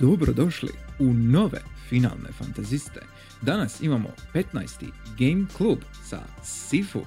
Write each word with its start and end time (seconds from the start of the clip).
Dobrodošli 0.00 0.70
u 0.98 1.14
nove 1.14 1.60
finalne 1.88 2.28
fantaziste. 2.38 3.00
Danas 3.42 3.80
imamo 3.80 4.08
15. 4.32 4.86
Game 5.18 5.44
Club 5.56 5.78
sa 6.04 6.22
Sifu. 6.42 7.00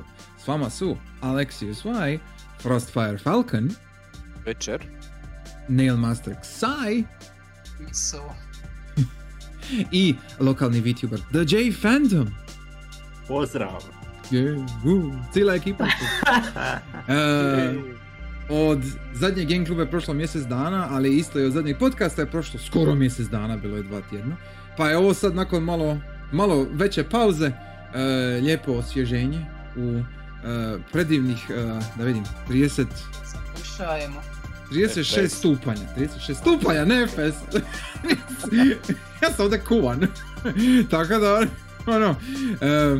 S 0.44 0.48
vama 0.48 0.70
su 0.70 0.98
Alexius 1.22 1.86
Y, 1.86 2.20
Frostfire 2.62 3.18
Falcon, 3.18 3.70
Večer. 4.46 4.86
Nailmaster 5.68 6.36
Xai 6.42 7.04
So, 7.92 8.22
i 9.92 10.16
lokalni 10.40 10.82
VTuber 10.82 11.20
The 11.32 11.40
J 11.40 11.72
Phantom. 11.82 12.28
Pozdrav! 13.28 13.84
Je, 14.32 14.56
u, 14.86 15.12
cijela 15.34 15.56
ekipa. 15.56 15.86
od 18.50 18.80
zadnjeg 19.14 19.50
Game 19.50 19.66
Kluba 19.66 19.82
je 19.82 19.90
prošlo 19.90 20.14
mjesec 20.14 20.44
dana, 20.44 20.88
ali 20.92 21.18
isto 21.18 21.40
i 21.40 21.46
od 21.46 21.52
zadnjeg 21.52 21.78
podcasta 21.78 22.22
je 22.22 22.32
prošlo 22.32 22.60
skoro 22.60 22.96
mjesec 22.96 23.28
dana, 23.28 23.58
bilo 23.58 23.78
je 23.78 23.84
dva 23.84 24.02
tjedna. 24.10 24.36
Pa 24.78 24.90
je 24.90 24.98
ovo 24.98 25.14
sad 25.14 25.36
nakon 25.36 25.64
malo, 25.64 25.98
malo 26.32 26.68
veće 26.72 27.04
pauze, 27.04 27.48
e, 27.48 27.54
lijepo 28.42 28.72
osvježenje 28.72 29.46
u 29.76 29.82
e, 29.82 30.04
predivnih, 30.92 31.50
e, 31.50 31.54
da 31.98 32.04
vidim, 32.04 32.24
30, 32.50 32.86
zakušajemo. 33.26 34.22
36 34.72 35.28
FPS. 35.28 35.38
stupanja, 35.38 35.82
36 35.98 36.34
stupanja, 36.34 36.86
ne 36.86 37.08
FPS. 37.08 37.56
ja 39.24 39.32
sam 39.32 39.46
ovdje 39.46 39.62
kuvan. 39.68 40.08
tako 40.92 41.18
da, 41.18 41.46
ono, 41.86 42.16
e, 42.62 43.00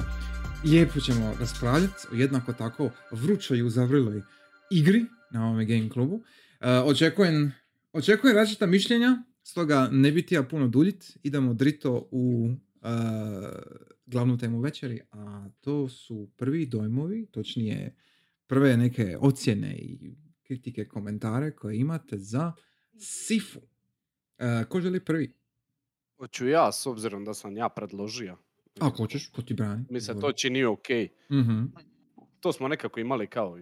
lijepo 0.64 1.00
ćemo 1.00 1.34
raspravljati 1.40 2.08
o 2.12 2.16
jednako 2.16 2.54
tako 2.54 2.90
vrućoj 3.12 3.58
i 3.58 3.64
uzavriloj 3.64 4.22
igri 4.70 5.06
na 5.32 5.46
ovome 5.48 5.66
game 5.66 5.90
klubu. 5.90 6.24
E, 6.60 6.70
očekujem, 6.72 7.52
očekujem 7.94 8.36
različita 8.36 8.66
mišljenja, 8.66 9.24
stoga 9.44 9.90
ne 9.92 10.12
bi 10.12 10.26
ja 10.30 10.44
puno 10.44 10.68
duljit, 10.68 11.18
idemo 11.24 11.54
drito 11.54 12.08
u 12.12 12.50
e, 12.82 12.88
glavnu 14.06 14.38
temu 14.38 14.60
večeri, 14.60 15.02
a 15.12 15.50
to 15.62 15.90
su 15.90 16.30
prvi 16.38 16.66
dojmovi, 16.66 17.26
točnije 17.26 17.96
prve 18.48 18.78
neke 18.78 19.18
ocjene 19.20 19.76
i 19.78 20.16
kritike, 20.44 20.88
komentare 20.88 21.52
koje 21.52 21.78
imate 21.78 22.18
za 22.18 22.54
Sifu. 23.00 23.60
E, 24.38 24.64
ko 24.70 24.82
želi 24.82 25.06
prvi? 25.06 25.34
Hoću 26.18 26.48
ja, 26.48 26.72
s 26.72 26.86
obzirom 26.86 27.26
da 27.26 27.34
sam 27.34 27.58
ja 27.58 27.70
predložio. 27.70 28.38
Ako 28.80 28.98
hoćeš, 28.98 29.28
ko 29.28 29.42
ti 29.42 29.54
brani? 29.54 29.86
Mi 29.90 30.02
se 30.02 30.20
to 30.20 30.32
čini 30.32 30.64
ok. 30.64 30.88
Mhm. 31.32 31.64
To 32.40 32.54
smo 32.54 32.68
nekako 32.68 33.00
imali 33.00 33.28
kao 33.28 33.58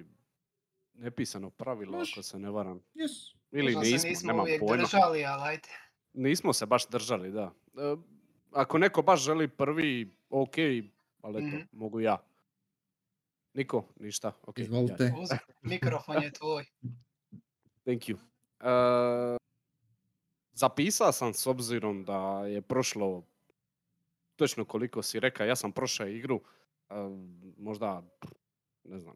nepisano 0.96 1.50
pravilo, 1.50 1.92
Može. 1.92 2.12
ako 2.12 2.24
se 2.24 2.40
ne 2.40 2.50
varam. 2.50 2.82
Yes. 2.96 3.36
Ili 3.52 3.64
Možda 3.66 3.82
se 3.82 3.92
nismo, 3.92 4.10
nismo 4.10 4.28
nemam 4.28 4.42
uvijek 4.42 4.60
pojma. 4.62 4.84
držali, 4.84 5.26
ali 5.26 5.42
ajde. 5.44 5.70
Nismo 6.14 6.54
se 6.54 6.66
baš 6.66 6.88
držali, 6.88 7.32
da. 7.32 7.54
E, 7.68 7.96
ako 8.52 8.78
neko 8.78 9.02
baš 9.02 9.22
želi 9.22 9.48
prvi, 9.48 10.16
ok, 10.30 10.56
ali 11.22 11.38
eto, 11.38 11.48
Mhm. 11.48 11.62
mogu 11.72 12.00
ja. 12.00 12.18
Niko? 13.54 13.86
Ništa? 13.96 14.32
Ok. 14.44 14.60
Izvolite. 14.60 15.04
ja. 15.04 15.38
Mikrofon 15.64 16.24
je 16.24 16.32
tvoj. 16.32 16.66
Thank 17.84 18.02
you. 18.02 18.18
E, 18.60 19.38
zapisao 20.54 21.12
sam 21.12 21.34
s 21.34 21.48
obzirom 21.48 22.04
da 22.04 22.18
je 22.40 22.62
prošlo 22.62 23.24
točno 24.36 24.66
koliko 24.66 25.02
si 25.02 25.20
rekao, 25.20 25.46
ja 25.46 25.56
sam 25.56 25.72
prošao 25.72 26.08
igru 26.08 26.42
e, 26.90 26.94
možda, 27.58 28.04
ne 28.84 29.00
znam, 29.00 29.16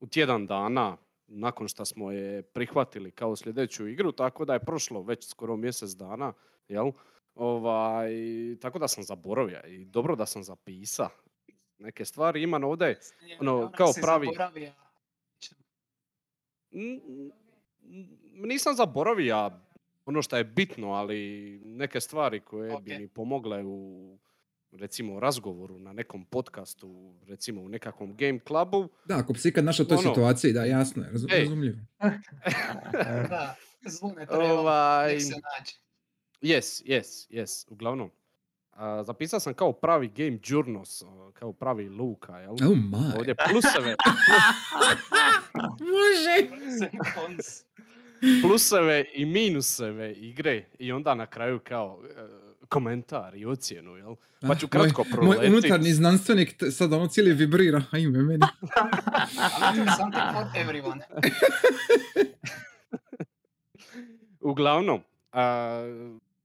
u 0.00 0.06
tjedan 0.06 0.46
dana 0.46 0.96
nakon 1.34 1.68
što 1.68 1.84
smo 1.84 2.12
je 2.12 2.42
prihvatili 2.42 3.10
kao 3.10 3.36
sljedeću 3.36 3.88
igru, 3.88 4.12
tako 4.12 4.44
da 4.44 4.52
je 4.52 4.60
prošlo 4.60 5.02
već 5.02 5.28
skoro 5.28 5.56
mjesec 5.56 5.90
dana, 5.90 6.32
jel? 6.68 6.90
Ovaj, 7.34 8.10
tako 8.60 8.78
da 8.78 8.88
sam 8.88 9.04
zaboravio 9.04 9.60
i 9.66 9.84
dobro 9.84 10.16
da 10.16 10.26
sam 10.26 10.42
zapisao 10.44 11.08
neke 11.78 12.04
stvari. 12.04 12.42
Imam 12.42 12.64
ovdje 12.64 12.98
Ono, 13.40 13.72
kao 13.76 13.92
pravi- 14.02 14.26
nisam 18.32 18.74
zaboravio 18.74 19.50
ono 20.06 20.22
što 20.22 20.36
je 20.36 20.44
bitno, 20.44 20.90
ali 20.90 21.18
neke 21.64 22.00
stvari 22.00 22.40
koje 22.40 22.80
bi 22.80 22.98
mi 22.98 23.08
pomogle 23.08 23.64
u 23.64 24.18
recimo 24.78 25.20
razgovoru 25.20 25.78
na 25.78 25.92
nekom 25.92 26.24
podcastu, 26.24 27.14
recimo 27.26 27.60
u 27.62 27.68
nekakvom 27.68 28.16
game 28.16 28.38
clubu. 28.46 28.88
Da, 29.04 29.16
ako 29.18 29.32
bi 29.32 29.38
se 29.38 29.48
ikad 29.48 29.64
našao 29.64 29.84
u 29.84 29.88
toj 29.88 29.96
Ono. 29.98 30.08
situaciji, 30.14 30.52
da, 30.52 30.64
jasno 30.64 31.02
je, 31.02 31.10
razum- 31.12 31.30
razumljivo. 31.40 31.76
Da, 33.28 33.54
zlu 33.86 34.12
ne 34.18 34.26
treba, 34.26 34.60
ovaj, 34.60 35.12
nek 35.12 35.22
se 35.22 35.28
nađe. 35.30 35.72
yes, 36.42 36.84
yes, 36.84 37.30
yes, 37.30 37.66
uglavnom. 37.72 38.10
A, 38.72 39.04
zapisao 39.04 39.40
sam 39.40 39.54
kao 39.54 39.72
pravi 39.72 40.08
game 40.08 40.38
journos, 40.44 41.02
kao 41.32 41.52
pravi 41.52 41.88
Luka, 41.88 42.38
jel? 42.38 42.52
Oh 42.52 42.60
my. 42.76 43.16
Ovdje 43.18 43.34
pluseve, 43.34 43.96
Može! 45.80 46.48
Pluseve 48.42 49.04
i 49.14 49.24
minuseve 49.24 50.12
igre 50.12 50.64
i 50.78 50.92
onda 50.92 51.14
na 51.14 51.26
kraju 51.26 51.60
kao 51.64 52.00
e, 52.04 52.26
komentar 52.68 53.34
i 53.34 53.46
ocjenu, 53.46 53.96
jel? 53.96 54.14
Pa 54.48 54.54
ću 54.54 54.68
kratko 54.68 55.04
moj, 55.22 55.36
moj 55.36 55.46
unutarnji 55.46 55.92
znanstvenik 55.92 56.56
t- 56.56 56.70
sad 56.70 56.92
ono 56.92 57.06
cijeli 57.06 57.32
vibrira, 57.32 57.82
ajme 57.90 58.22
meni. 58.22 58.44
Ali 59.62 59.76
to 59.76 59.82
je 59.82 59.96
something 59.96 60.32
for 60.32 60.44
everyone. 60.62 61.00
Uglavnom, 64.40 65.00
a, 65.32 65.80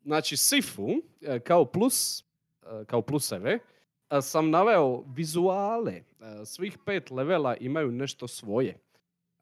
znači 0.03 0.37
Sifu 0.37 0.87
e, 1.21 1.39
kao 1.39 1.65
plus, 1.65 2.21
e, 2.21 2.85
kao 2.87 3.01
pluseve, 3.01 3.59
a, 4.09 4.21
sam 4.21 4.49
naveo 4.49 5.03
vizuale. 5.15 5.93
E, 5.93 6.03
Svih 6.45 6.77
pet 6.85 7.11
levela 7.11 7.55
imaju 7.55 7.91
nešto 7.91 8.27
svoje. 8.27 8.79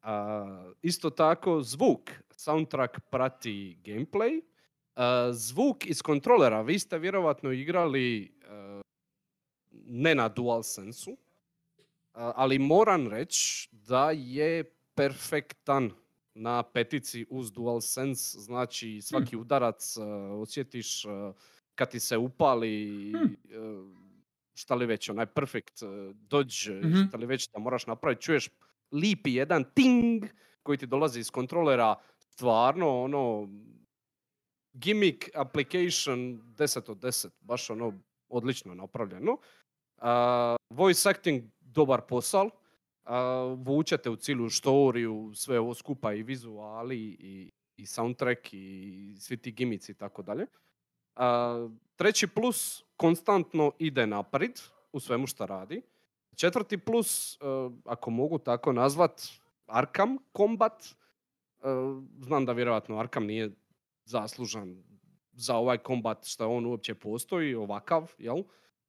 A, 0.01 0.71
isto 0.81 1.09
tako 1.09 1.61
zvuk, 1.61 2.11
soundtrack 2.35 2.99
prati 3.09 3.77
gameplay. 3.83 4.41
A, 4.97 5.29
zvuk 5.33 5.85
iz 5.85 6.01
kontrolera, 6.01 6.61
vi 6.61 6.79
ste 6.79 6.97
vjerovatno 6.99 7.51
igrali 7.51 8.23
e, 8.23 8.81
ne 9.71 10.15
na 10.15 10.29
DualSense-u, 10.29 11.17
a, 12.13 12.31
ali 12.35 12.59
moram 12.59 13.07
reći 13.07 13.69
da 13.71 14.11
je 14.11 14.63
perfektan 14.95 15.91
na 16.33 16.63
petici 16.63 17.25
uz 17.29 17.51
DualSense, 17.51 18.39
znači 18.39 19.01
svaki 19.01 19.35
udarac 19.37 19.97
uh, 19.97 20.03
osjetiš 20.41 21.05
kad 21.75 21.91
ti 21.91 21.99
se 21.99 22.17
upali 22.17 23.11
Hmm. 23.11 23.95
šta 24.55 24.75
li 24.75 24.85
već, 24.85 25.09
onaj 25.09 25.25
perfect 25.25 25.83
dodge, 26.13 26.71
Mhm. 26.83 27.07
šta 27.07 27.17
li 27.17 27.25
već 27.25 27.49
da 27.49 27.59
moraš 27.59 27.87
napraviti, 27.87 28.21
čuješ 28.21 28.49
lipi 28.91 29.33
jedan 29.33 29.63
ting 29.73 30.23
koji 30.63 30.77
ti 30.77 30.85
dolazi 30.87 31.19
iz 31.19 31.29
kontrolera, 31.31 31.95
stvarno 32.19 33.01
ono 33.03 33.49
gimmick 34.79 35.29
application 35.35 36.41
10 36.57 36.91
od 36.91 36.97
10, 36.97 37.29
baš 37.41 37.69
ono 37.69 37.93
odlično 38.29 38.75
napravljeno. 38.75 39.31
Uh, 39.97 40.05
voice 40.69 41.09
acting 41.09 41.43
dobar 41.59 42.01
posal, 42.01 42.49
a, 43.03 43.55
vučete 43.57 44.09
u 44.09 44.15
cijelu 44.15 44.49
štoriju, 44.49 45.31
sve 45.35 45.59
ovo 45.59 45.73
skupa 45.73 46.13
i 46.13 46.23
vizuali 46.23 46.97
i, 47.19 47.49
i 47.77 47.85
soundtrack 47.85 48.53
i 48.53 49.15
svi 49.19 49.37
ti 49.37 49.51
gimici 49.51 49.91
i 49.91 49.95
tako 49.95 50.21
dalje. 50.21 50.45
Treći 51.95 52.27
plus, 52.27 52.83
konstantno 52.95 53.71
ide 53.79 54.07
naprijed 54.07 54.59
u 54.91 54.99
svemu 54.99 55.27
što 55.27 55.45
radi. 55.45 55.81
Četvrti 56.35 56.77
plus, 56.77 57.35
e, 57.35 57.37
ako 57.85 58.09
mogu 58.09 58.37
tako 58.37 58.73
nazvat, 58.73 59.21
Arkham 59.67 60.17
Combat. 60.37 60.83
E, 60.83 60.93
Znam 62.19 62.45
da 62.45 62.51
vjerojatno 62.51 62.99
Arkham 62.99 63.25
nije 63.25 63.51
zaslužan 64.07 64.83
za 65.31 65.55
ovaj 65.55 65.77
kombat 65.77 66.25
što 66.25 66.49
on 66.49 66.65
uopće 66.65 66.95
postoji, 66.95 67.55
ovakav, 67.55 68.13
jel? 68.17 68.43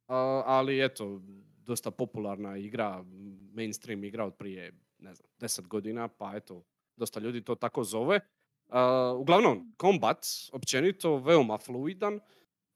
A, 0.06 0.42
ali 0.46 0.84
eto, 0.84 1.20
dosta 1.64 1.90
popularna 1.90 2.56
igra, 2.56 3.04
mainstream 3.52 4.04
igra 4.04 4.24
od 4.24 4.34
prije, 4.34 4.72
ne 4.98 5.14
znam, 5.14 5.30
10 5.40 5.66
godina, 5.66 6.08
pa 6.08 6.36
eto, 6.36 6.64
dosta 6.96 7.20
ljudi 7.20 7.44
to 7.44 7.54
tako 7.54 7.84
zove. 7.84 8.20
A, 8.68 9.12
uglavnom, 9.18 9.74
kombat, 9.76 10.26
općenito, 10.52 11.16
veoma 11.16 11.58
fluidan. 11.58 12.20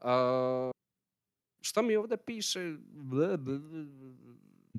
A, 0.00 0.70
šta 1.60 1.82
mi 1.82 1.96
ovdje 1.96 2.16
piše? 2.16 2.76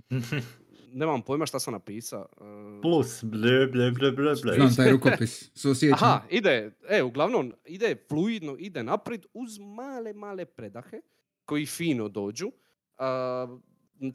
Nemam 0.93 1.21
pojma 1.21 1.45
šta 1.45 1.59
sam 1.59 1.73
napisao. 1.73 2.27
A, 2.37 2.79
Plus, 2.81 3.23
ble, 3.23 3.67
ble, 3.67 3.91
ble, 3.91 4.11
ble, 4.11 4.33
ble. 4.43 4.53
Znam 4.55 4.75
taj 4.75 4.91
rukopis, 4.91 5.51
suosjećam. 5.55 5.97
Aha, 6.01 6.21
ide, 6.29 6.71
e, 6.89 7.03
uglavnom, 7.03 7.53
ide 7.65 7.95
fluidno, 8.09 8.55
ide 8.59 8.83
naprijed 8.83 9.25
uz 9.33 9.59
male, 9.59 10.13
male 10.13 10.45
predahe 10.45 11.01
koji 11.45 11.65
fino 11.65 12.09
dođu. 12.09 12.51
A, 12.97 13.47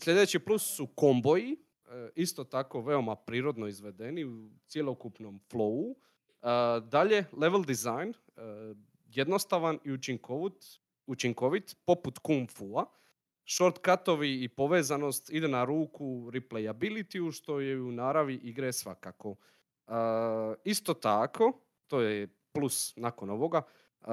sljedeći 0.03 0.39
plus 0.39 0.77
su 0.77 0.87
komboji, 0.87 1.53
e, 1.53 2.11
isto 2.15 2.45
tako 2.45 2.81
veoma 2.81 3.17
prirodno 3.17 3.67
izvedeni 3.67 4.25
u 4.25 4.51
cjelokupnom 4.67 5.41
flowu. 5.53 5.95
A, 6.43 6.81
dalje, 6.91 7.25
level 7.37 7.65
design, 7.65 8.11
e, 8.11 8.15
jednostavan 9.15 9.79
i 9.85 9.93
učinkovit, 9.93 10.81
učinkovit 11.07 11.77
poput 11.85 12.19
Kung 12.19 12.51
Fu-a. 12.51 12.85
Shortcutovi 13.50 14.45
i 14.45 14.49
povezanost 14.49 15.31
ide 15.31 15.49
na 15.49 15.65
ruku 15.65 16.31
replayability 16.33 17.33
što 17.33 17.61
je 17.61 17.81
u 17.81 17.93
naravi 17.93 18.35
igre 18.35 18.73
svakako. 18.73 19.31
Uh, 19.31 19.37
isto 20.65 20.95
tako, 20.95 21.61
to 21.87 22.00
je 22.00 22.29
plus 22.53 22.97
nakon 22.97 23.31
ovoga, 23.31 23.62
uh, 24.00 24.06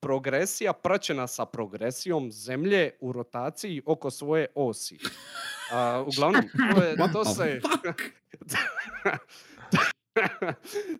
progresija 0.00 0.72
praćena 0.72 1.26
sa 1.26 1.46
progresijom 1.46 2.32
zemlje 2.32 2.90
u 3.00 3.12
rotaciji 3.12 3.82
oko 3.86 4.10
svoje 4.10 4.46
osi. 4.54 4.96
Uh, 4.96 6.08
uglavnom, 6.08 6.42
to, 6.74 6.82
je, 6.82 6.96
to 7.12 7.24
se... 7.24 7.60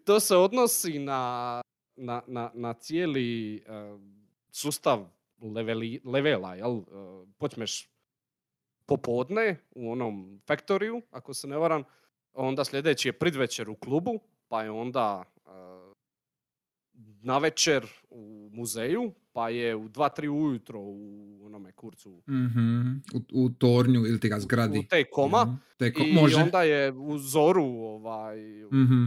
to 0.06 0.20
se 0.20 0.36
odnosi 0.36 0.98
na, 0.98 1.62
na, 1.96 2.22
na, 2.26 2.50
na 2.54 2.72
cijeli 2.72 3.64
uh, 3.68 4.00
sustav 4.50 5.15
leveli, 5.40 6.00
levela, 6.04 6.54
jel? 6.54 6.70
Uh, 6.70 6.84
počneš 7.38 7.90
popodne 8.86 9.56
u 9.70 9.92
onom 9.92 10.40
faktoriju, 10.46 11.02
ako 11.10 11.34
se 11.34 11.48
ne 11.48 11.56
varam, 11.56 11.82
onda 12.32 12.64
sljedeći 12.64 13.08
je 13.08 13.12
pridvečer 13.12 13.70
u 13.70 13.76
klubu, 13.76 14.20
pa 14.48 14.62
je 14.62 14.70
onda 14.70 15.22
uh, 15.36 15.52
navečer 17.22 17.86
u 18.10 18.50
muzeju, 18.52 19.12
pa 19.32 19.48
je 19.48 19.76
u 19.76 19.88
2-3 19.88 20.28
ujutro 20.30 20.80
u 20.80 20.96
onome 21.42 21.72
kurcu 21.72 22.22
Mhm, 22.28 22.90
u, 23.14 23.44
u 23.44 23.50
tornju 23.50 24.00
ili 24.00 24.20
ti 24.20 24.28
ga 24.28 24.40
zgradi. 24.40 24.78
u 24.78 24.82
te 24.82 25.04
koma 25.04 25.44
Mhm, 25.44 25.54
Teko, 25.78 26.00
i 26.00 26.12
može. 26.12 26.36
onda 26.36 26.62
je 26.62 26.92
u 26.92 27.18
zoru 27.18 27.64
ovaj, 27.64 28.38
Mhm, 28.64 29.04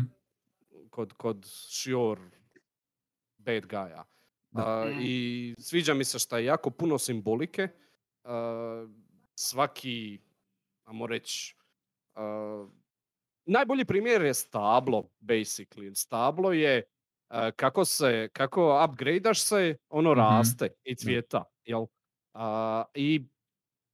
kod, 0.90 1.14
kod 1.14 1.46
Shior 1.48 2.20
bad 3.38 3.64
guya. 3.64 4.04
Da. 4.52 4.64
A, 4.64 4.86
Mm. 4.86 5.00
I 5.02 5.56
sviđa 5.60 5.94
mi 5.94 6.04
se 6.04 6.20
što 6.20 6.38
je 6.38 6.46
jako 6.46 6.70
puno 6.70 6.98
simbolike. 6.98 7.68
A, 8.24 8.88
svaki, 9.36 10.20
ajmo 10.86 11.08
reći, 11.08 11.56
a, 12.16 12.68
najbolji 13.46 13.86
primjer 13.86 14.22
je 14.22 14.34
stablo, 14.34 15.10
basically. 15.22 15.96
Stablo 15.96 16.54
je 16.54 16.84
a, 17.30 17.52
kako 17.52 17.86
se, 17.86 18.30
kako 18.34 18.86
upgradeaš 18.86 19.42
se, 19.44 19.78
ono 19.90 20.12
Mhm. 20.12 20.20
raste 20.20 20.70
i 20.84 20.96
cvijeta, 20.96 21.44
jel? 21.66 21.86
A, 22.34 22.86
I 22.96 23.26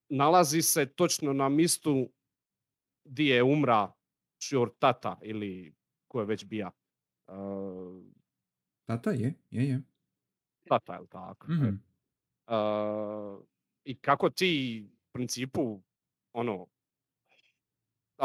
nalazi 0.09 0.61
se 0.61 0.85
točno 0.87 1.33
na 1.33 1.49
mistu 1.49 2.09
di 3.05 3.27
je 3.27 3.43
umra 3.43 3.91
Shior 4.39 4.69
tata 4.79 5.17
ili 5.23 5.75
ko 6.07 6.19
je 6.19 6.25
već 6.25 6.45
bija. 6.45 6.71
Tata 8.85 9.11
je, 9.11 9.33
je, 9.51 9.69
je. 9.69 9.81
Tata, 10.67 10.93
jel 10.93 11.07
tako? 11.07 11.47
E, 11.47 11.55
Mhm. 11.55 11.75
Uh, 12.47 13.43
I 13.83 13.95
kako 13.95 14.29
ti 14.29 14.83
u 14.87 15.11
principu 15.13 15.81
ono 16.33 16.67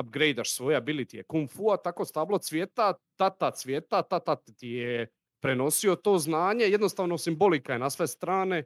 upgradeaš 0.00 0.54
svoje 0.54 0.76
ability 0.76 1.22
kung 1.22 1.50
fu, 1.50 1.70
a 1.70 1.76
tako 1.76 2.04
stablo 2.04 2.38
cvijeta, 2.38 2.94
tata 3.16 3.50
cvijeta, 3.50 4.02
tata 4.02 4.36
ti 4.36 4.68
je 4.68 5.08
prenosio 5.42 5.96
to 5.96 6.18
znanje, 6.18 6.64
jednostavno 6.64 7.18
simbolika 7.18 7.72
je 7.72 7.78
na 7.78 7.90
sve 7.90 8.06
strane 8.06 8.64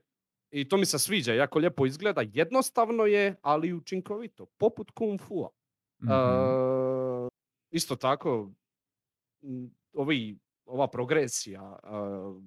i 0.50 0.68
to 0.68 0.76
mi 0.76 0.86
se 0.86 0.98
sviđa, 0.98 1.34
jako 1.34 1.58
lijepo 1.58 1.86
izgleda, 1.86 2.22
jednostavno 2.32 3.04
je, 3.06 3.36
ali 3.42 3.72
učinkovito, 3.72 4.46
poput 4.58 4.90
kung 4.90 5.20
fu 5.20 5.48
Mhm. 6.02 6.10
isto 7.70 7.96
tako, 7.96 8.50
ovi, 9.92 10.38
ova 10.66 10.88
progresija, 10.88 11.78
uh, 11.82 12.42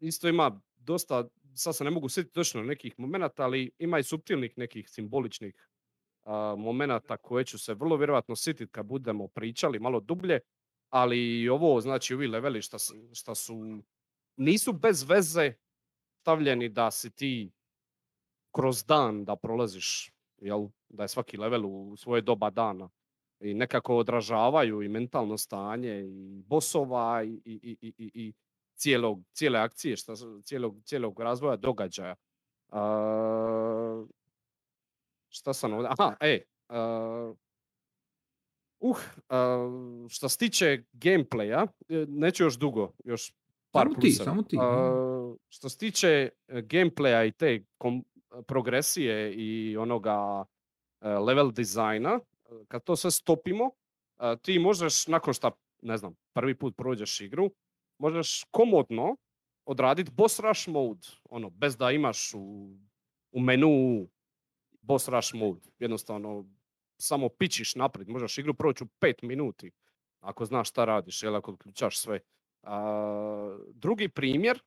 isto 0.00 0.28
ima 0.28 0.60
dosta, 0.76 1.28
sad 1.54 1.76
se 1.76 1.84
ne 1.84 1.90
mogu 1.90 2.08
sjetiti 2.08 2.34
točno 2.34 2.62
nekih 2.62 2.94
momenata, 2.98 3.42
ali 3.44 3.70
ima 3.78 3.98
i 3.98 4.02
suptilnih 4.02 4.52
nekih 4.58 4.90
simboličnih 4.90 5.68
a, 6.24 6.54
momenata 6.58 7.16
koje 7.16 7.44
ću 7.44 7.58
se 7.58 7.74
vrlo 7.74 7.96
vjerojatno 7.96 8.36
sjetiti 8.36 8.72
kad 8.72 8.86
budemo 8.86 9.28
pričali 9.28 9.78
malo 9.80 10.00
dublje, 10.00 10.40
ali 10.90 11.48
ovo, 11.48 11.80
znači 11.80 12.14
ovi 12.14 12.26
leveli 12.28 12.62
šta, 12.62 12.76
šta 13.14 13.34
su, 13.34 13.82
nisu 14.36 14.72
bez 14.72 15.04
veze 15.10 15.54
stavljeni 16.22 16.68
da 16.68 16.90
si 16.90 17.10
ti 17.10 17.52
kroz 18.52 18.84
dan 18.84 19.24
da 19.24 19.36
prolaziš, 19.36 20.12
jel, 20.42 20.68
da 20.88 21.02
je 21.04 21.08
svaki 21.08 21.36
level 21.36 21.66
u 21.66 21.96
svoje 21.96 22.22
doba 22.22 22.50
dana. 22.50 22.90
I 23.40 23.54
nekako 23.54 23.96
odražavaju 23.96 24.82
i 24.82 24.88
mentalno 24.88 25.38
stanje 25.38 26.00
i 26.08 26.42
bosova 26.46 27.22
i, 27.24 27.40
i, 27.44 27.76
i, 27.82 27.92
i- 27.98 28.10
i 28.14 28.32
cijelog, 28.80 29.22
cijele 29.32 29.58
akcije, 29.58 29.96
šta, 29.96 30.12
cijelog, 30.44 30.76
cijelog 30.84 31.20
razvoja 31.20 31.56
događaja. 31.56 32.14
A, 32.68 34.04
šta 35.28 35.52
sam 35.52 35.72
ovdje? 35.72 35.90
Aha, 35.98 36.16
e, 36.20 36.40
a, 36.68 37.32
uh, 38.80 38.98
a, 39.28 39.68
što 40.08 40.28
se 40.28 40.38
tiče 40.38 40.82
gameplaya, 40.92 41.66
e, 41.88 42.06
neću 42.08 42.44
još 42.44 42.58
dugo, 42.58 42.92
još 43.04 43.32
par 43.70 43.86
Samo 43.86 44.00
ti, 44.00 44.10
samo 44.10 44.42
ti, 44.42 44.56
A, 44.60 45.34
što 45.48 45.68
se 45.68 45.78
tiče 45.78 46.08
e, 46.08 46.62
gameplaya 46.62 47.28
i 47.28 47.32
te 47.32 47.64
kom- 47.78 48.04
progresije 48.46 49.34
i 49.34 49.76
onoga 49.76 50.44
e, 51.00 51.08
level 51.08 51.50
dizajna, 51.50 52.10
e, 52.10 52.20
kad 52.68 52.84
to 52.84 52.96
sve 52.96 53.10
stopimo, 53.10 53.70
e, 54.18 54.36
ti 54.42 54.58
možeš 54.58 55.06
nakon 55.06 55.34
što, 55.34 55.50
ne 55.82 55.96
znam, 55.96 56.14
prvi 56.32 56.54
put 56.54 56.76
prođeš 56.76 57.20
igru, 57.20 57.50
možeš 58.00 58.44
komodno 58.50 59.16
odraditi 59.64 60.10
boss 60.10 60.40
rush 60.40 60.68
mode, 60.68 61.06
ono, 61.24 61.50
bez 61.50 61.76
da 61.76 61.90
imaš 61.90 62.34
u, 62.34 62.76
u 63.32 63.40
menu 63.40 64.08
boss 64.82 65.08
rush 65.08 65.34
mode. 65.34 65.60
Jednostavno, 65.78 66.44
samo 66.96 67.28
pičiš 67.28 67.74
naprijed, 67.74 68.08
možeš 68.08 68.38
igru 68.38 68.54
proći 68.54 68.84
u 68.84 68.86
pet 68.86 69.22
minuti, 69.22 69.70
ako 70.20 70.44
znaš 70.44 70.68
šta 70.68 70.84
radiš, 70.84 71.22
jel, 71.22 71.36
ako 71.36 71.52
uključaš 71.52 71.98
sve. 71.98 72.20
A, 72.62 73.58
drugi 73.74 74.08
primjer, 74.08 74.58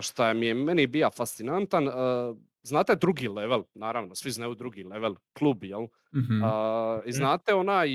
šta 0.00 0.32
mi 0.34 0.46
je 0.46 0.54
meni 0.54 0.86
bija 0.86 1.10
fascinantan, 1.10 1.88
a, 1.88 2.34
znate 2.62 2.94
drugi 2.94 3.28
level, 3.28 3.64
naravno, 3.74 4.14
svi 4.14 4.30
znaju 4.30 4.54
drugi 4.54 4.84
level, 4.84 5.14
klub, 5.32 5.64
jel? 5.64 5.86
Mhm. 6.14 6.44
A, 6.44 7.00
I 7.06 7.12
znate 7.12 7.54
onaj 7.54 7.88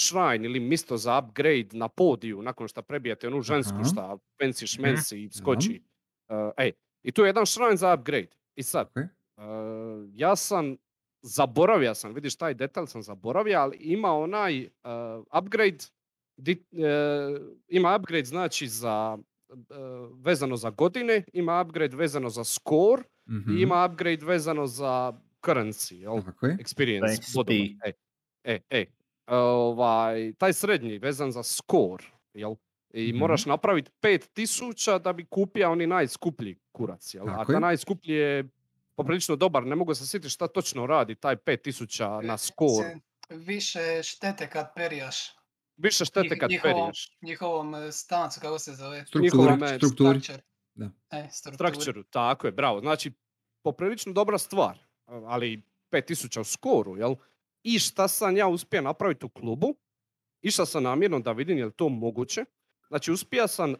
shrine 0.00 0.44
ili 0.44 0.60
misto 0.60 0.96
za 0.96 1.18
upgrade 1.18 1.68
na 1.72 1.88
podiju 1.88 2.42
nakon 2.42 2.68
što 2.68 2.82
prebijete 2.82 3.26
onu 3.26 3.42
žensku 3.42 3.74
Aha. 3.74 3.84
šta 3.84 4.04
pensi 4.38 4.66
šmensi 4.66 5.18
i 5.18 5.30
skoči. 5.30 5.82
Uh, 6.28 6.36
ej, 6.56 6.72
i 7.02 7.12
tu 7.12 7.22
je 7.22 7.28
jedan 7.28 7.46
shrine 7.46 7.76
za 7.76 7.94
upgrade. 7.94 8.28
I 8.56 8.62
sad, 8.62 8.86
Ok. 8.86 8.96
uh, 8.96 9.44
ja 10.14 10.36
sam 10.36 10.76
zaboravio 11.22 11.94
sam, 11.94 12.14
vidiš 12.14 12.36
taj 12.36 12.54
detalj 12.54 12.86
sam 12.86 13.02
zaboravio, 13.02 13.58
ali 13.58 13.76
ima 13.76 14.12
onaj 14.12 14.64
uh, 14.64 14.70
upgrade, 15.34 15.78
di- 16.36 16.64
uh, 16.72 17.40
ima 17.68 17.96
upgrade 17.96 18.24
znači 18.24 18.68
za 18.68 19.18
uh, 19.48 19.56
vezano 20.16 20.56
za 20.56 20.70
godine, 20.70 21.24
ima 21.32 21.60
upgrade 21.60 21.96
vezano 21.96 22.28
za 22.28 22.44
score 22.44 23.02
Mhm. 23.28 23.50
i 23.50 23.62
ima 23.62 23.84
upgrade 23.84 24.26
vezano 24.26 24.66
za 24.66 25.12
currency, 25.42 25.94
jel? 25.94 26.14
Je. 26.42 26.56
experience. 26.56 27.32
E, 27.84 27.92
e, 28.44 28.58
e. 28.70 28.86
Ovaj, 29.30 30.32
taj 30.34 30.52
srednji 30.52 30.98
vezan 30.98 31.32
za 31.32 31.42
score, 31.42 32.04
jel? 32.34 32.54
I 32.90 33.08
Mhm. 33.08 33.18
moraš 33.18 33.46
napraviti 33.46 33.90
5000 33.92 34.98
da 34.98 35.12
bi 35.12 35.26
kupio 35.26 35.70
oni 35.70 35.86
najskuplji 35.86 36.58
kurac, 36.72 37.14
jel? 37.14 37.24
A 37.24 37.32
Tako 37.32 37.44
ta 37.46 37.52
je. 37.52 37.60
najskuplji 37.60 38.14
je 38.14 38.48
poprilično 38.96 39.36
dobar, 39.36 39.62
ne 39.64 39.76
mogu 39.76 39.94
se 39.94 40.06
sjetiti 40.06 40.30
šta 40.30 40.48
točno 40.48 40.86
radi 40.86 41.14
taj 41.14 41.36
5000 41.36 42.20
na 42.20 42.38
score. 42.38 42.88
Se 42.88 43.00
Više 43.30 43.78
štete 44.02 44.48
kad 44.48 44.74
perijaš 44.74 45.16
Više 45.76 46.04
štete 46.04 46.38
kad 46.38 46.50
njihovom- 46.50 46.62
perijaš. 46.62 47.16
njihovom 47.22 47.74
e, 47.74 47.92
stancu, 47.92 48.40
kako 48.40 48.58
se 48.58 48.72
zove? 48.72 49.04
Strukturi, 49.06 49.30
strukturi. 49.68 50.20
Structure. 50.20 50.42
Da. 50.74 50.90
E, 51.10 51.28
strukturi. 51.30 51.70
Structure, 51.70 52.02
tako 52.04 52.46
je, 52.46 52.52
bravo. 52.52 52.80
Znači, 52.80 53.12
poprilično 53.62 54.12
dobra 54.12 54.38
stvar, 54.38 54.78
ali 55.06 55.62
5000 55.90 56.40
u 56.40 56.44
skoru, 56.44 56.96
jel? 56.96 57.14
I 57.62 57.78
šta 57.78 58.08
sam 58.08 58.36
ja 58.36 58.48
uspio 58.48 58.80
napraviti 58.82 59.26
u 59.26 59.28
klubu, 59.28 59.74
išao 60.42 60.66
sam 60.66 60.82
namjerno 60.82 61.20
da 61.20 61.32
vidim 61.32 61.58
je 61.58 61.64
li 61.64 61.72
to 61.72 61.88
moguće. 61.88 62.44
Znači, 62.88 63.12
uspio 63.12 63.48
sam 63.48 63.70
uh, 63.70 63.76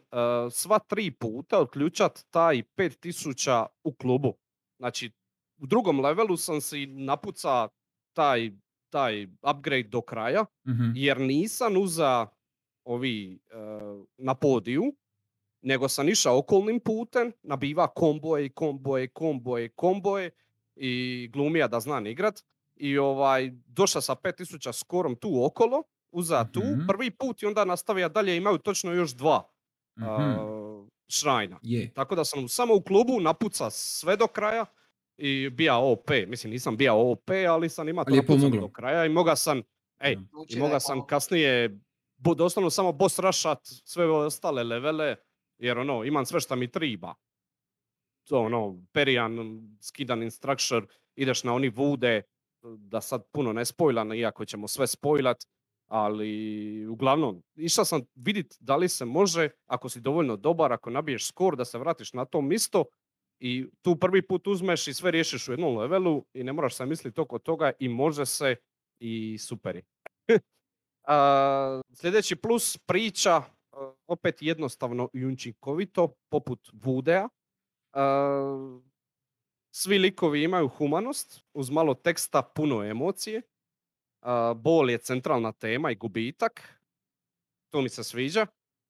sva 0.51 0.79
tri 0.79 1.11
puta 1.11 1.59
otključat 1.59 2.25
taj 2.29 2.63
5000 2.77 3.65
u 3.83 3.93
klubu. 3.93 4.33
Znači, 4.79 5.11
u 5.57 5.65
drugom 5.67 5.99
levelu 5.99 6.37
sam 6.37 6.61
si 6.61 6.85
napuca 6.85 7.67
taj, 8.13 8.51
taj 8.89 9.27
upgrade 9.41 9.83
do 9.89 10.01
kraja, 10.01 10.45
Mhm. 10.67 10.91
jer 10.95 11.19
nisam 11.19 11.77
uza 11.77 12.27
ovi 12.83 13.39
e, 13.49 13.55
na 14.17 14.35
podiju, 14.35 14.83
nego 15.61 15.89
sam 15.89 16.09
išao 16.09 16.37
okolnim 16.37 16.79
putem, 16.79 17.31
nabiva 17.43 17.87
komboje, 17.87 18.49
komboje, 18.49 19.07
komboje, 19.07 19.69
komboje 19.69 20.31
i 20.75 21.29
glumija 21.33 21.67
da 21.67 21.79
znam 21.79 22.07
igrat. 22.07 22.43
I 22.81 22.97
ovaj, 22.97 23.51
došao 23.67 24.01
sa 24.01 24.15
5000 24.15 24.73
skorom 24.73 25.15
tu 25.15 25.45
okolo, 25.45 25.83
uza 26.11 26.45
tu, 26.45 26.59
Mhm. 26.61 26.87
prvi 26.87 27.11
put 27.11 27.41
i 27.41 27.45
onda 27.45 27.65
nastavija 27.65 28.09
dalje, 28.09 28.37
imaju 28.37 28.57
točno 28.57 28.91
još 28.91 29.11
dva. 29.11 29.43
Mhm. 29.99 30.09
a, 30.09 30.37
Shrina. 31.09 31.59
Je. 31.61 31.93
Tako 31.93 32.15
da 32.15 32.25
sam 32.25 32.47
samo 32.47 32.75
u 32.75 32.81
klubu 32.81 33.19
napuca 33.19 33.69
sve 33.69 34.17
do 34.17 34.27
kraja 34.27 34.65
i 35.17 35.49
bija 35.49 35.77
OP. 35.77 36.25
Mislim, 36.27 36.53
nisam 36.53 36.77
bija 36.77 36.93
OP, 36.93 37.29
ali 37.49 37.69
sam 37.69 37.89
imao 37.89 38.05
to 38.05 38.23
pomoglo. 38.23 38.61
do 38.61 38.69
kraja 38.69 39.05
i 39.05 39.09
moga 39.09 39.35
sam, 39.35 39.61
ej, 39.99 40.13
i 40.13 40.17
je 40.49 40.59
moga 40.59 40.79
sam 40.79 41.07
kasnije 41.07 41.79
bo- 42.17 42.33
doslovno 42.35 42.69
samo 42.69 42.91
boss 42.91 43.19
rushat 43.19 43.59
sve 43.63 44.05
ostale 44.07 44.63
levele, 44.63 45.15
jer 45.57 45.77
ono, 45.77 46.03
imam 46.03 46.25
sve 46.25 46.39
što 46.39 46.55
mi 46.55 46.67
triba. 46.67 47.13
To 48.23 48.39
ono, 48.39 48.81
Perijan, 48.91 49.37
skidan 49.81 50.23
instructure, 50.23 50.85
ideš 51.15 51.43
na 51.43 51.53
oni 51.53 51.69
vude, 51.69 52.21
da 52.63 53.01
sad 53.01 53.23
puno 53.31 53.53
ne 53.53 53.65
spojlan, 53.65 54.13
iako 54.13 54.45
ćemo 54.45 54.67
sve 54.67 54.87
spojlat, 54.87 55.37
ali 55.87 56.87
uglavnom, 56.87 57.43
išao 57.55 57.85
sam 57.85 58.01
vidit 58.15 58.57
da 58.59 58.75
li 58.75 58.89
se 58.89 59.05
može, 59.05 59.49
ako 59.67 59.89
si 59.89 60.01
dovoljno 60.01 60.37
dobar, 60.37 60.73
ako 60.73 60.89
nabiješ 60.89 61.27
skor, 61.27 61.55
da 61.55 61.65
se 61.65 61.77
vratiš 61.77 62.13
na 62.13 62.25
to 62.25 62.41
misto 62.41 62.85
i 63.39 63.65
tu 63.81 63.95
prvi 63.95 64.27
put 64.27 64.47
uzmeš 64.47 64.87
i 64.87 64.93
sve 64.93 65.11
riješiš 65.11 65.47
u 65.47 65.51
jednom 65.51 65.77
levelu 65.77 66.25
i 66.33 66.43
ne 66.43 66.53
moraš 66.53 66.75
se 66.75 66.85
misliti 66.85 67.21
oko 67.21 67.39
toga 67.39 67.71
i 67.79 67.89
može 67.89 68.25
se 68.25 68.55
i 68.99 69.37
super 69.37 69.81
sljedeći 71.99 72.35
plus 72.35 72.77
priča, 72.77 73.41
opet 74.07 74.41
jednostavno 74.41 75.09
i 75.13 75.25
učinkovito, 75.25 76.13
poput 76.29 76.69
Vudea. 76.73 77.29
Svi 79.71 79.97
likovi 79.97 80.43
imaju 80.43 80.67
humanost, 80.67 81.41
uz 81.53 81.69
malo 81.69 81.93
teksta, 81.93 82.41
puno 82.41 82.83
emocije. 82.83 83.41
Bol 84.55 84.89
je 84.89 84.97
centralna 84.97 85.51
tema 85.51 85.91
i 85.91 85.95
gubitak. 85.95 86.81
To 87.69 87.81
mi 87.81 87.89
se 87.89 88.03
sviđa. 88.03 88.47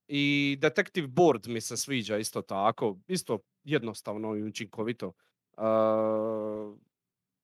I 0.08 0.58
Detective 0.62 1.08
Board 1.08 1.48
mi 1.48 1.62
se 1.62 1.78
sviđa 1.78 2.18
isto 2.18 2.42
tako. 2.42 2.98
Isto 3.08 3.40
jednostavno 3.64 4.36
i 4.36 4.44
učinkovito. 4.44 5.14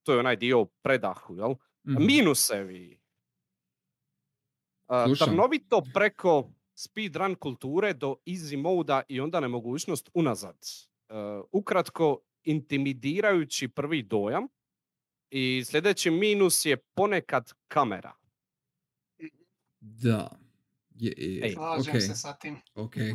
To 0.04 0.14
je 0.14 0.20
onaj 0.20 0.36
dio 0.36 0.66
predahu, 0.66 1.36
jel? 1.36 1.54
Mhm. 1.88 2.06
Minusevi. 2.06 3.00
Slušam. 5.06 5.28
Trnovito 5.28 5.82
preko 5.94 6.50
speedrun 6.76 7.36
kulture 7.36 7.94
do 7.94 8.16
easy 8.26 8.58
moda 8.58 9.02
i 9.08 9.20
onda 9.20 9.40
nemogućnost 9.40 10.10
unazad. 10.14 10.58
Ukratko, 11.52 12.20
intimidirajući 12.48 13.68
prvi 13.68 14.04
dojam. 14.04 14.48
I 15.30 15.64
sljedeći 15.66 16.12
minus 16.12 16.66
je 16.66 16.78
ponekad 16.78 17.54
kamera. 17.68 18.14
Da. 19.80 20.30
Je, 20.96 21.14
je, 21.18 21.46
Ej. 21.46 21.52
Slažem 21.52 21.96
ok, 21.96 22.02
se 22.02 22.16
sa 22.16 22.34
tim. 22.34 22.56
ok. 22.76 22.98
E, 22.98 23.12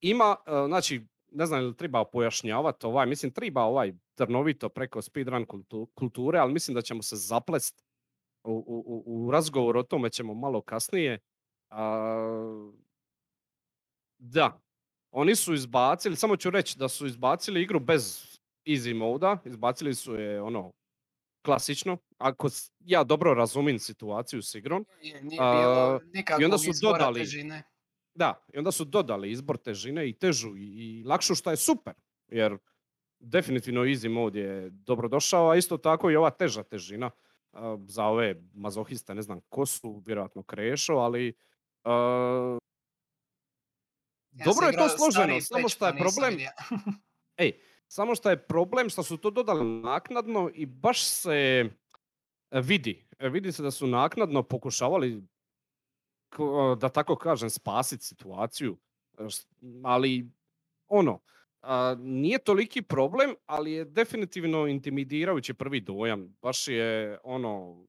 ima, 0.00 0.36
e, 0.46 0.66
znači, 0.66 1.06
ne 1.32 1.46
znam 1.46 1.60
ili 1.60 1.76
treba 1.76 2.04
pojašnjavati 2.04 2.86
ovaj, 2.86 3.06
mislim 3.06 3.32
treba 3.32 3.62
ovaj 3.62 3.92
trnovito 4.14 4.68
preko 4.68 5.02
speedrun 5.02 5.46
kultu- 5.46 5.86
kulture, 5.94 6.38
ali 6.38 6.52
mislim 6.52 6.74
da 6.74 6.82
ćemo 6.82 7.02
se 7.02 7.16
zaplest 7.16 7.82
u, 8.44 8.52
u, 8.52 8.82
u- 8.86 9.26
u 9.26 9.30
razgovor 9.30 9.76
o 9.76 9.82
tome 9.82 10.10
ćemo 10.10 10.34
malo 10.34 10.60
kasnije. 10.62 11.18
A, 11.70 12.70
da, 14.18 14.60
oni 15.12 15.36
su 15.36 15.54
izbacili, 15.54 16.16
samo 16.16 16.36
ću 16.36 16.50
reći 16.50 16.78
da 16.78 16.88
su 16.88 17.06
izbacili 17.06 17.62
igru 17.62 17.80
bez 17.80 18.24
easy 18.66 18.94
moda, 18.94 19.38
izbacili 19.44 19.94
su 19.94 20.14
je 20.14 20.42
ono 20.42 20.72
klasično, 21.44 21.96
ako 22.18 22.48
ja 22.80 23.04
dobro 23.04 23.34
razumijem 23.34 23.78
situaciju 23.78 24.42
s 24.42 24.54
igrom, 24.54 24.86
Je, 25.02 25.22
Nije 25.22 25.38
A, 25.40 25.52
bilo 25.52 26.00
i 26.04 26.16
nikakvog 26.16 26.44
onda 26.44 26.58
su 26.58 26.70
dodali- 26.82 27.20
težine. 27.20 27.62
Da, 28.14 28.44
i 28.54 28.58
onda 28.58 28.72
su 28.72 28.84
dodali 28.84 29.30
izbor 29.30 29.56
težine 29.56 30.08
i 30.08 30.12
težu 30.12 30.56
i, 30.56 30.62
i 30.62 31.04
lakšu 31.04 31.34
što 31.34 31.50
je 31.50 31.56
super, 31.56 31.92
jer 32.28 32.58
definitivno 33.20 33.80
easy 33.80 34.08
mod 34.08 34.34
je 34.34 34.70
dobrodošao, 34.70 35.50
a 35.50 35.56
isto 35.56 35.76
tako 35.76 36.10
i 36.10 36.16
ova 36.16 36.30
teža 36.30 36.62
težina 36.62 37.10
za 37.86 38.04
ove 38.04 38.42
mazohiste, 38.54 39.14
ne 39.14 39.22
znam 39.22 39.40
ko 39.48 39.66
su, 39.66 40.02
vjerojatno 40.06 40.42
krešo, 40.42 40.92
ali 40.94 41.32
Ja 44.32 44.44
Dobro 44.44 44.66
je 44.66 44.72
to 44.72 44.88
složeno, 44.88 45.40
samo 45.40 45.68
što 45.68 45.86
je 45.86 45.92
problem- 45.92 46.30
vidio. 46.30 46.50
samo 47.88 48.14
što 48.14 48.30
je 48.30 48.46
problem 48.46 48.90
što 48.90 49.02
su 49.02 49.16
to 49.16 49.30
dodali 49.30 49.64
naknadno 49.64 50.50
i 50.54 50.66
baš 50.66 51.04
se 51.04 51.64
e, 52.50 52.60
vidi, 52.60 53.08
e, 53.18 53.28
vidi 53.28 53.52
se 53.52 53.62
da 53.62 53.70
su 53.70 53.86
naknadno 53.86 54.42
pokušavali 54.42 55.22
ko- 56.36 56.76
da 56.80 56.88
tako 56.88 57.16
kažem 57.16 57.50
spasiti 57.50 58.04
situaciju, 58.04 58.76
e, 59.18 59.22
ali 59.84 60.30
ono, 60.88 61.20
nije 61.98 62.38
toliki 62.38 62.82
problem, 62.82 63.34
ali 63.46 63.72
je 63.72 63.84
definitivno 63.84 64.66
intimidirajući 64.66 65.54
prvi 65.54 65.80
dojam. 65.80 66.36
Baš 66.42 66.68
je 66.68 67.18
ono, 67.24 67.84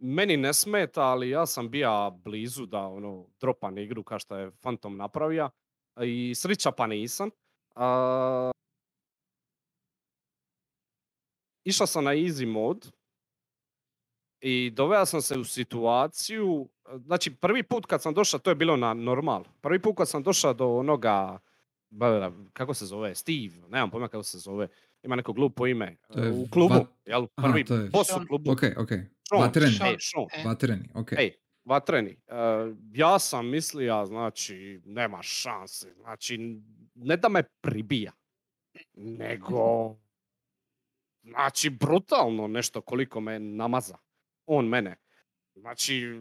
meni 0.00 0.36
ne 0.36 0.54
smeta, 0.54 1.02
ali 1.02 1.30
ja 1.30 1.46
sam 1.46 1.70
bija 1.70 2.10
blizu 2.14 2.66
da 2.66 2.80
ono 2.80 3.26
dropam 3.40 3.78
igru 3.78 4.02
kao 4.02 4.18
što 4.18 4.36
je 4.36 4.50
Phantom 4.52 4.96
napravio 4.96 5.50
i 5.98 6.34
srića 6.34 6.70
pa 6.70 6.86
nisam. 6.86 7.30
A, 7.74 8.50
išao 11.64 11.86
sam 11.86 12.04
na 12.04 12.10
easy 12.10 12.46
mod 12.46 12.92
i 14.40 14.70
doveo 14.70 15.06
sam 15.06 15.22
se 15.22 15.38
u 15.38 15.44
situaciju, 15.44 16.68
znači 16.96 17.34
prvi 17.34 17.62
put 17.62 17.86
kad 17.86 18.02
sam 18.02 18.14
došao, 18.14 18.40
to 18.40 18.50
je 18.50 18.54
bilo 18.54 18.76
na 18.76 18.94
normal, 18.94 19.44
prvi 19.60 19.82
put 19.82 19.96
kad 19.96 20.08
sam 20.08 20.22
došao 20.22 20.54
do 20.54 20.68
onoga, 20.68 21.38
kako 22.52 22.74
se 22.74 22.86
zove, 22.86 23.14
Steve, 23.14 23.68
nemam 23.68 23.90
pojma 23.90 24.08
kako 24.08 24.22
se 24.22 24.38
zove, 24.38 24.68
ima 25.02 25.16
neko 25.16 25.32
glupo 25.32 25.66
ime, 25.66 25.96
To 26.08 26.20
je 26.20 26.30
u 26.32 26.46
klubu, 26.50 26.74
vat- 26.74 26.86
jel, 27.06 27.26
Aha, 27.34 27.48
prvi 27.48 27.64
to 27.64 27.74
je- 27.74 27.88
boss 27.88 28.10
u 28.12 28.26
klubu. 28.28 28.50
Ok, 28.50 28.60
ok. 28.76 28.90
Sean, 29.30 29.42
Vatreni. 29.42 29.76
Ej, 29.84 29.96
Sean. 30.00 30.26
E, 30.32 30.42
Vatreni, 30.44 30.88
ok. 30.94 31.12
Ej, 31.12 31.30
vatreni. 31.64 32.10
E, 32.10 32.34
ja 32.92 33.18
sam 33.18 33.48
mislio, 33.48 34.06
znači, 34.06 34.80
nema 34.84 35.22
šanse. 35.22 35.94
Znači, 35.94 36.60
ne 36.94 37.16
da 37.16 37.28
me 37.28 37.42
pribija, 37.60 38.12
nego, 38.94 39.96
znači, 41.22 41.70
brutalno 41.70 42.48
nešto 42.48 42.80
koliko 42.80 43.20
me 43.20 43.38
namaza. 43.38 43.98
On 44.46 44.68
mene. 44.68 44.96
Znači, 45.54 46.20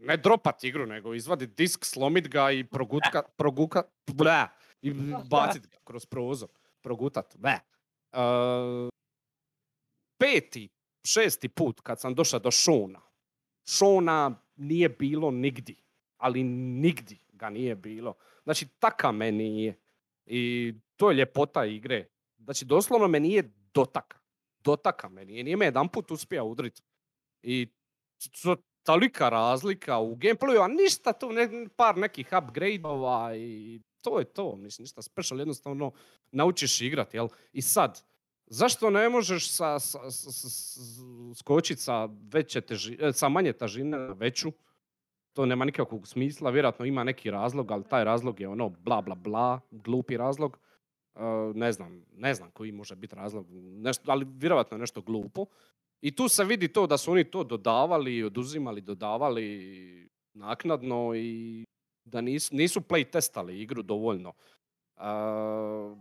ne 0.00 0.16
dropat 0.16 0.64
igru, 0.64 0.86
nego 0.86 1.14
izvadit 1.14 1.56
disk, 1.56 1.84
slomit 1.84 2.28
ga 2.28 2.50
i 2.50 2.64
progutka, 2.64 3.22
proguka, 3.38 3.82
ble, 4.14 4.46
i 4.82 4.92
bacit 5.30 5.66
ga 5.66 5.78
kroz 5.84 6.06
prozor. 6.06 6.48
Progutat, 6.82 7.36
ble. 7.36 7.58
E, 8.12 8.20
peti, 10.18 10.75
šesti 11.06 11.48
put 11.48 11.80
kad 11.80 12.00
sam 12.00 12.14
došao 12.14 12.40
do 12.40 12.50
Šona, 12.50 13.00
Šona 13.66 14.42
nije 14.56 14.88
bilo 14.88 15.30
nigdi, 15.30 15.76
ali 16.16 16.44
nigdi 16.44 17.18
ga 17.32 17.50
nije 17.50 17.74
bilo. 17.74 18.14
Znači, 18.44 18.66
taka 18.78 19.12
me 19.12 19.32
nije. 19.32 19.80
I 20.26 20.74
to 20.96 21.10
je 21.10 21.16
ljepota 21.16 21.64
igre. 21.64 22.08
Znači, 22.38 22.64
doslovno 22.64 23.08
me 23.08 23.20
nije 23.20 23.52
dotaka. 23.74 24.18
Dotaka 24.58 25.08
me 25.08 25.24
nije. 25.24 25.44
Nije 25.44 25.56
me 25.56 25.64
jedan 25.64 25.88
put 25.88 26.10
uspio 26.10 26.44
udrit. 26.44 26.82
I 27.42 27.68
to, 28.42 28.56
tolika 28.82 29.28
razlika 29.28 29.98
u 29.98 30.16
gameplayu, 30.16 30.64
a 30.64 30.68
ništa 30.68 31.12
tu, 31.12 31.32
ne, 31.32 31.68
par 31.76 31.98
nekih 31.98 32.28
upgrade-ova 32.32 33.36
i 33.36 33.80
to 34.00 34.18
je 34.18 34.24
to. 34.24 34.56
Mislim, 34.56 34.82
ništa 34.82 35.02
special, 35.02 35.38
jednostavno 35.38 35.92
naučiš 36.30 36.80
igrat, 36.80 37.14
jel? 37.14 37.28
I 37.52 37.62
sad, 37.62 38.02
zašto 38.46 38.90
ne 38.90 39.08
možeš 39.08 39.50
sa, 39.50 39.78
sa, 39.78 40.10
sa, 40.10 40.30
sa- 41.76 42.08
veće 42.32 42.60
teži, 42.60 42.98
e, 43.00 43.12
sa 43.12 43.28
manje 43.28 43.52
težine 43.52 43.98
na 43.98 44.12
veću? 44.12 44.52
To 45.32 45.46
nema 45.46 45.64
nikakvog 45.64 46.08
smisla, 46.08 46.50
vjerojatno 46.50 46.84
ima 46.84 47.04
neki 47.04 47.30
razlog, 47.30 47.70
ali 47.70 47.84
taj 47.84 48.04
razlog 48.04 48.40
je 48.40 48.48
ono 48.48 48.68
bla 48.68 49.02
bla 49.02 49.14
bla, 49.14 49.60
glupi 49.70 50.16
razlog. 50.16 50.58
E, 51.14 51.20
ne 51.54 51.72
znam, 51.72 52.04
ne 52.12 52.34
znam 52.34 52.50
koji 52.50 52.72
može 52.72 52.96
biti 52.96 53.14
razlog, 53.14 53.46
nešto, 53.52 54.10
ali 54.10 54.26
vjerojatno 54.28 54.74
je 54.74 54.80
nešto 54.80 55.00
glupo. 55.00 55.46
I 56.00 56.16
tu 56.16 56.28
se 56.28 56.44
vidi 56.44 56.68
to 56.68 56.86
da 56.86 56.96
su 56.98 57.12
oni 57.12 57.24
to 57.24 57.44
dodavali, 57.44 58.22
oduzimali, 58.22 58.80
dodavali 58.80 60.08
naknadno 60.34 61.14
i 61.14 61.64
da 62.04 62.20
nisu, 62.20 62.54
nisu 62.54 62.80
play 62.80 63.10
testali 63.10 63.60
igru 63.62 63.82
dovoljno. 63.82 64.32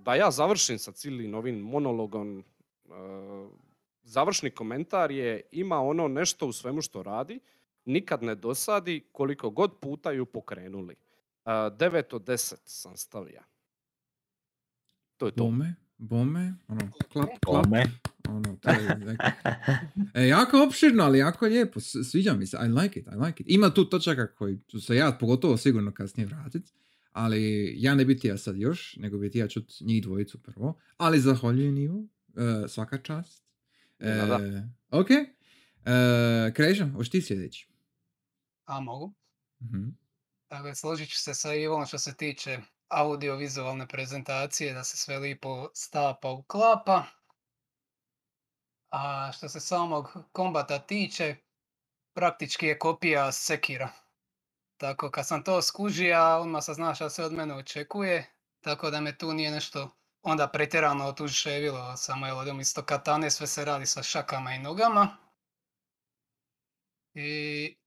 Da 0.03 0.15
ja 0.15 0.31
završim 0.31 0.79
sa 0.79 0.91
cijelim 0.91 1.33
ovim 1.33 1.59
monologom, 1.59 2.39
e, 2.39 2.91
završni 4.03 4.49
komentar 4.49 5.11
je 5.11 5.41
ima 5.51 5.79
ono 5.79 6.07
nešto 6.07 6.47
u 6.47 6.53
svemu 6.53 6.81
što 6.81 7.03
radi, 7.03 7.39
nikad 7.85 8.23
ne 8.23 8.35
dosadi 8.35 9.07
koliko 9.11 9.49
god 9.49 9.79
puta 9.79 10.11
ju 10.11 10.25
pokrenuli. 10.25 10.93
E, 11.45 11.49
9 11.49 12.15
od 12.15 12.23
10 12.23 12.55
sam 12.65 12.97
stavio. 12.97 13.41
To 15.17 15.25
je 15.25 15.31
to. 15.31 15.43
Bome, 15.43 15.75
bome, 15.97 16.55
ono, 16.67 16.91
klap, 17.11 17.29
klap, 17.45 17.65
Kome? 17.65 17.83
ono, 18.29 18.57
To 18.61 18.69
je 18.69 19.17
E, 20.13 20.27
jako 20.27 20.63
opširno, 20.63 21.03
ali 21.03 21.19
jako 21.19 21.45
lijepo. 21.45 21.79
Sviđa 21.79 22.33
mi 22.33 22.47
se. 22.47 22.57
I 22.65 22.81
like 22.81 22.99
it, 22.99 23.07
I 23.07 23.25
like 23.25 23.43
it. 23.43 23.49
Ima 23.49 23.69
tu 23.69 23.89
točaka 23.89 24.35
koji 24.35 24.59
ću 24.67 24.79
se 24.79 24.95
ja 24.95 25.17
pogotovo 25.19 25.57
sigurno 25.57 25.93
kasnije 25.93 26.27
vratit. 26.27 26.73
Ali 27.15 27.73
ja 27.77 27.95
ne 27.95 28.05
bi 28.05 28.19
ja 28.23 28.37
sad 28.37 28.57
još, 28.57 28.95
nego 28.95 29.17
bi 29.17 29.31
ja 29.33 29.47
čut 29.47 29.73
njih 29.81 30.03
dvojicu 30.03 30.43
prvo. 30.43 30.79
Ali 30.97 31.19
zahvaljujem 31.19 31.77
Ivo. 31.77 32.07
e, 32.35 32.67
svaka 32.67 32.97
čast. 32.97 33.43
E, 33.99 34.15
Da, 34.15 34.25
da. 34.25 34.69
ok. 34.99 35.09
E, 35.11 36.53
Kreža, 36.53 36.89
hoš 36.95 37.09
ti 37.09 37.21
sljedeći? 37.21 37.69
A 38.65 38.79
mogu. 38.79 39.13
Mhm. 39.61 39.89
Dakle, 40.49 40.75
složit 40.75 41.09
ću 41.09 41.17
se 41.17 41.33
sa 41.33 41.53
Ivom 41.53 41.85
što 41.85 41.97
se 41.97 42.15
tiče 42.15 42.57
audiovizualne 42.87 43.87
prezentacije, 43.87 44.73
da 44.73 44.83
se 44.83 44.97
sve 44.97 45.17
lipo 45.19 45.69
stapa 45.73 46.31
uklapa. 46.31 47.03
A 48.89 49.31
što 49.37 49.49
se 49.49 49.59
samog 49.59 50.17
kombata 50.31 50.79
tiče, 50.79 51.35
praktički 52.13 52.65
je 52.65 52.79
kopija 52.79 53.31
Sekira. 53.31 54.04
Tako, 54.77 55.11
kad 55.11 55.27
sam 55.27 55.43
to 55.43 55.61
skužija, 55.61 56.37
odmah 56.37 56.63
sam 56.63 56.75
znao 56.75 56.95
šta 56.95 57.09
se 57.09 57.23
od 57.23 57.33
mene 57.33 57.55
očekuje, 57.55 58.31
tako 58.61 58.89
da 58.89 59.01
me 59.01 59.17
tu 59.17 59.33
nije 59.33 59.51
nešto 59.51 59.89
onda 60.21 60.47
pretjerano 60.47 61.05
otuževilo, 61.05 61.97
samo 61.97 62.43
da 62.43 62.51
umjesto 62.51 62.83
katane 62.83 63.31
sve 63.31 63.47
se 63.47 63.65
radi 63.65 63.85
sa 63.85 64.03
šakama 64.03 64.53
i 64.53 64.59
nogama. 64.59 65.17
I 67.13 67.77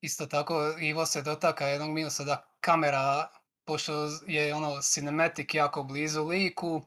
isto 0.00 0.26
tako 0.26 0.74
Ivo 0.80 1.06
se 1.06 1.22
dotaka 1.22 1.66
jednog 1.66 1.90
minusa 1.90 2.24
da 2.24 2.54
kamera, 2.60 3.28
pošto 3.64 4.08
je 4.26 4.54
ono 4.54 4.82
cinematic 4.82 5.54
jako 5.54 5.82
blizu 5.82 6.24
liku, 6.24 6.82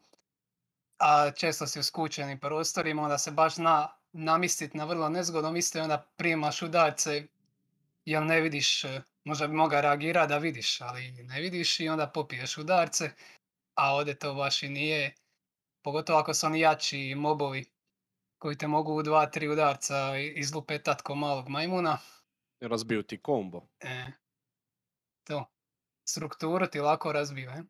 a 1.00 1.31
često 1.31 1.67
si 1.67 1.79
u 1.79 1.83
skučenim 1.83 2.39
prostorima, 2.39 3.03
onda 3.03 3.17
se 3.17 3.31
baš 3.31 3.55
zna 3.55 3.89
namistit 4.12 4.74
na 4.74 4.86
vrlo 4.86 5.10
nezgodno 5.10 5.51
mjesto 5.51 5.77
i 5.77 5.81
onda 5.81 6.05
primaš 6.15 6.62
udarce 6.62 7.27
jer 8.05 8.24
ne 8.24 8.41
vidiš, 8.41 8.83
e, 8.83 9.01
možda 9.25 9.48
bi 9.48 9.53
mogao 9.53 9.82
reagirati 9.82 10.30
da 10.30 10.38
vidiš, 10.38 10.82
ali 10.82 11.12
ne 11.12 11.42
vidiš 11.42 11.80
i 11.80 11.89
onda 11.89 12.08
popiješ 12.08 12.58
udarce, 12.58 13.12
a 13.75 13.96
ovdje 13.96 14.20
to 14.20 14.34
baš 14.34 14.63
i 14.63 14.70
nije, 14.70 15.15
pogotovo 15.84 16.20
ako 16.20 16.34
su 16.34 16.46
oni 16.46 16.60
jači 16.60 17.15
mobovi 17.15 17.65
koji 18.38 18.58
te 18.58 18.68
mogu 18.68 18.94
u 18.94 19.03
dva, 19.03 19.25
tri 19.25 19.48
udarca 19.48 20.18
izlupetat 20.18 21.01
ko 21.01 21.15
malog 21.15 21.50
majmuna. 21.50 21.98
Razbiju 22.62 23.03
ti 23.03 23.22
kombo. 23.22 23.62
E, 23.80 24.06
to. 25.24 25.46
Strukturu 26.08 26.68
ti 26.68 26.80
lako 26.80 27.12
razbiju, 27.12 27.50
e? 27.50 27.63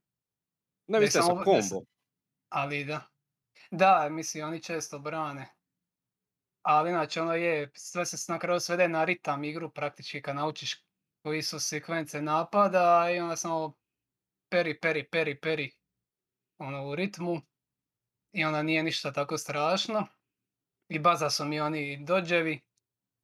Ne 0.87 0.99
vidite 0.99 1.21
sa 1.21 1.27
kombo. 1.27 1.85
Ali 2.49 2.85
da. 2.85 3.01
Da, 3.71 4.09
mislim, 4.09 4.47
oni 4.47 4.63
često 4.63 4.99
brane. 4.99 5.53
Ali 6.61 6.89
inače, 6.89 7.21
ono 7.21 7.33
je, 7.33 7.71
sve 7.75 8.05
se 8.05 8.31
na 8.31 8.39
kraju 8.39 8.59
svede 8.59 8.87
na 8.87 9.03
ritam 9.05 9.43
igru, 9.43 9.71
praktički 9.71 10.21
kad 10.21 10.35
naučiš 10.35 10.85
koji 11.23 11.41
su 11.41 11.59
sekvence 11.59 12.21
napada 12.21 13.09
i 13.15 13.19
onda 13.19 13.35
samo 13.35 13.73
peri, 14.49 14.79
peri, 14.79 15.03
peri, 15.09 15.39
peri, 15.39 15.71
ono 16.57 16.87
u 16.87 16.95
ritmu. 16.95 17.41
I 18.33 18.45
onda 18.45 18.63
nije 18.63 18.83
ništa 18.83 19.11
tako 19.13 19.37
strašno. 19.37 20.07
I 20.89 20.99
baza 20.99 21.29
su 21.29 21.45
mi 21.45 21.59
oni 21.59 22.05
dođevi. 22.05 22.61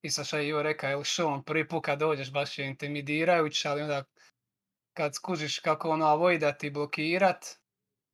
I 0.01 0.09
sa 0.09 0.23
šta 0.23 0.37
je 0.37 0.63
rekao, 0.63 0.89
jel 0.89 1.03
šon, 1.03 1.43
prvi 1.43 1.67
put 1.67 1.85
kad 1.85 1.99
dođeš 1.99 2.31
baš 2.31 2.59
je 2.59 2.67
intimidirajuć, 2.67 3.65
ali 3.65 3.81
onda 3.81 4.03
kad 4.93 5.15
skužiš 5.15 5.59
kako 5.59 5.89
ono 5.89 6.05
avoidat 6.05 6.63
i 6.63 6.69
blokirat, 6.69 7.45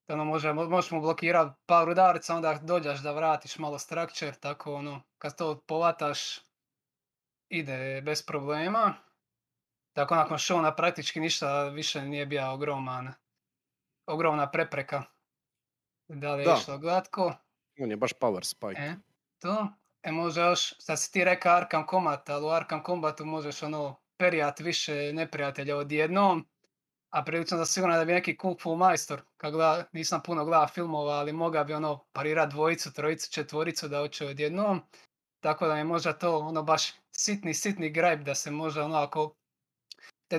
ono 0.08 0.26
može, 0.26 0.50
mo- 0.50 0.70
možeš 0.70 0.92
mu 0.92 1.02
blokirat 1.02 1.58
par 1.66 1.90
udarca, 1.90 2.36
onda 2.36 2.60
dođeš 2.64 3.00
da 3.00 3.12
vratiš 3.12 3.58
malo 3.58 3.80
structure, 3.80 4.34
tako 4.40 4.74
ono, 4.76 5.02
kad 5.18 5.38
to 5.38 5.62
povataš, 5.68 6.40
ide 7.50 8.02
bez 8.02 8.26
problema. 8.26 9.05
Tako 9.96 10.16
nakon 10.16 10.38
šona 10.38 10.76
praktički 10.76 11.20
ništa 11.20 11.64
više 11.64 12.02
nije 12.02 12.26
bio 12.26 12.52
ogroman, 12.52 13.14
ogromna 14.08 14.52
prepreka. 14.52 15.04
Da 16.08 16.36
li 16.36 16.42
je 16.42 16.46
Da. 16.46 16.58
išlo 16.62 16.78
glatko? 16.78 17.34
On 17.80 17.92
je 17.92 17.98
baš 17.98 18.14
power 18.14 18.44
spike. 18.44 18.82
E, 18.82 18.96
to. 19.40 19.68
E 20.04 20.12
može 20.12 20.42
još, 20.42 20.74
sad 20.80 21.00
si 21.00 21.12
ti 21.12 21.24
rekao 21.24 21.56
Arkham 21.56 21.86
Combat, 21.90 22.30
ali 22.30 22.46
u 22.46 22.50
Arkham 22.50 22.84
Combatu 22.86 23.26
možeš 23.26 23.64
ono 23.64 23.96
perijat 24.18 24.60
više 24.60 25.14
neprijatelja 25.14 25.78
odjednom. 25.78 26.48
A 27.10 27.24
prilično 27.24 27.58
da 27.58 27.66
sigurno 27.66 27.98
da 27.98 28.06
bi 28.06 28.14
neki 28.14 28.38
kung 28.38 28.62
fu 28.62 28.76
majstor, 28.76 29.22
kad 29.38 29.54
gleda, 29.54 29.86
nisam 29.92 30.22
puno 30.26 30.46
gleda 30.46 30.68
filmova, 30.68 31.14
ali 31.14 31.34
mogao 31.34 31.64
bi 31.64 31.74
ono 31.74 32.06
parirat 32.12 32.50
dvojicu, 32.50 32.94
trojicu, 32.94 33.32
četvoricu 33.32 33.88
da 33.88 34.00
hoće 34.00 34.28
odjednom. 34.28 34.82
Tako 35.40 35.68
da 35.68 35.78
je 35.78 35.84
možda 35.84 36.14
to 36.14 36.38
ono 36.38 36.64
baš 36.64 36.94
sitni, 37.12 37.54
sitni 37.54 37.90
grajb 37.90 38.24
da 38.24 38.36
se 38.36 38.52
možda 38.52 38.86
ono 38.86 38.96
ako 38.96 39.36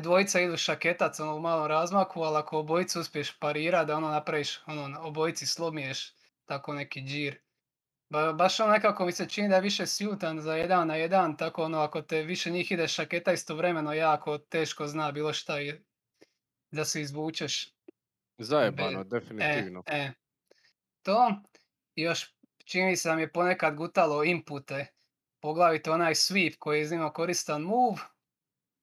dvojica 0.00 0.40
idu 0.40 0.56
šaketac 0.56 1.20
ono 1.20 1.36
u 1.36 1.40
malom 1.40 1.66
razmaku, 1.66 2.22
ali 2.22 2.36
ako 2.36 2.58
obojicu 2.58 3.00
uspiješ 3.00 3.38
parirat 3.38 3.86
da 3.86 3.96
ono 3.96 4.08
napraviš, 4.08 4.60
ono 4.66 5.00
obojici 5.00 5.46
slomiješ 5.46 6.14
tako 6.44 6.74
neki 6.74 7.02
džir. 7.02 7.40
Ba, 8.08 8.32
baš 8.32 8.60
ono 8.60 8.72
nekako 8.72 9.06
mi 9.06 9.12
se 9.12 9.28
čini 9.28 9.48
da 9.48 9.54
je 9.54 9.60
više 9.60 9.86
sjutan 9.86 10.40
za 10.40 10.54
jedan 10.54 10.88
na 10.88 10.96
jedan, 10.96 11.36
tako 11.36 11.64
ono 11.64 11.78
ako 11.78 12.02
te 12.02 12.22
više 12.22 12.50
njih 12.50 12.72
ide 12.72 12.88
šaketa 12.88 13.32
istovremeno 13.32 13.92
jako 13.92 14.38
teško 14.38 14.86
zna 14.86 15.12
bilo 15.12 15.32
šta 15.32 15.60
i 15.60 15.74
da 16.70 16.84
se 16.84 17.00
izvučeš. 17.00 17.72
Zajebano, 18.38 19.00
E, 19.00 19.04
definitivno. 19.04 19.82
e, 19.86 20.12
to. 21.02 21.34
I 21.94 22.02
još 22.02 22.36
čini 22.64 22.96
se 22.96 23.08
da 23.08 23.16
mi 23.16 23.22
je 23.22 23.32
ponekad 23.32 23.74
gutalo 23.74 24.24
inpute, 24.24 24.86
poglavito 25.40 25.92
onaj 25.92 26.14
sweep 26.14 26.56
koji 26.58 26.78
je 26.78 26.82
iznimno 26.82 27.12
koristan 27.12 27.62
move, 27.62 27.96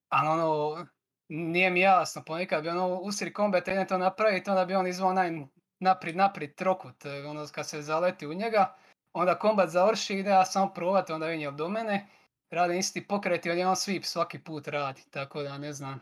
ali 0.10 0.28
ono, 0.28 0.88
nije 1.34 1.69
mi 1.69 1.80
jasno, 1.80 2.24
ponekad 2.26 2.63
bi 2.63 2.69
ono 2.69 3.00
usri 3.00 3.34
combat 3.36 3.67
idem 3.67 3.88
to 3.88 3.98
napraviti, 3.98 4.50
onda 4.50 4.65
bi 4.65 4.76
on 4.76 4.88
izvao 4.88 5.10
onaj 5.10 5.32
naprijed, 5.80 6.15
naprijed 6.15 6.56
trokut, 6.56 7.06
e, 7.06 7.26
ono 7.26 7.48
kad 7.52 7.69
se 7.69 7.82
zaleti 7.82 8.28
u 8.28 8.34
njega, 8.34 8.76
onda 9.13 9.39
kombat 9.39 9.69
završi, 9.69 10.13
ide 10.13 10.30
ja 10.30 10.46
samo 10.46 10.74
probat, 10.74 11.10
onda 11.10 11.28
vidim 11.28 11.56
mene, 11.72 12.08
radim 12.50 12.78
isti 12.80 13.08
pokret 13.08 13.46
i 13.46 13.52
odjednom 13.52 13.76
sweep 13.76 14.04
svaki 14.04 14.39
put 14.39 14.67
radi, 14.67 15.02
tako 15.10 15.43
da 15.43 15.58
ne 15.58 15.74
znam. 15.74 16.00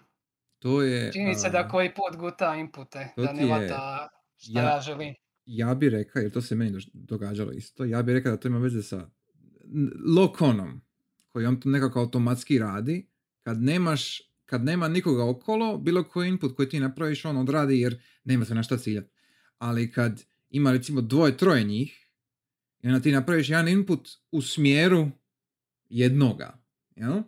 To 0.59 0.81
je... 0.81 1.11
Čini 1.11 1.35
se 1.35 1.47
a, 1.47 1.49
da 1.49 1.67
koji 1.67 1.93
put 1.93 2.15
guta 2.19 2.55
inpute, 2.55 3.07
da 3.17 3.33
ne 3.33 3.45
vata 3.45 4.09
šta 4.37 4.59
ja- 4.59 4.69
ja 4.73 4.81
želim. 4.81 5.15
ja 5.45 5.73
bi 5.73 5.89
rekao, 5.89 6.19
jer 6.19 6.31
to 6.31 6.41
se 6.41 6.55
meni 6.55 6.79
događalo 6.93 7.51
isto, 7.51 7.85
ja 7.85 8.01
bi 8.01 8.13
rekao 8.13 8.31
da 8.31 8.37
to 8.37 8.47
ima 8.47 8.57
veze 8.59 8.83
sa 8.83 9.09
lokonom, 10.15 10.81
koji 11.27 11.45
on 11.45 11.59
to 11.59 11.69
nekako 11.69 11.99
automatski 11.99 12.59
radi, 12.59 13.09
kad 13.43 13.61
nemaš, 13.61 14.30
kad 14.51 14.63
nema 14.63 14.87
nikoga 14.87 15.25
okolo, 15.25 15.77
bilo 15.77 16.03
koji 16.03 16.29
input 16.29 16.55
koji 16.55 16.69
ti 16.69 16.79
napraviš, 16.79 17.25
on 17.25 17.37
odradi 17.37 17.79
jer 17.79 18.01
nema 18.23 18.45
se 18.45 18.55
na 18.55 18.63
šta 18.63 18.77
ciljati. 18.77 19.09
Ali 19.57 19.91
kad 19.91 20.23
ima 20.49 20.71
recimo 20.71 21.01
dvoje, 21.01 21.37
troje 21.37 21.63
njih, 21.63 22.07
i 22.81 22.87
onda 22.87 22.99
ti 22.99 23.11
napraviš 23.11 23.49
jedan 23.49 23.67
input 23.67 24.09
u 24.31 24.41
smjeru 24.41 25.11
jednoga, 25.89 26.63
jel? 26.95 27.21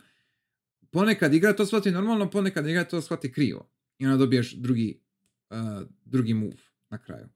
Ponekad 0.92 1.34
igra 1.34 1.54
to 1.54 1.66
shvati 1.66 1.92
normalno, 1.92 2.30
ponekad 2.30 2.68
igra 2.68 2.84
to 2.84 3.02
shvati 3.02 3.32
krivo. 3.32 3.70
I 4.00 4.06
onda 4.06 4.18
dobiješ 4.18 4.54
drugi, 4.54 5.02
uh, 5.50 5.58
drugi 6.06 6.34
move 6.34 6.58
na 6.90 6.98
kraju. 6.98 7.28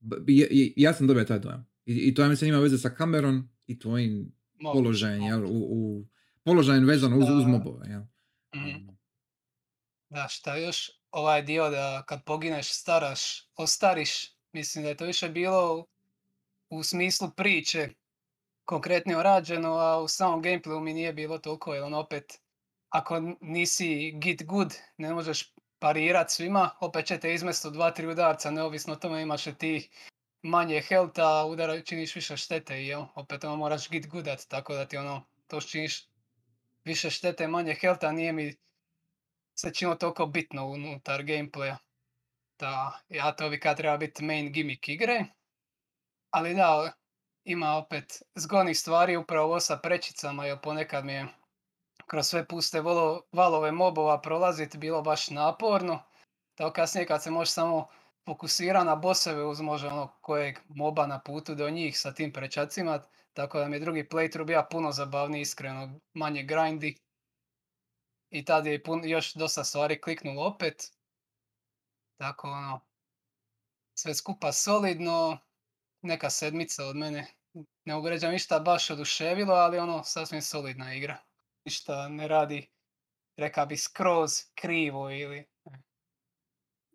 B- 0.00 0.16
i- 0.28 0.74
ja 0.76 0.94
sam 0.94 1.06
dobio 1.06 1.24
taj 1.24 1.38
dojam. 1.38 1.66
I, 1.86 1.94
i 1.94 2.14
to 2.14 2.22
ja 2.22 2.28
mislim 2.28 2.48
ima 2.48 2.58
veze 2.58 2.78
sa 2.78 2.90
kamerom 2.90 3.48
i 3.66 3.78
tvojim 3.78 4.32
položajem, 4.74 5.22
jel? 5.22 5.44
U, 5.44 5.58
u 5.70 6.06
položajem 6.44 6.84
vezano 6.84 7.16
uz, 7.18 7.24
uz 7.30 7.46
mobove, 7.48 7.86
jel? 7.88 8.02
Mhm. 8.56 8.89
Da, 10.10 10.28
šta 10.28 10.56
još? 10.56 10.90
Ovaj 11.10 11.42
dio 11.42 11.70
da 11.70 12.02
kad 12.06 12.24
pogineš 12.24 12.72
staraš, 12.72 13.48
ostariš, 13.56 14.34
mislim 14.52 14.84
da 14.84 14.88
je 14.88 14.96
to 14.96 15.04
više 15.04 15.28
bilo 15.28 15.86
u 16.70 16.82
smislu 16.82 17.30
priče 17.30 17.88
konkretnije 18.64 19.22
rađeno, 19.22 19.72
a 19.72 19.98
u 19.98 20.08
samom 20.08 20.42
gameplayu 20.42 20.80
mi 20.80 20.92
nije 20.92 21.12
bilo 21.12 21.38
toliko, 21.38 21.74
jer 21.74 21.84
on 21.84 21.94
opet, 21.94 22.40
ako 22.88 23.20
nisi 23.40 24.12
git 24.12 24.44
good, 24.44 24.74
ne 24.96 25.14
možeš 25.14 25.54
parirat 25.78 26.30
svima, 26.30 26.70
opet 26.80 27.06
će 27.06 27.18
te 27.18 27.34
izmest 27.34 27.64
u 27.64 27.70
dva, 27.70 27.90
tri 27.90 28.06
udarca, 28.06 28.50
neovisno 28.50 28.92
o 28.92 28.96
tome 28.96 29.22
imaš 29.22 29.46
li 29.46 29.54
ti 29.54 29.90
manje 30.42 30.80
healtha, 30.80 31.44
udara 31.44 31.82
činiš 31.82 32.14
više 32.14 32.36
štete 32.36 32.82
i 32.82 32.86
jel, 32.86 33.04
opet 33.14 33.44
ono 33.44 33.56
moraš 33.56 33.90
git 33.90 34.06
goodat, 34.08 34.46
tako 34.48 34.74
da 34.74 34.84
ti 34.84 34.96
ono, 34.96 35.22
to 35.46 35.60
činiš 35.60 36.08
više 36.84 37.10
štete, 37.10 37.48
manje 37.48 37.74
healtha, 37.74 38.12
nije 38.12 38.32
mi 38.32 38.56
se 39.60 39.74
činilo 39.74 39.96
toliko 39.96 40.26
bitno 40.26 40.66
unutar 40.66 41.22
gameplaya. 41.22 41.76
Da, 42.60 43.00
ja 43.08 43.32
to 43.32 43.50
bi 43.50 43.60
kad 43.60 43.76
treba 43.76 43.96
biti 43.96 44.24
main 44.24 44.52
gimmick 44.52 44.88
igre. 44.88 45.24
Ali 46.30 46.54
da, 46.54 46.92
ima 47.44 47.76
opet 47.76 48.22
zgodnih 48.34 48.78
stvari 48.78 49.16
upravo 49.16 49.46
ovo 49.46 49.60
sa 49.60 49.76
prečicama, 49.76 50.46
jer 50.46 50.60
ponekad 50.60 51.04
mi 51.04 51.12
je 51.12 51.26
kroz 52.06 52.26
sve 52.26 52.46
puste 52.48 52.80
volo- 52.80 53.22
valove 53.32 53.72
mobova 53.72 54.20
prolaziti 54.20 54.78
bilo 54.78 55.02
baš 55.02 55.30
naporno. 55.30 56.02
Tako 56.54 56.72
kasnije 56.72 57.06
kad 57.06 57.22
se 57.22 57.30
može 57.30 57.50
samo 57.50 57.88
fokusira 58.26 58.84
na 58.84 58.96
boseve 58.96 59.44
uz 59.44 59.60
može 59.60 59.86
ono 59.86 60.08
kojeg 60.20 60.58
moba 60.68 61.06
na 61.06 61.20
putu 61.20 61.54
do 61.54 61.70
njih 61.70 61.98
sa 61.98 62.12
tim 62.14 62.32
prečacima, 62.32 63.02
tako 63.32 63.58
da 63.58 63.68
mi 63.68 63.76
je 63.76 63.80
drugi 63.80 64.04
playthrough 64.04 64.46
bio 64.46 64.66
puno 64.70 64.92
zabavniji, 64.92 65.40
iskreno, 65.40 66.00
manje 66.14 66.42
grindy. 66.42 66.96
I 68.30 68.44
tad 68.44 68.66
je 68.66 68.82
pun, 68.82 69.04
još 69.04 69.34
dosta 69.34 69.64
stvari 69.64 70.00
kliknulo 70.00 70.46
opet. 70.46 70.92
Tako 72.16 72.48
ono, 72.50 72.80
sve 73.94 74.14
skupa 74.14 74.52
solidno, 74.52 75.38
neka 76.02 76.30
sedmica 76.30 76.84
od 76.86 76.96
mene. 76.96 77.26
Ne 77.84 77.96
me 77.96 78.30
ništa 78.30 78.60
baš 78.60 78.90
oduševilo, 78.90 79.54
ali 79.54 79.78
ono, 79.78 80.04
sasvim 80.04 80.42
solidna 80.42 80.94
igra. 80.94 81.18
Ništa 81.64 82.08
ne 82.08 82.28
radi, 82.28 82.70
reka 83.36 83.66
bi 83.66 83.76
skroz 83.76 84.30
krivo 84.54 85.10
ili 85.10 85.44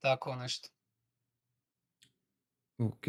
tako 0.02 0.36
nešto. 0.36 0.70
Ok, 2.78 3.04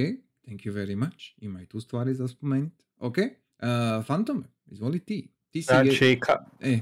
thank 0.45 0.61
you 0.61 0.73
very 0.73 0.97
much. 0.97 1.25
Ima 1.37 1.63
i 1.63 1.67
tu 1.67 1.81
stvari 1.81 2.15
za 2.15 2.29
spomenuti. 2.29 2.85
Ok, 2.99 3.17
uh, 3.19 4.05
Phantom, 4.07 4.45
izvoli 4.67 5.05
ti. 5.05 5.33
Ti 5.51 5.63
si... 5.63 5.73
je- 5.73 5.85
Znači, 5.85 6.19
ka, 6.21 6.47
E, 6.61 6.81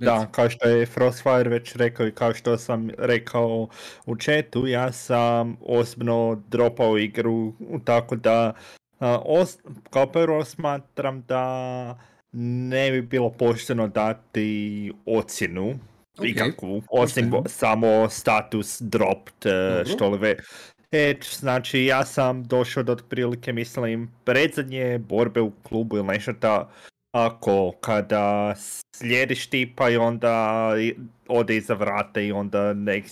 da, 0.00 0.26
kao 0.26 0.50
što 0.50 0.68
je 0.68 0.86
Frostfire 0.86 1.50
već 1.50 1.76
rekao 1.76 2.06
i 2.06 2.12
kao 2.12 2.34
što 2.34 2.56
sam 2.58 2.90
rekao 2.98 3.68
u 4.06 4.16
chatu, 4.16 4.66
ja 4.66 4.92
sam 4.92 5.56
osobno 5.60 6.42
dropao 6.48 6.98
igru, 6.98 7.52
tako 7.84 8.16
da 8.16 8.52
a, 8.98 9.18
os- 9.24 9.58
kao 9.90 10.06
prvo 10.06 10.44
smatram 10.44 11.22
da 11.22 11.98
ne 12.32 12.90
bi 12.90 13.02
bilo 13.02 13.30
pošteno 13.30 13.88
dati 13.88 14.92
ocjenu 15.06 15.78
Ok, 16.18 16.24
ikakvu, 16.24 16.82
osim 16.90 17.30
pošteno. 17.30 17.48
samo 17.48 18.08
status 18.08 18.80
dropped, 18.80 19.34
Dobro. 19.44 19.84
što 19.84 20.08
li 20.10 20.18
ve. 20.18 20.36
E, 20.92 21.14
znači 21.30 21.84
ja 21.84 22.04
sam 22.04 22.44
došao 22.44 22.82
do 22.82 22.92
otprilike, 22.92 23.52
mislim, 23.52 24.10
predzadnje 24.24 24.98
borbe 24.98 25.40
u 25.40 25.50
klubu 25.62 25.96
ili 25.96 26.06
nešto 26.06 26.32
ta, 26.32 26.70
ako 27.12 27.72
kada 27.80 28.54
slijediš 28.96 29.46
tipa 29.46 29.90
i 29.90 29.96
onda 29.96 30.66
ode 31.28 31.56
iza 31.56 31.74
vrata 31.74 32.20
i 32.20 32.32
onda 32.32 32.72
nek, 32.72 33.04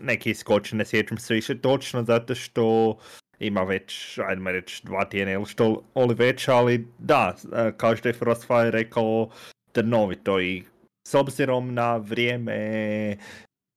neki 0.00 0.30
iskoči, 0.30 0.76
ne 0.76 0.84
sjećam 0.84 1.18
se 1.18 1.34
više 1.34 1.60
točno 1.60 2.02
zato 2.02 2.34
što 2.34 2.96
ima 3.38 3.62
već, 3.62 4.18
ajmo 4.18 4.50
reći, 4.50 4.86
dva 4.86 5.04
tjedna 5.04 5.32
ili 5.32 5.46
što 5.46 5.82
li 5.94 6.14
već, 6.14 6.48
ali 6.48 6.86
da, 6.98 7.36
kao 7.76 7.96
što 7.96 8.08
je 8.08 8.14
Frostfire 8.14 8.70
rekao, 8.70 9.28
trnovito 9.72 10.40
i 10.40 10.62
s 11.08 11.14
obzirom 11.14 11.74
na 11.74 11.96
vrijeme 11.96 13.16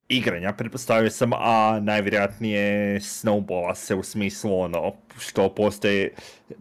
igranja, 0.09 0.53
pretpostavio 0.53 1.09
sam, 1.09 1.33
a 1.33 1.79
najvjerojatnije 1.81 2.99
snowballa 2.99 3.75
se 3.75 3.95
u 3.95 4.03
smislu 4.03 4.59
ono, 4.59 4.93
što 5.19 5.55
postoje, 5.55 6.13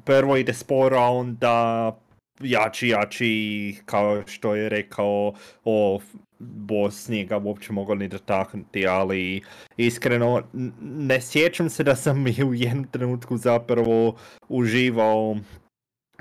prvo 0.04 0.36
ide 0.36 0.54
sporo, 0.54 0.98
a 0.98 1.10
onda 1.10 1.92
jači, 2.40 2.88
jači, 2.88 3.76
kao 3.84 4.22
što 4.26 4.54
je 4.54 4.68
rekao 4.68 5.34
o 5.64 6.00
boss 6.38 7.08
nije 7.08 7.24
ga 7.24 7.38
uopće 7.38 7.72
mogao 7.72 7.94
ni 7.94 8.08
dotaknuti, 8.08 8.86
ali 8.86 9.42
iskreno 9.76 10.42
ne 10.82 11.20
sjećam 11.20 11.70
se 11.70 11.84
da 11.84 11.96
sam 11.96 12.26
i 12.26 12.44
u 12.44 12.54
jednom 12.54 12.86
trenutku 12.90 13.36
zapravo 13.36 14.16
uživao 14.48 15.36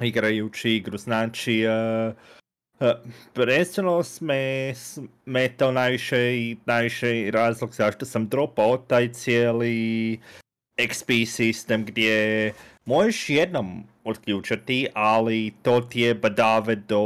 igrajući 0.02 0.72
igru, 0.72 0.98
znači 0.98 1.62
e, 1.62 2.14
prvenstveno 3.34 4.02
me 4.22 4.74
smetao 4.76 5.72
najviše 5.72 6.38
i 6.38 6.58
najviše 6.66 7.32
razlog 7.32 7.74
zašto 7.74 8.06
sam 8.06 8.28
dropao 8.28 8.78
taj 8.78 9.12
cijeli 9.14 10.20
XP 10.78 11.26
sistem 11.26 11.86
gdje 11.86 12.54
možeš 12.86 13.30
jednom 13.30 13.84
otključati, 14.04 14.88
ali 14.94 15.54
to 15.62 15.82
ti 15.82 16.02
je 16.02 16.14
badave 16.14 16.76
do 16.76 17.02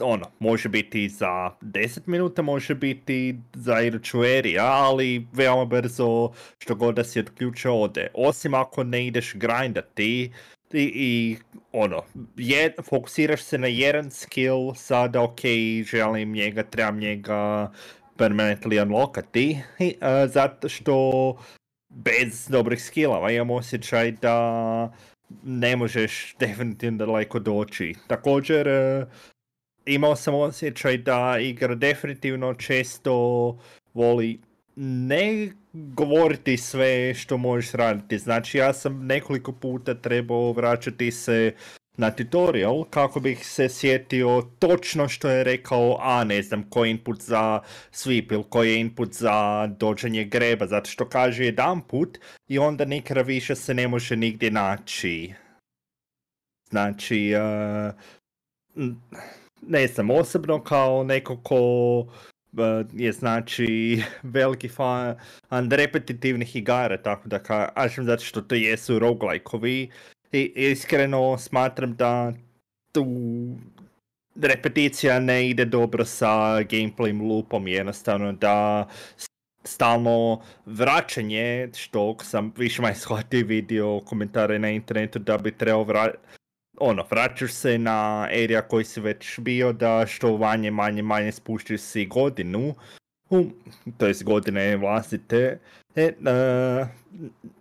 ono, 0.00 0.26
može 0.38 0.68
biti 0.68 1.08
za 1.08 1.50
10 1.60 2.00
minuta, 2.06 2.42
može 2.42 2.74
biti 2.74 3.36
za 3.54 3.80
iduću 3.80 4.24
erija, 4.24 4.64
ali 4.64 5.26
veoma 5.32 5.64
brzo 5.64 6.32
što 6.58 6.74
god 6.74 6.94
da 6.94 7.04
si 7.04 7.20
otključio 7.20 7.74
ode. 7.74 8.06
Osim 8.14 8.54
ako 8.54 8.84
ne 8.84 9.06
ideš 9.06 9.34
grindati 9.34 10.32
i, 10.72 10.92
i 10.94 11.36
ono, 11.72 12.02
je, 12.36 12.74
fokusiraš 12.82 13.42
se 13.42 13.58
na 13.58 13.66
jedan 13.66 14.10
skill, 14.10 14.74
sada 14.74 15.22
ok, 15.22 15.40
želim 15.84 16.32
njega, 16.32 16.62
trebam 16.62 16.98
njega 16.98 17.72
permanently 18.16 18.82
unlockati, 18.82 19.58
i, 19.78 19.94
e, 20.00 20.26
zato 20.26 20.68
što 20.68 21.36
bez 21.88 22.48
dobrih 22.48 22.82
skillova 22.82 23.30
imam 23.30 23.50
osjećaj 23.50 24.12
da 24.12 24.92
ne 25.42 25.76
možeš 25.76 26.36
definitivno 26.38 27.06
daleko 27.06 27.38
doći. 27.38 27.94
Također, 28.06 28.68
e, 28.68 29.06
imao 29.86 30.16
sam 30.16 30.34
osjećaj 30.34 30.98
da 30.98 31.36
igra 31.40 31.74
definitivno 31.74 32.54
često 32.54 33.12
voli 33.94 34.40
ne 34.76 35.48
govoriti 35.72 36.56
sve 36.56 37.14
što 37.14 37.36
možeš 37.36 37.72
raditi. 37.72 38.18
Znači 38.18 38.58
ja 38.58 38.72
sam 38.72 39.06
nekoliko 39.06 39.52
puta 39.52 39.94
trebao 39.94 40.52
vraćati 40.52 41.10
se 41.10 41.52
na 41.98 42.10
tutorial 42.10 42.84
kako 42.90 43.20
bih 43.20 43.46
se 43.46 43.68
sjetio 43.68 44.42
točno 44.58 45.08
što 45.08 45.28
je 45.28 45.44
rekao, 45.44 45.96
a 46.00 46.24
ne 46.24 46.42
znam 46.42 46.62
koji 46.70 46.88
je 46.88 46.90
input 46.90 47.20
za 47.20 47.60
sweep 47.92 48.32
ili 48.32 48.44
koji 48.50 48.70
je 48.70 48.80
input 48.80 49.12
za 49.12 49.66
dođenje 49.66 50.24
greba, 50.24 50.66
zato 50.66 50.90
što 50.90 51.08
kaže 51.08 51.44
jedan 51.44 51.80
put 51.80 52.18
i 52.48 52.58
onda 52.58 52.84
nikada 52.84 53.22
više 53.22 53.54
se 53.54 53.74
ne 53.74 53.88
može 53.88 54.16
nigdje 54.16 54.50
naći. 54.50 55.32
Znači, 56.70 57.32
uh, 57.34 57.94
ne 59.62 59.86
znam, 59.86 60.10
osobno 60.10 60.64
kao 60.64 61.04
neko 61.04 61.36
ko 61.42 61.98
uh, 61.98 62.08
je 62.92 63.12
znači 63.12 64.02
veliki 64.22 64.68
fan 64.68 65.70
repetitivnih 65.70 66.56
igara, 66.56 67.02
tako 67.02 67.28
da 67.28 67.42
kažem 67.42 68.04
zato 68.04 68.24
što 68.24 68.40
to 68.40 68.54
jesu 68.54 68.98
roguelike-ovi 68.98 69.90
i 70.32 70.52
iskreno 70.56 71.38
smatram 71.38 71.94
da 71.96 72.32
tu 72.92 73.06
repeticija 74.42 75.20
ne 75.20 75.48
ide 75.48 75.64
dobro 75.64 76.04
sa 76.04 76.60
gameplayim 76.62 77.28
loopom, 77.28 77.68
jednostavno 77.68 78.32
da 78.32 78.88
stalno 79.64 80.40
vraćanje, 80.66 81.68
što 81.76 82.16
sam 82.22 82.52
više 82.56 82.82
manje 82.82 82.94
shvatio 82.94 83.40
i 83.40 83.42
vidio 83.42 84.00
komentare 84.00 84.58
na 84.58 84.70
internetu 84.70 85.18
da 85.18 85.38
bi 85.38 85.52
trebao 85.52 85.84
vra... 85.84 86.10
ono, 86.78 87.04
vraćaš 87.10 87.52
se 87.52 87.78
na 87.78 88.22
area 88.22 88.62
koji 88.62 88.84
si 88.84 89.00
već 89.00 89.38
bio, 89.40 89.72
da 89.72 90.06
što 90.06 90.38
manje, 90.38 90.70
manje, 90.70 91.02
manje 91.02 91.32
spuštiš 91.32 91.80
si 91.80 92.06
godinu, 92.06 92.74
u, 93.30 93.44
to 93.98 94.06
jest 94.06 94.24
godine 94.24 94.76
vlastite, 94.76 95.58
e, 95.98 96.12
e, 96.30 96.86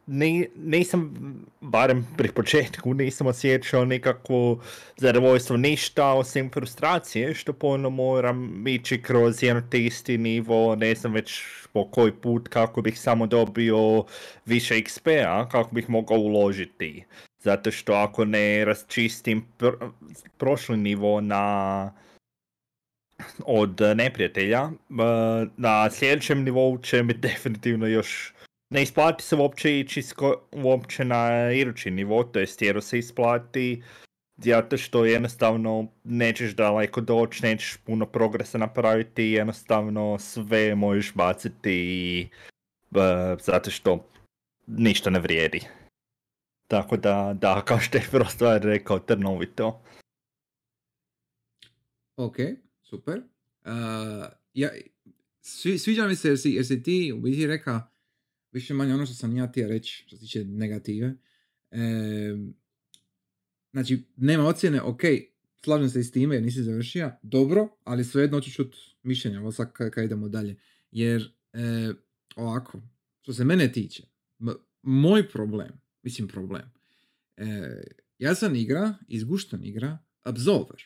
ni- 0.07 0.47
nisam, 0.55 1.13
barem 1.61 2.07
pri 2.17 2.31
početku, 2.31 2.93
nisam 2.93 3.27
osjećao 3.27 3.85
nikakvo 3.85 4.59
zadovoljstvo 4.97 5.57
ništa 5.57 6.13
osim 6.13 6.49
frustracije 6.49 7.33
što 7.33 7.53
ponovno 7.53 7.89
moram 7.89 8.67
ići 8.67 9.01
kroz 9.01 9.43
jedan 9.43 9.69
te 9.69 9.79
isti 9.85 10.17
nivo, 10.17 10.75
ne 10.75 10.95
znam 10.95 11.13
već 11.13 11.41
po 11.73 11.91
koji 11.91 12.11
put 12.11 12.47
kako 12.47 12.81
bih 12.81 12.99
samo 12.99 13.27
dobio 13.27 14.03
više 14.45 14.75
XP-a, 14.75 15.49
kako 15.49 15.75
bih 15.75 15.89
mogao 15.89 16.17
uložiti. 16.17 17.03
Zato 17.39 17.71
što 17.71 17.93
ako 17.93 18.25
ne 18.25 18.65
raščistim 18.65 19.45
pr- 19.59 19.91
prošli 20.37 20.77
nivo 20.77 21.21
na 21.21 21.91
od 23.45 23.81
neprijatelja, 23.95 24.59
eh, 24.61 25.47
na 25.57 25.89
sljedećem 25.89 26.43
nivou 26.43 26.77
će 26.77 27.03
mi 27.03 27.13
definitivno 27.27 27.87
još 27.87 28.33
ne 28.69 28.81
isplati 28.81 29.23
se 29.23 29.35
uopće 29.35 29.79
ići 29.79 30.03
uopće 30.51 31.05
na 31.05 31.51
idući 31.51 31.91
nivo, 31.91 32.23
to 32.23 32.39
jest 32.39 32.61
jer 32.61 32.81
se 32.81 32.99
isplati 32.99 33.83
zato 34.37 34.77
što 34.77 35.05
jednostavno 35.05 35.87
nećeš 36.03 36.55
daleko 36.55 37.01
doći, 37.01 37.43
nećeš 37.43 37.77
puno 37.77 38.05
progresa 38.05 38.57
napraviti, 38.57 39.23
jednostavno 39.23 40.19
sve 40.19 40.75
možeš 40.75 41.13
baciti 41.13 42.29
eh, 42.95 43.35
zato 43.39 43.71
što 43.71 44.05
ništa 44.67 45.09
ne 45.09 45.19
vrijedi. 45.19 45.61
Tako 46.67 46.97
da, 46.97 47.35
da, 47.41 47.61
kao 47.61 47.79
što 47.79 47.97
je 47.97 48.03
Frostwire 48.11 48.63
rekao, 48.63 48.99
trnovito. 48.99 49.81
Ok, 52.17 52.37
super. 52.89 53.17
Uh, 53.65 53.71
ja, 54.53 54.69
svi, 55.41 55.77
sviđa 55.77 56.07
mi 56.07 56.15
se 56.15 56.27
jer 56.27 56.39
si, 56.39 56.51
jer 56.51 56.65
si 56.65 56.83
ti 56.83 57.13
u 57.15 57.21
biti 57.21 57.47
reka 57.47 57.87
više 58.51 58.73
manje 58.73 58.93
ono 58.93 59.05
što 59.05 59.15
sam 59.15 59.37
ja 59.37 59.51
ti 59.51 59.67
reći 59.67 60.03
što 60.07 60.15
se 60.15 60.21
tiče 60.21 60.43
negative. 60.43 61.15
Em, 61.71 62.53
znači, 63.71 64.03
nema 64.15 64.47
ocjene, 64.47 64.81
ok, 64.81 65.01
slažem 65.63 65.89
se 65.89 65.99
i 65.99 66.03
s 66.03 66.11
time 66.11 66.35
jer 66.35 66.43
nisi 66.43 66.63
završio, 66.63 67.11
dobro, 67.21 67.77
ali 67.83 68.03
svejedno 68.03 68.41
ću 68.41 68.51
čut 68.51 68.75
mišljenja, 69.03 69.39
ovo 69.39 69.51
sad 69.51 69.73
kad, 69.73 69.91
kad 69.91 70.05
idemo 70.05 70.29
dalje. 70.29 70.59
Jer, 70.91 71.33
e, 71.53 71.93
ovako, 72.35 72.81
što 73.21 73.33
se 73.33 73.45
mene 73.45 73.71
tiče, 73.71 74.03
moj 74.81 75.29
problem, 75.29 75.81
mislim 76.03 76.27
problem, 76.27 76.71
e, 77.37 77.83
ja 78.19 78.35
sam 78.35 78.55
igra, 78.55 78.93
izguštan 79.07 79.63
igra, 79.63 79.97
Absolver. 80.27 80.83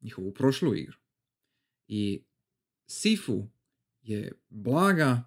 Njihovu 0.00 0.34
prošlu 0.34 0.74
igru. 0.74 1.01
I 1.88 2.24
Sifu 2.86 3.48
je 4.02 4.32
blaga, 4.48 5.24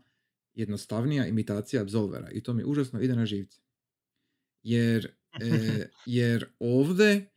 jednostavnija 0.54 1.28
imitacija 1.28 1.82
Absolvera. 1.82 2.32
I 2.32 2.44
to 2.44 2.54
mi 2.54 2.64
užasno 2.64 3.02
ide 3.02 3.16
na 3.16 3.26
živce. 3.26 3.60
Jer, 4.64 5.12
e, 5.42 5.88
jer 6.06 6.46
ovdje 6.60 7.30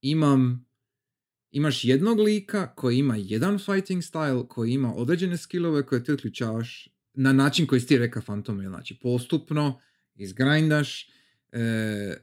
imam 0.00 0.66
imaš 1.52 1.84
jednog 1.84 2.18
lika 2.18 2.74
koji 2.74 2.98
ima 2.98 3.16
jedan 3.16 3.58
fighting 3.58 4.02
style, 4.02 4.48
koji 4.48 4.72
ima 4.72 4.94
određene 4.94 5.36
skillove 5.36 5.86
koje 5.86 6.04
ti 6.04 6.12
otključavaš 6.12 6.88
na 7.14 7.32
način 7.32 7.66
koji 7.66 7.80
si 7.80 7.86
ti 7.86 7.98
reka 7.98 8.20
Fantome, 8.20 8.68
znači 8.68 8.98
postupno, 9.02 9.80
izgrindaš, 10.14 11.10
e, 11.52 12.16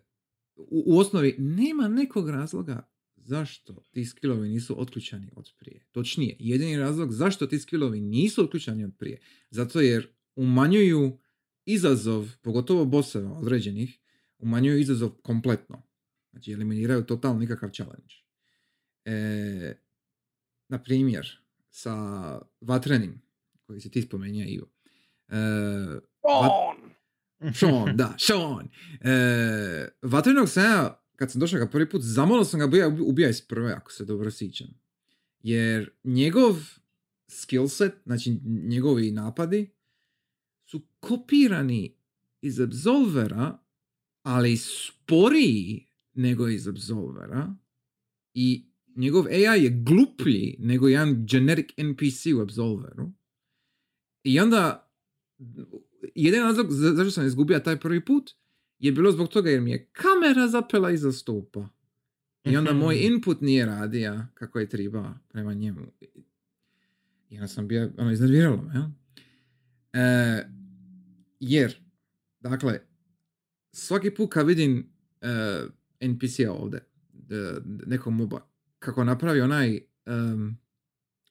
u, 0.55 0.83
u, 0.85 0.99
osnovi 0.99 1.35
nema 1.37 1.87
nekog 1.87 2.29
razloga 2.29 2.89
zašto 3.29 3.85
ti 3.91 4.05
skillovi 4.05 4.49
nisu 4.49 4.81
otključani 4.81 5.31
od 5.35 5.49
prije. 5.59 5.85
Točnije, 5.91 6.35
jedini 6.39 6.77
razlog 6.77 7.11
zašto 7.11 7.47
ti 7.47 7.59
skillovi 7.59 8.01
nisu 8.01 8.43
otključani 8.43 8.83
od 8.83 8.91
prije, 8.97 9.21
zato 9.49 9.81
jer 9.81 10.07
umanjuju 10.35 11.19
izazov, 11.65 12.27
pogotovo 12.41 12.85
bosseva 12.85 13.31
određenih, 13.31 13.99
umanjuju 14.37 14.79
izazov 14.79 15.09
kompletno. 15.09 15.83
Znači, 16.31 16.51
eliminiraju 16.51 17.03
totalno 17.03 17.39
nikakav 17.39 17.69
challenge. 17.69 18.13
E, 19.05 19.73
na 20.67 20.83
primjer, 20.83 21.27
sa 21.69 21.95
vatrenim, 22.61 23.21
koji 23.65 23.81
se 23.81 23.91
ti 23.91 24.01
spomenja, 24.01 24.45
Ivo. 24.45 24.67
E, 25.27 25.35
On! 26.21 26.89
Sean, 27.53 27.97
da, 27.97 28.15
Sean. 28.17 28.69
E, 29.01 29.87
vatrenog 30.01 30.49
sam 30.49 30.63
ja, 30.63 31.03
kad 31.19 31.31
sam 31.31 31.39
došao 31.39 31.59
ga 31.59 31.67
prvi 31.67 31.89
put, 31.89 32.01
zamalo 32.01 32.45
sam 32.45 32.59
ga 32.59 32.67
bija, 32.67 32.87
ubija 32.87 33.29
iz 33.29 33.41
prve, 33.41 33.71
ako 33.71 33.91
se 33.91 34.05
dobro 34.05 34.31
sjećam. 34.31 34.67
Jer 35.43 35.89
njegov 36.03 36.55
skillset, 37.27 37.93
znači 38.05 38.39
njegovi 38.45 39.11
napadi, 39.11 39.69
su 40.65 40.81
kopirani 40.99 41.95
iz 42.41 42.59
Absolvera, 42.59 43.59
ali 44.23 44.57
sporiji 44.57 45.87
nego 46.13 46.47
iz 46.47 46.67
Absolvera. 46.67 47.55
I 48.33 48.65
njegov 48.95 49.25
AI 49.25 49.63
je 49.63 49.83
gluplji 49.85 50.55
nego 50.59 50.87
jedan 50.87 51.25
generic 51.25 51.69
NPC 51.77 52.25
u 52.37 52.41
Absolveru. 52.41 53.11
I 54.23 54.39
onda, 54.39 54.91
jedan 56.15 56.41
razlog 56.41 56.71
zašto 56.71 57.11
sam 57.11 57.25
izgubio 57.25 57.59
taj 57.59 57.79
prvi 57.79 58.05
put 58.05 58.31
je 58.79 58.91
bilo 58.91 59.11
zbog 59.11 59.29
toga 59.29 59.49
jer 59.49 59.61
mi 59.61 59.71
je 59.71 59.89
kamera 59.91 60.47
zapela 60.47 60.91
iza 60.91 61.11
stupa. 61.11 61.67
I 62.43 62.57
onda 62.57 62.73
moj 62.73 62.95
input 62.95 63.41
nije 63.41 63.65
radija 63.65 64.27
kako 64.33 64.59
je 64.59 64.69
treba 64.69 65.13
prema 65.29 65.53
njemu. 65.53 65.81
I 67.29 67.35
onda 67.35 67.47
sam 67.47 67.67
bio, 67.67 67.91
ono, 67.97 68.11
iznerviralo 68.11 68.61
me, 68.61 68.73
ja? 68.73 68.91
E, 69.93 70.45
jer, 71.39 71.81
dakle, 72.39 72.79
svaki 73.71 74.11
put 74.11 74.33
kad 74.33 74.47
vidim 74.47 74.93
uh, 75.21 75.71
NPC-a 75.99 76.51
ovdje, 76.51 76.85
nekog 77.85 78.13
moba, 78.13 78.49
kako 78.79 79.03
napravi 79.03 79.41
onaj, 79.41 79.79
um, 80.05 80.57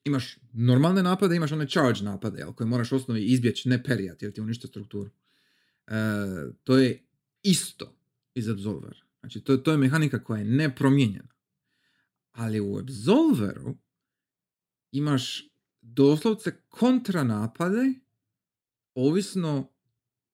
imaš 0.04 0.38
normalne 0.52 1.02
napade, 1.02 1.36
imaš 1.36 1.52
one 1.52 1.68
charge 1.68 2.02
napade, 2.02 2.38
jel, 2.38 2.52
koje 2.52 2.66
moraš 2.66 2.92
osnovi 2.92 3.24
izbjeći, 3.24 3.68
ne 3.68 3.82
perijati, 3.82 4.24
jer 4.24 4.32
ti 4.32 4.40
unište 4.40 4.68
strukturu. 4.68 5.10
Uh, 5.86 5.94
to 6.64 6.78
je 6.78 7.07
isto 7.42 7.98
iz 8.34 8.48
Absolvera. 8.48 9.00
Znači, 9.20 9.40
to, 9.40 9.56
to 9.56 9.70
je 9.70 9.76
mehanika 9.76 10.24
koja 10.24 10.38
je 10.38 10.44
nepromijenjena. 10.44 11.28
Ali 12.32 12.60
u 12.60 12.78
Absolveru 12.78 13.76
imaš 14.92 15.48
doslovce 15.80 16.60
kontranapade, 16.68 17.94
ovisno 18.94 19.72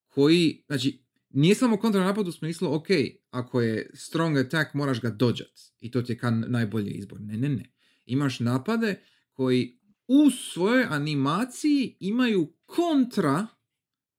koji, 0.09 0.65
znači, 0.67 1.05
nije 1.31 1.55
samo 1.55 1.77
kontranapad 1.77 2.29
u 2.29 2.33
smislu, 2.33 2.75
ok, 2.75 2.87
ako 3.31 3.61
je 3.61 3.91
strong 3.95 4.37
attack 4.37 4.75
moraš 4.75 5.01
ga 5.01 5.11
dođat 5.11 5.61
i 5.81 5.91
to 5.91 6.03
ti 6.03 6.13
je 6.13 6.19
kan 6.19 6.45
najbolji 6.49 6.91
izbor. 6.91 7.21
Ne, 7.21 7.37
ne, 7.37 7.49
ne. 7.49 7.71
Imaš 8.07 8.41
napade 8.41 9.01
koji 9.33 9.79
u 10.09 10.31
svojoj 10.31 10.87
animaciji 10.89 11.97
imaju 12.01 12.53
kontra 12.67 13.47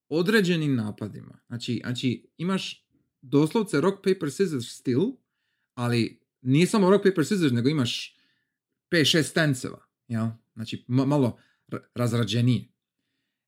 određenim 0.09 0.75
napadima. 0.75 1.39
Znači, 1.47 1.81
znači 1.83 2.27
imaš 2.37 2.87
doslovce 3.21 3.81
rock, 3.81 3.97
paper, 3.97 4.31
scissors 4.31 4.65
stil, 4.67 5.01
ali 5.73 6.19
nije 6.41 6.67
samo 6.67 6.89
rock, 6.89 7.03
paper, 7.03 7.25
scissors, 7.25 7.53
nego 7.53 7.69
imaš 7.69 8.17
5-6 8.91 9.23
stanceva. 9.23 9.85
Ja? 10.07 10.37
Znači, 10.53 10.85
malo 10.87 11.37
razrađenije. 11.93 12.67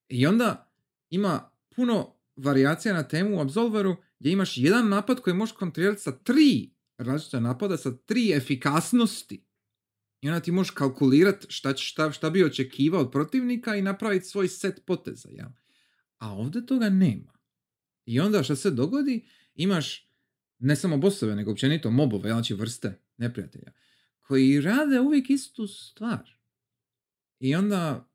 I 0.09 0.27
onda 0.27 0.71
ima 1.09 1.49
puno 1.75 2.15
varijacija 2.35 2.93
na 2.93 3.07
temu 3.07 3.37
u 3.37 3.41
Absolveru 3.41 3.95
gdje 4.19 4.31
imaš 4.31 4.57
jedan 4.57 4.89
napad 4.89 5.21
koji 5.21 5.35
možeš 5.35 5.55
kontrolirati 5.55 6.01
sa 6.01 6.11
tri 6.11 6.69
različita 6.97 7.39
napada, 7.39 7.77
sa 7.77 7.97
tri 7.97 8.31
efikasnosti. 8.31 9.43
I 10.21 10.29
onda 10.29 10.39
ti 10.39 10.51
možeš 10.51 10.71
kalkulirati 10.71 11.45
šta, 11.49 11.77
šta, 11.77 12.11
šta 12.11 12.29
bi 12.29 12.43
očekivao 12.43 13.01
od 13.01 13.11
protivnika 13.11 13.75
i 13.75 13.81
napraviti 13.81 14.25
svoj 14.25 14.47
set 14.47 14.85
poteza. 14.85 15.29
Ja? 15.31 15.53
A 16.17 16.33
ovdje 16.33 16.65
toga 16.65 16.89
nema. 16.89 17.33
I 18.05 18.19
onda 18.19 18.43
što 18.43 18.55
se 18.55 18.71
dogodi, 18.71 19.27
imaš 19.55 20.11
ne 20.59 20.75
samo 20.75 20.97
bosove, 20.97 21.35
nego 21.35 21.51
općenito 21.51 21.91
mobove, 21.91 22.29
znači 22.29 22.53
vrste 22.53 23.01
neprijatelja, 23.17 23.71
koji 24.19 24.61
rade 24.61 24.99
uvijek 24.99 25.29
istu 25.29 25.67
stvar. 25.67 26.37
I 27.39 27.55
onda 27.55 28.09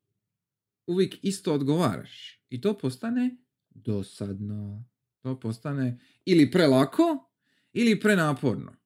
uvijek 0.86 1.14
isto 1.22 1.54
odgovaraš. 1.54 2.40
I 2.48 2.60
to 2.60 2.78
postane 2.78 3.36
dosadno. 3.70 4.84
To 5.20 5.40
postane 5.40 6.00
ili 6.24 6.50
prelako 6.50 7.30
ili 7.72 8.00
prenaporno. 8.00 8.76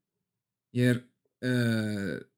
Jer 0.73 1.09
e, 1.41 1.49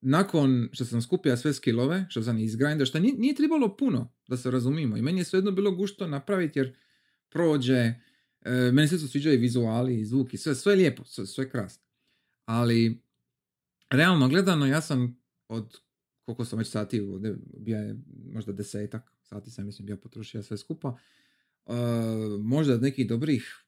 nakon 0.01 0.69
što 0.73 0.85
sam 0.85 1.03
skupio 1.03 1.37
sve 1.37 1.53
skillove, 1.55 2.07
što 2.09 2.23
sam 2.23 2.39
izgrinda, 2.39 2.85
što 2.85 3.01
nije, 3.01 3.15
nije 3.19 3.35
trebalo 3.35 3.77
puno 3.77 4.13
da 4.29 4.37
se 4.37 4.51
razumimo. 4.51 4.97
I 4.97 5.03
meni 5.03 5.21
je 5.21 5.25
svejedno 5.25 5.51
bilo 5.51 5.71
gušto 5.71 6.07
napraviti 6.07 6.59
jer 6.59 6.77
prođe, 7.31 7.75
e, 7.75 8.71
meni 8.73 8.89
se 8.89 8.99
sviđaju 8.99 9.35
i 9.35 9.41
vizuali 9.41 10.01
i 10.01 10.05
zvuki, 10.05 10.37
sve, 10.37 10.55
sve 10.55 10.75
lijepo, 10.75 11.05
sve, 11.05 11.27
sve 11.27 11.51
krasno. 11.51 11.85
Ali, 12.45 13.03
realno 13.91 14.29
gledano, 14.29 14.67
ja 14.67 14.81
sam 14.81 15.21
od 15.49 15.81
koliko 16.25 16.45
sam 16.45 16.59
već 16.59 16.69
sati, 16.69 17.03
bio 17.57 17.79
je 17.79 17.97
možda 18.33 18.53
desetak 18.53 19.13
sati 19.23 19.51
sam 19.51 19.67
mislim 19.67 19.87
bio 19.87 19.97
potrošio 19.97 20.43
sve 20.43 20.57
skupa, 20.57 20.99
uh, 21.67 21.75
možda 22.41 22.79
nekih 22.79 23.09
dobrih 23.09 23.68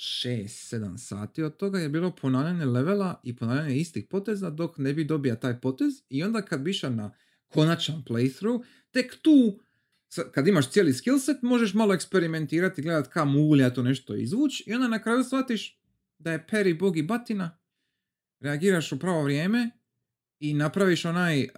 6-7 0.00 0.98
sati 0.98 1.42
od 1.42 1.56
toga 1.56 1.78
je 1.78 1.88
bilo 1.88 2.10
ponavljanje 2.10 2.64
levela 2.64 3.20
i 3.22 3.36
ponavljanje 3.36 3.76
istih 3.76 4.06
poteza 4.10 4.50
dok 4.50 4.78
ne 4.78 4.92
bi 4.92 5.04
dobija 5.04 5.36
taj 5.36 5.60
potez 5.60 5.94
i 6.08 6.22
onda 6.22 6.42
kad 6.42 6.60
bi 6.60 6.70
išao 6.70 6.90
na 6.90 7.14
konačan 7.48 8.02
playthrough, 8.08 8.64
tek 8.90 9.16
tu 9.22 9.60
kad 10.32 10.48
imaš 10.48 10.70
cijeli 10.70 10.92
skillset 10.92 11.42
možeš 11.42 11.74
malo 11.74 11.94
eksperimentirati, 11.94 12.82
gledat 12.82 13.08
ka 13.08 13.24
mulja 13.24 13.70
to 13.70 13.82
nešto 13.82 14.16
izvući 14.16 14.64
i 14.66 14.74
onda 14.74 14.88
na 14.88 15.02
kraju 15.02 15.24
shvatiš 15.24 15.80
da 16.18 16.32
je 16.32 16.46
peri 16.46 16.74
bogi 16.74 17.02
batina, 17.02 17.58
reagiraš 18.40 18.92
u 18.92 18.98
pravo 18.98 19.22
vrijeme 19.22 19.70
i 20.38 20.54
napraviš 20.54 21.04
onaj, 21.04 21.42
uh, 21.42 21.50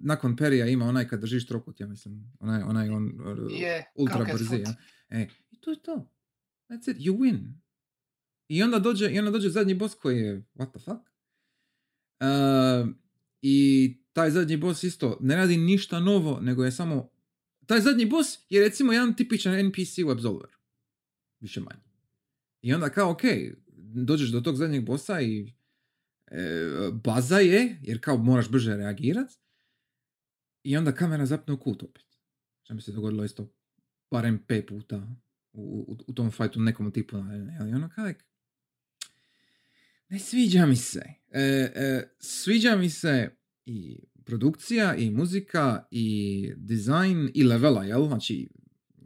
nakon 0.00 0.36
perija 0.36 0.66
ima 0.66 0.84
onaj 0.84 1.08
kad 1.08 1.20
držiš 1.20 1.46
trokut, 1.46 1.80
ja 1.80 1.86
mislim, 1.86 2.32
onaj, 2.40 2.62
onaj 2.62 2.88
on 2.88 3.04
uh, 3.04 3.50
ultra 3.94 4.24
brzi, 4.32 4.56
ja. 4.56 4.74
E, 5.08 5.28
i 5.50 5.60
to 5.60 5.70
je 5.70 5.82
to. 5.82 6.08
That's 6.68 6.90
it, 6.90 6.96
you 6.96 7.18
win. 7.18 7.61
I 8.52 8.62
onda 8.62 8.78
dođe, 8.78 9.10
i 9.10 9.18
onda 9.18 9.30
dođe 9.30 9.48
zadnji 9.48 9.74
boss 9.74 9.94
koji 9.94 10.18
je, 10.18 10.42
what 10.54 10.70
the 10.70 10.78
fuck? 10.78 11.00
Uh, 12.20 12.94
I 13.42 13.96
taj 14.12 14.30
zadnji 14.30 14.56
boss 14.56 14.82
isto 14.82 15.18
ne 15.20 15.36
radi 15.36 15.56
ništa 15.56 16.00
novo, 16.00 16.40
nego 16.40 16.64
je 16.64 16.72
samo, 16.72 17.10
taj 17.66 17.80
zadnji 17.80 18.06
boss 18.06 18.38
je 18.48 18.60
recimo 18.60 18.92
jedan 18.92 19.16
tipičan 19.16 19.66
NPC 19.66 19.98
u 20.06 20.10
Absolver. 20.10 20.50
Više 21.40 21.60
manje. 21.60 21.82
I 22.62 22.74
onda 22.74 22.88
kao, 22.88 23.10
ok, 23.10 23.22
dođeš 23.94 24.30
do 24.30 24.40
tog 24.40 24.56
zadnjeg 24.56 24.84
bossa 24.84 25.20
i 25.20 25.52
e, 26.26 26.68
baza 26.92 27.38
je, 27.38 27.78
jer 27.82 28.00
kao 28.00 28.16
moraš 28.16 28.50
brže 28.50 28.76
reagirat, 28.76 29.30
i 30.62 30.76
onda 30.76 30.94
kamera 30.94 31.26
zapne 31.26 31.54
u 31.54 31.60
kut 31.60 31.82
opet. 31.82 32.06
Što 32.62 32.74
mi 32.74 32.82
se 32.82 32.92
dogodilo 32.92 33.24
isto 33.24 33.52
barem 34.10 34.38
pet 34.46 34.66
puta 34.68 35.16
u, 35.52 35.84
u, 35.88 35.96
u 36.06 36.12
tom 36.12 36.30
fajtu 36.30 36.60
nekom 36.60 36.92
tipu. 36.92 37.16
Ali 37.60 37.72
ono 37.74 37.88
kao, 37.94 38.12
ne 40.12 40.18
sviđa 40.18 40.66
mi 40.66 40.76
se. 40.76 41.02
E, 41.30 41.40
e, 41.74 42.10
sviđa 42.18 42.76
mi 42.76 42.90
se 42.90 43.30
i 43.66 43.98
produkcija, 44.24 44.94
i 44.94 45.10
muzika, 45.10 45.84
i 45.90 46.52
dizajn, 46.56 47.30
i 47.34 47.44
levela, 47.44 47.84
jel? 47.84 48.06
Znači, 48.06 48.48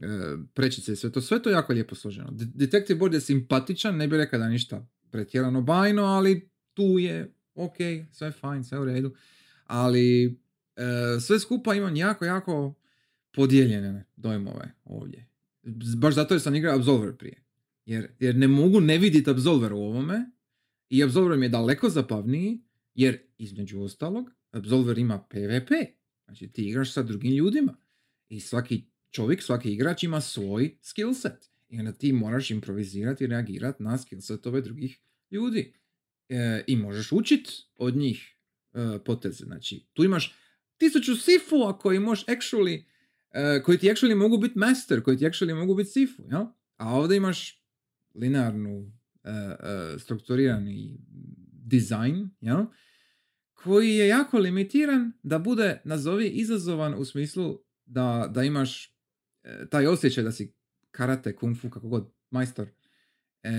e, 0.02 0.06
prečice 0.54 0.92
i 0.92 0.96
sve 0.96 1.12
to. 1.12 1.20
Sve 1.20 1.42
to 1.42 1.50
jako 1.50 1.72
lijepo 1.72 1.94
složeno. 1.94 2.30
De- 2.30 2.44
Detective 2.54 2.98
Board 2.98 3.14
je 3.14 3.20
simpatičan, 3.20 3.96
ne 3.96 4.08
bih 4.08 4.16
rekao 4.16 4.38
da 4.38 4.48
ništa 4.48 4.88
pretjerano 5.10 5.62
bajno, 5.62 6.02
ali 6.02 6.48
tu 6.74 6.98
je, 6.98 7.34
ok, 7.54 7.76
sve 8.12 8.32
fajn, 8.32 8.64
sve 8.64 8.78
u 8.78 8.84
redu, 8.84 9.14
ali 9.64 10.24
e, 10.76 11.20
sve 11.20 11.40
skupa 11.40 11.74
imam 11.74 11.96
jako, 11.96 12.24
jako 12.24 12.74
podijeljene 13.32 14.04
dojmove 14.16 14.72
ovdje. 14.84 15.28
Baš 15.96 16.14
zato 16.14 16.34
jer 16.34 16.40
sam 16.40 16.54
igrao 16.54 16.76
Absolver 16.76 17.16
prije. 17.16 17.42
Jer, 17.84 18.08
jer 18.18 18.36
ne 18.36 18.48
mogu 18.48 18.80
ne 18.80 18.98
vidjeti 18.98 19.30
Absolver 19.30 19.72
u 19.72 19.78
ovome 19.78 20.35
i 20.88 21.04
Absolver 21.04 21.38
mi 21.38 21.46
je 21.46 21.50
daleko 21.50 21.88
zapavniji 21.88 22.60
jer 22.94 23.18
između 23.38 23.80
ostalog 23.80 24.30
Absolver 24.50 24.98
ima 24.98 25.18
PvP. 25.18 25.70
Znači 26.24 26.48
ti 26.48 26.68
igraš 26.68 26.92
sa 26.92 27.02
drugim 27.02 27.32
ljudima 27.32 27.76
i 28.28 28.40
svaki 28.40 28.84
čovjek, 29.10 29.42
svaki 29.42 29.72
igrač 29.72 30.02
ima 30.02 30.20
svoj 30.20 30.78
skill 30.82 31.14
set. 31.14 31.50
I 31.68 31.78
onda 31.78 31.92
ti 31.92 32.12
moraš 32.12 32.50
improvizirati 32.50 33.24
i 33.24 33.26
reagirati 33.26 33.82
na 33.82 33.98
skill 33.98 34.20
setove 34.20 34.60
drugih 34.60 35.00
ljudi. 35.30 35.72
E, 36.28 36.64
I 36.66 36.76
možeš 36.76 37.12
učit 37.12 37.48
od 37.78 37.96
njih 37.96 38.36
e, 38.74 38.98
poteze. 39.04 39.44
Znači, 39.44 39.86
tu 39.92 40.04
imaš 40.04 40.34
tisuću 40.78 41.16
sifua 41.16 41.78
koji 41.78 41.98
možeš 41.98 42.24
actually, 42.26 42.84
e, 43.30 43.62
koji 43.62 43.78
ti 43.78 43.86
actually 43.86 44.14
mogu 44.14 44.38
biti 44.38 44.58
master, 44.58 45.02
koji 45.02 45.16
ti 45.16 45.24
actually 45.24 45.54
mogu 45.54 45.74
biti 45.74 45.90
sifu, 45.90 46.22
jel? 46.30 46.44
A 46.76 46.96
ovdje 46.96 47.16
imaš 47.16 47.62
linearnu, 48.14 48.92
strukturirani 49.98 50.98
dizajn, 51.66 52.30
jel? 52.40 52.64
koji 53.66 53.94
je 53.94 54.08
jako 54.08 54.38
limitiran 54.38 55.12
da 55.22 55.38
bude, 55.38 55.80
nazovi, 55.84 56.28
izazovan 56.28 56.94
u 56.94 57.04
smislu 57.04 57.60
da, 57.84 58.30
da 58.34 58.42
imaš 58.42 58.94
e, 59.44 59.68
taj 59.70 59.86
osjećaj 59.86 60.24
da 60.24 60.32
si 60.32 60.54
karate, 60.90 61.36
kung 61.36 61.56
fu, 61.60 61.70
kako 61.70 61.88
god, 61.88 62.12
majstor. 62.30 62.68
E, 63.42 63.52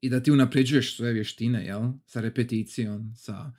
I 0.00 0.10
da 0.10 0.22
ti 0.22 0.30
unapređuješ 0.30 0.96
svoje 0.96 1.12
vještine, 1.12 1.64
jel? 1.66 1.92
Sa 2.06 2.20
repeticijom, 2.20 3.12
sa 3.16 3.52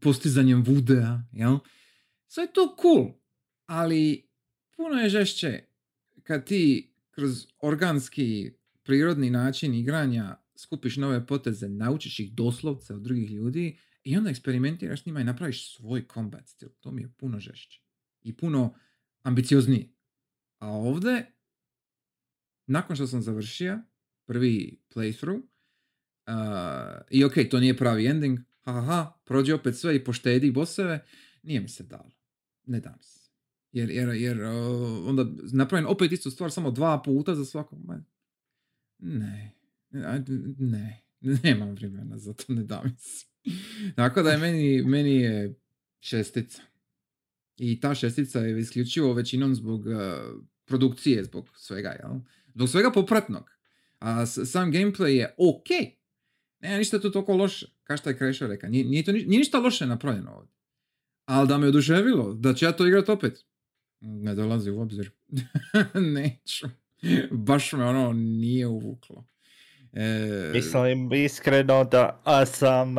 postizanjem 0.00 0.62
vudea, 0.62 1.22
jel? 1.32 1.58
Sve 2.26 2.44
je 2.44 2.52
to 2.52 2.76
cool, 2.82 3.12
ali 3.66 4.28
puno 4.76 5.00
je 5.00 5.08
žešće 5.08 5.64
kad 6.22 6.46
ti 6.46 6.92
kroz 7.10 7.46
organski, 7.60 8.52
prirodni 8.82 9.30
način 9.30 9.74
igranja 9.74 10.36
skupiš 10.56 10.96
nove 10.96 11.26
poteze, 11.26 11.68
naučiš 11.68 12.20
ih 12.20 12.34
doslovce 12.34 12.94
od 12.94 13.02
drugih 13.02 13.30
ljudi 13.30 13.78
i 14.04 14.16
onda 14.16 14.30
eksperimentiraš 14.30 15.02
s 15.02 15.06
njima 15.06 15.20
i 15.20 15.24
napraviš 15.24 15.76
svoj 15.76 16.04
combat 16.14 16.48
stil. 16.48 16.68
To 16.80 16.90
mi 16.90 17.02
je 17.02 17.12
puno 17.16 17.40
žešće. 17.40 17.82
I 18.22 18.36
puno 18.36 18.74
ambiciozniji. 19.22 19.92
A 20.58 20.68
ovdje, 20.68 21.32
nakon 22.66 22.96
što 22.96 23.06
sam 23.06 23.22
završio 23.22 23.78
prvi 24.24 24.82
playthrough, 24.94 25.42
uh, 26.26 27.02
i 27.10 27.24
ok, 27.24 27.34
to 27.50 27.60
nije 27.60 27.76
pravi 27.76 28.06
ending, 28.06 28.38
ha, 28.60 28.72
ha, 28.72 28.80
ha, 28.80 29.12
prođi 29.24 29.52
opet 29.52 29.76
sve 29.76 29.96
i 29.96 30.04
poštedi 30.04 30.50
boseve, 30.50 31.04
nije 31.42 31.60
mi 31.60 31.68
se 31.68 31.84
dalo. 31.84 32.10
Ne 32.66 32.80
dam 32.80 32.98
se. 33.00 33.30
Jer, 33.72 33.90
jer, 33.90 34.08
jer 34.08 34.42
uh, 34.42 35.08
onda 35.08 35.26
napravim 35.52 35.86
opet 35.88 36.12
istu 36.12 36.30
stvar 36.30 36.50
samo 36.50 36.70
dva 36.70 37.02
puta 37.02 37.34
za 37.34 37.44
svakog. 37.44 37.78
Ne, 39.02 39.54
ne, 40.58 41.02
nemam 41.44 41.74
vremena 41.74 42.18
za 42.18 42.32
to, 42.32 42.52
ne 42.52 42.62
dam 42.62 42.96
se. 42.98 43.26
Tako 43.96 44.22
da 44.22 44.30
je 44.30 44.38
meni, 44.38 44.82
meni 44.82 45.16
je 45.16 45.54
šestica. 46.00 46.62
I 47.56 47.80
ta 47.80 47.94
šestica 47.94 48.40
je 48.40 48.60
isključivo 48.60 49.12
većinom 49.12 49.54
zbog 49.54 49.86
uh, 49.86 49.94
produkcije, 50.64 51.24
zbog 51.24 51.48
svega, 51.56 51.88
jel? 51.88 52.20
Zbog 52.54 52.68
svega 52.68 52.90
popratnog. 52.90 53.50
A 53.98 54.26
sam 54.26 54.72
gameplay 54.72 55.06
je 55.06 55.34
ok. 55.38 55.66
Nema 56.60 56.78
ništa 56.78 57.00
tu 57.00 57.10
toliko 57.10 57.36
loše. 57.36 57.66
Kao 57.84 57.96
što 57.96 58.10
je 58.10 58.16
Crasher 58.16 58.48
reka. 58.48 58.68
Nije, 58.68 59.04
to, 59.04 59.12
nije 59.12 59.26
ništa 59.26 59.58
loše 59.58 59.86
napravljeno 59.86 60.30
ovdje. 60.30 60.54
Ali 61.24 61.48
da 61.48 61.58
me 61.58 61.66
oduševilo, 61.66 62.34
da 62.34 62.54
ću 62.54 62.64
ja 62.64 62.72
to 62.72 62.86
igrat 62.86 63.08
opet. 63.08 63.44
Ne 64.00 64.34
dolazi 64.34 64.70
u 64.70 64.80
obzir. 64.80 65.10
Neću. 66.14 66.66
Baš 67.30 67.72
me 67.72 67.84
ono 67.84 68.12
nije 68.12 68.66
uvuklo. 68.66 69.24
E... 69.92 70.50
Mislim 70.54 71.12
iskreno 71.12 71.84
da 71.84 72.20
sam 72.46 72.94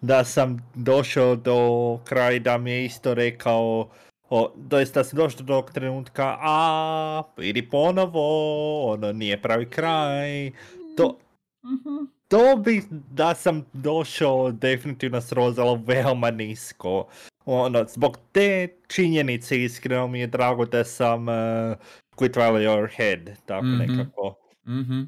da 0.00 0.24
sam 0.24 0.70
došao 0.74 1.36
do 1.36 1.98
kraja 2.04 2.38
da 2.38 2.58
mi 2.58 2.70
je 2.70 2.84
isto 2.84 3.14
rekao 3.14 3.90
o, 4.30 4.52
doista 4.56 5.04
sam 5.04 5.16
došao 5.16 5.42
do 5.42 5.62
trenutka 5.74 6.36
a 6.40 7.22
idi 7.38 7.68
ponovo 7.68 8.92
ono 8.92 9.12
nije 9.12 9.42
pravi 9.42 9.70
kraj. 9.70 10.50
To 10.96 11.18
mm 11.64 12.22
to 12.32 12.56
bi 12.56 12.82
da 13.10 13.34
sam 13.34 13.64
došao 13.72 14.52
definitivno 14.52 15.20
srozalo 15.20 15.80
veoma 15.86 16.30
nisko. 16.30 17.06
Ono, 17.44 17.84
zbog 17.88 18.18
te 18.32 18.68
činjenice 18.86 19.64
iskreno 19.64 20.06
mi 20.06 20.20
je 20.20 20.26
drago 20.26 20.64
da 20.64 20.84
sam 20.84 21.28
uh, 21.28 21.34
quit 22.16 22.36
while 22.36 22.62
your 22.62 22.88
head 22.96 23.36
tako 23.46 23.64
mm-hmm. 23.64 23.96
nekako 23.96 24.38
mm 24.66 25.02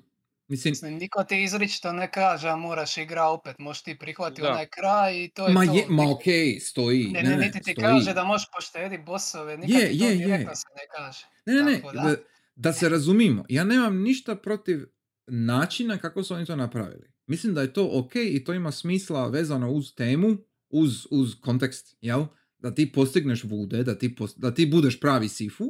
Mislim, 0.49 0.73
Mislim, 0.73 0.95
niko 0.95 1.25
ti 1.25 1.43
izričito 1.43 1.93
ne 1.93 2.13
kaže, 2.13 2.49
a 2.49 2.57
moraš 2.57 2.97
igra 2.97 3.25
opet, 3.25 3.59
možeš 3.59 3.83
ti 3.83 3.99
prihvati 3.99 4.43
onaj 4.43 4.67
kraj 4.67 5.25
i 5.25 5.29
to 5.29 5.47
je 5.47 5.55
ma 5.55 5.67
to. 5.67 5.73
Je, 5.73 5.87
ma 5.89 6.11
okej, 6.11 6.61
stoji. 6.61 7.11
Ne, 7.13 7.23
ne, 7.23 7.37
niti 7.37 7.59
ti 7.59 7.73
stoji. 7.73 7.75
kaže 7.75 8.15
da 8.15 8.25
možeš 8.25 8.49
poštediti 8.55 9.03
bosove, 9.07 9.57
nikad 9.57 9.81
je, 9.81 9.89
ti 9.89 9.99
to 9.99 10.05
je, 10.05 10.17
direktno 10.17 10.55
se 10.55 10.67
ne 10.77 10.83
kaže. 10.97 11.27
Ne, 11.47 11.55
ne, 11.55 11.63
ne, 11.63 11.83
da. 11.93 12.17
da 12.57 12.73
se 12.73 12.89
razumimo, 12.89 13.45
ja 13.49 13.65
nemam 13.65 14.03
ništa 14.03 14.37
protiv 14.37 14.87
načina 15.27 15.99
kako 15.99 16.23
su 16.23 16.35
oni 16.35 16.47
to 16.47 16.57
napravili. 16.57 17.11
Mislim 17.27 17.55
da 17.55 17.63
je 17.63 17.73
to 17.73 17.91
ok 17.93 18.15
i 18.15 18.45
to 18.45 18.55
ima 18.55 18.73
smisla 18.73 19.29
vezano 19.29 19.71
uz 19.71 19.95
temu, 19.95 20.37
uz, 20.69 21.07
uz 21.11 21.35
kontekst, 21.41 21.97
jel? 22.01 22.25
Da 22.59 22.75
ti 22.75 22.93
postigneš 22.93 23.45
vude, 23.45 23.83
da 23.83 23.99
ti, 23.99 24.15
post, 24.15 24.39
da 24.39 24.55
ti 24.55 24.67
budeš 24.67 25.01
pravi 25.01 25.29
sifu, 25.29 25.65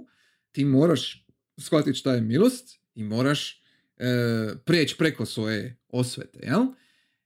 ti 0.53 0.64
moraš 0.64 1.23
shvatiti 1.59 1.99
šta 1.99 2.12
je 2.12 2.21
milost 2.21 2.81
i 2.95 3.05
moraš 3.05 3.62
e, 3.97 4.55
prijeći 4.64 4.97
preko 4.99 5.27
svoje 5.27 5.77
osvete, 5.88 6.38
jel? 6.43 6.62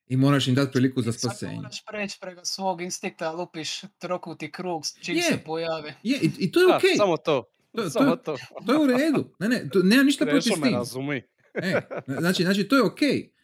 I 0.07 0.17
moraš 0.17 0.49
im 0.49 0.55
dati 0.55 0.73
priliku 0.73 1.03
za 1.03 1.13
spasenje. 1.13 1.55
moraš 1.55 1.85
preći 1.91 2.19
preko 2.21 2.45
svog 2.45 2.81
instikta, 2.81 3.33
lupiš 3.33 3.81
trokuti 3.99 4.53
krug 4.53 4.83
čim 5.01 5.17
je, 5.17 5.23
se 5.23 5.39
pojave. 5.47 5.95
Je, 6.03 6.19
i, 6.23 6.31
i 6.39 6.53
to 6.53 6.61
je 6.61 6.77
okej. 6.77 6.91
Okay. 6.91 6.97
Samo 6.97 7.17
to. 7.17 7.45
To, 7.77 7.91
samo 7.91 8.17
to, 8.17 8.37
to. 8.37 8.65
to 8.67 8.73
je 8.73 8.79
u 8.79 8.87
redu. 8.87 9.35
Ne, 9.39 9.49
ne, 9.49 9.69
to, 9.73 9.83
nema 9.83 10.03
ništa 10.03 10.27
protiv 10.27 10.53
s 10.53 10.61
tim. 10.61 10.75
razumi. 10.75 11.23
e, 11.55 11.81
znači, 12.19 12.43
znači, 12.43 12.69
to 12.69 12.77
je 12.77 12.83
okej. 12.83 13.09
Okay. 13.09 13.39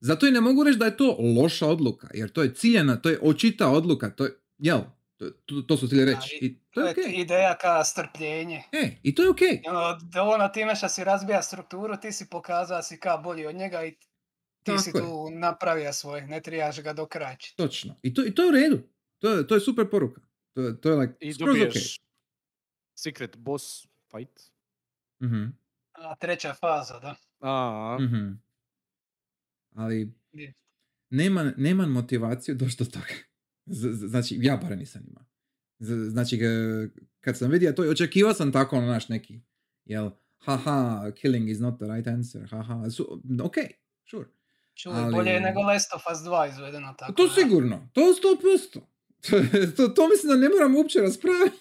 Zato 0.00 0.26
i 0.26 0.30
ne 0.30 0.40
mogu 0.40 0.64
reći 0.64 0.78
da 0.78 0.84
je 0.84 0.96
to 0.96 1.16
loša 1.36 1.66
odluka, 1.66 2.08
jer 2.14 2.32
to 2.32 2.42
je 2.42 2.54
ciljena, 2.54 2.96
to 2.96 3.10
je 3.10 3.18
očita 3.22 3.68
odluka, 3.68 4.10
to 4.10 4.24
je, 4.24 4.30
jel, 4.58 4.80
to, 5.46 5.62
to 5.68 5.76
su 5.76 5.86
htjeli 5.86 6.04
reći. 6.04 6.38
I 6.40 6.58
to 6.70 6.80
je 6.80 6.94
okay. 6.94 7.20
ideja 7.20 7.56
ka 7.60 7.84
strpljenje. 7.84 8.62
E, 8.72 8.90
i 9.02 9.14
to 9.14 9.22
je 9.22 9.30
okej. 9.30 9.48
Okay. 9.48 9.68
Ono, 9.68 9.98
dovoljno 10.02 10.48
time 10.48 10.76
što 10.76 10.88
si 10.88 11.04
razbija 11.04 11.42
strukturu, 11.42 11.96
ti 11.96 12.12
si 12.12 12.30
pokazao 12.30 12.82
si 12.82 13.00
ka 13.00 13.16
bolji 13.16 13.46
od 13.46 13.54
njega 13.54 13.84
i 13.84 13.90
ti 13.90 13.98
Tako 14.64 14.78
si 14.78 14.90
je. 14.94 15.00
tu 15.00 15.30
napravio 15.30 15.92
svoj, 15.92 16.20
ne 16.20 16.40
trebaš 16.40 16.82
ga 16.82 16.92
dokrajčiti. 16.92 17.56
Točno. 17.56 17.94
I 18.02 18.14
to, 18.14 18.26
I 18.26 18.34
to 18.34 18.42
je 18.42 18.48
u 18.48 18.52
redu. 18.52 18.82
To 19.18 19.30
je, 19.30 19.46
to 19.46 19.54
je 19.54 19.60
super 19.60 19.90
poruka. 19.90 20.20
To, 20.52 20.72
to 20.72 20.90
je 20.90 20.96
like, 20.96 21.14
I 21.20 21.34
dobiješ 21.34 21.74
okay. 21.74 22.00
secret 22.94 23.36
boss 23.36 23.86
fight. 24.10 24.40
Mm-hmm. 25.22 25.58
A, 25.92 26.14
treća 26.14 26.54
faza, 26.54 26.98
da. 26.98 27.14
A, 27.40 27.98
mm-hmm. 28.00 28.42
Ali 29.74 30.12
nema, 31.10 31.52
nema 31.56 31.86
motivaciju 31.86 32.54
doći 32.54 32.76
do 32.78 32.84
toga. 32.84 33.14
Znači, 33.66 34.38
ja 34.42 34.56
barem 34.56 34.78
nisam 34.78 35.02
imao. 35.08 35.24
Znači, 36.10 36.40
kad 37.20 37.38
sam 37.38 37.50
vidio 37.50 37.72
to, 37.72 37.82
očekivao 37.82 38.34
sam 38.34 38.52
tako, 38.52 38.76
ono, 38.76 38.86
naš 38.86 39.08
neki, 39.08 39.40
jel, 39.84 40.10
haha, 40.38 41.10
killing 41.14 41.48
is 41.48 41.60
not 41.60 41.78
the 41.78 41.86
right 41.86 42.06
answer, 42.06 42.48
haha, 42.50 42.90
su, 42.90 43.22
ok, 43.42 43.54
sure. 44.10 44.26
Čuli, 44.74 44.96
Ali... 44.96 45.14
bolje 45.14 45.30
je 45.30 45.40
nego 45.40 45.60
Last 45.60 45.94
of 45.94 46.02
Us 46.12 46.18
2 46.18 46.48
izvedeno 46.52 46.94
tako. 46.98 47.12
To 47.12 47.28
sigurno, 47.28 47.88
to 47.92 48.14
sto 48.14 48.28
posto. 48.42 48.80
to, 49.76 49.88
to 49.88 50.08
mislim 50.08 50.30
da 50.30 50.36
ne 50.36 50.48
moram 50.48 50.76
uopće 50.76 50.98
raspraviti. 50.98 51.56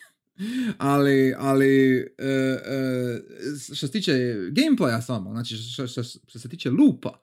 ali, 0.77 1.35
ali 1.37 1.99
e, 2.17 2.25
e, 2.25 3.21
što 3.65 3.87
se 3.87 3.91
tiče 3.91 4.11
gameplaya 4.51 5.01
samo, 5.01 5.31
znači 5.31 5.55
što, 5.55 5.87
što, 5.87 6.03
što 6.03 6.39
se 6.39 6.49
tiče 6.49 6.69
lupa, 6.69 7.19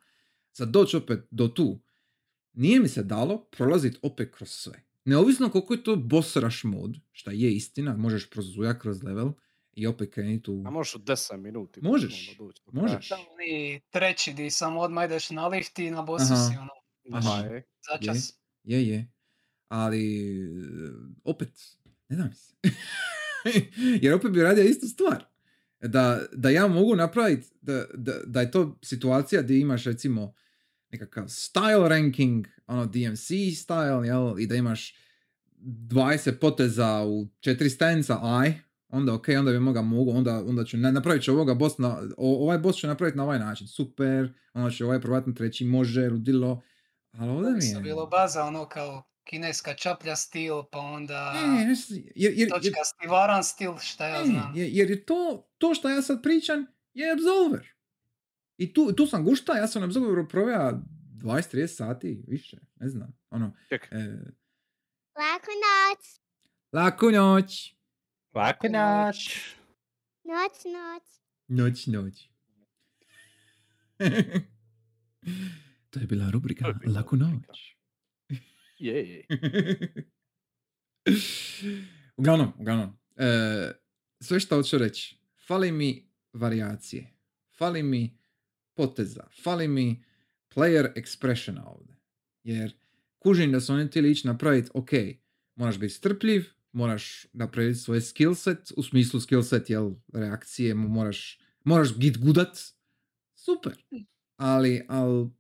za 0.53 0.65
doći 0.65 0.97
opet 0.97 1.21
do 1.31 1.49
tu, 1.49 1.81
nije 2.61 2.81
mi 2.81 2.89
se 2.89 3.03
dalo 3.03 3.45
prolaziti 3.45 3.99
opet 4.03 4.35
kroz 4.35 4.51
sve. 4.51 4.83
Neovisno 5.05 5.51
koliko 5.51 5.75
je 5.75 5.85
to 5.85 5.97
boss 5.97 6.37
rush 6.37 6.65
mod, 6.65 6.97
šta 7.13 7.31
je 7.31 7.53
istina, 7.53 7.97
možeš 7.97 8.31
prozuja 8.31 8.79
kroz 8.79 9.03
level 9.03 9.33
i 9.73 9.87
opet 9.87 10.15
krenuti 10.15 10.51
u... 10.51 10.63
A 10.67 10.71
možeš 10.71 10.95
u 10.95 10.99
10 10.99 11.37
minuti. 11.37 11.81
Možeš, 11.83 12.39
možeš. 12.73 13.11
I 13.47 13.81
treći 13.91 14.33
di 14.33 14.51
samo 14.51 14.81
odmah 14.81 15.05
ideš 15.05 15.31
na 15.31 15.47
lift 15.47 15.79
i 15.79 15.91
na 15.91 16.03
bossu 16.03 16.27
si 16.27 16.57
ono, 16.59 16.71
baš 17.11 17.25
je. 17.45 17.63
začas. 17.91 18.35
Je, 18.65 18.89
je, 18.89 19.13
ali 19.69 20.39
opet, 21.25 21.53
ne 22.09 22.17
znam 22.17 22.33
se. 22.35 22.55
Jer 24.03 24.15
opet 24.15 24.31
bi 24.31 24.43
radio 24.43 24.65
istu 24.65 24.89
stvar. 24.89 25.25
Da, 25.81 26.27
da 26.33 26.51
ja 26.51 26.67
mogu 26.67 26.97
napraviti, 26.97 27.49
da, 27.61 27.85
da, 27.95 28.13
da 28.27 28.41
je 28.41 28.51
to 28.51 28.79
situacija 28.83 29.43
gdje 29.43 29.61
imaš 29.61 29.85
recimo 29.85 30.35
nekakav 30.93 31.25
style 31.25 31.89
ranking, 31.89 32.47
ono 32.67 32.87
DMC 32.87 33.29
style, 33.57 34.07
jel, 34.07 34.39
i 34.39 34.47
da 34.47 34.55
imaš 34.55 34.95
20 35.57 36.33
poteza 36.33 37.03
u 37.05 37.27
4 37.41 37.69
stanca, 37.69 38.19
aj, 38.23 38.55
onda 38.89 39.15
ok, 39.15 39.29
onda 39.39 39.51
bi 39.53 39.59
moga 39.61 39.83
mogu, 39.83 40.11
onda, 40.11 40.45
onda 40.45 40.65
ću, 40.65 40.77
na- 40.77 40.91
napravit 40.91 41.23
ću 41.23 41.33
ovoga 41.33 41.55
boss 41.55 41.79
na, 41.79 42.03
o- 42.17 42.43
ovaj 42.45 42.59
boss 42.59 42.79
ću 42.79 42.87
napraviti 42.87 43.17
na 43.17 43.25
ovaj 43.25 43.39
način, 43.39 43.67
super, 43.67 44.35
onda 44.55 44.71
ću 44.71 44.85
ovaj 44.85 45.01
probati 45.01 45.29
na 45.29 45.35
treći, 45.35 45.65
može, 45.65 46.09
ludilo, 46.09 46.63
ali 47.13 47.31
ovdje 47.31 47.53
mi 47.53 47.67
je... 47.67 47.81
bilo 47.81 48.07
baza 48.07 48.45
ono 48.45 48.69
kao 48.69 49.03
kineska 49.25 49.75
čaplja 49.75 50.17
stil, 50.17 50.55
pa 50.73 50.79
onda 50.79 51.33
Ne, 51.33 51.75
znaš, 51.75 51.91
jer, 51.91 52.13
jer, 52.17 52.33
jer, 52.37 52.49
točkasti 52.49 53.07
varan 53.09 53.45
stil, 53.45 53.73
šta 53.81 54.07
ja 54.09 54.19
Ne, 54.19 54.25
znam. 54.27 54.53
jer, 54.57 54.69
jer 54.73 54.91
je 54.91 55.05
to, 55.05 55.49
to 55.59 55.75
što 55.75 55.89
ja 55.89 56.03
sad 56.03 56.23
pričam 56.23 56.67
je 56.95 57.13
Absolver. 57.13 57.69
I 58.61 58.73
tu, 58.73 58.93
tu 58.93 59.07
sam 59.07 59.25
gušta, 59.25 59.53
ja 59.53 59.67
sam 59.67 59.81
na 59.81 59.87
Absolveru 59.87 60.29
proveo 60.29 60.83
20-30 61.15 61.67
sati, 61.67 62.25
više, 62.29 62.57
ne 62.77 62.89
znam, 62.89 63.13
ono, 63.31 63.57
Čekaj, 63.69 64.01
e, 64.01 64.05
Laku 65.17 65.51
noć. 65.61 66.21
laku 66.73 67.07
noć, 67.07 67.75
Laku 68.35 68.67
noć. 68.67 69.31
Noć, 70.25 70.65
noć. 70.67 71.03
noć, 71.49 71.87
noć. 71.87 72.31
to 75.91 76.01
je 76.01 76.07
bila 76.07 76.31
rubrika 76.31 76.65
To 76.65 76.69
je 76.71 76.75
bila 76.75 76.93
Laku 76.95 77.17
rubrika. 77.17 77.37
noć. 77.49 77.77
je, 78.79 79.09
je. 79.11 79.27
uglavnom, 82.17 82.53
uglavnom, 82.59 82.99
e, 83.17 83.73
sve 84.23 84.41
što 84.41 84.57
hoću 84.57 84.79
reći, 84.79 85.19
fali 85.47 85.73
mi 85.73 86.11
varijacije, 86.33 87.13
fali 87.59 87.83
mi 87.83 88.20
poteza, 88.81 89.27
fali 89.43 89.69
mi 89.69 90.05
player 90.55 90.93
expressiona 90.97 91.65
ovdje. 91.67 91.97
Jer 92.43 92.75
kužim 93.19 93.53
da 93.53 93.61
su 93.61 93.73
oni 93.73 93.87
htjeli 93.87 94.11
ići 94.11 94.27
napraviti, 94.27 94.71
ok, 94.75 94.91
moraš 95.55 95.79
biti 95.79 95.95
strpljiv, 95.95 96.45
moraš 96.73 97.27
napraviti 97.33 97.79
svoj 97.79 98.01
skill 98.01 98.35
set, 98.35 98.73
u 98.77 98.83
smislu 98.83 99.21
skill 99.21 99.43
set, 99.43 99.71
jel, 99.71 99.93
reakcije, 100.13 100.75
mo- 100.75 100.89
moraš, 100.89 101.41
moraš 101.65 101.99
git 101.99 102.19
gudat, 102.19 102.59
super. 103.35 103.85
Ali, 104.37 104.87
ali 104.89 105.31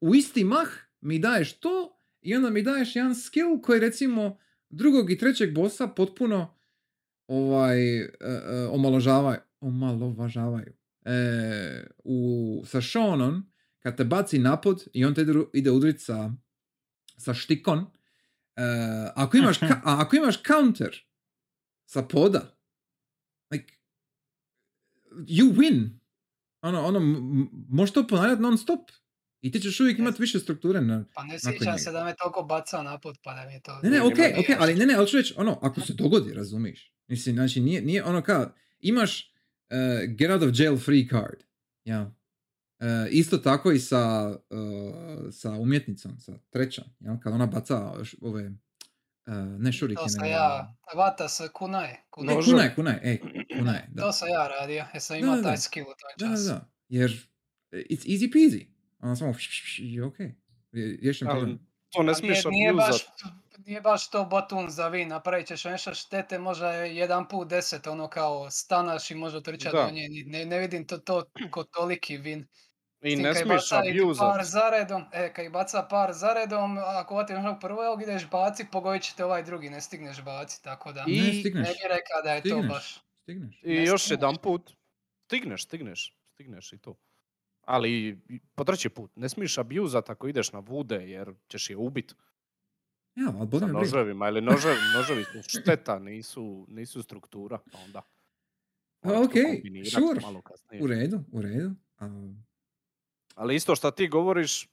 u 0.00 0.14
isti 0.14 0.44
mah 0.44 0.68
mi 1.00 1.18
daješ 1.18 1.52
to 1.52 1.98
i 2.20 2.34
onda 2.36 2.50
mi 2.50 2.62
daješ 2.62 2.96
jedan 2.96 3.14
skill 3.14 3.60
koji 3.62 3.80
recimo 3.80 4.38
drugog 4.68 5.10
i 5.10 5.18
trećeg 5.18 5.54
bossa 5.54 5.86
potpuno 5.86 6.54
ovaj, 7.26 8.00
e, 8.00 8.10
e, 8.20 8.66
omaložavaju, 8.70 9.40
omalovažavaju. 9.60 10.72
E, 11.04 11.86
u, 12.04 12.62
sa 12.66 12.82
Seanom, 12.82 13.52
kad 13.78 13.96
te 13.96 14.04
baci 14.04 14.38
napod 14.38 14.84
i 14.92 15.04
on 15.04 15.14
te 15.14 15.26
ide, 15.52 15.70
udrit 15.70 16.00
sa, 16.00 16.32
sa 17.18 17.34
štikon, 17.34 17.78
e, 18.56 18.64
ako, 19.14 19.36
imaš, 19.36 19.58
ka- 19.60 19.80
a 19.84 20.00
ako 20.02 20.16
imaš 20.16 20.42
counter 20.46 20.96
sa 21.86 22.02
poda, 22.02 22.56
like, 23.50 23.72
you 25.28 25.52
win. 25.54 25.88
Ono, 26.62 26.80
ono, 26.82 27.00
možeš 27.68 27.92
to 27.92 28.06
ponavljati 28.06 28.42
non 28.42 28.58
stop. 28.58 28.90
I 29.40 29.50
ti 29.52 29.60
ćeš 29.60 29.80
uvijek 29.80 29.98
imati 29.98 30.22
više 30.22 30.38
strukture 30.38 30.80
na, 30.80 31.04
Pa 31.14 31.24
ne 31.24 31.38
sjećam 31.38 31.78
se 31.78 31.92
da 31.92 32.04
me 32.04 32.14
toliko 32.16 32.42
bacao 32.42 32.82
naput, 32.82 33.18
pa 33.22 33.34
da 33.34 33.46
mi 33.46 33.52
je 33.52 33.62
to... 33.62 33.80
Ne, 33.82 33.90
ne, 33.90 33.96
Ne, 33.96 34.02
ok, 34.02 34.18
nema 34.18 34.38
ok, 34.38 34.46
ali 34.58 34.74
ne, 34.74 34.86
ne, 34.86 34.94
ali 34.94 35.06
ću 35.06 35.16
reći, 35.16 35.34
ono, 35.36 35.58
ako 35.62 35.80
se 35.80 35.94
dogodi, 35.94 36.32
razumiš? 36.32 36.94
Mislim, 37.06 37.34
znači, 37.34 37.60
nije, 37.60 37.82
nije 37.82 38.04
ono 38.04 38.22
kao, 38.22 38.54
imaš 38.80 39.33
uh, 39.74 40.16
get 40.16 40.30
out 40.30 40.42
of 40.42 40.50
jail 40.54 40.76
free 40.78 41.08
card, 41.08 41.44
ja. 41.84 42.14
Uh, 42.80 42.86
isto 43.10 43.38
tako 43.38 43.72
i 43.72 43.78
sa, 43.78 44.30
uh, 44.50 45.32
sa 45.32 45.50
umjetnicom, 45.50 46.18
sa 46.18 46.32
trećom, 46.50 46.84
ja, 47.00 47.20
kad 47.22 47.32
ona 47.32 47.46
baca 47.46 47.94
š- 48.04 48.16
ove, 48.20 48.44
uh, 48.46 49.34
ne 49.58 49.72
šurike, 49.72 50.00
To 50.02 50.08
sam 50.08 50.26
ja, 50.26 50.76
vata 50.96 51.28
sa 51.28 51.48
kunaj. 51.48 51.88
Ne, 51.88 52.04
kunaj. 52.10 52.34
Nože. 52.34 52.50
kunaj, 52.50 52.74
kunaj, 52.74 52.98
ej, 53.02 53.18
kunaj, 53.58 53.80
da. 53.92 54.02
To 54.02 54.12
sam 54.12 54.28
ja 54.28 54.48
radio, 54.60 54.84
jer 54.92 55.02
sam 55.02 55.16
imao 55.16 55.36
da, 55.36 55.42
taj 55.42 55.56
skill 55.56 55.84
u 55.84 55.86
toj 56.18 56.28
Da, 56.28 56.34
da, 56.34 56.42
da, 56.42 56.68
jer 56.88 57.10
it's 57.72 58.06
easy 58.06 58.32
peasy, 58.32 58.66
ono 59.00 59.16
samo, 59.16 59.34
i 59.78 60.00
ok, 60.00 60.16
riješen 60.72 61.28
Ali 61.28 61.38
problem. 61.38 61.58
To 61.94 62.02
ne 62.02 62.14
smiješ 62.14 62.44
nije, 62.44 62.50
nije, 62.52 62.72
baš, 62.74 62.96
nije 63.58 63.80
baš 63.80 64.10
to 64.10 64.24
botun 64.24 64.70
za 64.70 64.84
win, 64.84 65.06
napravit 65.06 65.46
ćeš 65.46 65.64
nešto 65.64 65.94
štete 65.94 66.38
možda 66.38 66.70
jedan 66.72 67.28
put 67.28 67.48
deset, 67.48 67.86
ono 67.86 68.08
kao 68.08 68.50
stanaš 68.50 69.10
i 69.10 69.14
možda 69.14 69.40
trča 69.42 69.70
Da. 69.70 69.84
do 69.84 69.90
nje, 69.90 70.02
ne, 70.26 70.44
ne 70.44 70.58
vidim 70.58 70.86
to, 70.86 70.98
to 70.98 71.24
ko 71.50 71.64
toliki 71.64 72.18
win. 72.18 72.44
I 73.02 73.16
ne 73.16 73.34
smiješ 73.34 73.62
i 73.66 74.18
par 74.18 74.44
zaredom, 74.44 75.04
e, 75.12 75.32
kad 75.32 75.44
ih 75.44 75.50
baca 75.50 75.82
par 75.82 76.12
zaredom, 76.12 76.78
ako 76.78 77.14
vatiš 77.14 77.36
onog 77.36 77.56
prvog 77.60 78.02
ideš 78.02 78.30
baci, 78.30 78.66
pogodit 78.66 79.02
će 79.02 79.14
te 79.14 79.24
ovaj 79.24 79.42
drugi, 79.42 79.70
ne 79.70 79.80
stigneš 79.80 80.22
baci, 80.22 80.62
tako 80.62 80.92
da 80.92 81.04
I- 81.06 81.20
ne, 81.20 81.24
ne 81.24 81.32
stigneš, 81.32 81.68
bi 81.68 81.88
rekao 81.88 82.22
da 82.24 82.32
je 82.32 82.42
to 82.42 82.62
baš. 82.64 82.98
stigneš. 83.22 83.60
I 83.62 83.68
Ne 83.68 83.84
još 83.84 84.02
stigneš. 84.02 84.10
jedan 84.12 84.36
put, 84.36 84.72
stigneš, 85.24 85.64
stigneš, 85.64 86.16
stigneš 86.26 86.72
i 86.72 86.78
to. 86.78 86.94
Ali 87.66 88.20
po 88.54 88.64
treći 88.64 88.88
put, 88.88 89.16
ne 89.16 89.28
smiješ 89.28 89.58
abuzat 89.58 90.10
ako 90.10 90.28
ideš 90.28 90.52
na 90.52 90.58
vude 90.58 90.96
jer 90.96 91.34
ćeš 91.48 91.70
je 91.70 91.76
ubit 91.76 92.14
Ja, 93.16 93.32
ali 93.38 93.60
sa 93.60 93.66
noževima 93.66 94.28
ili 94.28 94.40
noževi, 94.40 94.76
noževi 94.96 95.24
su 95.24 95.42
šteta, 95.42 95.98
nisu, 95.98 96.66
nisu 96.68 97.02
struktura, 97.02 97.58
pa 97.72 97.78
onda. 97.78 98.02
Pa 99.00 99.10
kombinirat 99.10 99.92
sure. 99.92 100.20
malo. 100.22 100.42
U 100.80 100.86
redu, 100.86 101.20
u 101.32 101.42
redu. 101.42 101.74
Ali 103.34 103.54
isto 103.54 103.74
što 103.74 103.90
ti 103.90 104.08
govoriš, 104.08 104.64
e, 104.64 104.68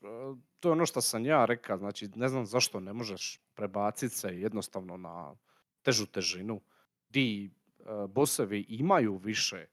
to 0.60 0.70
je 0.70 0.72
ono 0.72 0.86
što 0.86 1.02
sam 1.02 1.26
ja 1.26 1.46
rekao, 1.46 1.78
znači 1.78 2.10
ne 2.16 2.28
znam 2.28 2.46
zašto 2.46 2.80
ne 2.80 2.94
možeš 2.94 3.39
prebaciti 3.54 4.16
se 4.16 4.28
jednostavno 4.28 4.98
na 4.98 5.36
težu 5.82 6.06
težinu, 6.06 6.62
di 7.10 7.46
e, 7.46 7.52
bosevi 8.08 8.66
imaju 8.70 9.18
više, 9.18 9.66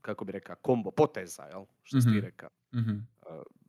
kako 0.00 0.24
bi 0.24 0.32
rekao, 0.32 0.56
kombo 0.56 0.90
poteza, 0.90 1.42
jel? 1.44 1.64
Što 1.82 2.00
si 2.00 2.04
ti 2.04 2.10
Mhm. 2.10 2.18
rekao. 2.20 2.50
mhm. 2.74 2.96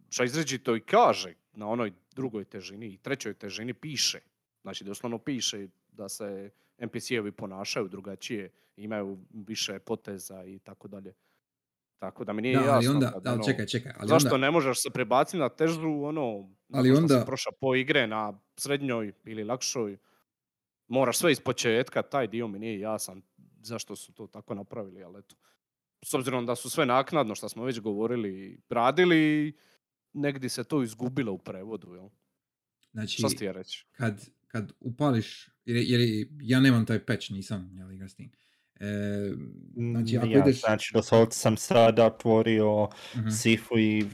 Što 0.09 0.23
izričito 0.23 0.75
i 0.75 0.81
kaže 0.81 1.33
na 1.53 1.67
onoj 1.67 1.93
drugoj 2.11 2.45
težini 2.45 2.87
i 2.87 2.97
trećoj 2.97 3.33
težini 3.33 3.73
piše. 3.73 4.19
Znači 4.61 4.83
doslovno 4.83 5.17
piše 5.19 5.67
da 5.89 6.09
se 6.09 6.49
NPC-evi 6.79 7.31
ponašaju 7.31 7.87
drugačije, 7.87 8.49
imaju 8.77 9.17
više 9.31 9.79
poteza 9.79 10.45
i 10.45 10.59
tako 10.59 10.87
dalje. 10.87 11.13
Tako 11.97 12.23
da 12.23 12.33
mi 12.33 12.41
nije 12.41 12.55
Da, 12.55 12.61
ali 12.63 12.69
jasno 12.77 12.91
onda, 12.91 13.11
kad, 13.11 13.27
ali 13.27 13.33
ono, 13.33 13.43
čekaj, 13.43 13.65
čekaj, 13.65 13.91
ali 13.97 14.07
zašto 14.07 14.27
onda, 14.27 14.37
ne 14.37 14.51
možeš 14.51 14.77
se 14.77 14.89
prebaciti 14.89 15.37
na 15.37 15.49
težu, 15.49 16.03
ono, 16.03 16.49
Ali 16.71 16.91
onda- 16.91 17.23
prošao 17.25 17.53
po 17.53 17.75
igre 17.75 18.07
na 18.07 18.33
srednjoj 18.55 19.13
ili 19.25 19.43
lakšoj, 19.43 19.97
moraš 20.87 21.17
sve 21.17 21.31
iz 21.31 21.39
početka, 21.39 22.01
taj 22.01 22.27
dio 22.27 22.47
mi 22.47 22.59
nije 22.59 22.79
jasan 22.79 23.21
zašto 23.61 23.95
su 23.95 24.13
to 24.13 24.27
tako 24.27 24.53
napravili, 24.53 25.03
ali 25.03 25.19
eto. 25.19 25.35
S 26.03 26.13
obzirom 26.13 26.45
da 26.45 26.55
su 26.55 26.69
sve 26.69 26.85
naknadno, 26.85 27.35
što 27.35 27.49
smo 27.49 27.63
već 27.63 27.79
govorili, 27.79 28.61
radili, 28.69 29.53
negdje 30.13 30.49
se 30.49 30.63
to 30.63 30.83
izgubilo 30.83 31.31
u 31.31 31.37
prevodu, 31.37 31.93
jel? 31.95 32.09
znači, 32.91 33.17
Što 33.17 33.29
ti 33.29 33.45
je 33.45 33.53
reći? 33.53 33.85
kad, 33.91 34.29
kad 34.47 34.71
upališ, 34.79 35.49
jer, 35.65 35.77
jer 35.77 36.27
ja 36.41 36.59
nemam 36.59 36.85
taj 36.85 37.05
patch, 37.05 37.31
nisam, 37.31 37.71
jel, 37.77 37.91
igra 37.91 38.07
s 38.09 38.15
tim. 38.15 38.31
E, 38.79 38.85
znači, 39.75 40.17
ako 40.17 40.27
ja, 40.27 40.39
ideš... 40.39 40.59
znači, 40.59 40.91
doslovce 40.93 41.39
sam 41.39 41.57
sada 41.57 42.05
otvorio 42.05 42.87
Mhm, 43.17 43.29
Sifu 43.29 43.79
i 43.79 44.05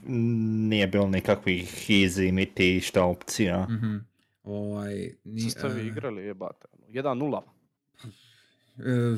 nije 0.70 0.88
bilo 0.88 1.08
nikakvih 1.08 1.86
easy 1.90 2.32
niti 2.32 2.80
šta 2.82 3.04
opcija. 3.06 3.68
mhm. 3.70 3.98
Ovaj, 4.44 5.16
ni, 5.24 5.42
Što 5.42 5.50
ste 5.50 5.68
vi 5.68 5.82
e, 5.82 5.88
igrali, 5.88 6.24
jebate? 6.24 6.68
ono, 6.74 6.88
1-0. 6.88 7.42
e, 8.78 9.18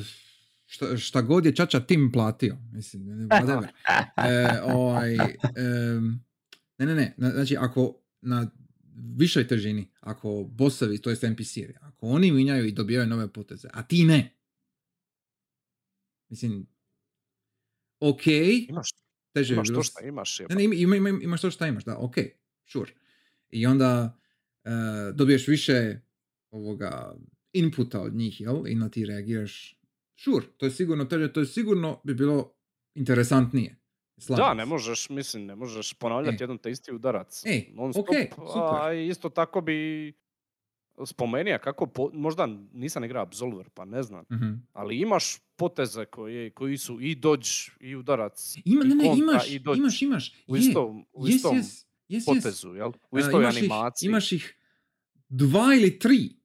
šta, 0.68 0.96
šta 0.96 1.22
god 1.22 1.46
je 1.46 1.54
Čača 1.54 1.80
Tim 1.80 2.10
platio, 2.12 2.56
mislim, 2.72 3.04
ne- 3.04 3.16
ne, 3.16 3.26
whatever. 3.26 3.68
E, 4.28 4.60
ovaj, 4.64 5.14
em, 5.14 6.24
ne, 6.78 6.86
ne, 6.86 6.94
ne, 6.94 7.14
na- 7.16 7.30
znači 7.30 7.56
ako 7.56 7.94
na 8.20 8.50
višoj 9.16 9.48
težini, 9.48 9.90
ako 10.00 10.44
bossovi, 10.44 10.98
to 10.98 11.10
jest 11.10 11.22
NPC-evi, 11.24 11.74
ako 11.80 12.06
oni 12.06 12.32
minjaju 12.32 12.64
i 12.66 12.72
dobijaju 12.72 13.06
nove 13.06 13.32
poteze, 13.32 13.68
a 13.72 13.82
ti 13.82 14.04
ne, 14.04 14.36
mislim, 16.28 16.66
ok, 18.00 18.26
Imaš, 18.68 18.88
teže 19.32 19.54
imaš 19.54 19.68
to 19.68 19.82
što 19.82 20.04
imaš, 20.04 20.38
Ne, 20.40 20.46
ne, 20.50 20.64
ima, 20.64 20.74
ima, 20.74 20.96
ima- 20.98 21.22
imaš 21.22 21.40
to 21.40 21.50
što 21.50 21.66
imaš, 21.66 21.84
da, 21.84 21.96
ok, 21.98 22.14
sure. 22.66 22.92
I 23.50 23.66
onda 23.66 24.18
e, 24.64 24.70
dobiješ 25.14 25.48
više 25.48 26.00
ovoga 26.50 27.16
inputa 27.52 28.00
od 28.00 28.14
njih, 28.14 28.40
jel? 28.40 28.66
I 28.66 28.74
na 28.74 28.88
ti 28.88 29.06
reagiraš. 29.06 29.77
Sure, 30.18 30.46
to 30.56 30.66
je 30.66 30.72
sigurno 30.72 31.04
teže, 31.04 31.32
to 31.32 31.40
je 31.40 31.46
sigurno 31.48 32.00
bi 32.04 32.14
bilo 32.14 32.52
interesantnije. 32.94 33.76
Slažem 34.18 34.44
Da, 34.44 34.54
ne 34.54 34.64
možeš, 34.64 35.08
mislim, 35.10 35.46
ne 35.46 35.54
možeš 35.56 35.94
ponavljati 35.94 36.34
E. 36.34 36.40
jedan 36.40 36.58
te 36.58 36.70
isti 36.70 36.92
udarac. 36.92 37.46
Ej, 37.46 37.68
non 37.70 37.92
stop, 37.92 38.04
okej, 38.04 38.28
super. 38.32 38.80
a 38.80 38.92
isto 38.94 39.28
tako 39.30 39.60
bi 39.60 40.12
spomenija 41.04 41.58
kako, 41.58 41.86
po- 41.86 42.10
možda 42.14 42.46
nisam 42.72 43.04
igrao 43.04 43.22
Absolver, 43.22 43.68
pa 43.70 43.84
ne 43.84 44.02
znam, 44.02 44.24
Mhm. 44.32 44.52
ali 44.72 44.96
imaš 44.96 45.24
poteze 45.56 46.04
koji, 46.06 46.50
koji 46.50 46.78
su 46.78 47.00
i 47.00 47.14
dodge, 47.14 47.48
i 47.80 47.96
udarac, 47.96 48.56
Ima, 48.64 48.84
i 48.84 48.88
ne, 48.88 48.94
ne, 48.96 49.04
kontra, 49.04 49.24
imaš, 49.24 49.50
i 49.50 49.58
dodge. 49.58 49.78
imaš, 49.78 50.02
imaš. 50.02 50.34
U 50.46 50.56
istom, 50.56 51.06
u 51.12 51.24
yes, 51.24 51.28
istom 51.28 51.56
yes. 51.56 51.84
Jes, 52.08 52.24
jes. 52.26 52.36
potezu, 52.36 52.68
jel? 52.70 52.92
U 53.10 53.18
E, 53.18 53.20
istoj 53.20 53.40
imaš 53.42 53.54
ih- 53.54 53.58
animaciji. 53.60 54.08
imaš 54.08 54.32
ih 54.32 54.54
dva 55.28 55.74
ili 55.74 55.98
tri, 55.98 56.36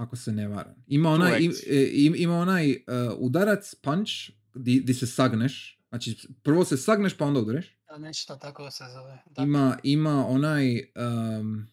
ako 0.00 0.16
se 0.16 0.32
ne 0.32 0.48
varam. 0.48 0.74
Ima 0.86 1.08
onaj, 1.10 1.40
im- 1.40 1.52
e, 1.70 1.90
im- 1.92 2.14
ima 2.16 2.34
onaj 2.38 2.70
e, 2.70 2.78
udarac, 3.18 3.74
punch, 3.74 4.10
di, 4.54 4.80
di 4.80 4.94
se 4.94 5.06
sagneš. 5.06 5.80
Znači, 5.88 6.28
prvo 6.42 6.64
se 6.64 6.76
sagneš 6.76 7.16
pa 7.16 7.24
onda 7.24 7.40
udareš. 7.40 7.76
Da, 7.88 7.98
Nešto 7.98 8.36
tako 8.36 8.70
se 8.70 8.84
zove. 8.92 9.22
Da. 9.30 9.42
Ima, 9.42 9.78
ima 9.82 10.26
onaj... 10.26 10.78
em, 10.78 11.68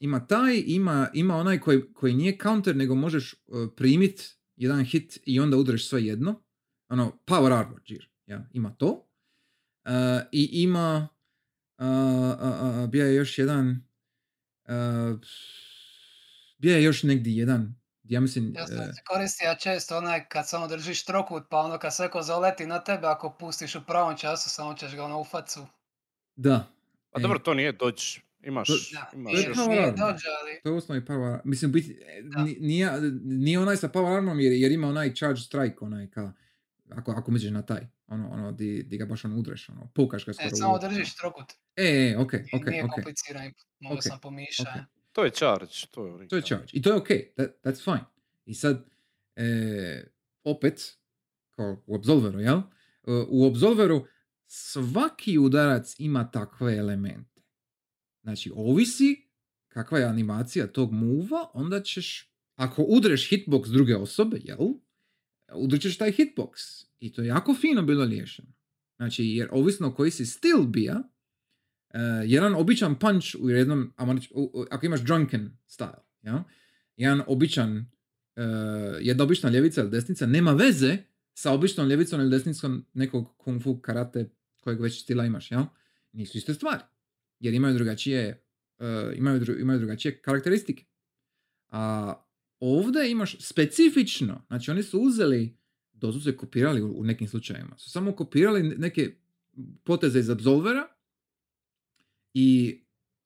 ima 0.00 0.26
taj, 0.26 0.62
ima, 0.66 1.10
ima 1.14 1.36
onaj 1.36 1.60
koji, 1.60 1.92
koji 1.92 2.14
nije 2.14 2.38
counter, 2.42 2.76
nego 2.76 2.94
možeš 2.94 3.32
e, 3.32 3.36
primit 3.76 4.36
jedan 4.56 4.84
hit 4.84 5.18
i 5.26 5.40
onda 5.40 5.56
udareš 5.56 5.88
sve 5.88 6.04
jedno. 6.04 6.42
Ono, 6.88 7.18
power 7.26 7.52
armor 7.58 7.80
gear. 7.88 8.04
Ja, 8.26 8.48
ima 8.52 8.74
to. 8.74 9.08
E, 9.84 9.90
I 10.32 10.48
ima... 10.52 11.08
a, 11.78 11.86
a, 12.40 12.82
a, 12.82 12.86
bio 12.86 13.06
je 13.06 13.14
još 13.14 13.38
jedan... 13.38 13.84
bio 16.64 16.76
je 16.76 16.82
još 16.82 17.02
negdje 17.02 17.36
jedan. 17.36 17.74
Ja 18.04 18.20
mislim... 18.20 18.52
Ja 18.56 18.66
sam 18.66 18.76
e, 18.76 18.92
koristio 19.08 19.46
ja 19.46 19.54
često 19.54 19.98
onaj 19.98 20.24
kad 20.28 20.48
samo 20.48 20.68
držiš 20.68 21.04
trokut, 21.04 21.42
pa 21.50 21.58
ono 21.58 21.78
kad 21.78 21.94
sveko 21.94 22.22
zaleti 22.22 22.66
na 22.66 22.84
tebe, 22.84 23.06
ako 23.06 23.36
pustiš 23.40 23.74
u 23.74 23.80
pravom 23.86 24.16
času, 24.16 24.50
samo 24.50 24.74
ćeš 24.74 24.94
ga 24.94 25.04
ono 25.04 25.20
u 25.20 25.24
facu. 25.24 25.66
da. 26.36 26.66
Pa 27.10 27.20
E, 27.20 27.22
dobro, 27.22 27.38
to 27.38 27.54
nije 27.54 27.72
dodge. 27.72 28.02
Imaš, 28.42 28.68
Da, 28.92 29.10
imaš 29.14 29.32
to 29.32 29.38
je 29.38 29.54
power 29.54 29.94
ali 30.40 30.60
To 30.62 30.68
je 30.68 30.74
osnovi 30.76 31.00
power 31.00 31.40
Mislim, 31.44 31.72
biti, 31.72 31.92
e, 32.06 32.22
nije, 32.60 33.00
nije 33.24 33.58
onaj 33.58 33.76
sa 33.76 33.88
power 33.88 34.16
armom 34.16 34.40
jer, 34.40 34.52
jer 34.52 34.72
ima 34.72 34.88
onaj 34.88 35.14
charge 35.14 35.40
strike, 35.40 35.76
onaj 35.80 36.10
ka, 36.10 36.32
ako, 36.90 37.12
ako 37.12 37.30
misliš 37.30 37.52
na 37.52 37.62
taj, 37.62 37.86
ono, 38.06 38.30
ono, 38.30 38.52
di, 38.52 38.82
di 38.82 38.96
ga 38.98 39.06
baš 39.06 39.24
ono 39.24 39.36
udreš, 39.36 39.68
ono, 39.68 39.90
pukaš 39.94 40.26
ga 40.26 40.32
skoro. 40.32 40.46
e, 40.46 40.56
samo 40.56 40.78
držiš 40.78 41.16
trokut. 41.16 41.52
E, 41.76 41.84
e, 41.84 42.16
ok, 42.18 42.32
Nije, 42.32 42.48
ok, 42.54 42.66
nije 42.66 42.84
ok. 42.84 42.90
kompliciran, 42.94 43.52
malo 43.80 43.94
Ok, 43.94 44.02
sam 44.02 44.18
pomišao. 44.20 44.66
ok. 44.68 44.93
To 45.14 45.24
je 45.24 45.30
charge, 45.30 45.86
to 45.90 46.06
je 46.06 46.28
To 46.28 46.36
je 46.36 46.42
charge. 46.42 46.68
I 46.72 46.82
to 46.82 46.90
je 46.90 46.96
ok, 46.96 47.08
that, 47.36 47.50
that's 47.64 47.84
fine. 47.84 48.04
I 48.46 48.54
sad, 48.54 48.84
e, 49.36 50.04
opet, 50.44 50.98
kao 51.50 51.82
u 51.86 51.96
Absolveru, 51.96 52.40
jel? 52.40 52.58
E, 52.58 52.62
U 53.28 53.46
Absolveru 53.46 54.06
svaki 54.46 55.38
udarac 55.38 55.94
ima 55.98 56.30
takve 56.30 56.76
elemente. 56.76 57.40
Znači, 58.22 58.52
ovisi 58.54 59.28
kakva 59.68 59.98
je 59.98 60.04
animacija 60.04 60.66
tog 60.66 60.92
muva, 60.92 61.50
onda 61.52 61.82
ćeš, 61.82 62.32
ako 62.54 62.82
udreš 62.82 63.30
hitbox 63.30 63.72
druge 63.72 63.96
osobe, 63.96 64.40
jel? 64.44 64.68
Udrićeš 65.54 65.98
taj 65.98 66.12
hitbox. 66.12 66.84
I 67.00 67.12
to 67.12 67.22
je 67.22 67.28
jako 67.28 67.54
fino 67.54 67.82
bilo 67.82 68.04
riješeno. 68.04 68.52
Znači, 68.96 69.24
jer 69.24 69.48
ovisno 69.52 69.94
koji 69.94 70.10
si 70.10 70.26
stil 70.26 70.62
bija, 70.66 71.02
jedan 72.24 72.54
običan 72.54 72.98
punch 72.98 73.36
u 73.40 73.50
jednom, 73.50 73.92
ako 74.70 74.86
imaš 74.86 75.00
drunken 75.00 75.50
style, 75.68 76.02
ja? 76.22 76.44
jedan 76.96 77.22
običan, 77.26 77.76
e, 78.36 78.42
jedna 79.00 79.24
obična 79.24 79.50
ljevica 79.50 79.80
ili 79.80 79.90
desnica 79.90 80.26
nema 80.26 80.52
veze 80.52 80.96
sa 81.34 81.52
običnom 81.52 81.88
ljevicom 81.88 82.20
ili 82.20 82.30
desnicom 82.30 82.86
nekog 82.94 83.36
kung 83.36 83.62
fu 83.62 83.80
karate 83.80 84.30
kojeg 84.60 84.80
već 84.80 85.02
stila 85.02 85.24
imaš, 85.24 85.50
ja? 85.50 85.66
Nisu 86.12 86.38
iste 86.38 86.54
stvari. 86.54 86.82
Jer 87.40 87.54
imaju 87.54 87.74
drugačije, 87.74 88.44
e, 88.78 89.12
imaju, 89.16 89.40
dru- 89.40 89.60
imaju 89.60 89.78
drugačije 89.78 90.22
karakteristike. 90.22 90.84
A 91.68 92.14
ovdje 92.60 93.10
imaš 93.10 93.36
specifično, 93.40 94.44
znači 94.46 94.70
oni 94.70 94.82
su 94.82 95.00
uzeli, 95.00 95.56
to 95.98 96.12
su 96.12 96.20
se 96.20 96.36
kopirali 96.36 96.82
u, 96.82 97.00
u 97.00 97.04
nekim 97.04 97.28
slučajevima, 97.28 97.78
su 97.78 97.90
samo 97.90 98.12
kopirali 98.12 98.62
neke 98.62 99.14
poteze 99.84 100.18
iz 100.18 100.30
Absolvera 100.30 100.93
i, 102.34 102.80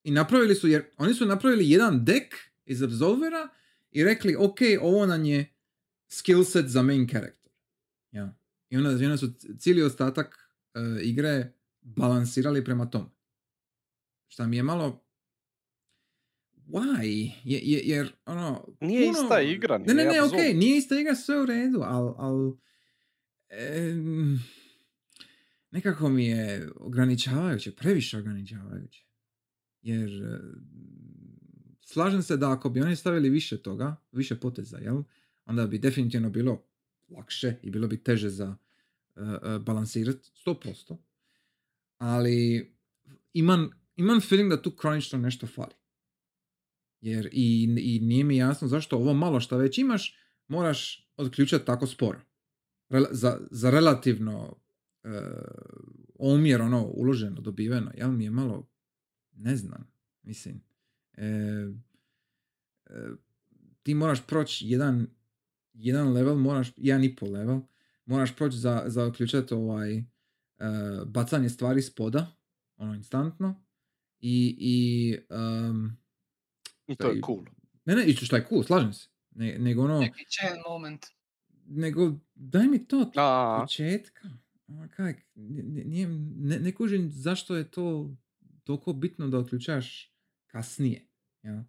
i 0.04 0.10
napravili 0.10 0.54
su, 0.54 0.68
jer 0.68 0.84
oni 0.96 1.14
su 1.14 1.26
napravili 1.26 1.70
jedan 1.70 2.04
deck 2.04 2.34
iz 2.64 2.82
Absolvera 2.82 3.48
i 3.90 4.04
rekli, 4.04 4.36
ok, 4.38 4.58
ovo 4.80 5.06
nam 5.06 5.24
je 5.24 5.54
skill 6.08 6.44
set 6.44 6.66
za 6.66 6.82
main 6.82 7.08
character. 7.08 7.52
Ja. 8.10 8.36
I 8.70 8.76
onda, 8.76 8.90
onda 8.90 9.16
su 9.16 9.32
cijeli 9.58 9.82
ostatak 9.82 10.52
e, 10.74 10.80
igre 11.02 11.52
balansirali 11.80 12.64
prema 12.64 12.90
tome. 12.90 13.10
Šta 14.28 14.46
mi 14.46 14.56
je 14.56 14.62
malo 14.62 15.04
why? 16.66 17.30
Je, 17.44 17.58
je, 17.58 17.80
jer 17.84 18.12
ono... 18.26 18.68
Nije 18.80 19.06
puno- 19.06 19.22
ista 19.22 19.40
igra, 19.40 19.78
Ne, 19.78 19.84
ne, 19.86 19.94
nije 19.94 20.06
ne, 20.06 20.18
Absolve. 20.18 20.38
okej, 20.38 20.54
nije 20.54 20.78
ista 20.78 21.00
igra, 21.00 21.14
sve 21.14 21.42
u 21.42 21.46
redu, 21.46 21.80
ali... 21.84 22.14
Al, 22.18 22.56
em, 23.48 24.38
nekako 25.78 26.08
mi 26.08 26.26
je 26.26 26.68
ograničavajuće, 26.76 27.72
previše 27.72 28.18
ograničavajuće. 28.18 29.04
Jer 29.82 30.22
e, 30.22 30.38
slažem 31.80 32.22
se 32.22 32.36
da 32.36 32.52
ako 32.52 32.70
bi 32.70 32.80
oni 32.80 32.96
stavili 32.96 33.30
više 33.30 33.62
toga, 33.62 33.96
više 34.12 34.40
poteza, 34.40 34.78
jel? 34.78 35.02
Onda 35.44 35.66
bi 35.66 35.78
definitivno 35.78 36.30
bilo 36.30 36.62
lakše 37.08 37.54
i 37.62 37.70
bilo 37.70 37.88
bi 37.88 38.02
teže 38.02 38.30
za 38.30 38.56
uh, 39.16 39.62
balansirati, 39.62 40.30
100%. 40.46 40.96
Ali 41.98 42.70
imam, 43.32 43.70
imam 43.96 44.20
feeling 44.20 44.50
da 44.50 44.62
tu 44.62 44.70
kronično 44.70 45.18
nešto 45.18 45.46
fali. 45.46 45.74
Jer 47.00 47.28
i, 47.32 47.76
i 47.80 48.00
nije 48.00 48.24
mi 48.24 48.36
jasno 48.36 48.68
zašto 48.68 48.96
ovo 48.96 49.14
malo 49.14 49.40
što 49.40 49.56
već 49.56 49.78
imaš 49.78 50.16
moraš 50.48 51.10
odključati 51.16 51.66
tako 51.66 51.86
sporo. 51.86 52.20
Rela- 52.90 53.12
za, 53.12 53.40
za 53.50 53.70
relativno 53.70 54.56
omjer 56.18 56.62
ono 56.62 56.84
uloženo, 56.84 57.40
dobiveno, 57.40 57.90
jel 57.94 58.12
mi 58.12 58.24
je 58.24 58.30
malo 58.30 58.68
ne 59.38 59.56
znam, 59.56 59.92
mislim. 60.22 60.64
E, 61.16 61.26
e, 62.86 63.08
ti 63.82 63.94
moraš 63.94 64.26
proći 64.26 64.68
jedan, 64.68 65.06
jedan 65.72 66.12
level, 66.12 66.36
moraš, 66.36 66.72
jedan 66.76 67.04
i 67.04 67.16
pol 67.16 67.32
level, 67.32 67.60
moraš 68.04 68.36
proći 68.36 68.56
za, 68.56 68.84
za 68.86 69.06
uključati 69.06 69.54
ovaj 69.54 69.96
e, 69.98 70.04
bacanje 71.06 71.48
stvari 71.48 71.82
s 71.82 71.94
poda, 71.94 72.36
ono 72.76 72.94
instantno, 72.94 73.64
i, 74.20 74.56
i 74.58 75.18
em, 75.30 75.98
I 76.86 76.96
to 76.96 77.10
je 77.10 77.20
cool. 77.26 77.44
ne, 77.84 77.96
ne, 77.96 78.04
i 78.04 78.14
što 78.14 78.36
je 78.36 78.46
cool, 78.48 78.62
slažem 78.62 78.92
se, 78.92 79.08
ne, 79.30 79.58
nego 79.58 79.84
ono, 79.84 80.00
Neki 80.00 80.24
moment. 80.68 81.06
nego 81.66 82.12
daj 82.34 82.66
mi 82.66 82.86
to 82.86 83.00
od 83.00 83.12
početka. 83.60 84.28
Ono, 84.68 84.88
kak, 84.96 85.16
n- 85.36 85.82
nije, 85.86 86.08
ne, 86.36 86.58
ne 86.58 86.72
kužim 86.72 87.10
zašto 87.10 87.56
je 87.56 87.64
to 87.64 88.16
toliko 88.64 88.92
bitno 88.92 89.28
da 89.28 89.38
otključaš 89.38 90.14
kasnije. 90.46 91.06
Ja? 91.42 91.64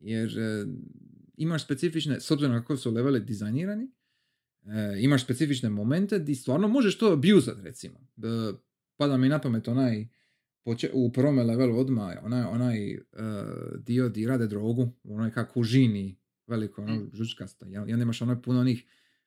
Jer 0.00 0.38
e, 0.38 0.66
imaš 1.36 1.64
specifične, 1.64 2.20
s 2.20 2.30
obzirom 2.30 2.54
na 2.54 2.60
kako 2.60 2.76
su 2.76 2.90
leveli 2.90 3.20
dizajnirani, 3.20 3.84
e, 4.64 4.96
imaš 5.00 5.24
specifične 5.24 5.68
momente 5.70 6.18
di 6.18 6.34
stvarno 6.34 6.68
možeš 6.68 6.98
to 6.98 7.12
abusat, 7.12 7.58
recimo. 7.62 7.98
E, 8.16 8.52
pada 8.96 9.16
mi 9.16 9.28
na 9.28 9.38
pamet 9.40 9.68
onaj 9.68 10.08
poče- 10.64 10.90
u 10.92 11.12
prvome 11.12 11.42
levelu 11.42 11.78
odmah, 11.78 12.16
onaj, 12.22 12.42
onaj 12.42 12.90
e, 12.90 12.98
dio 13.78 14.08
di 14.08 14.26
rade 14.26 14.46
drogu, 14.46 14.92
onaj 15.04 15.30
kako 15.30 15.62
žini 15.62 16.16
veliko, 16.46 16.82
ono, 16.82 17.06
žučkasta, 17.12 17.66
jel? 17.66 17.88
I 17.88 17.92
onda 17.92 18.02
imaš 18.02 18.22
ono 18.22 18.42
puno 18.42 18.60
onih 18.60 18.84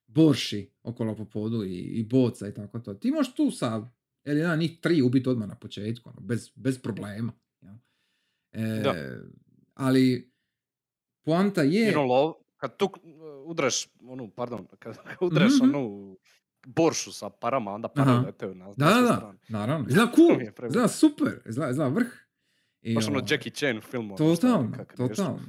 borši 0.10 0.72
okolo 0.84 1.16
po 1.16 1.26
podu 1.26 1.64
i, 1.64 1.76
i 1.76 2.04
boca 2.04 2.48
i 2.48 2.54
tako 2.54 2.80
to. 2.80 2.94
Ti 2.94 3.12
možeš 3.12 3.34
tu 3.34 3.52
sa, 3.52 3.90
jel, 4.24 4.38
jedan 4.38 4.60
njih 4.60 4.80
tri 4.80 5.02
ubiti 5.02 5.30
odmah 5.30 5.48
na 5.48 5.56
početku, 5.56 6.10
ono, 6.10 6.20
bez, 6.22 6.52
bez 6.56 6.80
problema. 6.80 7.34
Jel? 7.62 7.74
E, 8.54 8.82
Da. 8.82 8.94
Ali, 9.76 10.32
poanta 11.22 11.62
je... 11.62 11.80
jer 11.82 11.98
on 11.98 12.08
lov, 12.08 12.34
kad 12.58 12.78
tu 12.78 12.90
udraš, 13.46 13.88
onu, 14.02 14.30
pardon, 14.30 14.68
kad 14.80 14.98
udraš 15.22 15.52
Mhm. 15.54 15.64
onu 15.66 16.18
boršu 16.68 17.12
sa 17.12 17.30
parama, 17.32 17.72
onda 17.72 17.88
pare 17.88 18.12
Aha. 18.12 18.24
letaju 18.26 18.56
na, 18.56 18.66
na 18.66 18.74
Da, 18.78 18.86
da, 18.86 19.02
da, 19.02 19.34
naravno. 19.50 19.88
Izgleda 19.90 20.12
cool, 20.12 20.42
izgleda 20.68 20.88
super, 20.88 21.42
izgleda, 21.46 21.72
izgleda 21.72 21.90
vrh. 21.90 22.08
I, 22.82 22.96
Baš 22.96 23.08
ono 23.08 23.18
ovaj, 23.18 23.28
Jackie 23.30 23.52
Chan 23.52 23.82
film. 23.82 24.06
ono, 24.06 24.18
Totalno, 24.18 24.78
totalno. 24.98 25.40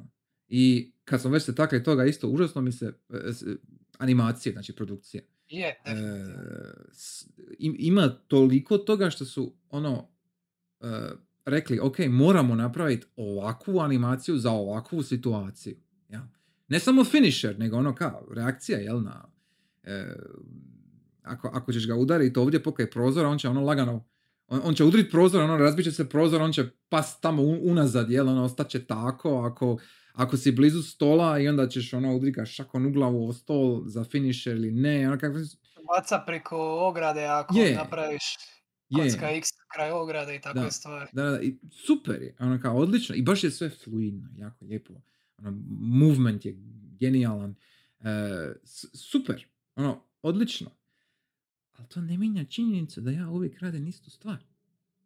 I 0.49 0.93
kad 1.05 1.21
smo 1.21 1.31
već 1.31 1.43
se 1.43 1.55
takli 1.55 1.83
toga 1.83 2.05
isto, 2.05 2.29
užasno 2.29 2.61
mi 2.63 2.73
se 2.73 2.87
e, 3.11 3.15
animacije, 4.01 4.53
znači 4.53 4.73
produkcije. 4.73 5.27
Je, 5.49 5.83
E, 5.85 5.95
ima 7.59 8.09
toliko 8.09 8.79
toga 8.79 9.11
što 9.11 9.25
su 9.25 9.55
ono 9.71 10.09
e, 10.81 10.87
rekli, 11.45 11.79
ok, 11.83 11.99
moramo 12.09 12.55
napraviti 12.55 13.07
ovakvu 13.17 13.81
animaciju 13.81 14.39
za 14.39 14.51
ovakvu 14.51 15.03
situaciju. 15.03 15.77
Ja. 16.09 16.29
Ne 16.69 16.81
samo 16.81 17.05
finisher, 17.05 17.59
nego 17.59 17.77
ono 17.77 17.95
kao 17.95 18.27
reakcija, 18.35 18.79
jel, 18.79 19.03
na 19.03 19.29
e, 19.83 20.15
ako, 21.23 21.51
ako 21.53 21.73
ćeš 21.73 21.87
ga 21.87 21.95
udariti 21.95 22.39
ovdje 22.39 22.63
pokraj 22.63 22.91
prozora, 22.91 23.29
on 23.29 23.39
će 23.39 23.49
ono 23.49 23.61
lagano 23.61 24.05
on, 24.51 24.61
on 24.65 24.75
će 24.75 24.85
udrit 24.85 25.11
prozor, 25.11 25.43
ono 25.43 25.57
razbit 25.57 25.85
će 25.85 25.93
se 25.93 26.09
prozor, 26.09 26.43
on 26.43 26.53
će 26.53 26.65
pas 26.89 27.21
tamo 27.21 27.43
unazad, 27.43 28.11
jel, 28.11 28.29
ono, 28.29 28.45
ostaće 28.45 28.85
tako, 28.85 29.39
ako, 29.39 29.79
ako 30.13 30.37
si 30.37 30.53
blizu 30.53 30.83
stola 30.83 31.39
i 31.39 31.49
onda 31.49 31.69
ćeš 31.69 31.93
ono 31.93 32.17
udrit 32.17 32.35
ga 32.35 32.45
šakom 32.45 32.87
u 32.87 32.91
glavu 32.91 33.29
o 33.29 33.33
stol 33.33 33.83
za 33.87 34.05
finisher 34.05 34.57
ili 34.57 34.71
ne, 34.71 35.09
ono 35.09 35.19
kako, 35.19 35.39
Baca 35.97 36.23
preko 36.27 36.89
ograde 36.89 37.25
ako 37.25 37.59
Je. 37.59 37.75
napraviš 37.75 38.23
kocka 38.97 39.31
X 39.31 39.49
kraj 39.75 39.91
ograde 39.91 40.37
i 40.37 40.41
takve 40.41 40.61
Da. 40.63 40.71
stvari. 40.71 41.11
Da, 41.13 41.23
da, 41.31 41.41
i 41.43 41.59
super 41.87 42.23
je, 42.23 42.37
ono 42.39 42.61
kao 42.63 42.77
odlično 42.77 43.15
i 43.15 43.23
baš 43.23 43.45
je 43.45 43.51
sve 43.51 43.71
fluidno, 43.71 44.29
jako 44.37 44.65
lijepo. 44.65 44.93
Ono, 45.39 45.59
movement 45.81 46.45
je 46.45 46.55
genijalan, 47.01 47.55
e, 48.01 48.53
super, 48.95 49.47
ono, 49.77 50.05
odlično. 50.23 50.71
Ali 51.81 51.89
to 51.89 52.01
ne 52.01 52.19
mijenja 52.19 52.45
činjenicu 52.45 53.01
da 53.01 53.11
ja 53.11 53.31
uvijek 53.31 53.59
radim 53.59 53.87
istu 53.87 54.11
stvar. 54.11 54.45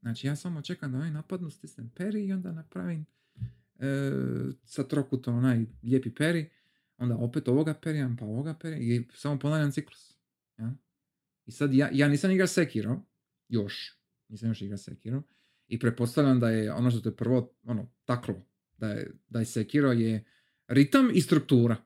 Znači 0.00 0.26
ja 0.26 0.36
samo 0.36 0.62
čekam 0.62 0.92
da 0.92 0.98
ovaj 0.98 1.10
napadnu, 1.10 1.50
stisnem 1.50 1.92
peri 1.96 2.26
i 2.26 2.32
onda 2.32 2.52
napravim 2.52 3.06
e, 3.78 3.86
sa 4.64 4.88
trokutom 4.88 5.36
onaj 5.36 5.66
lijepi 5.82 6.14
peri, 6.14 6.50
onda 6.98 7.16
opet 7.16 7.48
ovoga 7.48 7.74
perijam, 7.74 8.16
pa 8.16 8.24
ovoga 8.24 8.54
perijam 8.54 8.82
i 8.82 9.08
samo 9.14 9.38
ponavljam 9.38 9.72
ciklus. 9.72 10.16
Ja? 10.58 10.74
I 11.46 11.52
sad 11.52 11.74
ja, 11.74 11.88
ja 11.92 12.08
nisam 12.08 12.30
igrao 12.30 12.46
Sekiro, 12.46 13.02
još, 13.48 13.98
nisam 14.28 14.48
još 14.48 14.62
igrao 14.62 14.78
Sekiro, 14.78 15.22
i 15.68 15.78
pretpostavljam 15.78 16.40
da 16.40 16.50
je 16.50 16.72
ono 16.72 16.90
što 16.90 17.00
te 17.00 17.16
prvo 17.16 17.54
ono, 17.62 17.90
taklo, 18.04 18.46
da 18.78 18.88
je, 18.88 19.12
da 19.28 19.38
je 19.38 19.44
Sekiro 19.44 19.92
je 19.92 20.24
ritam 20.68 21.10
i 21.14 21.20
struktura. 21.20 21.76